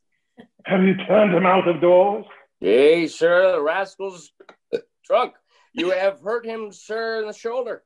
Have 0.66 0.84
you 0.84 0.96
turned 1.08 1.34
him 1.34 1.46
out 1.46 1.66
of 1.66 1.80
doors? 1.80 2.26
Yea, 2.60 3.08
sir, 3.08 3.54
the 3.54 3.62
rascal's 3.62 4.32
drunk. 5.06 5.34
You 5.74 5.92
have 5.98 6.20
hurt 6.20 6.46
him, 6.46 6.74
sir, 6.74 7.22
in 7.22 7.28
the 7.28 7.34
shoulder. 7.34 7.84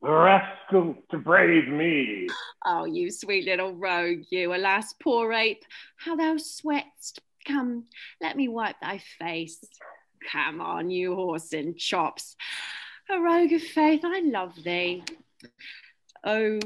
The 0.00 0.10
rascal 0.10 0.94
to 1.10 1.18
brave 1.18 1.68
me. 1.68 2.28
Oh, 2.64 2.84
you 2.84 3.10
sweet 3.10 3.46
little 3.46 3.74
rogue, 3.74 4.22
you. 4.30 4.54
Alas, 4.54 4.94
poor 5.02 5.32
ape, 5.32 5.64
how 5.96 6.14
thou 6.14 6.36
sweatst. 6.36 7.20
Come, 7.46 7.86
let 8.20 8.36
me 8.36 8.46
wipe 8.46 8.76
thy 8.80 8.98
face. 9.18 9.58
Come 10.30 10.60
on, 10.60 10.90
you 10.90 11.14
whoreson 11.14 11.76
chops. 11.76 12.36
A 13.10 13.20
rogue 13.20 13.52
of 13.52 13.62
faith, 13.62 14.02
I 14.04 14.20
love 14.20 14.62
thee. 14.62 15.04
Oh, 16.24 16.58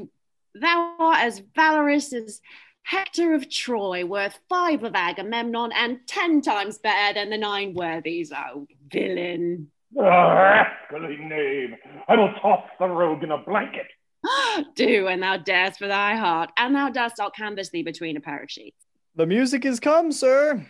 thou 0.53 0.95
art 0.99 1.19
as 1.19 1.41
valorous 1.55 2.13
as 2.13 2.41
Hector 2.83 3.33
of 3.33 3.49
Troy, 3.49 4.05
worth 4.05 4.39
five 4.47 4.83
of 4.83 4.95
Agamemnon, 4.95 5.71
and 5.73 5.99
ten 6.07 6.41
times 6.41 6.77
better 6.77 7.19
than 7.19 7.29
the 7.29 7.37
nine 7.37 7.73
worthies. 7.73 8.31
Oh, 8.31 8.67
villain. 8.91 9.71
Oh, 9.97 10.03
rascally 10.03 11.17
knave. 11.17 11.71
I 12.07 12.15
will 12.15 12.33
toss 12.41 12.63
the 12.79 12.87
rogue 12.87 13.23
in 13.23 13.31
a 13.31 13.39
blanket. 13.39 13.87
Do, 14.75 15.07
and 15.07 15.21
thou 15.21 15.37
darest 15.37 15.79
for 15.79 15.87
thy 15.87 16.15
heart, 16.15 16.51
and 16.57 16.75
thou 16.75 16.89
dost, 16.89 17.19
I'll 17.19 17.31
canvass 17.31 17.69
thee 17.69 17.83
between 17.83 18.15
a 18.15 18.21
pair 18.21 18.41
of 18.41 18.49
sheets. 18.49 18.85
The 19.15 19.25
music 19.25 19.65
is 19.65 19.79
come, 19.79 20.11
sir. 20.11 20.65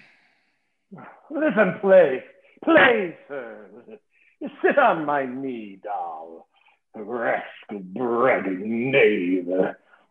Listen, 1.30 1.78
play. 1.82 2.24
Play, 2.64 3.18
sir. 3.28 3.70
Sit 4.62 4.78
on 4.78 5.06
my 5.06 5.26
knee, 5.26 5.80
doll. 5.84 6.48
Rascal, 6.96 7.80
bragging 7.80 8.92
knave. 8.92 9.48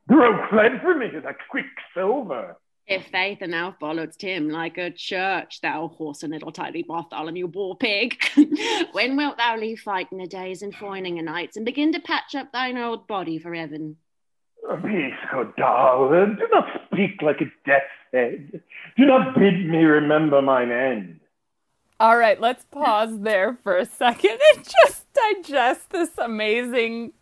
Rogue 0.08 0.50
fled 0.50 0.80
from 0.82 1.00
me 1.00 1.08
like 1.24 1.38
quicksilver. 1.50 2.56
If 2.86 3.08
faith 3.08 3.38
and 3.40 3.52
thou 3.52 3.74
followedst 3.80 4.22
him 4.22 4.48
like 4.48 4.78
a 4.78 4.92
church, 4.92 5.60
thou 5.60 5.92
whoreson 5.98 6.30
little 6.30 6.52
tidy 6.52 6.84
Bartholomew 6.84 7.48
boar 7.48 7.76
pig. 7.76 8.16
when 8.92 9.16
wilt 9.16 9.38
thou 9.38 9.56
leave 9.56 9.80
fighting 9.80 10.20
a 10.20 10.26
days 10.28 10.62
and 10.62 10.72
foining 10.72 11.18
a 11.18 11.22
nights 11.22 11.56
and 11.56 11.66
begin 11.66 11.92
to 11.94 12.00
patch 12.00 12.36
up 12.36 12.52
thine 12.52 12.78
old 12.78 13.08
body 13.08 13.38
for 13.38 13.52
heaven? 13.52 13.96
Be 14.84 15.10
so 15.32 15.52
dull. 15.58 16.10
Do 16.10 16.48
not 16.52 16.64
speak 16.86 17.22
like 17.22 17.40
a 17.40 17.50
death's 17.68 17.86
head. 18.12 18.62
Do 18.96 19.04
not 19.04 19.34
bid 19.34 19.68
me 19.68 19.78
remember 19.78 20.40
mine 20.40 20.70
end. 20.70 21.20
All 21.98 22.18
right, 22.18 22.38
let's 22.38 22.64
pause 22.66 23.20
there 23.20 23.56
for 23.62 23.76
a 23.78 23.86
second 23.86 24.38
and 24.54 24.64
just 24.84 25.06
digest 25.14 25.90
this 25.90 26.10
amazing, 26.18 27.12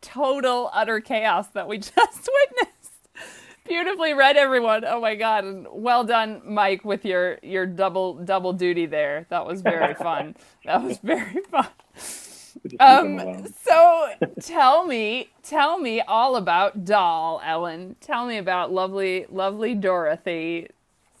total, 0.00 0.70
utter 0.72 1.00
chaos 1.00 1.46
that 1.48 1.68
we 1.68 1.78
just 1.78 1.94
witnessed. 1.96 2.74
Beautifully 3.64 4.12
read, 4.12 4.36
everyone. 4.36 4.84
Oh 4.84 5.00
my 5.00 5.14
god, 5.14 5.44
and 5.44 5.66
well 5.70 6.02
done, 6.04 6.42
Mike, 6.44 6.84
with 6.84 7.04
your 7.04 7.38
your 7.42 7.64
double 7.64 8.14
double 8.14 8.52
duty 8.52 8.86
there. 8.86 9.24
That 9.30 9.46
was 9.46 9.62
very 9.62 9.94
fun. 10.08 10.34
that 10.64 10.82
was 10.82 10.98
very 10.98 11.40
fun. 11.50 11.68
Um, 12.80 13.46
so 13.62 14.10
tell 14.40 14.84
me, 14.84 15.30
tell 15.42 15.78
me 15.78 16.00
all 16.00 16.36
about 16.36 16.84
Doll, 16.84 17.40
Ellen. 17.44 17.96
Tell 18.00 18.26
me 18.26 18.36
about 18.36 18.72
lovely, 18.72 19.26
lovely 19.30 19.74
Dorothy. 19.74 20.68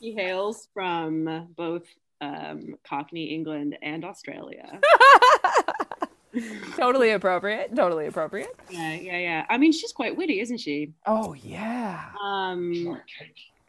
He 0.00 0.12
hails 0.12 0.68
from 0.74 1.48
both 1.56 1.84
um, 2.20 2.74
Cockney, 2.84 3.34
England, 3.34 3.76
and 3.82 4.04
Australia. 4.04 4.80
totally 6.76 7.10
appropriate. 7.10 7.74
Totally 7.74 8.06
appropriate. 8.06 8.54
Yeah, 8.70 8.94
yeah, 8.94 9.18
yeah. 9.18 9.46
I 9.48 9.58
mean, 9.58 9.72
she's 9.72 9.92
quite 9.92 10.16
witty, 10.16 10.40
isn't 10.40 10.58
she? 10.58 10.92
Oh 11.06 11.34
yeah. 11.34 12.10
Um, 12.22 13.00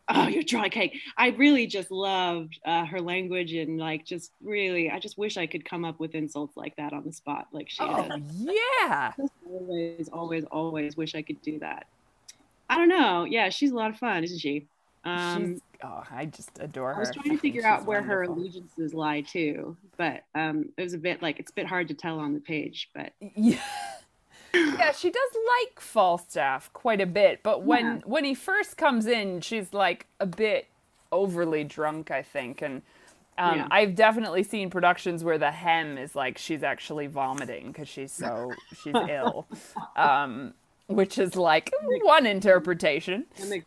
oh, 0.10 0.28
your 0.28 0.44
dry 0.44 0.70
cake. 0.70 1.00
I 1.18 1.30
really 1.30 1.68
just 1.68 1.92
loved 1.92 2.60
uh, 2.66 2.86
her 2.86 3.02
language 3.02 3.54
and 3.54 3.78
like 3.80 4.06
just 4.06 4.32
really, 4.44 4.90
I 4.90 5.00
just 5.00 5.18
wish 5.18 5.38
I 5.38 5.46
could 5.46 5.64
come 5.66 5.86
up 5.86 6.00
with 6.00 6.16
insults 6.16 6.58
like 6.58 6.76
that 6.78 6.94
on 6.94 7.04
the 7.06 7.12
spot, 7.14 7.48
like 7.52 7.70
she 7.70 7.84
Oh 7.84 8.08
did. 8.10 8.24
yeah. 8.82 9.12
Always, 9.48 10.10
always, 10.10 10.44
always 10.46 10.98
wish 10.98 11.14
I 11.16 11.22
could 11.22 11.42
do 11.42 11.60
that. 11.60 11.86
I 12.68 12.78
don't 12.78 12.90
know. 12.90 13.26
Yeah, 13.26 13.50
she's 13.50 13.72
a 13.72 13.76
lot 13.76 13.92
of 13.92 13.98
fun, 13.98 14.24
isn't 14.24 14.40
she? 14.40 14.66
Um, 15.06 15.62
oh, 15.84 16.04
I 16.12 16.26
just 16.26 16.50
adore 16.60 16.94
her. 16.94 16.98
I 16.98 17.00
was 17.00 17.12
trying 17.12 17.36
to 17.36 17.38
figure 17.38 17.66
out 17.66 17.86
where 17.86 18.02
her 18.02 18.24
allegiances 18.24 18.94
lie 18.94 19.22
too, 19.22 19.78
but 19.98 20.24
um, 20.34 20.70
it 20.78 20.82
was 20.84 20.94
a 20.94 20.98
bit 20.98 21.22
like 21.22 21.40
it's 21.40 21.52
a 21.52 21.54
bit 21.54 21.68
hard 21.68 21.88
to 21.90 21.94
tell 21.94 22.20
on 22.20 22.34
the 22.34 22.40
page. 22.40 22.90
But 22.94 23.14
Yeah. 23.36 23.60
yeah, 24.54 24.92
she 24.94 25.10
does 25.12 25.30
like 25.62 25.80
Falstaff 25.80 26.72
quite 26.74 27.02
a 27.02 27.06
bit, 27.06 27.42
but 27.44 27.64
when 27.64 27.86
Yeah. 27.86 28.00
when 28.06 28.24
he 28.26 28.34
first 28.34 28.78
comes 28.78 29.06
in, 29.06 29.42
she's 29.42 29.74
like 29.74 30.08
a 30.20 30.26
bit 30.26 30.68
overly 31.12 31.64
drunk, 31.64 32.10
I 32.12 32.22
think, 32.24 32.62
and 32.62 32.82
um, 33.38 33.58
Yeah. 33.58 33.68
I've 33.70 33.96
definitely 33.96 34.44
seen 34.44 34.70
productions 34.70 35.24
where 35.24 35.38
the 35.38 35.52
hem 35.52 35.98
is 35.98 36.16
like 36.16 36.38
she's 36.38 36.64
actually 36.64 37.08
vomiting 37.08 37.68
because 37.68 37.88
she's 37.90 38.12
so 38.12 38.54
she's 38.82 38.96
ill, 39.10 39.46
um, 39.98 40.54
which 40.88 41.18
is 41.20 41.36
like 41.36 41.72
one 42.02 42.26
interpretation. 42.26 43.26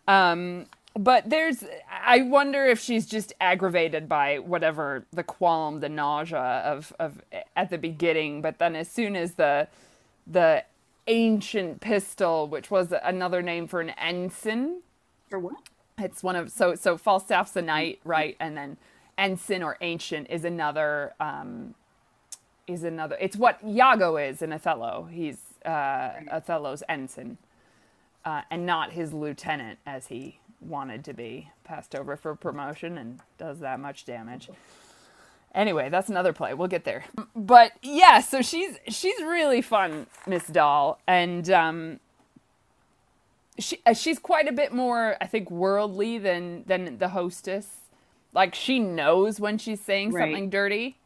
Um, 0.09 0.67
but 0.97 1.29
there's, 1.31 1.65
I 1.91 2.23
wonder 2.23 2.65
if 2.67 2.81
she's 2.81 3.07
just 3.07 3.33
aggravated 3.41 4.09
by 4.09 4.39
whatever 4.39 5.07
the 5.13 5.23
qualm, 5.23 5.81
the 5.81 5.89
nausea 5.89 6.39
of 6.39 6.93
of 6.99 7.23
at 7.57 7.71
the 7.71 7.79
beginning. 7.79 8.43
But 8.43 8.59
then 8.59 8.75
as 8.75 8.91
soon 8.91 9.17
as 9.17 9.35
the 9.35 9.69
the 10.27 10.65
ancient 11.07 11.81
pistol, 11.81 12.49
which 12.49 12.71
was 12.71 12.93
another 13.03 13.43
name 13.43 13.67
for 13.69 13.81
an 13.81 13.91
ensign, 13.91 14.81
for 15.29 15.39
what? 15.39 15.55
it's 15.99 16.23
one 16.23 16.37
of 16.37 16.51
so 16.51 16.75
so 16.75 16.97
Falstaff's 16.97 17.57
a 17.57 17.63
knight, 17.63 18.01
right? 18.05 18.37
And 18.41 18.57
then 18.57 18.77
ensign 19.17 19.63
or 19.63 19.77
ancient 19.81 20.29
is 20.31 20.45
another 20.45 21.15
um, 21.21 21.75
is 22.67 22.85
another. 22.85 23.17
It's 23.21 23.37
what 23.37 23.59
Iago 23.65 24.17
is 24.17 24.43
in 24.43 24.53
Othello. 24.53 25.09
He's 25.11 25.39
uh, 25.65 26.13
Othello's 26.31 26.83
ensign, 26.89 27.39
uh, 28.25 28.43
and 28.51 28.67
not 28.67 28.93
his 28.93 29.13
lieutenant 29.13 29.79
as 29.87 30.09
he 30.09 30.41
wanted 30.61 31.05
to 31.05 31.13
be. 31.13 31.51
Passed 31.65 31.95
over 31.95 32.17
for 32.17 32.35
promotion 32.35 32.97
and 32.99 33.21
does 33.39 33.61
that 33.61 33.79
much 33.81 34.05
damage. 34.05 34.49
Anyway, 35.55 35.89
that's 35.89 36.09
another 36.09 36.33
play. 36.33 36.53
We'll 36.55 36.69
get 36.69 36.85
there. 36.85 37.05
But 37.35 37.73
yeah, 37.83 38.21
so 38.21 38.43
she's 38.43 38.77
she's 38.89 39.19
really 39.23 39.63
fun, 39.63 40.07
Miss 40.27 40.47
Doll, 40.47 41.01
and 41.07 41.49
um, 41.51 42.01
she 43.59 43.81
uh, 43.87 43.95
she's 43.95 44.19
quite 44.19 44.47
a 44.49 44.53
bit 44.53 44.73
more, 44.73 45.17
I 45.21 45.27
think, 45.27 45.51
worldly 45.51 46.19
than 46.19 46.65
than 46.67 46.99
the 46.99 47.09
hostess. 47.09 47.77
Like 48.35 48.55
she 48.55 48.79
knows 48.79 49.41
when 49.41 49.57
she's 49.59 49.81
saying 49.81 50.13
Right. 50.13 50.25
something 50.25 50.51
dirty. 50.51 50.99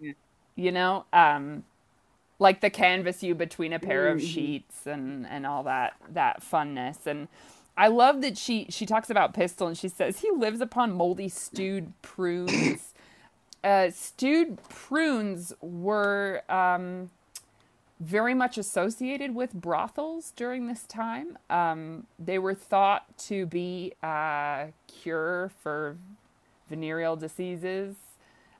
Yeah. 0.00 0.12
You 0.56 0.72
know, 0.72 1.04
um, 1.12 1.64
like 2.38 2.60
the 2.62 2.70
canvas 2.70 3.22
you 3.22 3.34
between 3.34 3.72
a 3.74 3.78
pair 3.78 4.08
of 4.08 4.18
Mhm. 4.18 4.32
sheets 4.32 4.86
and 4.86 5.26
and 5.26 5.46
all 5.46 5.62
that 5.64 5.94
that 6.12 6.42
funness 6.42 7.06
and. 7.06 7.28
I 7.76 7.88
love 7.88 8.22
that 8.22 8.38
she 8.38 8.66
she 8.70 8.86
talks 8.86 9.10
about 9.10 9.34
Pistol 9.34 9.66
and 9.66 9.76
she 9.76 9.88
says 9.88 10.20
he 10.20 10.30
lives 10.30 10.60
upon 10.60 10.92
moldy 10.92 11.28
stewed 11.28 11.92
prunes. 12.02 12.94
uh, 13.64 13.90
stewed 13.90 14.58
prunes 14.68 15.52
were 15.60 16.42
um, 16.48 17.10
very 18.00 18.34
much 18.34 18.58
associated 18.58 19.34
with 19.34 19.52
brothels 19.52 20.32
during 20.36 20.66
this 20.66 20.84
time. 20.84 21.38
Um, 21.50 22.06
they 22.18 22.38
were 22.38 22.54
thought 22.54 23.16
to 23.18 23.46
be 23.46 23.92
a 24.02 24.68
cure 24.86 25.50
for 25.62 25.96
venereal 26.68 27.16
diseases. 27.16 27.96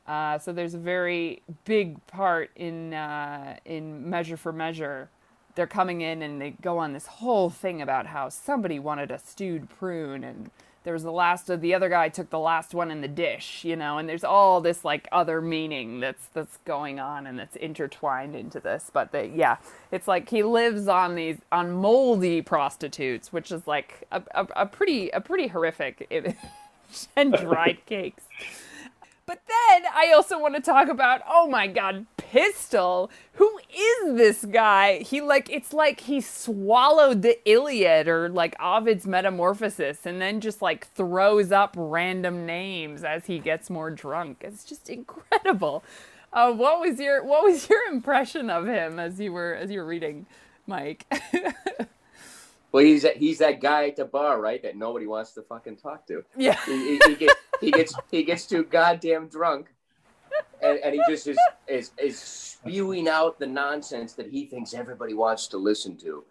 Uh, 0.07 0.39
so 0.39 0.53
there's 0.53 0.75
a 0.75 0.79
very 0.79 1.43
big 1.65 2.05
part 2.07 2.51
in 2.55 2.95
uh, 2.95 3.57
in 3.65 4.09
Measure 4.09 4.37
for 4.37 4.53
Measure. 4.53 5.09
They're 5.57 5.67
coming 5.67 6.03
in 6.03 6.23
and 6.23 6.41
they 6.41 6.51
go 6.51 6.79
on 6.79 6.93
this 6.93 7.07
whole 7.07 7.51
thing 7.51 7.83
about 7.83 8.07
how 8.07 8.29
somebody 8.29 8.79
wanted 8.79 9.11
a 9.11 9.19
stewed 9.19 9.69
prune 9.69 10.23
and 10.23 10.51
there 10.87 10.93
was 10.93 11.03
the 11.03 11.11
last 11.11 11.51
of 11.51 11.61
the 11.63 11.75
other 11.75 11.89
guy 11.89 12.09
took 12.09 12.31
the 12.31 12.39
last 12.39 12.73
one 12.73 12.93
in 12.93 13.01
the 13.01 13.09
dish, 13.09 13.65
you 13.65 13.75
know, 13.75 13.99
and 13.99 14.09
there's 14.09 14.23
all 14.23 14.61
this 14.61 14.85
like 14.85 15.09
other 15.11 15.41
meaning 15.41 15.99
that's 15.99 16.29
that's 16.33 16.59
going 16.59 17.01
on 17.01 17.27
and 17.27 17.37
that's 17.37 17.57
intertwined 17.57 18.37
into 18.37 18.61
this. 18.61 18.89
But 18.93 19.11
they, 19.11 19.33
yeah, 19.35 19.57
it's 19.91 20.07
like 20.07 20.29
he 20.29 20.45
lives 20.45 20.87
on 20.87 21.17
these 21.17 21.39
on 21.51 21.73
moldy 21.73 22.41
prostitutes, 22.41 23.33
which 23.33 23.51
is 23.51 23.67
like 23.67 24.07
a, 24.13 24.23
a, 24.33 24.47
a 24.55 24.67
pretty 24.67 25.11
a 25.11 25.21
pretty 25.21 25.49
horrific 25.49 26.07
image 26.11 26.37
and 27.17 27.33
dried 27.33 27.79
cakes. 27.87 28.23
But 29.27 29.41
then 29.49 29.83
I 29.93 30.13
also 30.15 30.39
want 30.39 30.55
to 30.55 30.61
talk 30.61 30.89
about, 30.89 31.21
oh 31.29 31.49
my 31.49 31.67
god, 31.67 32.07
Pistol. 32.31 33.11
Who 33.35 33.59
is 33.75 34.17
this 34.17 34.45
guy? 34.45 34.99
He 34.99 35.21
like 35.21 35.49
it's 35.51 35.73
like 35.73 36.01
he 36.01 36.21
swallowed 36.21 37.23
the 37.23 37.39
Iliad 37.49 38.09
or 38.09 38.29
like 38.29 38.61
Ovid's 38.61 39.07
Metamorphosis 39.07 40.07
and 40.07 40.21
then 40.21 40.41
just 40.41 40.61
like 40.61 40.89
throws 40.89 41.53
up 41.53 41.75
random 41.77 42.45
names 42.47 43.05
as 43.05 43.27
he 43.27 43.39
gets 43.39 43.71
more 43.71 43.91
drunk. 43.91 44.39
It's 44.41 44.65
just 44.65 44.91
incredible. 44.91 45.85
Uh, 46.33 46.53
what 46.53 46.81
was 46.81 46.99
your 46.99 47.25
what 47.25 47.45
was 47.45 47.69
your 47.69 47.83
impression 47.93 48.51
of 48.51 48.67
him 48.67 48.99
as 48.99 49.21
you 49.21 49.33
were 49.33 49.55
as 49.55 49.71
you 49.71 49.81
were 49.81 49.87
reading, 49.87 50.27
Mike? 50.67 51.07
Well, 52.73 52.85
he's 52.85 53.05
that, 53.05 53.17
he's 53.17 53.39
that 53.39 53.63
guy 53.63 53.87
at 53.87 53.97
the 53.97 54.05
bar, 54.05 54.39
right? 54.39 54.63
That 54.63 54.77
nobody 54.77 55.07
wants 55.07 55.33
to 55.33 55.43
fucking 55.43 55.77
talk 55.77 56.07
to. 56.09 56.23
Yeah. 56.37 56.59
He, 56.67 56.99
he, 56.99 57.01
he 57.07 57.15
gets 57.15 57.35
he 57.61 57.71
gets 57.71 57.95
he 58.11 58.23
gets 58.23 58.47
too 58.47 58.65
goddamn 58.65 59.29
drunk, 59.29 59.69
and, 60.63 60.79
and 60.79 60.95
he 60.95 61.01
just 61.09 61.27
is, 61.27 61.39
is 61.67 61.91
is 61.99 62.19
spewing 62.19 63.09
out 63.09 63.39
the 63.39 63.47
nonsense 63.47 64.15
that 64.15 64.29
he 64.29 64.47
thinks 64.47 64.75
everybody 64.75 65.15
wants 65.15 65.49
to 65.49 65.57
listen 65.57 65.97
to. 65.99 66.25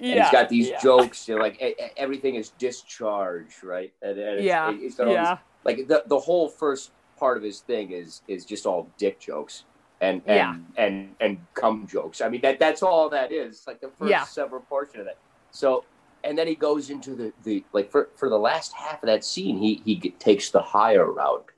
And 0.00 0.20
he's 0.20 0.30
got 0.30 0.48
these 0.48 0.68
yeah. 0.68 0.80
jokes, 0.80 1.28
and 1.28 1.38
like 1.38 1.60
everything 1.96 2.34
is 2.34 2.50
discharged, 2.58 3.62
right? 3.62 3.92
And, 4.02 4.18
and 4.18 4.36
it's, 4.38 4.44
Yeah, 4.44 4.72
he's 4.72 4.96
got 4.96 5.06
all 5.08 5.12
yeah. 5.12 5.34
these, 5.34 5.38
like 5.64 5.88
the 5.88 6.04
the 6.06 6.18
whole 6.18 6.48
first 6.48 6.92
part 7.18 7.36
of 7.36 7.42
his 7.42 7.60
thing 7.60 7.92
is 7.92 8.22
is 8.28 8.44
just 8.44 8.66
all 8.66 8.88
dick 8.98 9.20
jokes. 9.20 9.64
And 10.00 10.22
and, 10.26 10.36
Yeah. 10.36 10.56
and 10.84 11.14
and 11.20 11.38
cum 11.54 11.86
jokes. 11.86 12.20
I 12.20 12.28
mean 12.28 12.40
that 12.40 12.58
that's 12.58 12.82
all 12.82 13.08
that 13.10 13.30
is. 13.30 13.64
Like 13.66 13.80
the 13.80 13.90
first 13.98 14.10
Yeah. 14.10 14.24
several 14.24 14.62
portion 14.62 15.00
of 15.00 15.06
that. 15.06 15.18
So 15.52 15.84
and 16.24 16.36
then 16.38 16.46
he 16.46 16.54
goes 16.54 16.90
into 16.90 17.14
the, 17.14 17.32
the 17.44 17.64
like 17.72 17.90
for, 17.90 18.08
for 18.16 18.28
the 18.28 18.38
last 18.38 18.72
half 18.72 19.02
of 19.02 19.06
that 19.06 19.24
scene 19.24 19.58
he 19.58 19.82
he 19.84 20.10
takes 20.18 20.50
the 20.50 20.62
higher 20.62 21.10
route 21.10 21.50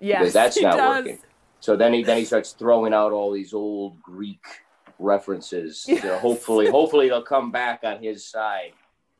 Yes, 0.00 0.18
because 0.20 0.32
that's 0.32 0.60
not 0.60 0.76
working 0.76 1.18
so 1.60 1.76
then 1.76 1.92
he 1.92 2.02
then 2.02 2.18
he 2.18 2.24
starts 2.24 2.52
throwing 2.52 2.92
out 2.92 3.12
all 3.12 3.32
these 3.32 3.52
old 3.54 4.00
greek 4.02 4.44
references. 4.98 5.86
Know, 6.04 6.18
hopefully 6.18 6.68
hopefully 6.70 7.08
they'll 7.08 7.22
come 7.22 7.50
back 7.50 7.80
on 7.84 8.02
his 8.02 8.24
side. 8.24 8.72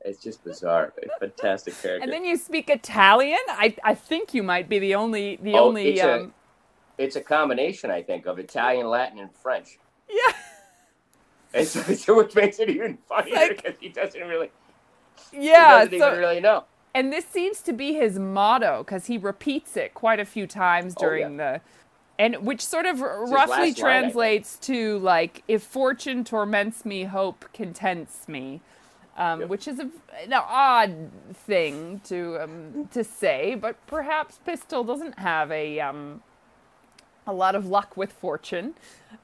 It's 0.05 0.23
just 0.23 0.45
bizarre. 0.45 0.93
Fantastic 1.21 1.75
character. 1.83 2.03
And 2.03 2.13
then 2.13 2.25
you 2.25 2.37
speak 2.37 2.71
Italian. 2.71 3.39
I, 3.49 3.75
I 3.83 3.95
think 3.95 4.33
you 4.33 4.43
might 4.43 4.69
be 4.69 4.79
the 4.79 4.95
only 4.95 5.37
the 5.43 5.55
Oh, 5.55 5.67
only 5.69 5.89
it's 5.95 6.03
a- 6.03 6.15
um, 6.21 6.35
it's 6.99 7.15
a 7.15 7.21
combination 7.21 7.93
i 7.93 8.03
think 8.03 8.27
of 8.27 8.41
italian 8.41 8.89
latin 8.89 9.21
and 9.21 9.33
french. 9.33 9.79
Yeah. 10.11 10.33
it's, 11.55 11.77
it's 11.89 12.07
which 12.09 12.35
makes 12.35 12.59
it 12.59 12.69
even 12.69 12.99
funnier 13.09 13.55
because 13.55 13.75
he 13.81 13.89
doesn't 13.89 14.21
really 14.21 14.51
yeah. 15.33 15.81
he 15.81 15.85
doesn't 15.85 15.99
so, 16.01 16.07
even 16.09 16.19
really 16.19 16.41
know. 16.41 16.65
And 16.95 17.13
this 17.13 17.25
seems 17.27 17.61
to 17.63 17.73
be 17.73 17.93
his 17.95 18.19
motto 18.19 18.83
because 18.83 19.07
he 19.07 19.19
repeats 19.19 19.77
it 19.77 19.95
quite 19.95 20.19
a 20.19 20.25
few 20.25 20.47
times 20.47 20.95
Oh, 20.97 21.01
during 21.01 21.37
the 21.37 21.61
and 22.19 22.37
which 22.45 22.65
sort 22.65 22.87
of 22.87 23.01
roughly 23.01 23.33
last 23.35 23.51
line, 23.51 23.75
translates 23.75 24.57
to 24.59 24.99
like 24.99 25.43
if 25.49 25.63
fortune 25.63 26.25
torments 26.25 26.85
me 26.85 27.05
hope 27.05 27.45
contents 27.53 28.29
me 28.29 28.61
um, 29.17 29.49
which 29.49 29.67
is 29.67 29.79
a, 29.81 29.89
an 30.23 30.33
odd 30.33 31.11
thing 31.35 32.01
to 32.05 32.39
um, 32.43 32.89
to 32.93 33.03
say 33.05 33.55
but 33.55 33.75
perhaps 33.87 34.39
pistol 34.45 34.85
doesn't 34.85 35.19
have 35.19 35.51
a 35.51 35.81
um, 35.81 36.23
a 37.29 37.33
lot 37.33 37.55
of 37.55 37.67
luck 37.67 37.97
with 37.97 38.11
fortune. 38.13 38.75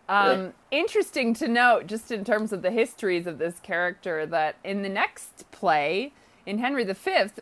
Um, 0.09 0.53
Interesting 0.71 1.33
to 1.35 1.49
note, 1.49 1.87
just 1.87 2.13
in 2.13 2.23
terms 2.23 2.53
of 2.53 2.61
the 2.61 2.71
histories 2.71 3.27
of 3.27 3.39
this 3.39 3.59
character, 3.61 4.27
that 4.27 4.57
in 4.63 4.83
the 4.83 4.89
next 4.91 5.51
play, 5.51 6.13
in 6.45 6.59
Henry 6.59 6.85
V, 6.85 6.93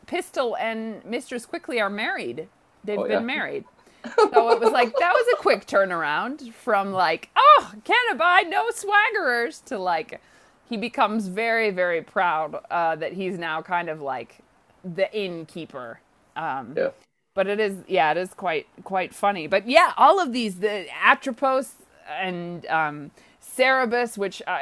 Pistol 0.06 0.56
and 0.56 1.04
Mistress 1.04 1.44
Quickly 1.46 1.80
are 1.80 1.90
married. 1.90 2.48
They've 2.84 2.98
Oh, 2.98 3.02
been 3.02 3.10
yeah. 3.12 3.18
married. 3.20 3.64
So 4.04 4.50
it 4.50 4.60
was 4.60 4.72
like, 4.72 4.92
that 4.98 5.12
was 5.12 5.26
a 5.34 5.36
quick 5.42 5.66
turnaround 5.66 6.52
from 6.54 6.92
like, 6.92 7.30
oh, 7.36 7.72
can't 7.84 8.12
abide 8.12 8.48
no 8.48 8.68
swaggerers? 8.70 9.64
to 9.66 9.78
like, 9.78 10.20
he 10.68 10.76
becomes 10.76 11.28
very, 11.28 11.70
very 11.70 12.02
proud 12.02 12.60
uh, 12.70 12.96
that 12.96 13.12
he's 13.12 13.38
now 13.38 13.62
kind 13.62 13.88
of 13.88 14.00
like 14.00 14.38
the 14.84 15.12
innkeeper. 15.16 16.00
Um, 16.36 16.74
yeah. 16.76 16.88
but 17.34 17.46
it 17.46 17.60
is 17.60 17.76
yeah 17.88 18.10
it 18.10 18.16
is 18.16 18.32
quite 18.34 18.66
quite 18.84 19.14
funny. 19.14 19.46
But 19.46 19.68
yeah 19.68 19.92
all 19.96 20.18
of 20.20 20.32
these 20.32 20.60
the 20.60 20.86
atropos 21.04 21.72
and 22.08 22.64
um 22.66 23.10
Cerberus 23.40 24.16
which 24.16 24.42
uh, 24.46 24.58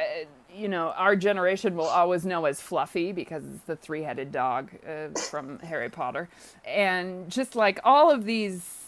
you 0.52 0.68
know 0.68 0.88
our 0.96 1.14
generation 1.14 1.76
will 1.76 1.86
always 1.86 2.26
know 2.26 2.44
as 2.46 2.60
fluffy 2.60 3.12
because 3.12 3.44
it's 3.44 3.64
the 3.64 3.76
three-headed 3.76 4.32
dog 4.32 4.70
uh, 4.88 5.08
from 5.30 5.60
harry 5.60 5.88
potter. 5.88 6.28
And 6.64 7.30
just 7.30 7.54
like 7.54 7.78
all 7.84 8.10
of 8.10 8.24
these 8.24 8.79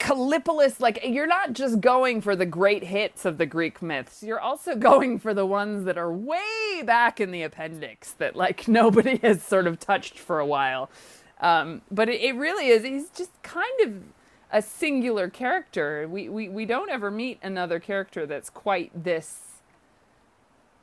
Calipolis, 0.00 0.80
like 0.80 0.98
you're 1.04 1.26
not 1.26 1.52
just 1.52 1.80
going 1.80 2.22
for 2.22 2.34
the 2.34 2.46
great 2.46 2.82
hits 2.82 3.26
of 3.26 3.36
the 3.36 3.44
Greek 3.46 3.82
myths, 3.82 4.22
you're 4.22 4.40
also 4.40 4.74
going 4.90 5.18
for 5.18 5.34
the 5.34 5.46
ones 5.46 5.84
that 5.84 5.98
are 5.98 6.12
way 6.12 6.82
back 6.84 7.20
in 7.20 7.30
the 7.30 7.42
appendix 7.42 8.12
that 8.12 8.34
like 8.34 8.66
nobody 8.80 9.18
has 9.18 9.42
sort 9.42 9.66
of 9.66 9.78
touched 9.78 10.18
for 10.18 10.40
a 10.40 10.46
while. 10.46 10.90
Um, 11.40 11.82
but 11.90 12.08
it, 12.08 12.20
it 12.20 12.34
really 12.34 12.68
is, 12.68 12.82
he's 12.82 13.10
just 13.10 13.30
kind 13.42 13.80
of 13.82 14.02
a 14.50 14.62
singular 14.62 15.28
character. 15.30 16.08
We, 16.08 16.28
we, 16.28 16.48
we 16.48 16.66
don't 16.66 16.90
ever 16.90 17.10
meet 17.10 17.38
another 17.42 17.78
character 17.78 18.26
that's 18.26 18.50
quite 18.50 18.90
this 19.04 19.62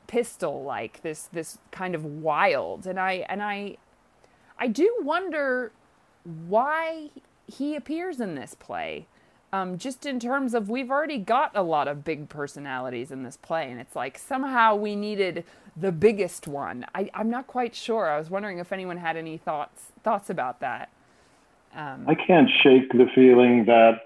pistol 0.06 0.62
like, 0.62 1.02
this, 1.02 1.28
this 1.32 1.58
kind 1.70 1.94
of 1.94 2.04
wild. 2.04 2.86
And 2.86 2.98
I, 2.98 3.26
and 3.28 3.42
I, 3.42 3.76
I 4.58 4.68
do 4.68 4.96
wonder 5.02 5.72
why 6.24 7.10
he 7.48 7.74
appears 7.74 8.20
in 8.20 8.34
this 8.34 8.54
play. 8.54 9.06
Um, 9.50 9.78
just 9.78 10.04
in 10.04 10.20
terms 10.20 10.52
of 10.52 10.68
we've 10.68 10.90
already 10.90 11.16
got 11.16 11.52
a 11.56 11.62
lot 11.62 11.88
of 11.88 12.04
big 12.04 12.28
personalities 12.28 13.10
in 13.10 13.22
this 13.22 13.38
play, 13.38 13.70
and 13.70 13.80
it's 13.80 13.96
like 13.96 14.18
somehow 14.18 14.74
we 14.76 14.94
needed 14.94 15.42
the 15.74 15.90
biggest 15.90 16.46
one. 16.46 16.84
I, 16.94 17.08
I'm 17.14 17.30
not 17.30 17.46
quite 17.46 17.74
sure. 17.74 18.10
I 18.10 18.18
was 18.18 18.28
wondering 18.28 18.58
if 18.58 18.72
anyone 18.72 18.98
had 18.98 19.16
any 19.16 19.38
thoughts 19.38 19.84
thoughts 20.04 20.28
about 20.28 20.60
that. 20.60 20.90
Um, 21.74 22.04
I 22.06 22.14
can't 22.14 22.50
shake 22.62 22.92
the 22.92 23.06
feeling 23.14 23.64
that 23.64 24.00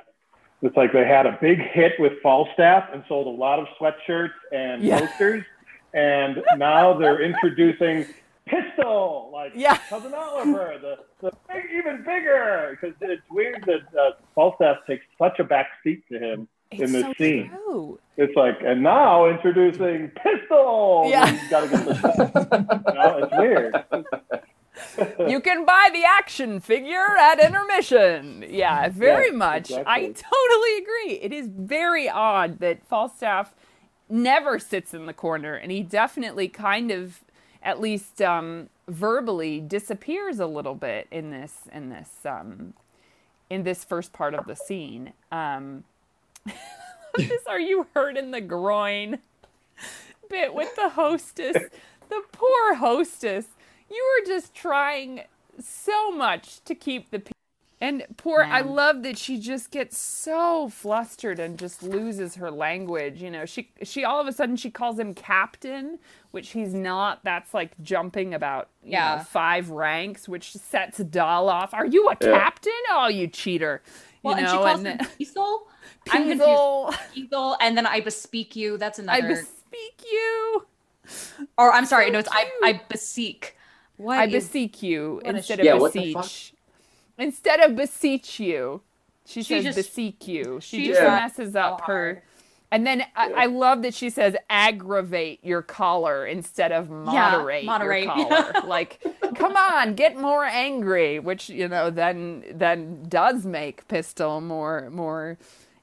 it's 0.62 0.77
like 0.77 0.93
they 0.93 1.05
had 1.06 1.27
a 1.27 1.36
big 1.40 1.59
hit 1.59 1.93
with 1.98 2.12
Falstaff 2.23 2.89
and 2.93 3.02
sold 3.09 3.27
a 3.27 3.31
lot 3.31 3.59
of 3.59 3.66
sweatshirts 3.81 4.31
and 4.52 4.81
Yeah. 4.85 5.01
posters, 5.01 5.44
and 5.93 6.40
now 6.56 6.97
they're 6.97 7.20
introducing 7.20 8.06
Pistol, 8.52 9.30
like 9.32 9.52
Yeah. 9.54 9.76
Cousin 9.88 10.12
Oliver, 10.14 10.76
the, 10.80 10.96
the 11.20 11.32
big, 11.48 11.64
even 11.76 11.98
bigger. 12.04 12.76
Because 12.80 12.94
it's 13.00 13.22
weird 13.30 13.64
that 13.66 13.98
uh, 13.98 14.10
Falstaff 14.34 14.78
takes 14.86 15.04
such 15.18 15.38
a 15.38 15.44
back 15.44 15.68
seat 15.82 16.04
to 16.10 16.18
him 16.18 16.48
in 16.70 16.82
It's 16.82 16.92
this 16.92 17.02
so 17.02 17.12
scene. 17.18 17.48
true. 17.50 17.98
It's 18.16 18.36
like, 18.36 18.58
and 18.64 18.82
now 18.82 19.28
introducing 19.28 20.10
Pistol. 20.22 21.06
Yeah. 21.08 21.28
And 21.28 21.38
he's 21.38 21.50
got 21.50 21.60
to 21.60 21.68
get 21.68 21.84
the. 21.86 22.82
you 22.88 22.94
know, 22.94 23.18
it's 23.22 23.36
weird. 23.38 25.28
you 25.30 25.40
can 25.40 25.64
buy 25.64 25.88
the 25.92 26.04
action 26.04 26.60
figure 26.60 27.16
at 27.18 27.38
intermission. 27.40 28.44
Yeah, 28.48 28.88
very 28.88 29.30
Yeah, 29.30 29.36
much. 29.36 29.70
I 29.72 30.00
totally 30.06 30.76
agree. 30.78 31.18
It 31.22 31.32
is 31.32 31.48
very 31.48 32.08
odd 32.08 32.58
that 32.60 32.86
Falstaff 32.86 33.54
never 34.08 34.58
sits 34.58 34.92
in 34.94 35.06
the 35.06 35.12
corner, 35.14 35.54
and 35.54 35.70
he 35.72 35.82
definitely 35.82 36.48
kind 36.48 36.90
of, 36.90 37.20
at 37.62 37.80
least 37.80 38.20
um, 38.20 38.68
verbally, 38.89 39.60
disappears 39.60 40.40
a 40.40 40.47
little 40.47 40.74
bit 40.74 41.06
in 41.10 41.30
this 41.30 41.55
in 41.72 41.90
this 41.90 42.10
um, 42.24 42.74
in 43.51 43.62
this 43.62 43.84
first 43.84 44.12
part 44.12 44.34
of 44.34 44.47
the 44.47 44.56
scene. 44.56 45.12
Um, 45.30 45.84
this 47.16 47.47
are 47.47 47.60
you 47.60 47.86
hurt 47.94 48.16
in 48.16 48.30
the 48.30 48.40
groin? 48.40 49.18
bit 50.32 50.55
with 50.55 50.74
the 50.76 50.89
hostess. 50.89 51.56
The 52.09 52.22
poor 52.32 52.74
hostess. 52.74 53.47
You 53.90 54.18
were 54.18 54.26
just 54.26 54.55
trying 54.55 55.22
so 55.60 56.10
much 56.10 56.64
to 56.64 56.74
keep 56.74 57.10
the 57.10 57.20
and 57.82 58.04
poor 58.16 58.42
I 58.44 58.60
love 58.62 59.02
that 59.02 59.18
she 59.18 59.38
just 59.38 59.70
gets 59.70 59.98
so 59.98 60.68
flustered 60.70 61.38
and 61.38 61.59
just 61.59 61.82
loses 61.82 62.36
her 62.36 62.50
language. 62.50 63.20
You 63.20 63.30
know, 63.30 63.44
she 63.44 63.70
she 63.82 64.04
all 64.04 64.20
of 64.20 64.26
a 64.28 64.32
sudden 64.32 64.56
she 64.56 64.70
calls 64.70 64.98
him 64.98 65.12
captain, 65.12 65.98
which 66.30 66.50
he's 66.50 66.72
not. 66.72 67.22
That's 67.24 67.52
like 67.52 67.72
jumping 67.82 68.32
about 68.32 68.68
you 68.84 68.92
Yeah. 68.92 69.16
know, 69.16 69.22
five 69.24 69.68
ranks, 69.70 70.28
which 70.28 70.52
sets 70.54 70.98
Doll 70.98 71.48
off. 71.48 71.74
Are 71.74 71.84
you 71.86 72.09
a 72.09 72.16
Yeah. 72.20 72.38
captain? 72.38 72.72
Oh, 72.90 73.09
you 73.09 73.26
cheater. 73.26 73.82
Well, 74.22 74.34
you 74.38 74.44
and 74.44 74.48
she 74.48 74.56
calls 74.56 74.78
and 74.78 74.86
him 74.86 74.98
then- 74.98 75.09
Peesel. 75.18 75.59
Peesel. 76.06 76.92
Peesel, 77.14 77.56
and 77.60 77.76
then 77.76 77.86
I 77.86 78.00
bespeak 78.00 78.54
you. 78.56 78.78
That's 78.78 78.98
another. 79.00 79.24
I 79.26 79.28
bespeak 79.28 80.02
you. 80.10 80.66
or 81.59 81.72
I'm 81.72 81.86
sorry, 81.86 82.06
so 82.06 82.12
no, 82.12 82.18
it's 82.20 82.28
I, 82.30 82.44
cute. 82.44 82.54
I 82.62 82.80
beseech. 82.88 83.54
What 83.96 84.18
I 84.18 84.26
is- 84.26 84.32
beseech 84.46 84.82
you 84.82 85.20
instead 85.24 85.59
of 85.59 85.64
Yeah, 85.66 85.74
what 85.74 85.92
the 85.92 86.14
beseech. 86.14 86.54
Instead 87.18 87.60
of 87.60 87.76
beseech 87.76 88.40
you, 88.40 88.80
she, 89.24 89.43
She 89.43 89.55
says 89.55 89.64
just- 89.64 89.76
beseech 89.76 90.26
you. 90.28 90.59
She, 90.60 90.78
she 90.82 90.86
just 90.89 91.01
tried 91.01 91.20
messes 91.20 91.55
up 91.56 91.82
her. 91.82 92.22
And 92.70 92.86
then 92.86 93.02
I, 93.14 93.32
I 93.32 93.47
love 93.47 93.82
that 93.82 93.93
she 93.93 94.09
says 94.09 94.34
aggravate 94.48 95.44
your 95.44 95.60
choler 95.60 96.24
instead 96.26 96.72
of 96.72 96.89
moderate, 96.89 97.66
moderate. 97.66 98.05
your 98.05 98.14
choler. 98.52 98.66
like, 98.66 98.98
come 99.36 99.55
on, 99.56 99.94
get 99.94 100.16
more 100.16 100.47
angry, 100.47 101.18
which 101.18 101.51
you 101.51 101.68
know 101.68 101.90
then 101.90 102.43
then 102.51 103.05
does 103.10 103.44
make 103.44 103.86
Pistol 103.89 104.40
more 104.40 104.89
more 104.90 105.36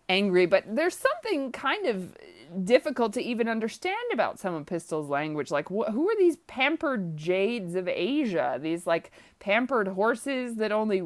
angry. 0.10 0.48
But 0.48 0.64
there's 0.76 0.98
something 0.98 1.52
kind 1.52 1.86
of 1.86 2.18
difficult 2.64 3.14
to 3.14 3.22
even 3.22 3.48
understand 3.50 3.98
about 4.14 4.40
some 4.40 4.54
of 4.56 4.66
Pistol's 4.66 5.10
language. 5.10 5.52
Like, 5.52 5.68
wh- 5.70 5.92
who 5.92 6.10
are 6.10 6.18
these 6.18 6.38
pampered 6.48 7.18
jades 7.18 7.76
of 7.76 7.88
Asia? 7.88 8.60
These 8.62 8.88
like 8.88 9.12
pampered 9.40 9.90
horses 9.90 10.56
that 10.58 10.72
only 10.72 11.04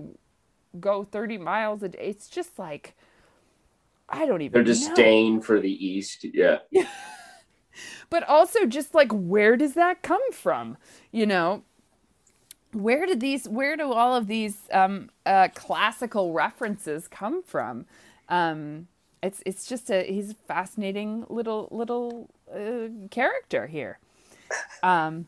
go 0.79 1.03
30 1.03 1.37
miles 1.39 1.83
a 1.83 1.89
day. 1.89 1.99
It's 2.01 2.27
just 2.29 2.59
like, 2.59 2.95
I 4.09 4.25
don't 4.25 4.41
even 4.41 4.53
Their 4.53 4.63
know. 4.63 4.65
disdain 4.73 5.41
for 5.41 5.59
the 5.59 5.71
East. 5.71 6.25
Yeah. 6.33 6.59
But 8.09 8.23
also, 8.29 8.65
just 8.65 8.93
like, 8.93 9.11
where 9.11 9.57
does 9.57 9.73
that 9.73 10.03
come 10.03 10.31
from? 10.31 10.77
You 11.11 11.25
know, 11.25 11.63
where 12.73 13.05
did 13.05 13.19
these, 13.19 13.47
where 13.49 13.75
do 13.77 13.91
all 13.91 14.15
of 14.15 14.27
these 14.27 14.69
um, 14.71 15.09
uh, 15.25 15.49
classical 15.55 16.33
references 16.33 17.07
come 17.07 17.43
from? 17.43 17.85
Um, 18.29 18.87
it's 19.23 19.41
it's 19.45 19.65
just 19.65 19.89
a 19.89 20.03
he's 20.03 20.31
a 20.31 20.35
fascinating 20.35 21.25
little 21.29 21.69
little 21.71 22.29
uh, 22.53 23.07
character 23.09 23.67
here. 23.67 23.99
Um, 24.83 25.27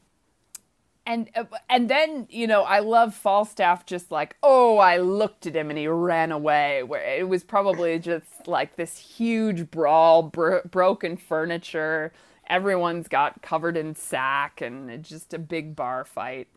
and 1.05 1.30
uh, 1.35 1.45
and 1.69 1.89
then 1.89 2.27
you 2.30 2.45
know 2.45 2.63
I 2.63 2.80
love 2.80 3.15
Falstaff 3.15 3.85
just 3.85 4.11
like 4.11 4.35
oh 4.43 4.77
I 4.77 4.97
looked 4.97 5.47
at 5.47 5.55
him 5.55 5.69
and 5.69 5.80
he 5.80 5.88
ran 5.88 6.31
away. 6.31 6.84
Where 6.84 7.01
it 7.01 7.30
was 7.30 7.43
probably 7.43 7.97
just 7.97 8.47
like 8.47 8.76
this 8.76 8.97
huge 8.97 9.72
brawl 9.72 10.23
bro- 10.23 10.61
broken 10.69 11.15
furniture. 11.15 12.11
Everyone's 12.47 13.07
got 13.07 13.41
covered 13.41 13.77
in 13.77 13.95
sack 13.95 14.61
and 14.61 15.03
just 15.03 15.34
a 15.34 15.39
big 15.39 15.76
bar 15.76 16.05
fight. 16.05 16.47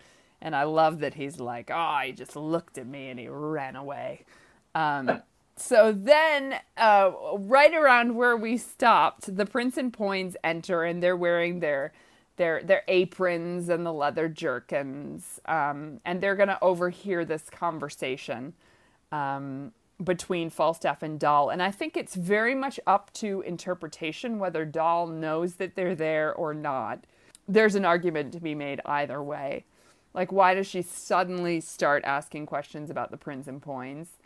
And 0.41 0.55
I 0.55 0.65
love 0.65 0.99
that 1.01 1.15
he's 1.15 1.39
like 1.39 1.71
oh 1.73 2.01
he 2.05 2.13
just 2.13 2.35
looked 2.35 2.79
at 2.79 2.87
me 2.87 3.11
and 3.11 3.21
he 3.21 3.29
ran 3.29 3.77
away. 3.77 4.25
Um, 4.75 5.23
so 5.59 5.93
then 5.93 6.55
uh, 6.77 7.11
right 7.37 7.75
around 7.75 8.15
where 8.15 8.37
we 8.37 8.57
stopped 8.57 9.37
the 9.37 9.47
prince 9.47 9.77
and 9.77 9.93
poins 9.93 10.37
enter 10.45 10.85
and 10.85 11.03
they're 11.03 11.17
wearing 11.17 11.61
their 11.61 11.93
their 12.37 12.63
their 12.63 12.83
aprons 12.89 13.69
and 13.69 13.85
the 13.85 13.93
leather 13.93 14.29
jerkins, 14.29 15.41
um, 15.45 16.01
and 16.05 16.21
they're 16.21 16.37
to 16.37 16.59
overhear 16.63 17.25
this 17.25 17.51
conversation 17.51 18.55
um, 19.13 19.73
between 20.03 20.49
Falstaff 20.49 21.03
and 21.03 21.21
Doll. 21.21 21.51
And 21.51 21.63
I 21.63 21.71
think 21.71 21.97
it's 21.97 22.15
very 22.15 22.55
much 22.55 22.81
up 22.87 23.13
to 23.15 23.43
interpretation 23.43 24.39
whether 24.39 24.65
Doll 24.65 25.09
knows 25.09 25.55
that 25.55 25.75
they're 25.75 25.97
there 25.97 26.33
or 26.33 26.55
not. 26.55 27.05
There's 27.47 27.75
an 27.75 27.85
argument 27.85 28.33
to 28.33 28.41
be 28.41 28.55
made 28.55 28.81
either 28.87 29.23
way. 29.23 29.65
Like, 30.15 30.33
why 30.33 30.55
does 30.55 30.67
she 30.67 30.83
suddenly 30.83 31.61
start 31.61 32.05
asking 32.05 32.47
questions 32.47 32.89
about 32.89 33.11
the 33.11 33.17
Prince 33.17 33.49
and 33.49 33.61
Poins 33.61 34.18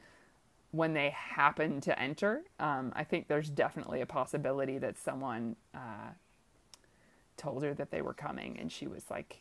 when 0.73 0.93
they 0.95 1.11
happen 1.11 1.81
to 1.83 1.99
enter? 1.99 2.43
Um, 2.59 2.93
I 2.97 3.05
think 3.05 3.29
there's 3.29 3.49
definitely 3.49 4.01
a 4.01 4.07
possibility 4.07 4.79
that 4.79 4.99
someone. 4.99 5.57
Uh, 5.75 6.13
told 7.39 7.63
her 7.65 7.73
that 7.75 7.91
they 7.91 8.03
were 8.03 8.13
coming 8.13 8.57
and 8.61 8.71
she 8.71 8.87
was 8.87 9.11
like 9.11 9.41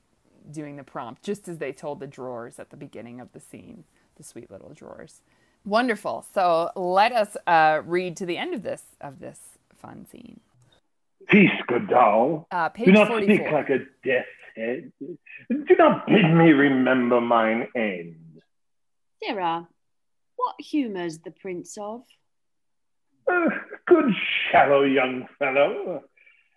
doing 0.49 0.78
the 0.78 0.84
prompt 0.84 1.22
just 1.22 1.48
as 1.48 1.58
they 1.60 1.72
told 1.72 1.99
the 1.99 2.08
drawers 2.08 2.58
at 2.58 2.70
the 2.70 2.78
beginning 2.78 3.20
of 3.20 3.32
the 3.34 3.40
scene 3.40 3.84
the 4.16 4.24
sweet 4.24 4.49
little 4.49 4.74
drawers 4.74 5.22
wonderful 5.66 6.26
so 6.34 6.72
let 6.76 7.12
us 7.12 7.36
uh, 7.45 7.82
read 7.86 8.16
to 8.16 8.26
the 8.26 8.38
end 8.38 8.53
of 8.56 8.64
this 8.64 8.84
of 9.02 9.20
this 9.20 9.40
fun 9.76 10.06
scene 10.06 10.40
Peace, 11.28 11.52
good 11.68 11.88
doll. 11.90 12.48
uh, 12.52 12.70
page 12.70 12.86
Do 12.88 12.94
not 12.94 13.08
44 13.10 13.36
speak 13.36 13.52
like 13.52 13.70
a 13.70 13.78
death's 14.03 14.28
head. 14.56 14.91
Do 15.49 15.76
not 15.78 16.08
bid 16.08 16.34
me 16.34 16.52
remember 16.52 17.22
mine 17.22 17.68
end. 17.76 18.41
Sirrah, 19.22 19.68
what 20.41 20.55
humour's 20.59 21.19
the 21.19 21.31
prince 21.31 21.77
of? 21.80 22.01
Uh, 23.31 23.49
good 23.88 24.11
shallow 24.51 24.84
young 24.84 25.27
fellow, 25.38 26.03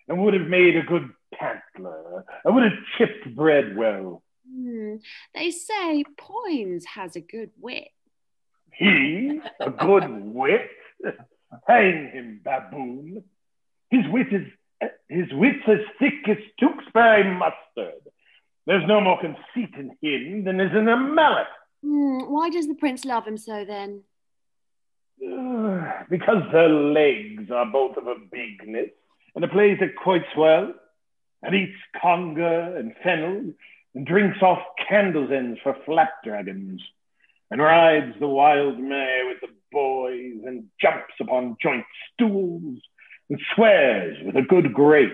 and 0.09 0.19
would 0.19 0.35
have 0.35 0.49
made 0.49 0.77
a 0.77 0.83
good 0.83 1.11
pantler. 1.35 2.25
I 2.47 2.51
would 2.51 2.65
have 2.65 2.73
chipped 2.97 3.35
bread 3.37 3.77
well. 3.77 4.23
Hmm, 4.51 4.97
they 5.35 5.51
say 5.51 6.05
Poins 6.17 6.85
has 6.87 7.17
a 7.17 7.21
good 7.21 7.51
wit. 7.61 7.89
He, 8.73 9.41
a 9.61 9.71
good 9.71 10.09
wit? 10.09 10.71
Hang 11.67 12.11
him, 12.13 12.41
baboon. 12.43 13.23
His 13.91 14.05
wit 14.09 14.33
is 14.33 14.47
his 15.09 15.33
wit's 15.33 15.63
as 15.69 15.79
thick 15.99 16.29
as 16.29 16.39
Tewkesbury 16.59 17.39
mustard. 17.39 18.03
There's 18.67 18.87
no 18.87 19.01
more 19.01 19.21
conceit 19.21 19.75
in 19.79 19.97
him 20.01 20.45
than 20.45 20.61
is 20.61 20.73
in 20.73 20.89
a 20.89 20.97
mallet. 20.97 21.47
Hmm, 21.85 22.33
why 22.33 22.49
does 22.49 22.67
the 22.67 22.75
prince 22.75 23.05
love 23.05 23.27
him 23.27 23.37
so 23.37 23.65
then? 23.65 24.03
Because 26.11 26.43
their 26.53 26.69
legs 26.69 27.51
are 27.51 27.67
both 27.67 27.97
of 27.97 28.07
a 28.07 28.15
bigness, 28.31 28.91
and 29.35 29.43
the 29.43 29.49
plays 29.49 29.79
it 29.81 29.97
quite 29.97 30.25
well, 30.37 30.73
and 31.43 31.55
eats 31.55 31.79
conger 32.01 32.77
and 32.77 32.95
fennel, 33.03 33.53
and 33.95 34.07
drinks 34.07 34.43
off 34.43 34.61
candles' 34.89 35.31
ends 35.33 35.59
for 35.63 35.77
flapdragons, 35.87 36.81
and 37.51 37.61
rides 37.61 38.15
the 38.19 38.29
wild 38.29 38.79
mare 38.79 39.27
with 39.27 39.41
the 39.41 39.55
boys, 39.73 40.41
and 40.47 40.65
jumps 40.81 41.15
upon 41.21 41.57
joint 41.61 41.85
stools, 42.13 42.81
and 43.31 43.41
swears 43.55 44.17
with 44.25 44.37
a 44.37 44.43
good 44.43 44.73
grace, 44.73 45.13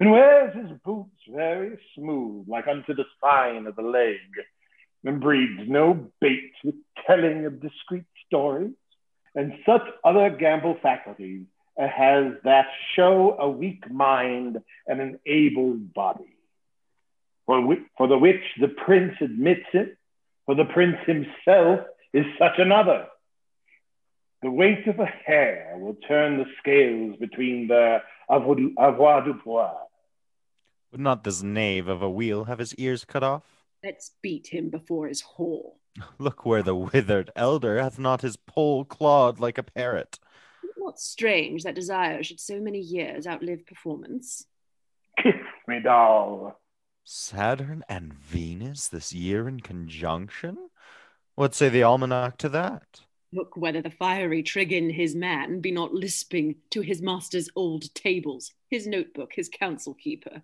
and 0.00 0.10
wears 0.10 0.54
his 0.54 0.78
boots 0.84 1.20
very 1.28 1.78
smooth, 1.94 2.48
like 2.48 2.66
unto 2.66 2.94
the 2.94 3.04
sign 3.20 3.66
of 3.66 3.76
the 3.76 3.82
leg, 3.82 4.18
and 5.04 5.20
breeds 5.20 5.68
no 5.68 6.10
bait 6.20 6.52
with 6.64 6.74
telling 7.06 7.44
of 7.46 7.60
discreet 7.60 8.04
stories, 8.26 8.72
and 9.34 9.52
such 9.66 9.82
other 10.04 10.30
gambol 10.30 10.80
faculties 10.80 11.42
as 11.78 11.90
has 11.96 12.34
that 12.44 12.66
show 12.94 13.36
a 13.38 13.48
weak 13.48 13.90
mind 13.90 14.58
and 14.86 15.00
an 15.00 15.18
able 15.26 15.74
body. 15.74 16.36
For, 17.46 17.76
for 17.96 18.08
the 18.08 18.18
which 18.18 18.42
the 18.60 18.68
prince 18.68 19.14
admits 19.20 19.66
it, 19.72 19.96
for 20.46 20.54
the 20.54 20.64
prince 20.64 20.96
himself 21.06 21.80
is 22.12 22.26
such 22.38 22.58
another. 22.58 23.06
The 24.42 24.50
weight 24.50 24.86
of 24.86 24.98
a 24.98 25.06
hair 25.06 25.76
will 25.78 25.96
turn 26.06 26.38
the 26.38 26.46
scales 26.58 27.16
between 27.18 27.68
their 27.68 28.02
avo- 28.28 28.74
avoirdupois. 28.74 29.74
Would 30.90 31.00
not 31.00 31.24
this 31.24 31.42
nave 31.42 31.88
of 31.88 32.02
a 32.02 32.10
wheel 32.10 32.44
have 32.44 32.58
his 32.58 32.74
ears 32.74 33.04
cut 33.04 33.22
off? 33.22 33.61
Let's 33.84 34.12
beat 34.22 34.48
him 34.48 34.70
before 34.70 35.08
his 35.08 35.22
whore. 35.22 35.72
Look 36.18 36.46
where 36.46 36.62
the 36.62 36.74
withered 36.74 37.30
elder 37.34 37.80
hath 37.80 37.98
not 37.98 38.22
his 38.22 38.36
pole 38.36 38.84
clawed 38.84 39.40
like 39.40 39.58
a 39.58 39.62
parrot. 39.62 40.18
Not 40.78 41.00
strange 41.00 41.64
that 41.64 41.74
desire 41.74 42.22
should 42.22 42.40
so 42.40 42.60
many 42.60 42.78
years 42.78 43.26
outlive 43.26 43.66
performance. 43.66 44.46
Kiss 45.18 45.34
me, 45.66 45.80
doll. 45.82 46.60
Saturn 47.04 47.82
and 47.88 48.14
Venus 48.14 48.86
this 48.88 49.12
year 49.12 49.48
in 49.48 49.60
conjunction? 49.60 50.56
What 51.34 51.54
say 51.54 51.68
the 51.68 51.82
almanac 51.82 52.38
to 52.38 52.48
that? 52.50 53.00
Look 53.32 53.56
whether 53.56 53.80
the 53.82 53.90
fiery 53.90 54.42
Trigon, 54.42 54.92
his 54.92 55.14
man, 55.14 55.60
be 55.60 55.72
not 55.72 55.94
lisping 55.94 56.56
to 56.70 56.82
his 56.82 57.00
master's 57.02 57.48
old 57.56 57.92
tables, 57.94 58.52
his 58.68 58.86
notebook, 58.86 59.32
his 59.34 59.48
counsel 59.48 59.94
keeper. 59.94 60.42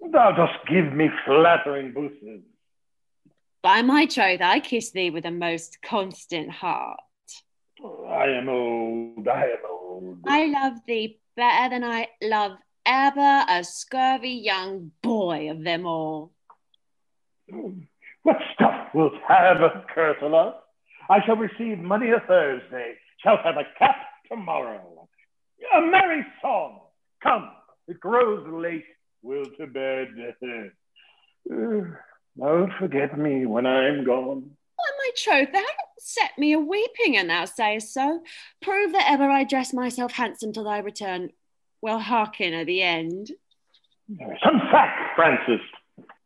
Thou 0.00 0.32
dost 0.32 0.66
give 0.68 0.92
me 0.92 1.08
flattering 1.24 1.92
boosters. 1.92 2.42
By 3.62 3.82
my 3.82 4.06
troth, 4.06 4.40
I 4.40 4.60
kiss 4.60 4.90
thee 4.90 5.10
with 5.10 5.26
a 5.26 5.30
most 5.30 5.78
constant 5.82 6.50
heart. 6.50 6.98
I 8.08 8.26
am 8.26 8.48
old, 8.48 9.28
I 9.28 9.42
am 9.44 9.58
old. 9.68 10.18
I 10.26 10.46
love 10.46 10.78
thee 10.86 11.20
better 11.36 11.70
than 11.70 11.84
I 11.84 12.08
love 12.22 12.52
ever 12.86 13.44
a 13.48 13.62
scurvy 13.62 14.30
young 14.30 14.92
boy 15.02 15.50
of 15.50 15.62
them 15.62 15.86
all. 15.86 16.32
What 18.22 18.36
stuff 18.54 18.88
wilt 18.94 19.14
have, 19.28 19.58
Curtula? 19.94 20.56
I 21.08 21.18
shall 21.24 21.36
receive 21.36 21.78
money 21.78 22.10
a 22.10 22.20
Thursday, 22.20 22.94
shall 23.22 23.38
have 23.44 23.56
a 23.56 23.64
cap 23.78 23.96
tomorrow. 24.28 25.08
A 25.76 25.80
merry 25.80 26.24
song. 26.40 26.80
Come, 27.22 27.50
it 27.86 28.00
grows 28.00 28.46
late, 28.48 28.84
will 29.22 29.44
to 29.58 29.66
bed. 29.66 30.08
Don't 32.38 32.72
forget 32.78 33.18
me 33.18 33.46
when 33.46 33.66
I'm 33.66 34.04
gone. 34.04 34.50
By 34.78 34.84
my 34.98 35.10
troth, 35.16 35.52
thou 35.52 35.64
set 35.98 36.30
me 36.38 36.52
a 36.52 36.58
weeping, 36.58 37.16
and 37.16 37.28
thou 37.28 37.44
sayest 37.44 37.92
so. 37.92 38.22
Prove 38.62 38.92
that 38.92 39.10
ever 39.10 39.28
I 39.28 39.44
dress 39.44 39.74
myself 39.74 40.12
handsome 40.12 40.52
till 40.52 40.64
thy 40.64 40.78
return. 40.78 41.30
Well, 41.82 41.98
hearken 41.98 42.54
at 42.54 42.66
the 42.66 42.82
end. 42.82 43.32
Some 44.42 44.60
fact, 44.70 45.16
Francis. 45.16 45.60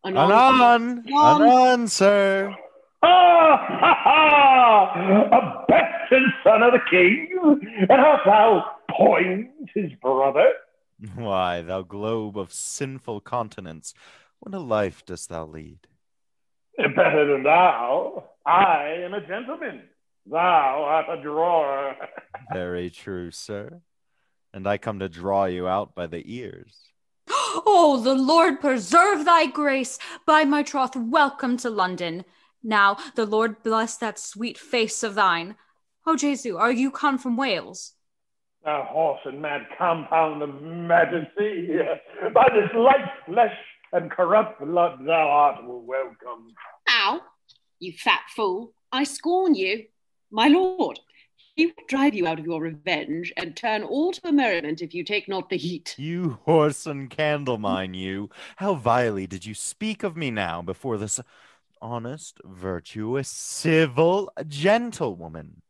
Anon, 0.04 0.30
anon, 0.30 1.04
anon, 1.12 1.88
sir. 1.88 2.54
Ah, 3.02 3.56
ha, 3.68 4.00
ha! 4.04 5.26
A 5.32 5.64
bastard 5.68 6.22
son 6.42 6.62
of 6.62 6.72
the 6.72 6.80
king, 6.90 7.28
and 7.88 8.00
art 8.00 8.20
thou 8.24 8.74
Poins 8.96 9.48
his 9.74 9.92
brother? 10.00 10.52
Why, 11.14 11.62
thou 11.62 11.82
globe 11.82 12.38
of 12.38 12.52
sinful 12.52 13.20
continents, 13.20 13.94
what 14.40 14.54
a 14.54 14.58
life 14.58 15.04
dost 15.04 15.28
thou 15.28 15.46
lead? 15.46 15.86
Better 16.76 17.32
than 17.32 17.42
thou. 17.42 18.24
I 18.46 19.00
am 19.04 19.14
a 19.14 19.26
gentleman. 19.26 19.82
Thou 20.26 20.84
art 20.86 21.18
a 21.18 21.22
drawer. 21.22 21.96
Very 22.52 22.90
true, 22.90 23.30
sir. 23.30 23.80
And 24.52 24.66
I 24.66 24.78
come 24.78 24.98
to 25.00 25.08
draw 25.08 25.46
you 25.46 25.66
out 25.66 25.94
by 25.94 26.06
the 26.06 26.22
ears. 26.24 26.76
Oh, 27.66 28.00
the 28.02 28.14
Lord 28.14 28.60
preserve 28.60 29.24
thy 29.24 29.46
grace. 29.46 29.98
By 30.26 30.44
my 30.44 30.64
troth, 30.64 30.96
welcome 30.96 31.56
to 31.58 31.70
London. 31.70 32.24
Now, 32.64 32.96
the 33.14 33.26
Lord 33.26 33.62
bless 33.62 33.96
that 33.98 34.18
sweet 34.18 34.58
face 34.58 35.04
of 35.04 35.14
thine. 35.14 35.54
Oh, 36.04 36.16
Jesu, 36.16 36.56
are 36.56 36.72
you 36.72 36.90
come 36.90 37.16
from 37.16 37.36
Wales? 37.36 37.93
A 38.66 38.82
whoreson 38.82 39.40
mad 39.40 39.66
compound 39.76 40.42
of 40.42 40.62
majesty. 40.62 41.68
By 42.32 42.48
this 42.52 42.70
light 42.74 43.10
flesh 43.26 43.54
and 43.92 44.10
corrupt 44.10 44.58
blood 44.60 45.00
thou 45.04 45.28
art 45.28 45.56
welcome. 45.62 46.54
Ow, 46.88 47.20
you 47.78 47.92
fat 47.92 48.22
fool. 48.34 48.72
I 48.90 49.04
scorn 49.04 49.54
you. 49.54 49.84
My 50.30 50.48
lord, 50.48 50.98
he 51.54 51.66
will 51.66 51.74
drive 51.88 52.14
you 52.14 52.26
out 52.26 52.38
of 52.38 52.46
your 52.46 52.60
revenge 52.60 53.32
and 53.36 53.54
turn 53.54 53.82
all 53.82 54.12
to 54.12 54.32
merriment 54.32 54.82
if 54.82 54.94
you 54.94 55.04
take 55.04 55.28
not 55.28 55.50
the 55.50 55.56
heat. 55.56 55.94
You 55.98 56.38
whoreson 56.46 57.10
candle 57.10 57.58
mine, 57.58 57.94
you. 57.94 58.30
How 58.56 58.74
vilely 58.74 59.26
did 59.26 59.44
you 59.44 59.54
speak 59.54 60.02
of 60.02 60.16
me 60.16 60.30
now 60.30 60.62
before 60.62 60.96
this 60.96 61.20
honest, 61.82 62.40
virtuous, 62.44 63.28
civil 63.28 64.32
gentlewoman? 64.48 65.60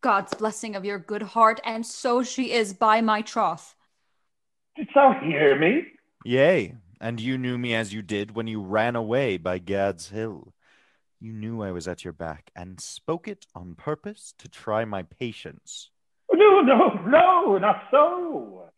God's 0.00 0.34
blessing 0.34 0.74
of 0.74 0.84
your 0.84 0.98
good 0.98 1.22
heart, 1.22 1.60
and 1.64 1.84
so 1.84 2.22
she 2.22 2.52
is 2.52 2.72
by 2.72 3.00
my 3.00 3.20
troth. 3.22 3.74
Didst 4.76 4.94
thou 4.94 5.12
hear 5.22 5.58
me? 5.58 5.84
Yea, 6.24 6.76
and 7.00 7.20
you 7.20 7.36
knew 7.36 7.58
me 7.58 7.74
as 7.74 7.92
you 7.92 8.02
did 8.02 8.34
when 8.34 8.46
you 8.46 8.62
ran 8.62 8.96
away 8.96 9.36
by 9.36 9.58
Gad's 9.58 10.08
Hill. 10.08 10.54
You 11.20 11.32
knew 11.32 11.62
I 11.62 11.70
was 11.70 11.86
at 11.86 12.02
your 12.02 12.14
back 12.14 12.50
and 12.56 12.80
spoke 12.80 13.28
it 13.28 13.46
on 13.54 13.74
purpose 13.74 14.32
to 14.38 14.48
try 14.48 14.86
my 14.86 15.02
patience. 15.02 15.90
No, 16.32 16.62
no, 16.62 16.88
no, 17.06 17.58
not 17.58 17.82
so. 17.90 18.70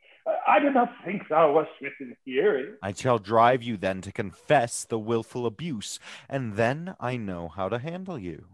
I 0.48 0.58
did 0.58 0.74
not 0.74 0.92
think 1.04 1.28
thou 1.28 1.52
wast 1.52 1.70
within 1.80 2.16
hearing. 2.24 2.74
I 2.82 2.92
shall 2.92 3.18
drive 3.18 3.62
you 3.62 3.76
then 3.76 4.00
to 4.02 4.12
confess 4.12 4.84
the 4.84 4.98
wilful 4.98 5.46
abuse, 5.46 5.98
and 6.28 6.54
then 6.54 6.94
I 6.98 7.16
know 7.16 7.48
how 7.48 7.68
to 7.68 7.78
handle 7.78 8.18
you. 8.18 8.46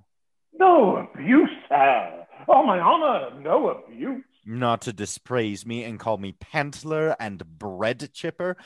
No 0.59 0.97
abuse, 0.97 1.51
sir. 1.69 2.27
Oh, 2.49 2.65
my 2.65 2.79
honor, 2.81 3.39
no 3.41 3.69
abuse. 3.69 4.25
Not 4.47 4.81
to 4.83 4.93
dispraise 4.93 5.67
me 5.67 5.85
and 5.85 6.01
call 6.01 6.17
me 6.17 6.33
pantler 6.33 7.15
and 7.21 7.43
bread 7.59 8.11
chipper, 8.15 8.57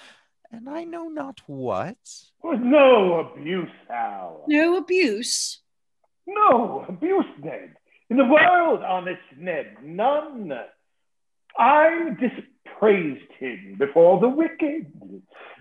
and 0.52 0.68
I 0.68 0.84
know 0.84 1.08
not 1.08 1.40
what. 1.46 1.96
No 2.44 3.18
abuse, 3.20 3.68
Hal. 3.88 4.44
No 4.46 4.76
abuse? 4.76 5.60
No 6.26 6.84
abuse, 6.88 7.26
Ned. 7.42 7.74
In 8.10 8.16
the 8.18 8.24
world, 8.24 8.82
honest 8.82 9.20
Ned, 9.36 9.76
none. 9.82 10.52
I 11.58 12.10
dispraised 12.20 13.32
him 13.38 13.76
before 13.78 14.20
the 14.20 14.28
wicked, 14.28 14.92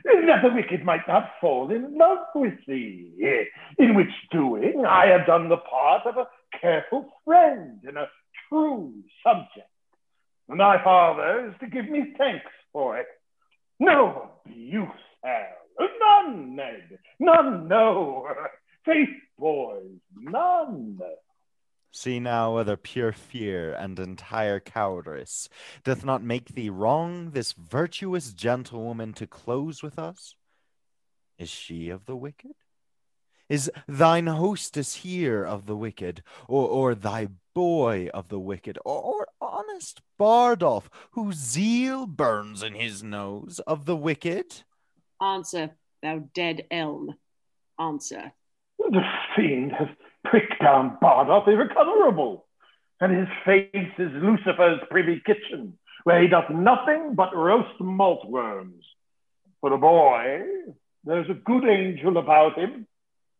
that 0.03 0.41
the 0.43 0.53
wicked 0.53 0.84
might 0.85 1.07
not 1.07 1.31
fall 1.41 1.72
in 1.72 1.98
love 1.98 2.19
with 2.35 2.53
thee, 2.68 3.48
in 3.80 3.95
which 3.95 4.11
doing 4.31 4.85
I 4.88 5.07
have 5.07 5.26
done 5.26 5.49
the 5.49 5.57
part 5.57 6.06
of 6.06 6.18
a 6.18 6.27
careful 6.61 7.09
friend 7.25 7.79
and 7.83 7.97
a 7.97 8.07
true 8.47 8.93
subject. 9.25 9.67
And 10.47 10.59
thy 10.59 10.83
father 10.83 11.47
is 11.47 11.53
to 11.61 11.67
give 11.67 11.89
me 11.89 12.13
thanks 12.17 12.51
for 12.71 12.97
it. 12.97 13.07
No 13.79 14.29
abuse, 14.45 14.88
Hal. 15.23 15.47
None, 15.99 16.55
Ned. 16.55 16.99
None, 17.19 17.67
no. 17.67 18.27
Faith, 18.85 19.09
boys, 19.38 19.99
none. 20.15 20.99
See 21.91 22.19
now 22.19 22.55
whether 22.55 22.77
pure 22.77 23.11
fear 23.11 23.73
and 23.73 23.99
entire 23.99 24.59
cowardice 24.59 25.49
doth 25.83 26.05
not 26.05 26.23
make 26.23 26.49
thee 26.49 26.69
wrong 26.69 27.31
this 27.31 27.51
virtuous 27.51 28.33
gentlewoman 28.33 29.13
to 29.13 29.27
close 29.27 29.83
with 29.83 29.99
us? 29.99 30.35
Is 31.38 31.49
she 31.49 31.89
of 31.89 32.05
the 32.05 32.15
wicked? 32.15 32.53
Is 33.52 33.69
thine 33.86 34.28
hostess 34.28 34.95
here 34.95 35.44
of 35.44 35.65
the 35.65 35.76
wicked, 35.76 36.23
or, 36.48 36.69
or 36.69 36.95
thy 36.95 37.28
boy 37.53 38.07
of 38.14 38.30
the 38.30 38.40
wicked, 38.40 38.78
or, 38.86 39.02
or 39.03 39.28
honest 39.41 39.99
Bardolph, 40.18 40.90
whose 41.11 41.36
zeal 41.36 42.06
burns 42.06 42.64
in 42.64 42.76
his 42.76 43.03
nose, 43.03 43.60
of 43.68 43.84
the 43.84 43.98
wicked? 43.98 44.64
Answer, 45.22 45.72
thou 46.02 46.30
dead 46.34 46.64
elm. 46.72 47.15
Answer. 47.78 48.32
The 48.80 49.03
fiend 49.36 49.73
has 49.73 49.90
pricked 50.23 50.61
down 50.61 50.98
Bardolph 51.02 51.49
irrecoverable, 51.49 52.45
and 53.02 53.11
his 53.14 53.28
face 53.44 53.91
is 53.98 54.11
Lucifer's 54.14 54.80
privy 54.90 55.22
kitchen, 55.26 55.78
where 56.06 56.22
he 56.22 56.30
doth 56.30 56.49
nothing 56.49 57.15
but 57.15 57.36
roast 57.36 57.82
malt 57.82 58.26
worms. 58.30 58.86
For 59.60 59.72
the 59.72 59.76
boy, 59.76 60.44
there's 61.03 61.30
a 61.30 61.34
good 61.34 61.65
angel 61.65 62.15
about 62.15 62.57
him, 62.57 62.88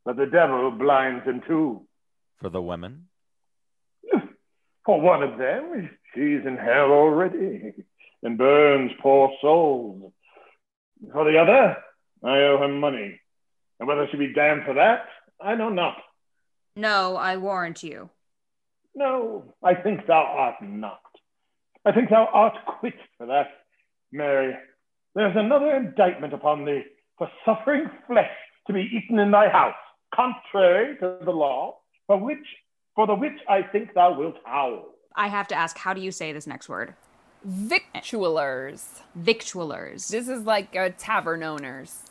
but 0.06 0.18
the 0.18 0.26
devil 0.26 0.72
blinds 0.72 1.26
him 1.26 1.42
too. 1.48 1.86
For 2.40 2.50
the 2.50 2.62
women? 2.62 3.08
For 4.86 5.00
one 5.00 5.24
of 5.24 5.38
them, 5.38 5.90
she's 6.14 6.46
in 6.46 6.58
hell 6.58 6.92
already 6.92 7.74
and 8.24 8.38
burns 8.38 8.92
poor 9.02 9.32
souls. 9.42 10.12
For 11.12 11.24
the 11.32 11.38
other, 11.38 11.78
I 12.24 12.38
owe 12.44 12.58
her 12.60 12.68
money. 12.68 13.20
And 13.80 13.88
whether 13.88 14.08
she 14.12 14.18
be 14.18 14.34
damned 14.34 14.64
for 14.66 14.76
that, 14.76 15.06
I 15.44 15.56
know 15.56 15.70
not. 15.70 15.98
No, 16.76 17.16
I 17.16 17.38
warrant 17.38 17.82
you. 17.82 18.10
No, 18.94 19.56
I 19.64 19.74
think 19.74 20.06
thou 20.06 20.24
art 20.24 20.56
not. 20.62 21.02
I 21.86 21.92
think 21.92 22.10
thou 22.10 22.28
art 22.32 22.54
quit 22.80 22.94
for 23.18 23.26
that, 23.28 23.48
Marry. 24.12 24.56
There's 25.16 25.36
another 25.36 25.76
indictment 25.76 26.34
upon 26.34 26.66
thee 26.66 26.84
for 27.18 27.30
suffering 27.44 27.90
flesh 28.08 28.30
to 28.68 28.74
be 28.74 28.88
eaten 28.94 29.18
in 29.18 29.32
thy 29.32 29.50
house, 29.50 29.74
contrary 30.14 30.98
to 30.98 31.18
the 31.24 31.32
law, 31.32 31.78
for 32.08 32.18
which 32.18 32.46
for 32.96 33.08
the 33.08 33.16
which 33.16 33.38
I 33.48 33.64
think 33.64 33.94
thou 33.94 34.18
wilt 34.18 34.36
howl. 34.46 34.86
I 35.16 35.28
have 35.28 35.48
to 35.50 35.56
ask, 35.56 35.78
how 35.78 35.94
do 35.94 36.02
you 36.02 36.12
say 36.12 36.34
this 36.34 36.48
next 36.48 36.70
word? 36.70 36.94
Victualers. 37.48 39.02
Victualers. 39.20 40.10
This 40.10 40.28
is 40.28 40.44
like 40.44 40.76
a 40.76 40.92
tavern 40.92 41.44
owners. 41.44 42.04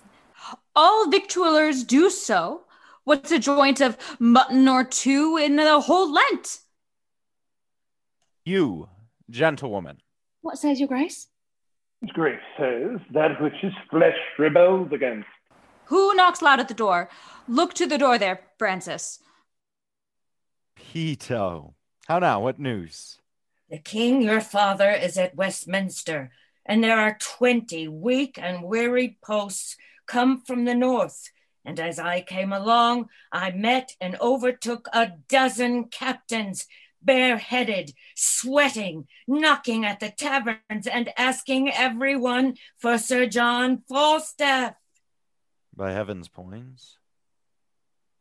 All 0.74 1.06
victualers 1.06 1.86
do 1.86 2.10
so. 2.10 2.62
What's 3.04 3.30
a 3.30 3.38
joint 3.38 3.80
of 3.80 3.96
mutton 4.18 4.68
or 4.68 4.84
two 4.84 5.36
in 5.36 5.56
the 5.56 5.80
whole 5.80 6.12
Lent? 6.12 6.60
You, 8.44 8.88
Gentlewoman. 9.28 10.00
What 10.40 10.58
says 10.58 10.78
your 10.78 10.88
grace? 10.88 11.28
His 12.00 12.10
grace 12.12 12.40
says 12.58 12.98
that 13.12 13.40
which 13.40 13.62
is 13.62 13.72
flesh 13.90 14.16
rebels 14.38 14.90
against. 14.92 15.28
Who 15.90 16.14
knocks 16.14 16.40
loud 16.40 16.60
at 16.60 16.68
the 16.68 16.74
door? 16.74 17.10
Look 17.48 17.74
to 17.74 17.84
the 17.84 17.98
door 17.98 18.16
there, 18.16 18.42
Francis. 18.58 19.18
Peto. 20.76 21.74
How 22.06 22.20
now? 22.20 22.40
What 22.40 22.60
news? 22.60 23.18
The 23.68 23.78
king, 23.78 24.22
your 24.22 24.40
father, 24.40 24.92
is 24.92 25.18
at 25.18 25.34
Westminster, 25.34 26.30
and 26.64 26.82
there 26.82 26.96
are 26.96 27.18
20 27.20 27.88
weak 27.88 28.38
and 28.40 28.62
wearied 28.62 29.20
posts 29.20 29.76
come 30.06 30.40
from 30.42 30.64
the 30.64 30.76
north. 30.76 31.28
And 31.64 31.80
as 31.80 31.98
I 31.98 32.20
came 32.20 32.52
along, 32.52 33.08
I 33.32 33.50
met 33.50 33.96
and 34.00 34.16
overtook 34.20 34.88
a 34.92 35.10
dozen 35.28 35.86
captains, 35.88 36.68
bareheaded, 37.02 37.94
sweating, 38.14 39.08
knocking 39.26 39.84
at 39.84 39.98
the 39.98 40.10
taverns 40.10 40.86
and 40.86 41.12
asking 41.16 41.68
everyone 41.72 42.54
for 42.78 42.96
Sir 42.96 43.26
John 43.26 43.82
Falstaff. 43.88 44.74
By 45.80 45.92
heaven's 45.92 46.28
poins, 46.28 46.98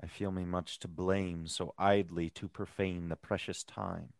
I 0.02 0.08
feel 0.08 0.32
me 0.32 0.46
much 0.46 0.80
to 0.80 0.88
blame 0.88 1.46
so 1.46 1.74
idly 1.78 2.30
to 2.30 2.48
profane 2.48 3.10
the 3.10 3.18
precious 3.18 3.66
time. 3.66 4.14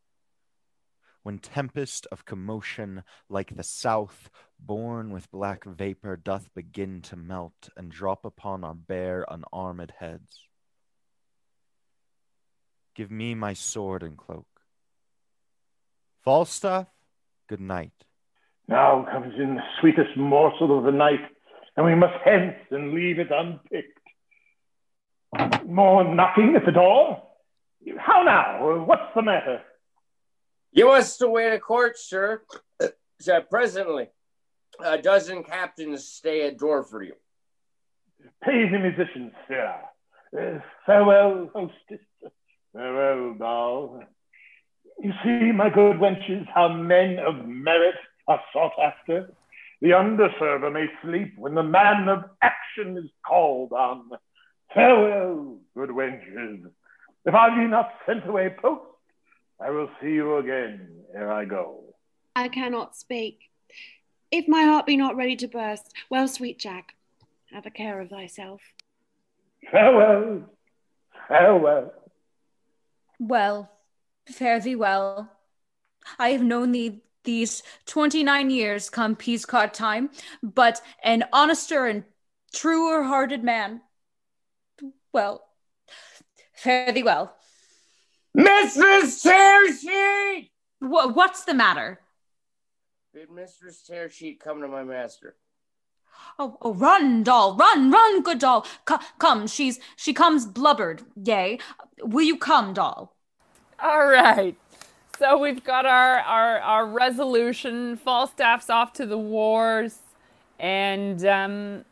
When 1.24 1.40
tempest 1.40 2.06
of 2.12 2.26
commotion, 2.26 3.02
like 3.30 3.56
the 3.56 3.64
south, 3.64 4.30
born 4.60 5.14
with 5.14 5.32
black 5.32 5.64
vapor, 5.64 6.18
doth 6.18 6.54
begin 6.54 7.02
to 7.04 7.16
melt 7.16 7.70
and 7.78 7.90
drop 7.90 8.26
upon 8.26 8.66
our 8.66 8.76
bare, 8.76 9.26
unarmed 9.30 9.94
heads. 10.00 10.42
Give 12.94 13.10
me 13.10 13.36
my 13.36 13.54
sword 13.54 14.04
and 14.04 14.18
cloak. 14.18 14.48
Falstaff, 16.26 16.88
good 17.48 17.62
night. 17.62 18.04
Now 18.68 19.08
comes 19.10 19.34
in 19.40 19.56
the 19.56 19.64
sweetest 19.80 20.18
morsel 20.18 20.78
of 20.78 20.84
the 20.84 20.92
night, 20.92 21.22
and 21.80 21.88
we 21.88 21.96
must 21.96 22.16
hence 22.26 22.58
and 22.72 22.94
leave 22.94 23.20
it 23.20 23.32
unpicked. 23.32 23.98
More 25.66 26.04
knocking 26.14 26.54
at 26.58 26.66
the 26.66 26.74
door? 26.74 27.24
How 27.98 28.22
now? 28.22 28.84
What's 28.84 29.16
the 29.16 29.22
matter? 29.22 29.62
You 30.74 30.88
must 30.88 31.22
await 31.22 31.54
a 31.54 31.60
court, 31.60 31.98
sir. 31.98 32.42
Uh, 32.82 33.40
presently, 33.50 34.10
a 34.84 34.98
dozen 34.98 35.42
captains 35.46 36.06
stay 36.06 36.46
at 36.48 36.58
door 36.58 36.84
for 36.84 37.02
you. 37.02 37.14
Pay 38.44 38.68
the 38.70 38.78
musicians, 38.78 39.32
sir. 39.48 39.74
Uh, 40.38 40.60
farewell, 40.86 41.50
hostess. 41.56 42.06
Farewell, 42.74 43.36
doll. 43.40 44.04
You 45.02 45.14
see, 45.24 45.54
my 45.54 45.70
good 45.70 45.96
wenches, 45.96 46.46
how 46.54 46.68
men 46.68 47.20
of 47.20 47.48
merit 47.48 47.96
are 48.28 48.42
sought 48.52 48.74
after. 48.84 49.34
The 49.82 49.90
underserver 49.90 50.72
may 50.72 50.88
sleep 51.02 51.34
when 51.38 51.56
the 51.56 51.64
man 51.64 52.10
of 52.10 52.26
action 52.42 52.98
is 52.98 53.10
called 53.26 53.72
on. 53.72 54.10
Farewell, 54.74 55.60
good 55.76 55.90
wenches. 55.90 56.70
If 57.26 57.34
I 57.34 57.56
be 57.56 57.68
not 57.68 57.92
sent 58.06 58.28
away 58.28 58.56
post, 58.62 58.84
I 59.60 59.72
will 59.72 59.90
see 60.02 60.12
you 60.12 60.38
again 60.38 61.00
ere 61.14 61.32
I 61.32 61.46
go. 61.46 61.96
I 62.36 62.50
cannot 62.50 62.96
speak. 62.96 63.50
If 64.32 64.48
my 64.48 64.64
heart 64.64 64.86
be 64.86 64.96
not 64.96 65.16
ready 65.16 65.36
to 65.38 65.48
burst, 65.48 65.94
well, 66.10 66.28
sweet 66.28 66.60
Jack, 66.60 66.94
have 67.52 67.66
a 67.66 67.72
care 67.72 68.00
of 68.00 68.10
thyself. 68.10 68.62
Farewell, 69.72 70.44
farewell. 71.28 71.94
Well, 73.18 73.72
fare 74.28 74.60
thee 74.60 74.76
well. 74.76 75.32
I 76.18 76.30
have 76.30 76.44
known 76.44 76.72
thee 76.72 77.02
these 77.30 77.62
29 77.86 78.50
years 78.50 78.90
come 78.90 79.16
peascod 79.16 79.72
time, 79.72 80.10
but 80.42 80.82
an 81.04 81.26
honester 81.32 81.86
and 81.86 82.04
truer 82.52 83.04
hearted 83.04 83.44
man. 83.44 83.82
Well, 85.14 85.46
fare 86.54 86.92
thee 86.92 87.04
well. 87.04 87.36
Mistress 88.34 89.24
Tearsheet! 89.24 90.50
What, 90.80 91.16
what's 91.16 91.44
the 91.44 91.54
matter? 91.54 92.00
Bid 93.14 93.30
Mistress 93.30 93.84
Tearsheet 93.88 94.40
come 94.40 94.62
to 94.62 94.68
my 94.68 94.84
master. 94.84 95.36
Oh, 96.40 96.58
oh, 96.64 96.74
run, 96.74 97.22
doll, 97.22 97.56
run, 97.56 97.92
run, 97.92 98.24
good 98.24 98.40
doll. 98.40 98.66
C- 98.88 98.96
come, 99.20 99.46
she's 99.46 99.80
she 99.96 100.14
comes 100.14 100.48
blubbered. 100.48 101.04
Yay, 101.24 101.60
will 102.02 102.26
you 102.26 102.38
come, 102.38 102.74
doll? 102.74 103.16
All 103.80 104.08
right. 104.08 104.58
So 105.20 105.38
we've 105.38 105.66
got 105.66 105.86
our 105.86 106.20
our, 106.20 106.60
our 106.60 106.86
resolution. 106.86 107.98
Falstaff's 107.98 108.70
off 108.70 108.94
to 108.94 109.06
the 109.06 109.18
wars, 109.18 110.00
and 110.58 111.26
um, 111.26 111.84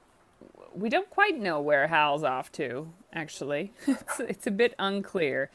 we 0.73 0.87
don't 0.87 1.09
quite 1.09 1.37
know 1.37 1.59
where 1.59 1.87
Hal's 1.87 2.23
off 2.23 2.53
to. 2.53 2.87
Actually, 3.11 3.73
it's, 3.85 4.19
it's 4.21 4.47
a 4.47 4.51
bit 4.51 4.75
unclear. 4.79 5.51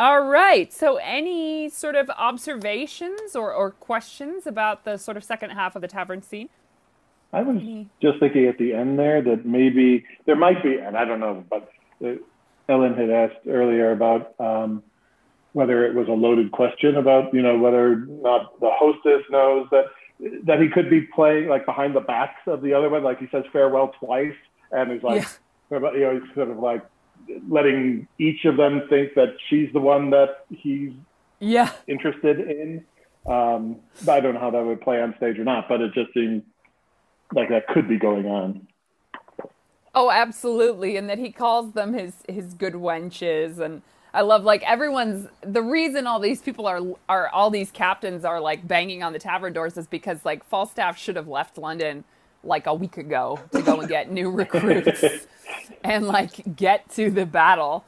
All 0.00 0.22
right. 0.22 0.72
So, 0.72 0.96
any 0.96 1.68
sort 1.68 1.94
of 1.94 2.10
observations 2.10 3.36
or, 3.36 3.52
or 3.52 3.70
questions 3.70 4.44
about 4.44 4.84
the 4.84 4.96
sort 4.96 5.16
of 5.16 5.22
second 5.22 5.50
half 5.50 5.76
of 5.76 5.82
the 5.82 5.86
tavern 5.86 6.22
scene? 6.22 6.48
I 7.32 7.42
was 7.42 7.86
just 8.02 8.18
thinking 8.18 8.46
at 8.46 8.58
the 8.58 8.74
end 8.74 8.98
there 8.98 9.22
that 9.22 9.46
maybe 9.46 10.04
there 10.26 10.34
might 10.34 10.60
be, 10.64 10.78
and 10.78 10.96
I 10.96 11.04
don't 11.04 11.20
know, 11.20 11.44
but 11.48 11.70
uh, 12.04 12.14
Ellen 12.68 12.94
had 12.94 13.10
asked 13.10 13.46
earlier 13.46 13.92
about 13.92 14.34
um, 14.40 14.82
whether 15.54 15.86
it 15.86 15.94
was 15.94 16.08
a 16.08 16.12
loaded 16.12 16.50
question 16.50 16.96
about, 16.96 17.32
you 17.32 17.40
know, 17.40 17.56
whether 17.56 17.92
or 17.92 17.96
not 17.96 18.60
the 18.60 18.70
hostess 18.70 19.22
knows 19.30 19.66
that 19.70 19.86
that 20.44 20.60
he 20.60 20.68
could 20.68 20.90
be 20.90 21.02
playing 21.14 21.48
like 21.48 21.64
behind 21.64 21.94
the 21.94 22.00
backs 22.00 22.40
of 22.46 22.60
the 22.60 22.74
other 22.74 22.90
one, 22.90 23.02
like 23.02 23.18
he 23.18 23.28
says 23.32 23.44
farewell 23.52 23.92
twice, 23.98 24.34
and 24.70 24.92
he's 24.92 25.02
like, 25.02 25.26
you 25.70 25.80
know, 25.80 26.20
he's 26.20 26.34
sort 26.34 26.50
of 26.50 26.58
like 26.58 26.84
letting 27.48 28.06
each 28.18 28.44
of 28.44 28.56
them 28.56 28.82
think 28.90 29.14
that 29.14 29.36
she's 29.48 29.72
the 29.72 29.80
one 29.80 30.10
that 30.10 30.44
he's 30.50 30.92
yeah 31.40 31.70
interested 31.86 32.40
in. 32.40 32.84
Um, 33.26 33.76
I 34.08 34.20
don't 34.20 34.34
know 34.34 34.40
how 34.40 34.50
that 34.50 34.64
would 34.64 34.80
play 34.80 35.00
on 35.00 35.14
stage 35.16 35.38
or 35.38 35.44
not, 35.44 35.68
but 35.68 35.80
it 35.80 35.94
just 35.94 36.12
seemed 36.12 36.42
like 37.32 37.48
that 37.48 37.68
could 37.68 37.88
be 37.88 37.98
going 37.98 38.26
on. 38.26 38.66
Oh, 39.94 40.10
absolutely, 40.10 40.96
and 40.96 41.08
that 41.08 41.18
he 41.18 41.30
calls 41.30 41.72
them 41.72 41.94
his 41.94 42.14
his 42.28 42.54
good 42.54 42.74
wenches, 42.74 43.58
and 43.58 43.82
I 44.14 44.20
love 44.20 44.44
like 44.44 44.62
everyone's 44.62 45.28
the 45.42 45.60
reason 45.60 46.06
all 46.06 46.20
these 46.20 46.40
people 46.40 46.68
are 46.68 46.80
are 47.08 47.28
all 47.30 47.50
these 47.50 47.72
captains 47.72 48.24
are 48.24 48.40
like 48.40 48.66
banging 48.66 49.02
on 49.02 49.12
the 49.12 49.18
tavern 49.18 49.52
doors 49.52 49.76
is 49.76 49.88
because 49.88 50.24
like 50.24 50.44
Falstaff 50.44 50.96
should 50.96 51.16
have 51.16 51.26
left 51.26 51.58
London 51.58 52.04
like 52.44 52.66
a 52.66 52.74
week 52.74 52.96
ago 52.96 53.40
to 53.52 53.60
go 53.60 53.80
and 53.80 53.88
get 53.88 54.12
new 54.12 54.30
recruits 54.30 55.26
and 55.84 56.06
like 56.06 56.56
get 56.56 56.88
to 56.92 57.10
the 57.10 57.26
battle. 57.26 57.84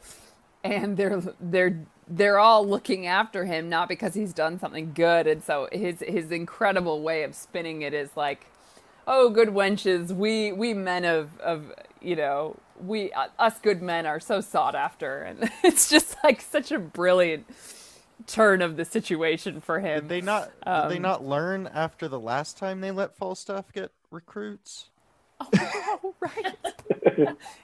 And 0.64 0.96
they're 0.96 1.22
they're 1.40 1.78
they're 2.08 2.40
all 2.40 2.66
looking 2.66 3.06
after 3.06 3.44
him 3.44 3.68
not 3.68 3.88
because 3.88 4.14
he's 4.14 4.32
done 4.32 4.58
something 4.58 4.92
good. 4.94 5.28
And 5.28 5.44
so 5.44 5.68
his 5.70 6.02
his 6.06 6.32
incredible 6.32 7.02
way 7.02 7.22
of 7.22 7.36
spinning 7.36 7.82
it 7.82 7.94
is 7.94 8.10
like 8.16 8.46
oh 9.06 9.30
good 9.30 9.48
wenches 9.48 10.14
we 10.14 10.52
we 10.52 10.74
men 10.74 11.04
of 11.04 11.38
of 11.40 11.72
you 12.00 12.16
know 12.16 12.56
we 12.84 13.12
uh, 13.12 13.26
us 13.38 13.58
good 13.60 13.82
men 13.82 14.06
are 14.06 14.20
so 14.20 14.40
sought 14.40 14.74
after 14.74 15.22
and 15.22 15.50
it's 15.64 15.88
just 15.88 16.16
like 16.24 16.40
such 16.40 16.70
a 16.72 16.78
brilliant 16.78 17.46
turn 18.26 18.62
of 18.62 18.76
the 18.76 18.84
situation 18.84 19.60
for 19.60 19.80
him 19.80 20.00
Did 20.00 20.08
they 20.08 20.20
not 20.20 20.50
Um, 20.66 20.88
did 20.88 20.96
they 20.96 21.00
not 21.00 21.24
learn 21.24 21.66
after 21.66 22.08
the 22.08 22.20
last 22.20 22.56
time 22.58 22.80
they 22.80 22.90
let 22.90 23.16
Falstaff 23.16 23.72
get 23.72 23.92
recruits? 24.10 24.88
Oh, 25.40 26.14
right. 26.20 26.56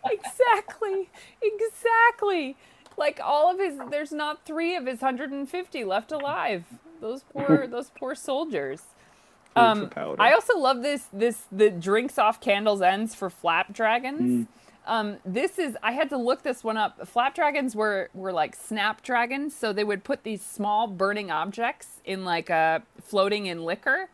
exactly. 0.05 1.09
Exactly. 1.43 2.57
Like 2.99 3.19
all 3.23 3.51
of 3.51 3.59
his 3.59 3.79
there's 3.91 4.13
not 4.13 4.45
3 4.45 4.77
of 4.77 4.87
his 4.87 5.01
150 5.01 5.85
left 5.85 6.13
alive. 6.13 6.65
Those 7.01 7.25
poor 7.33 7.67
those 7.67 7.91
poor 7.99 8.15
soldiers. 8.15 8.83
Um, 9.55 9.91
I 10.19 10.33
also 10.33 10.59
love 10.59 10.83
this 10.83 11.09
this 11.13 11.45
the 11.53 11.71
drinks 11.71 12.19
off 12.19 12.41
candles 12.41 12.81
ends 12.83 13.15
for 13.15 13.29
flap 13.31 13.73
dragons. 13.73 14.47
Um, 14.87 15.19
this 15.25 15.59
is 15.59 15.77
I 15.83 15.93
had 15.93 16.09
to 16.11 16.17
look 16.17 16.43
this 16.43 16.65
one 16.65 16.77
up. 16.77 17.07
Flap 17.07 17.35
dragons 17.35 17.77
were 17.77 18.11
were 18.15 18.33
like 18.33 18.57
snap 18.57 19.03
dragons, 19.03 19.55
so 19.55 19.73
they 19.73 19.85
would 19.85 20.05
put 20.05 20.25
these 20.25 20.43
small 20.43 20.87
burning 20.87 21.31
objects 21.31 22.01
in 22.05 22.25
like 22.25 22.51
a 22.51 22.83
floating 23.01 23.47
in 23.47 23.65
liquor, 23.65 24.09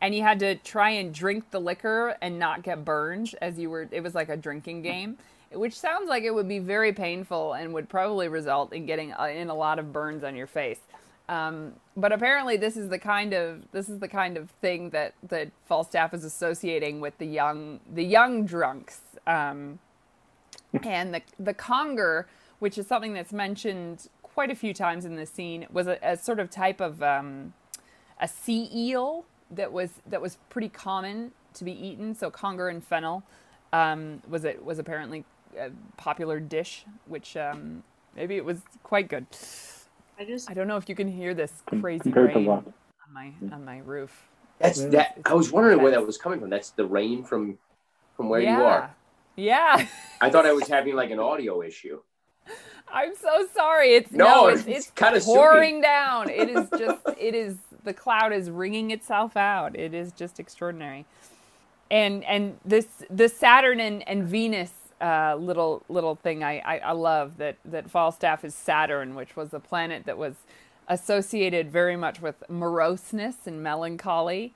and 0.00 0.14
you 0.14 0.22
had 0.22 0.38
to 0.40 0.56
try 0.56 0.90
and 0.90 1.14
drink 1.14 1.50
the 1.50 1.60
liquor 1.60 2.16
and 2.20 2.38
not 2.38 2.62
get 2.62 2.84
burned 2.84 3.34
as 3.40 3.58
you 3.58 3.70
were. 3.70 3.88
It 3.90 4.02
was 4.02 4.14
like 4.14 4.28
a 4.28 4.36
drinking 4.36 4.82
game, 4.82 5.18
which 5.52 5.78
sounds 5.78 6.08
like 6.08 6.24
it 6.24 6.34
would 6.34 6.48
be 6.48 6.58
very 6.58 6.92
painful 6.92 7.52
and 7.52 7.72
would 7.74 7.88
probably 7.88 8.26
result 8.28 8.72
in 8.72 8.86
getting 8.86 9.12
uh, 9.12 9.24
in 9.26 9.50
a 9.50 9.54
lot 9.54 9.78
of 9.78 9.92
burns 9.92 10.24
on 10.24 10.34
your 10.34 10.48
face. 10.48 10.80
Um, 11.28 11.74
but 11.96 12.12
apparently, 12.12 12.56
this 12.56 12.76
is 12.76 12.88
the 12.88 12.98
kind 12.98 13.34
of 13.34 13.70
this 13.72 13.88
is 13.88 13.98
the 13.98 14.08
kind 14.08 14.36
of 14.36 14.50
thing 14.62 14.90
that 14.90 15.14
that 15.28 15.50
Falstaff 15.66 16.14
is 16.14 16.24
associating 16.24 17.00
with 17.00 17.18
the 17.18 17.26
young 17.26 17.80
the 17.92 18.04
young 18.04 18.46
drunks. 18.46 19.00
Um, 19.26 19.78
and 20.82 21.14
the 21.14 21.22
the 21.38 21.54
conger, 21.54 22.28
which 22.58 22.78
is 22.78 22.86
something 22.86 23.12
that's 23.12 23.32
mentioned 23.32 24.08
quite 24.22 24.50
a 24.50 24.54
few 24.54 24.72
times 24.72 25.04
in 25.04 25.16
this 25.16 25.30
scene, 25.30 25.66
was 25.70 25.86
a, 25.86 25.98
a 26.02 26.16
sort 26.16 26.40
of 26.40 26.50
type 26.50 26.80
of 26.80 27.02
um, 27.02 27.52
a 28.20 28.28
sea 28.28 28.70
eel 28.74 29.26
that 29.50 29.72
was 29.72 29.90
that 30.06 30.22
was 30.22 30.38
pretty 30.48 30.68
common 30.68 31.32
to 31.54 31.64
be 31.64 31.72
eaten. 31.72 32.14
So 32.14 32.30
conger 32.30 32.68
and 32.68 32.82
fennel 32.82 33.22
um, 33.72 34.22
was 34.28 34.44
it 34.44 34.64
was 34.64 34.78
apparently 34.78 35.24
a 35.58 35.70
popular 35.96 36.40
dish, 36.40 36.84
which 37.06 37.36
um, 37.36 37.82
maybe 38.16 38.36
it 38.36 38.44
was 38.44 38.62
quite 38.82 39.08
good. 39.08 39.26
I 40.18 40.24
just 40.24 40.50
I 40.50 40.54
don't 40.54 40.66
know 40.66 40.76
if 40.76 40.88
you 40.88 40.94
can 40.94 41.08
hear 41.08 41.32
this 41.32 41.52
crazy 41.80 42.10
rain 42.10 42.48
on 42.48 42.74
my 43.12 43.32
on 43.52 43.64
my 43.64 43.78
roof. 43.78 44.28
That's 44.58 44.84
that. 44.86 45.18
I 45.24 45.34
was 45.34 45.52
wondering 45.52 45.80
where 45.80 45.92
that 45.92 46.04
was 46.04 46.18
coming 46.18 46.40
from. 46.40 46.50
That's 46.50 46.70
the 46.70 46.84
rain 46.84 47.22
from 47.22 47.58
from 48.16 48.28
where 48.28 48.40
you 48.40 48.48
are. 48.48 48.94
Yeah. 49.36 49.86
I 50.20 50.30
thought 50.30 50.44
I 50.46 50.52
was 50.52 50.66
having 50.66 50.96
like 50.96 51.10
an 51.12 51.20
audio 51.20 51.62
issue. 51.62 52.00
I'm 52.92 53.14
so 53.14 53.46
sorry. 53.54 53.94
It's 53.94 54.10
No, 54.10 54.24
no, 54.24 54.46
it's, 54.48 54.62
it's 54.62 54.86
it's 54.86 54.90
kinda 54.90 55.20
pouring 55.20 55.80
down. 55.80 56.28
It 56.28 56.48
is 56.48 56.68
just 56.76 57.00
it 57.16 57.34
is 57.36 57.56
the 57.84 57.92
cloud 57.92 58.32
is 58.32 58.50
wringing 58.50 58.90
itself 58.90 59.36
out. 59.36 59.76
It 59.76 59.94
is 59.94 60.10
just 60.12 60.40
extraordinary. 60.40 61.06
And 61.90 62.24
and 62.24 62.58
this 62.64 63.04
the 63.08 63.28
Saturn 63.28 63.78
and, 63.78 64.06
and 64.08 64.24
Venus 64.24 64.72
uh, 65.00 65.36
little 65.38 65.84
little 65.88 66.16
thing 66.16 66.44
I, 66.44 66.58
I, 66.60 66.78
I 66.78 66.92
love 66.92 67.38
that 67.38 67.56
that 67.64 67.90
Falstaff 67.90 68.44
is 68.44 68.54
Saturn, 68.54 69.14
which 69.14 69.36
was 69.36 69.54
a 69.54 69.60
planet 69.60 70.06
that 70.06 70.18
was 70.18 70.34
associated 70.88 71.70
very 71.70 71.96
much 71.96 72.22
with 72.22 72.42
moroseness 72.48 73.46
and 73.46 73.62
melancholy. 73.62 74.54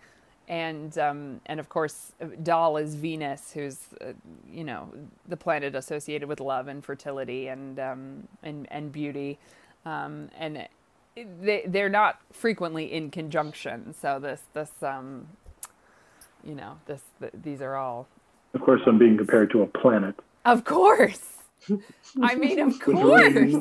And 0.49 0.99
um, 0.99 1.41
and 1.47 1.61
of 1.61 1.69
course, 1.69 2.13
Doll 2.43 2.77
is 2.77 2.97
Venus, 2.97 3.53
who's 3.53 3.79
uh, 4.01 4.13
you 4.51 4.65
know 4.65 4.91
the 5.29 5.37
planet 5.37 5.75
associated 5.75 6.29
with 6.29 6.41
love 6.41 6.69
and 6.69 6.85
fertility 6.85 7.49
and 7.49 7.79
um, 7.81 8.29
and 8.43 8.67
and 8.71 8.93
beauty, 8.93 9.39
um, 9.87 10.31
and 10.39 10.69
they 11.17 11.65
they're 11.67 11.89
not 11.89 12.21
frequently 12.33 12.93
in 12.93 13.11
conjunction. 13.11 13.95
So 13.95 14.19
this 14.19 14.43
this 14.55 14.73
um, 14.83 15.29
you 16.45 16.55
know 16.57 16.79
this 16.87 17.03
th- 17.21 17.33
these 17.43 17.63
are 17.63 17.77
all 17.77 18.09
Of 18.55 18.63
course, 18.63 18.83
I'm 18.87 18.99
being 18.99 19.17
compared 19.17 19.51
to 19.53 19.63
a 19.63 19.67
planet. 19.67 20.17
Of 20.45 20.65
course. 20.65 21.21
I 22.21 22.35
mean, 22.35 22.59
of 22.59 22.79
course. 22.81 23.55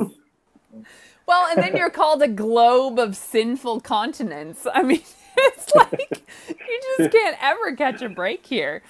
Well, 1.27 1.47
and 1.47 1.61
then 1.61 1.77
you're 1.77 1.89
called 1.89 2.21
a 2.21 2.27
globe 2.27 2.99
of 2.99 3.15
sinful 3.15 3.81
continents. 3.81 4.67
I 4.71 4.83
mean, 4.83 5.01
it's 5.37 5.73
like 5.75 6.23
you 6.49 6.81
just 6.97 7.11
can't 7.13 7.37
ever 7.41 7.75
catch 7.75 8.01
a 8.01 8.09
break 8.09 8.45
here. 8.45 8.83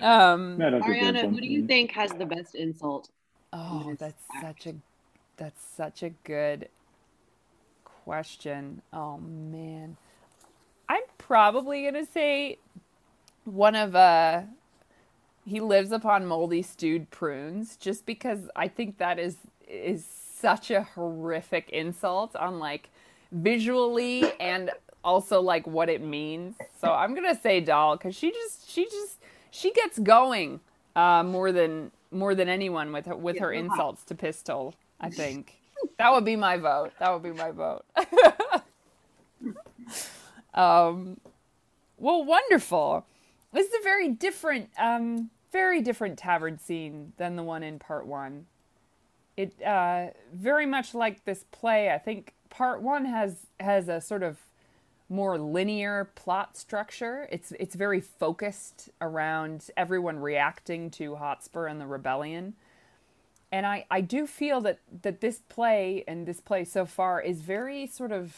Um, 0.00 0.58
Ariana, 0.58 1.28
who 1.30 1.40
do 1.40 1.46
you 1.46 1.66
think 1.66 1.92
has 1.92 2.12
the 2.12 2.26
best 2.26 2.54
insult? 2.54 3.08
Oh, 3.52 3.94
that's 3.98 4.22
such 4.40 4.66
a 4.66 4.74
that's 5.36 5.62
such 5.76 6.02
a 6.02 6.10
good 6.24 6.68
question. 7.84 8.82
Oh 8.92 9.18
man. 9.18 9.96
I'm 10.88 11.02
probably 11.18 11.82
going 11.82 11.94
to 11.94 12.06
say 12.10 12.58
one 13.44 13.74
of 13.74 13.96
uh 13.96 14.42
he 15.46 15.60
lives 15.60 15.92
upon 15.92 16.26
moldy 16.26 16.62
stewed 16.62 17.10
prunes 17.10 17.76
just 17.76 18.04
because 18.04 18.50
I 18.56 18.68
think 18.68 18.98
that 18.98 19.18
is 19.18 19.36
is 19.68 20.04
such 20.04 20.70
a 20.70 20.82
horrific 20.82 21.70
insult 21.70 22.36
on 22.36 22.58
like 22.58 22.90
visually 23.32 24.32
and 24.40 24.70
also 25.04 25.40
like 25.40 25.66
what 25.66 25.88
it 25.88 26.02
means. 26.02 26.56
So 26.80 26.92
I'm 26.92 27.14
going 27.14 27.32
to 27.34 27.40
say 27.40 27.60
doll 27.60 27.96
cuz 27.98 28.14
she 28.14 28.30
just 28.32 28.68
she 28.68 28.84
just 28.86 29.18
she 29.50 29.72
gets 29.72 29.98
going 29.98 30.60
uh 30.96 31.22
more 31.22 31.52
than 31.52 31.90
more 32.10 32.34
than 32.34 32.48
anyone 32.48 32.92
with 32.92 33.06
her 33.06 33.16
with 33.16 33.38
her 33.38 33.52
Yeah. 33.52 33.60
insults 33.60 34.02
to 34.04 34.14
pistol, 34.14 34.74
I 35.00 35.10
think. 35.22 35.54
That 35.98 36.12
would 36.12 36.24
be 36.24 36.36
my 36.36 36.56
vote. 36.56 36.92
That 36.98 37.12
would 37.12 37.22
be 37.22 37.32
my 37.32 37.50
vote. 37.52 37.84
um 40.54 41.18
well, 41.98 42.24
wonderful. 42.24 43.06
This 43.52 43.68
is 43.68 43.74
a 43.80 43.82
very 43.82 44.10
different, 44.10 44.68
um, 44.78 45.30
very 45.56 45.80
different 45.80 46.18
tavern 46.18 46.58
scene 46.58 47.14
than 47.16 47.36
the 47.36 47.42
one 47.42 47.62
in 47.62 47.78
part 47.78 48.06
one. 48.06 48.44
It 49.38 49.62
uh, 49.62 50.08
very 50.34 50.66
much 50.66 50.94
like 50.94 51.24
this 51.24 51.46
play. 51.50 51.90
I 51.90 51.98
think 51.98 52.34
part 52.50 52.82
one 52.82 53.06
has 53.06 53.46
has 53.58 53.88
a 53.88 54.00
sort 54.00 54.22
of 54.22 54.36
more 55.08 55.38
linear 55.38 56.10
plot 56.14 56.58
structure. 56.58 57.26
It's 57.32 57.52
it's 57.58 57.74
very 57.74 58.02
focused 58.02 58.90
around 59.00 59.70
everyone 59.78 60.18
reacting 60.18 60.90
to 60.92 61.16
Hotspur 61.16 61.66
and 61.66 61.80
the 61.80 61.86
rebellion. 61.86 62.54
And 63.50 63.64
I, 63.64 63.86
I 63.90 64.00
do 64.02 64.26
feel 64.26 64.60
that, 64.62 64.80
that 65.02 65.20
this 65.20 65.40
play 65.48 66.04
and 66.08 66.26
this 66.26 66.40
play 66.40 66.64
so 66.64 66.84
far 66.84 67.22
is 67.22 67.40
very 67.40 67.86
sort 67.86 68.12
of 68.12 68.34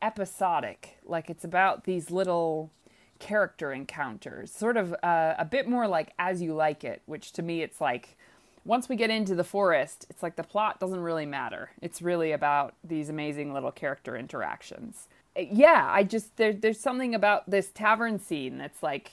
episodic. 0.00 0.96
Like 1.04 1.30
it's 1.30 1.44
about 1.44 1.84
these 1.84 2.10
little 2.10 2.70
character 3.18 3.72
encounters, 3.72 4.50
sort 4.50 4.76
of 4.76 4.94
uh, 5.02 5.34
a 5.38 5.44
bit 5.44 5.68
more 5.68 5.86
like 5.86 6.12
As 6.18 6.42
You 6.42 6.54
Like 6.54 6.84
It, 6.84 7.02
which 7.06 7.32
to 7.32 7.42
me 7.42 7.62
it's 7.62 7.80
like 7.80 8.16
once 8.64 8.88
we 8.88 8.96
get 8.96 9.10
into 9.10 9.34
the 9.34 9.44
forest, 9.44 10.06
it's 10.08 10.22
like 10.22 10.36
the 10.36 10.42
plot 10.42 10.80
doesn't 10.80 11.00
really 11.00 11.26
matter. 11.26 11.70
It's 11.82 12.00
really 12.00 12.32
about 12.32 12.74
these 12.82 13.08
amazing 13.08 13.52
little 13.52 13.72
character 13.72 14.16
interactions. 14.16 15.08
Uh, 15.36 15.42
Yeah, 15.50 15.88
I 15.90 16.02
just 16.04 16.36
there, 16.36 16.52
there's 16.52 16.80
something 16.80 17.14
about 17.14 17.50
this 17.50 17.68
tavern 17.68 18.18
scene 18.18 18.58
that's 18.58 18.82
like 18.82 19.10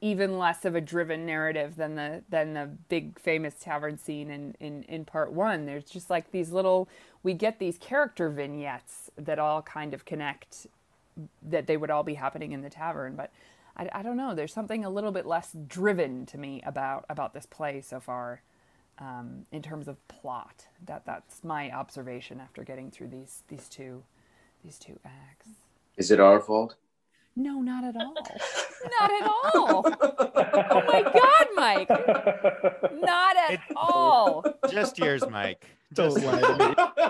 even 0.00 0.38
less 0.38 0.64
of 0.64 0.74
a 0.74 0.80
driven 0.80 1.24
narrative 1.24 1.76
than 1.76 1.94
the 1.96 2.22
than 2.28 2.54
the 2.54 2.66
big 2.88 3.18
famous 3.18 3.54
tavern 3.58 3.98
scene 3.98 4.30
in, 4.30 4.54
in, 4.60 4.82
in 4.84 5.04
part 5.04 5.32
one. 5.32 5.66
There's 5.66 5.84
just 5.84 6.10
like 6.10 6.30
these 6.30 6.50
little 6.52 6.88
we 7.22 7.34
get 7.34 7.58
these 7.58 7.78
character 7.78 8.28
vignettes 8.28 9.10
that 9.16 9.38
all 9.38 9.62
kind 9.62 9.94
of 9.94 10.04
connect 10.04 10.66
that 11.42 11.66
they 11.66 11.76
would 11.76 11.90
all 11.90 12.02
be 12.02 12.14
happening 12.14 12.52
in 12.52 12.62
the 12.62 12.70
tavern. 12.70 13.16
But 13.16 13.30
I, 13.76 13.88
I 13.92 14.02
don't 14.02 14.16
know. 14.16 14.34
There's 14.34 14.52
something 14.52 14.84
a 14.84 14.90
little 14.90 15.12
bit 15.12 15.26
less 15.26 15.54
driven 15.66 16.26
to 16.26 16.38
me 16.38 16.62
about 16.66 17.04
about 17.08 17.34
this 17.34 17.46
play 17.46 17.80
so 17.80 18.00
far, 18.00 18.42
um, 18.98 19.46
in 19.52 19.62
terms 19.62 19.88
of 19.88 19.96
plot. 20.08 20.66
That 20.84 21.04
that's 21.06 21.42
my 21.44 21.70
observation 21.70 22.40
after 22.40 22.64
getting 22.64 22.90
through 22.90 23.08
these 23.08 23.42
these 23.48 23.68
two 23.68 24.02
these 24.64 24.78
two 24.78 24.98
acts. 25.04 25.48
Is 25.96 26.10
it 26.10 26.20
our 26.20 26.40
fault? 26.40 26.76
No, 27.38 27.60
not 27.60 27.84
at 27.84 27.96
all. 27.96 28.14
not 28.14 29.10
at 29.12 29.30
all. 29.54 29.82
Oh 30.68 30.82
my 30.88 31.02
God, 31.02 31.46
Mike! 31.54 31.88
Not 33.00 33.36
at 33.36 33.60
all. 33.76 34.44
Just 34.70 34.98
yours, 34.98 35.22
Mike. 35.28 35.66
Just- 35.92 36.18
lie. 36.22 36.40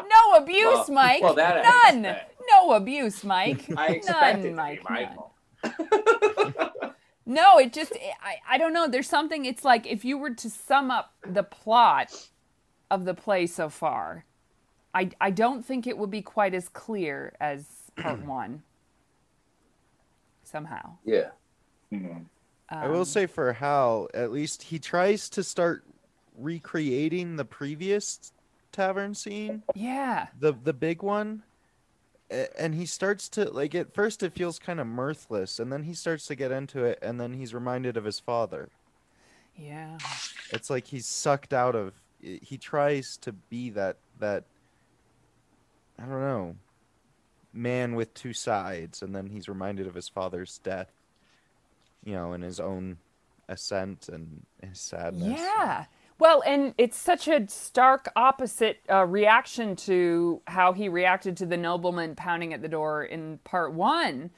No 0.08 0.36
abuse, 0.36 0.64
Well- 0.66 0.86
Mike. 0.90 1.22
well, 1.22 1.34
that 1.34 1.92
None. 1.92 2.16
Expect. 2.46 2.66
No 2.66 2.72
abuse, 2.72 3.24
Mike. 3.24 3.64
I 3.76 3.86
expect 3.88 4.38
None, 4.38 4.42
to 4.44 4.52
Mike. 4.54 4.78
be 4.80 4.94
my 4.94 5.02
none. 5.02 5.14
fault. 5.14 6.92
No, 7.28 7.58
it 7.58 7.72
just 7.72 7.92
I, 8.22 8.36
I 8.48 8.56
don't 8.58 8.72
know. 8.72 8.86
There's 8.86 9.08
something 9.08 9.44
it's 9.46 9.64
like 9.64 9.84
if 9.86 10.04
you 10.04 10.16
were 10.16 10.30
to 10.34 10.48
sum 10.48 10.92
up 10.92 11.12
the 11.26 11.42
plot 11.42 12.28
of 12.88 13.04
the 13.04 13.14
play 13.14 13.48
so 13.48 13.68
far, 13.68 14.24
I 14.94 15.10
I 15.20 15.30
don't 15.32 15.64
think 15.64 15.88
it 15.88 15.98
would 15.98 16.10
be 16.10 16.22
quite 16.22 16.54
as 16.54 16.68
clear 16.68 17.34
as 17.40 17.66
part 17.96 18.20
one. 18.24 18.62
Somehow. 20.44 20.98
Yeah. 21.04 21.30
I 22.68 22.86
will 22.88 23.00
Um, 23.00 23.04
say 23.04 23.26
for 23.26 23.52
Hal, 23.54 24.08
at 24.14 24.30
least 24.30 24.62
he 24.64 24.78
tries 24.78 25.28
to 25.30 25.42
start 25.42 25.84
recreating 26.38 27.36
the 27.36 27.44
previous 27.44 28.32
tavern 28.70 29.14
scene, 29.14 29.62
Yeah. 29.74 30.28
the 30.38 30.52
the 30.52 30.72
big 30.72 31.02
one. 31.02 31.42
And 32.28 32.74
he 32.74 32.86
starts 32.86 33.28
to 33.30 33.48
like 33.50 33.74
at 33.74 33.94
first 33.94 34.22
it 34.22 34.32
feels 34.32 34.58
kind 34.58 34.80
of 34.80 34.86
mirthless, 34.86 35.60
and 35.60 35.72
then 35.72 35.84
he 35.84 35.94
starts 35.94 36.26
to 36.26 36.34
get 36.34 36.50
into 36.50 36.84
it, 36.84 36.98
and 37.00 37.20
then 37.20 37.34
he's 37.34 37.54
reminded 37.54 37.96
of 37.96 38.04
his 38.04 38.18
father. 38.18 38.68
Yeah. 39.54 39.98
It's 40.52 40.68
like 40.68 40.88
he's 40.88 41.06
sucked 41.06 41.52
out 41.52 41.74
of. 41.76 41.94
He 42.20 42.58
tries 42.58 43.16
to 43.18 43.32
be 43.32 43.70
that 43.70 43.98
that. 44.18 44.44
I 45.98 46.02
don't 46.02 46.20
know. 46.20 46.56
Man 47.52 47.94
with 47.94 48.12
two 48.12 48.32
sides, 48.32 49.02
and 49.02 49.14
then 49.14 49.28
he's 49.28 49.48
reminded 49.48 49.86
of 49.86 49.94
his 49.94 50.08
father's 50.08 50.58
death. 50.58 50.90
You 52.04 52.14
know, 52.14 52.32
and 52.32 52.42
his 52.42 52.58
own 52.58 52.98
ascent 53.48 54.08
and 54.08 54.44
his 54.62 54.80
sadness. 54.80 55.38
Yeah. 55.38 55.86
Well, 56.18 56.42
and 56.46 56.74
it's 56.78 56.96
such 56.96 57.28
a 57.28 57.46
stark 57.48 58.08
opposite 58.16 58.80
uh, 58.90 59.04
reaction 59.04 59.76
to 59.76 60.40
how 60.46 60.72
he 60.72 60.88
reacted 60.88 61.36
to 61.38 61.46
the 61.46 61.58
nobleman 61.58 62.14
pounding 62.14 62.54
at 62.54 62.62
the 62.62 62.68
door 62.68 63.04
in 63.04 63.38
part 63.44 63.72
one, 63.74 64.30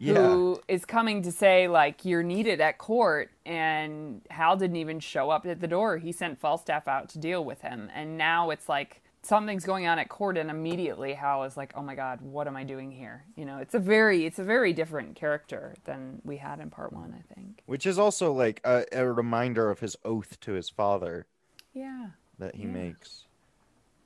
who 0.00 0.60
is 0.66 0.84
coming 0.84 1.22
to 1.22 1.30
say, 1.30 1.68
like, 1.68 2.04
you're 2.04 2.24
needed 2.24 2.60
at 2.60 2.78
court. 2.78 3.30
And 3.46 4.22
Hal 4.30 4.56
didn't 4.56 4.76
even 4.76 4.98
show 4.98 5.30
up 5.30 5.46
at 5.46 5.60
the 5.60 5.68
door. 5.68 5.98
He 5.98 6.10
sent 6.10 6.40
Falstaff 6.40 6.88
out 6.88 7.08
to 7.10 7.18
deal 7.18 7.44
with 7.44 7.60
him. 7.60 7.88
And 7.94 8.18
now 8.18 8.50
it's 8.50 8.68
like 8.68 9.01
something's 9.22 9.64
going 9.64 9.86
on 9.86 9.98
at 9.98 10.08
court, 10.08 10.36
and 10.36 10.50
immediately 10.50 11.14
Hal 11.14 11.44
is 11.44 11.56
like, 11.56 11.72
oh 11.76 11.82
my 11.82 11.94
God, 11.94 12.20
what 12.20 12.46
am 12.46 12.56
I 12.56 12.64
doing 12.64 12.90
here? 12.90 13.24
You 13.36 13.44
know, 13.44 13.58
it's 13.58 13.74
a 13.74 13.78
very, 13.78 14.26
it's 14.26 14.38
a 14.38 14.44
very 14.44 14.72
different 14.72 15.14
character 15.16 15.74
than 15.84 16.20
we 16.24 16.36
had 16.36 16.60
in 16.60 16.70
part 16.70 16.92
one, 16.92 17.14
I 17.18 17.34
think. 17.34 17.62
Which 17.66 17.86
is 17.86 17.98
also 17.98 18.32
like 18.32 18.60
a, 18.64 18.84
a 18.92 19.06
reminder 19.10 19.70
of 19.70 19.80
his 19.80 19.96
oath 20.04 20.38
to 20.40 20.52
his 20.52 20.68
father 20.68 21.26
Yeah. 21.72 22.08
that 22.38 22.56
he 22.56 22.64
Yeah. 22.64 22.68
makes. 22.72 23.26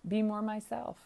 be 0.07 0.23
more 0.23 0.43
myself 0.43 0.99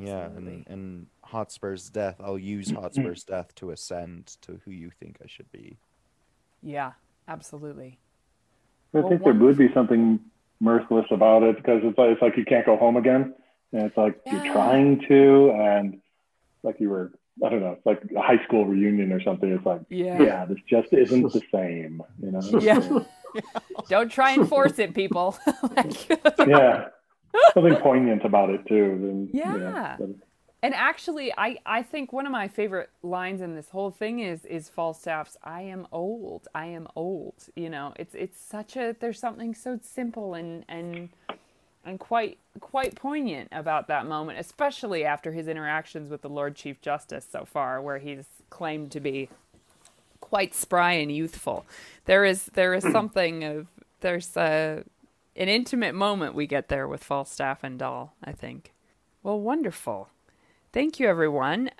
Yeah, 0.00 0.26
and, 0.26 0.66
and 0.68 1.06
Hotspur's 1.24 1.90
death, 1.90 2.16
I'll 2.20 2.38
use 2.38 2.70
Hotspur's 2.70 3.24
death 3.24 3.54
to 3.56 3.70
ascend 3.70 4.36
to 4.42 4.60
who 4.64 4.70
you 4.70 4.90
think 4.90 5.18
I 5.22 5.26
should 5.26 5.50
be. 5.52 5.78
Yeah, 6.62 6.92
absolutely. 7.26 7.98
I 8.94 9.00
Well, 9.00 9.08
think 9.10 9.24
there 9.24 9.34
would 9.34 9.56
be 9.58 9.72
something 9.74 10.20
mirthless 10.60 11.06
about 11.10 11.42
it 11.42 11.56
because 11.56 11.80
it's 11.84 11.96
like, 11.98 12.10
it's 12.10 12.22
like 12.22 12.36
you 12.36 12.44
can't 12.44 12.66
go 12.66 12.76
home 12.76 12.96
again, 12.96 13.34
and 13.72 13.82
it's 13.82 13.96
like 13.96 14.20
Yeah. 14.26 14.42
you're 14.44 14.52
trying 14.52 15.00
to, 15.08 15.50
and 15.52 16.00
like 16.62 16.80
you 16.80 16.90
were, 16.90 17.12
I 17.44 17.48
don't 17.50 17.60
know, 17.60 17.72
it's 17.72 17.86
like 17.86 18.02
a 18.16 18.20
high 18.20 18.42
school 18.44 18.66
reunion 18.66 19.12
or 19.12 19.20
something. 19.22 19.50
It's 19.52 19.64
like, 19.66 19.82
Yeah. 19.90 20.20
yeah, 20.22 20.44
this 20.44 20.58
just 20.68 20.92
isn't 20.92 21.32
the 21.32 21.42
same, 21.52 22.02
you 22.22 22.30
know? 22.32 22.40
Yeah. 22.60 22.80
Don't 23.88 24.10
try 24.10 24.32
and 24.32 24.48
force 24.48 24.78
it, 24.78 24.94
people. 24.94 25.36
Like- 25.76 26.08
yeah, 26.48 26.88
something 27.54 27.76
poignant 27.76 28.24
about 28.24 28.50
it 28.50 28.66
too. 28.66 28.98
Then, 29.00 29.30
you 29.32 29.44
know, 29.44 29.56
Yeah. 29.68 29.96
but- 29.98 30.08
And 30.60 30.74
actually, 30.74 31.32
I, 31.38 31.58
I 31.64 31.82
think 31.84 32.12
one 32.12 32.26
of 32.26 32.32
my 32.32 32.48
favorite 32.48 32.90
lines 33.04 33.40
in 33.42 33.54
this 33.54 33.68
whole 33.70 33.92
thing 33.92 34.18
is 34.18 34.44
is 34.44 34.68
Falstaff's 34.68 35.36
"I 35.44 35.62
am 35.62 35.86
old, 35.92 36.48
I 36.52 36.66
am 36.66 36.88
old." 36.96 37.34
You 37.54 37.70
know, 37.70 37.92
it's 37.96 38.12
it's 38.16 38.40
such 38.40 38.76
a 38.76 38.96
there's 38.98 39.20
something 39.20 39.54
so 39.54 39.78
simple 39.80 40.34
and 40.34 40.64
and 40.68 41.10
and 41.88 41.98
quite 41.98 42.38
quite 42.60 42.94
poignant 42.94 43.48
about 43.52 43.88
that 43.88 44.06
moment, 44.06 44.38
especially 44.38 45.04
after 45.04 45.32
his 45.32 45.48
interactions 45.48 46.10
with 46.10 46.22
the 46.22 46.28
Lord 46.28 46.54
Chief 46.54 46.80
Justice 46.80 47.26
so 47.30 47.44
far, 47.44 47.80
where 47.80 47.98
he's 47.98 48.26
claimed 48.50 48.92
to 48.92 49.00
be 49.00 49.28
quite 50.20 50.54
spry 50.54 50.92
and 50.92 51.10
youthful. 51.10 51.64
There 52.04 52.24
is 52.24 52.46
there 52.54 52.74
is 52.74 52.82
something 52.92 53.44
of 53.44 53.66
there's 54.00 54.36
a 54.36 54.84
an 55.36 55.48
intimate 55.48 55.94
moment 55.94 56.34
we 56.34 56.46
get 56.46 56.68
there 56.68 56.86
with 56.86 57.02
Falstaff 57.02 57.64
and 57.64 57.78
Doll. 57.78 58.14
I 58.22 58.32
think. 58.32 58.72
Well, 59.22 59.40
wonderful. 59.40 60.08
Thank 60.72 61.00
you, 61.00 61.08
everyone. 61.08 61.70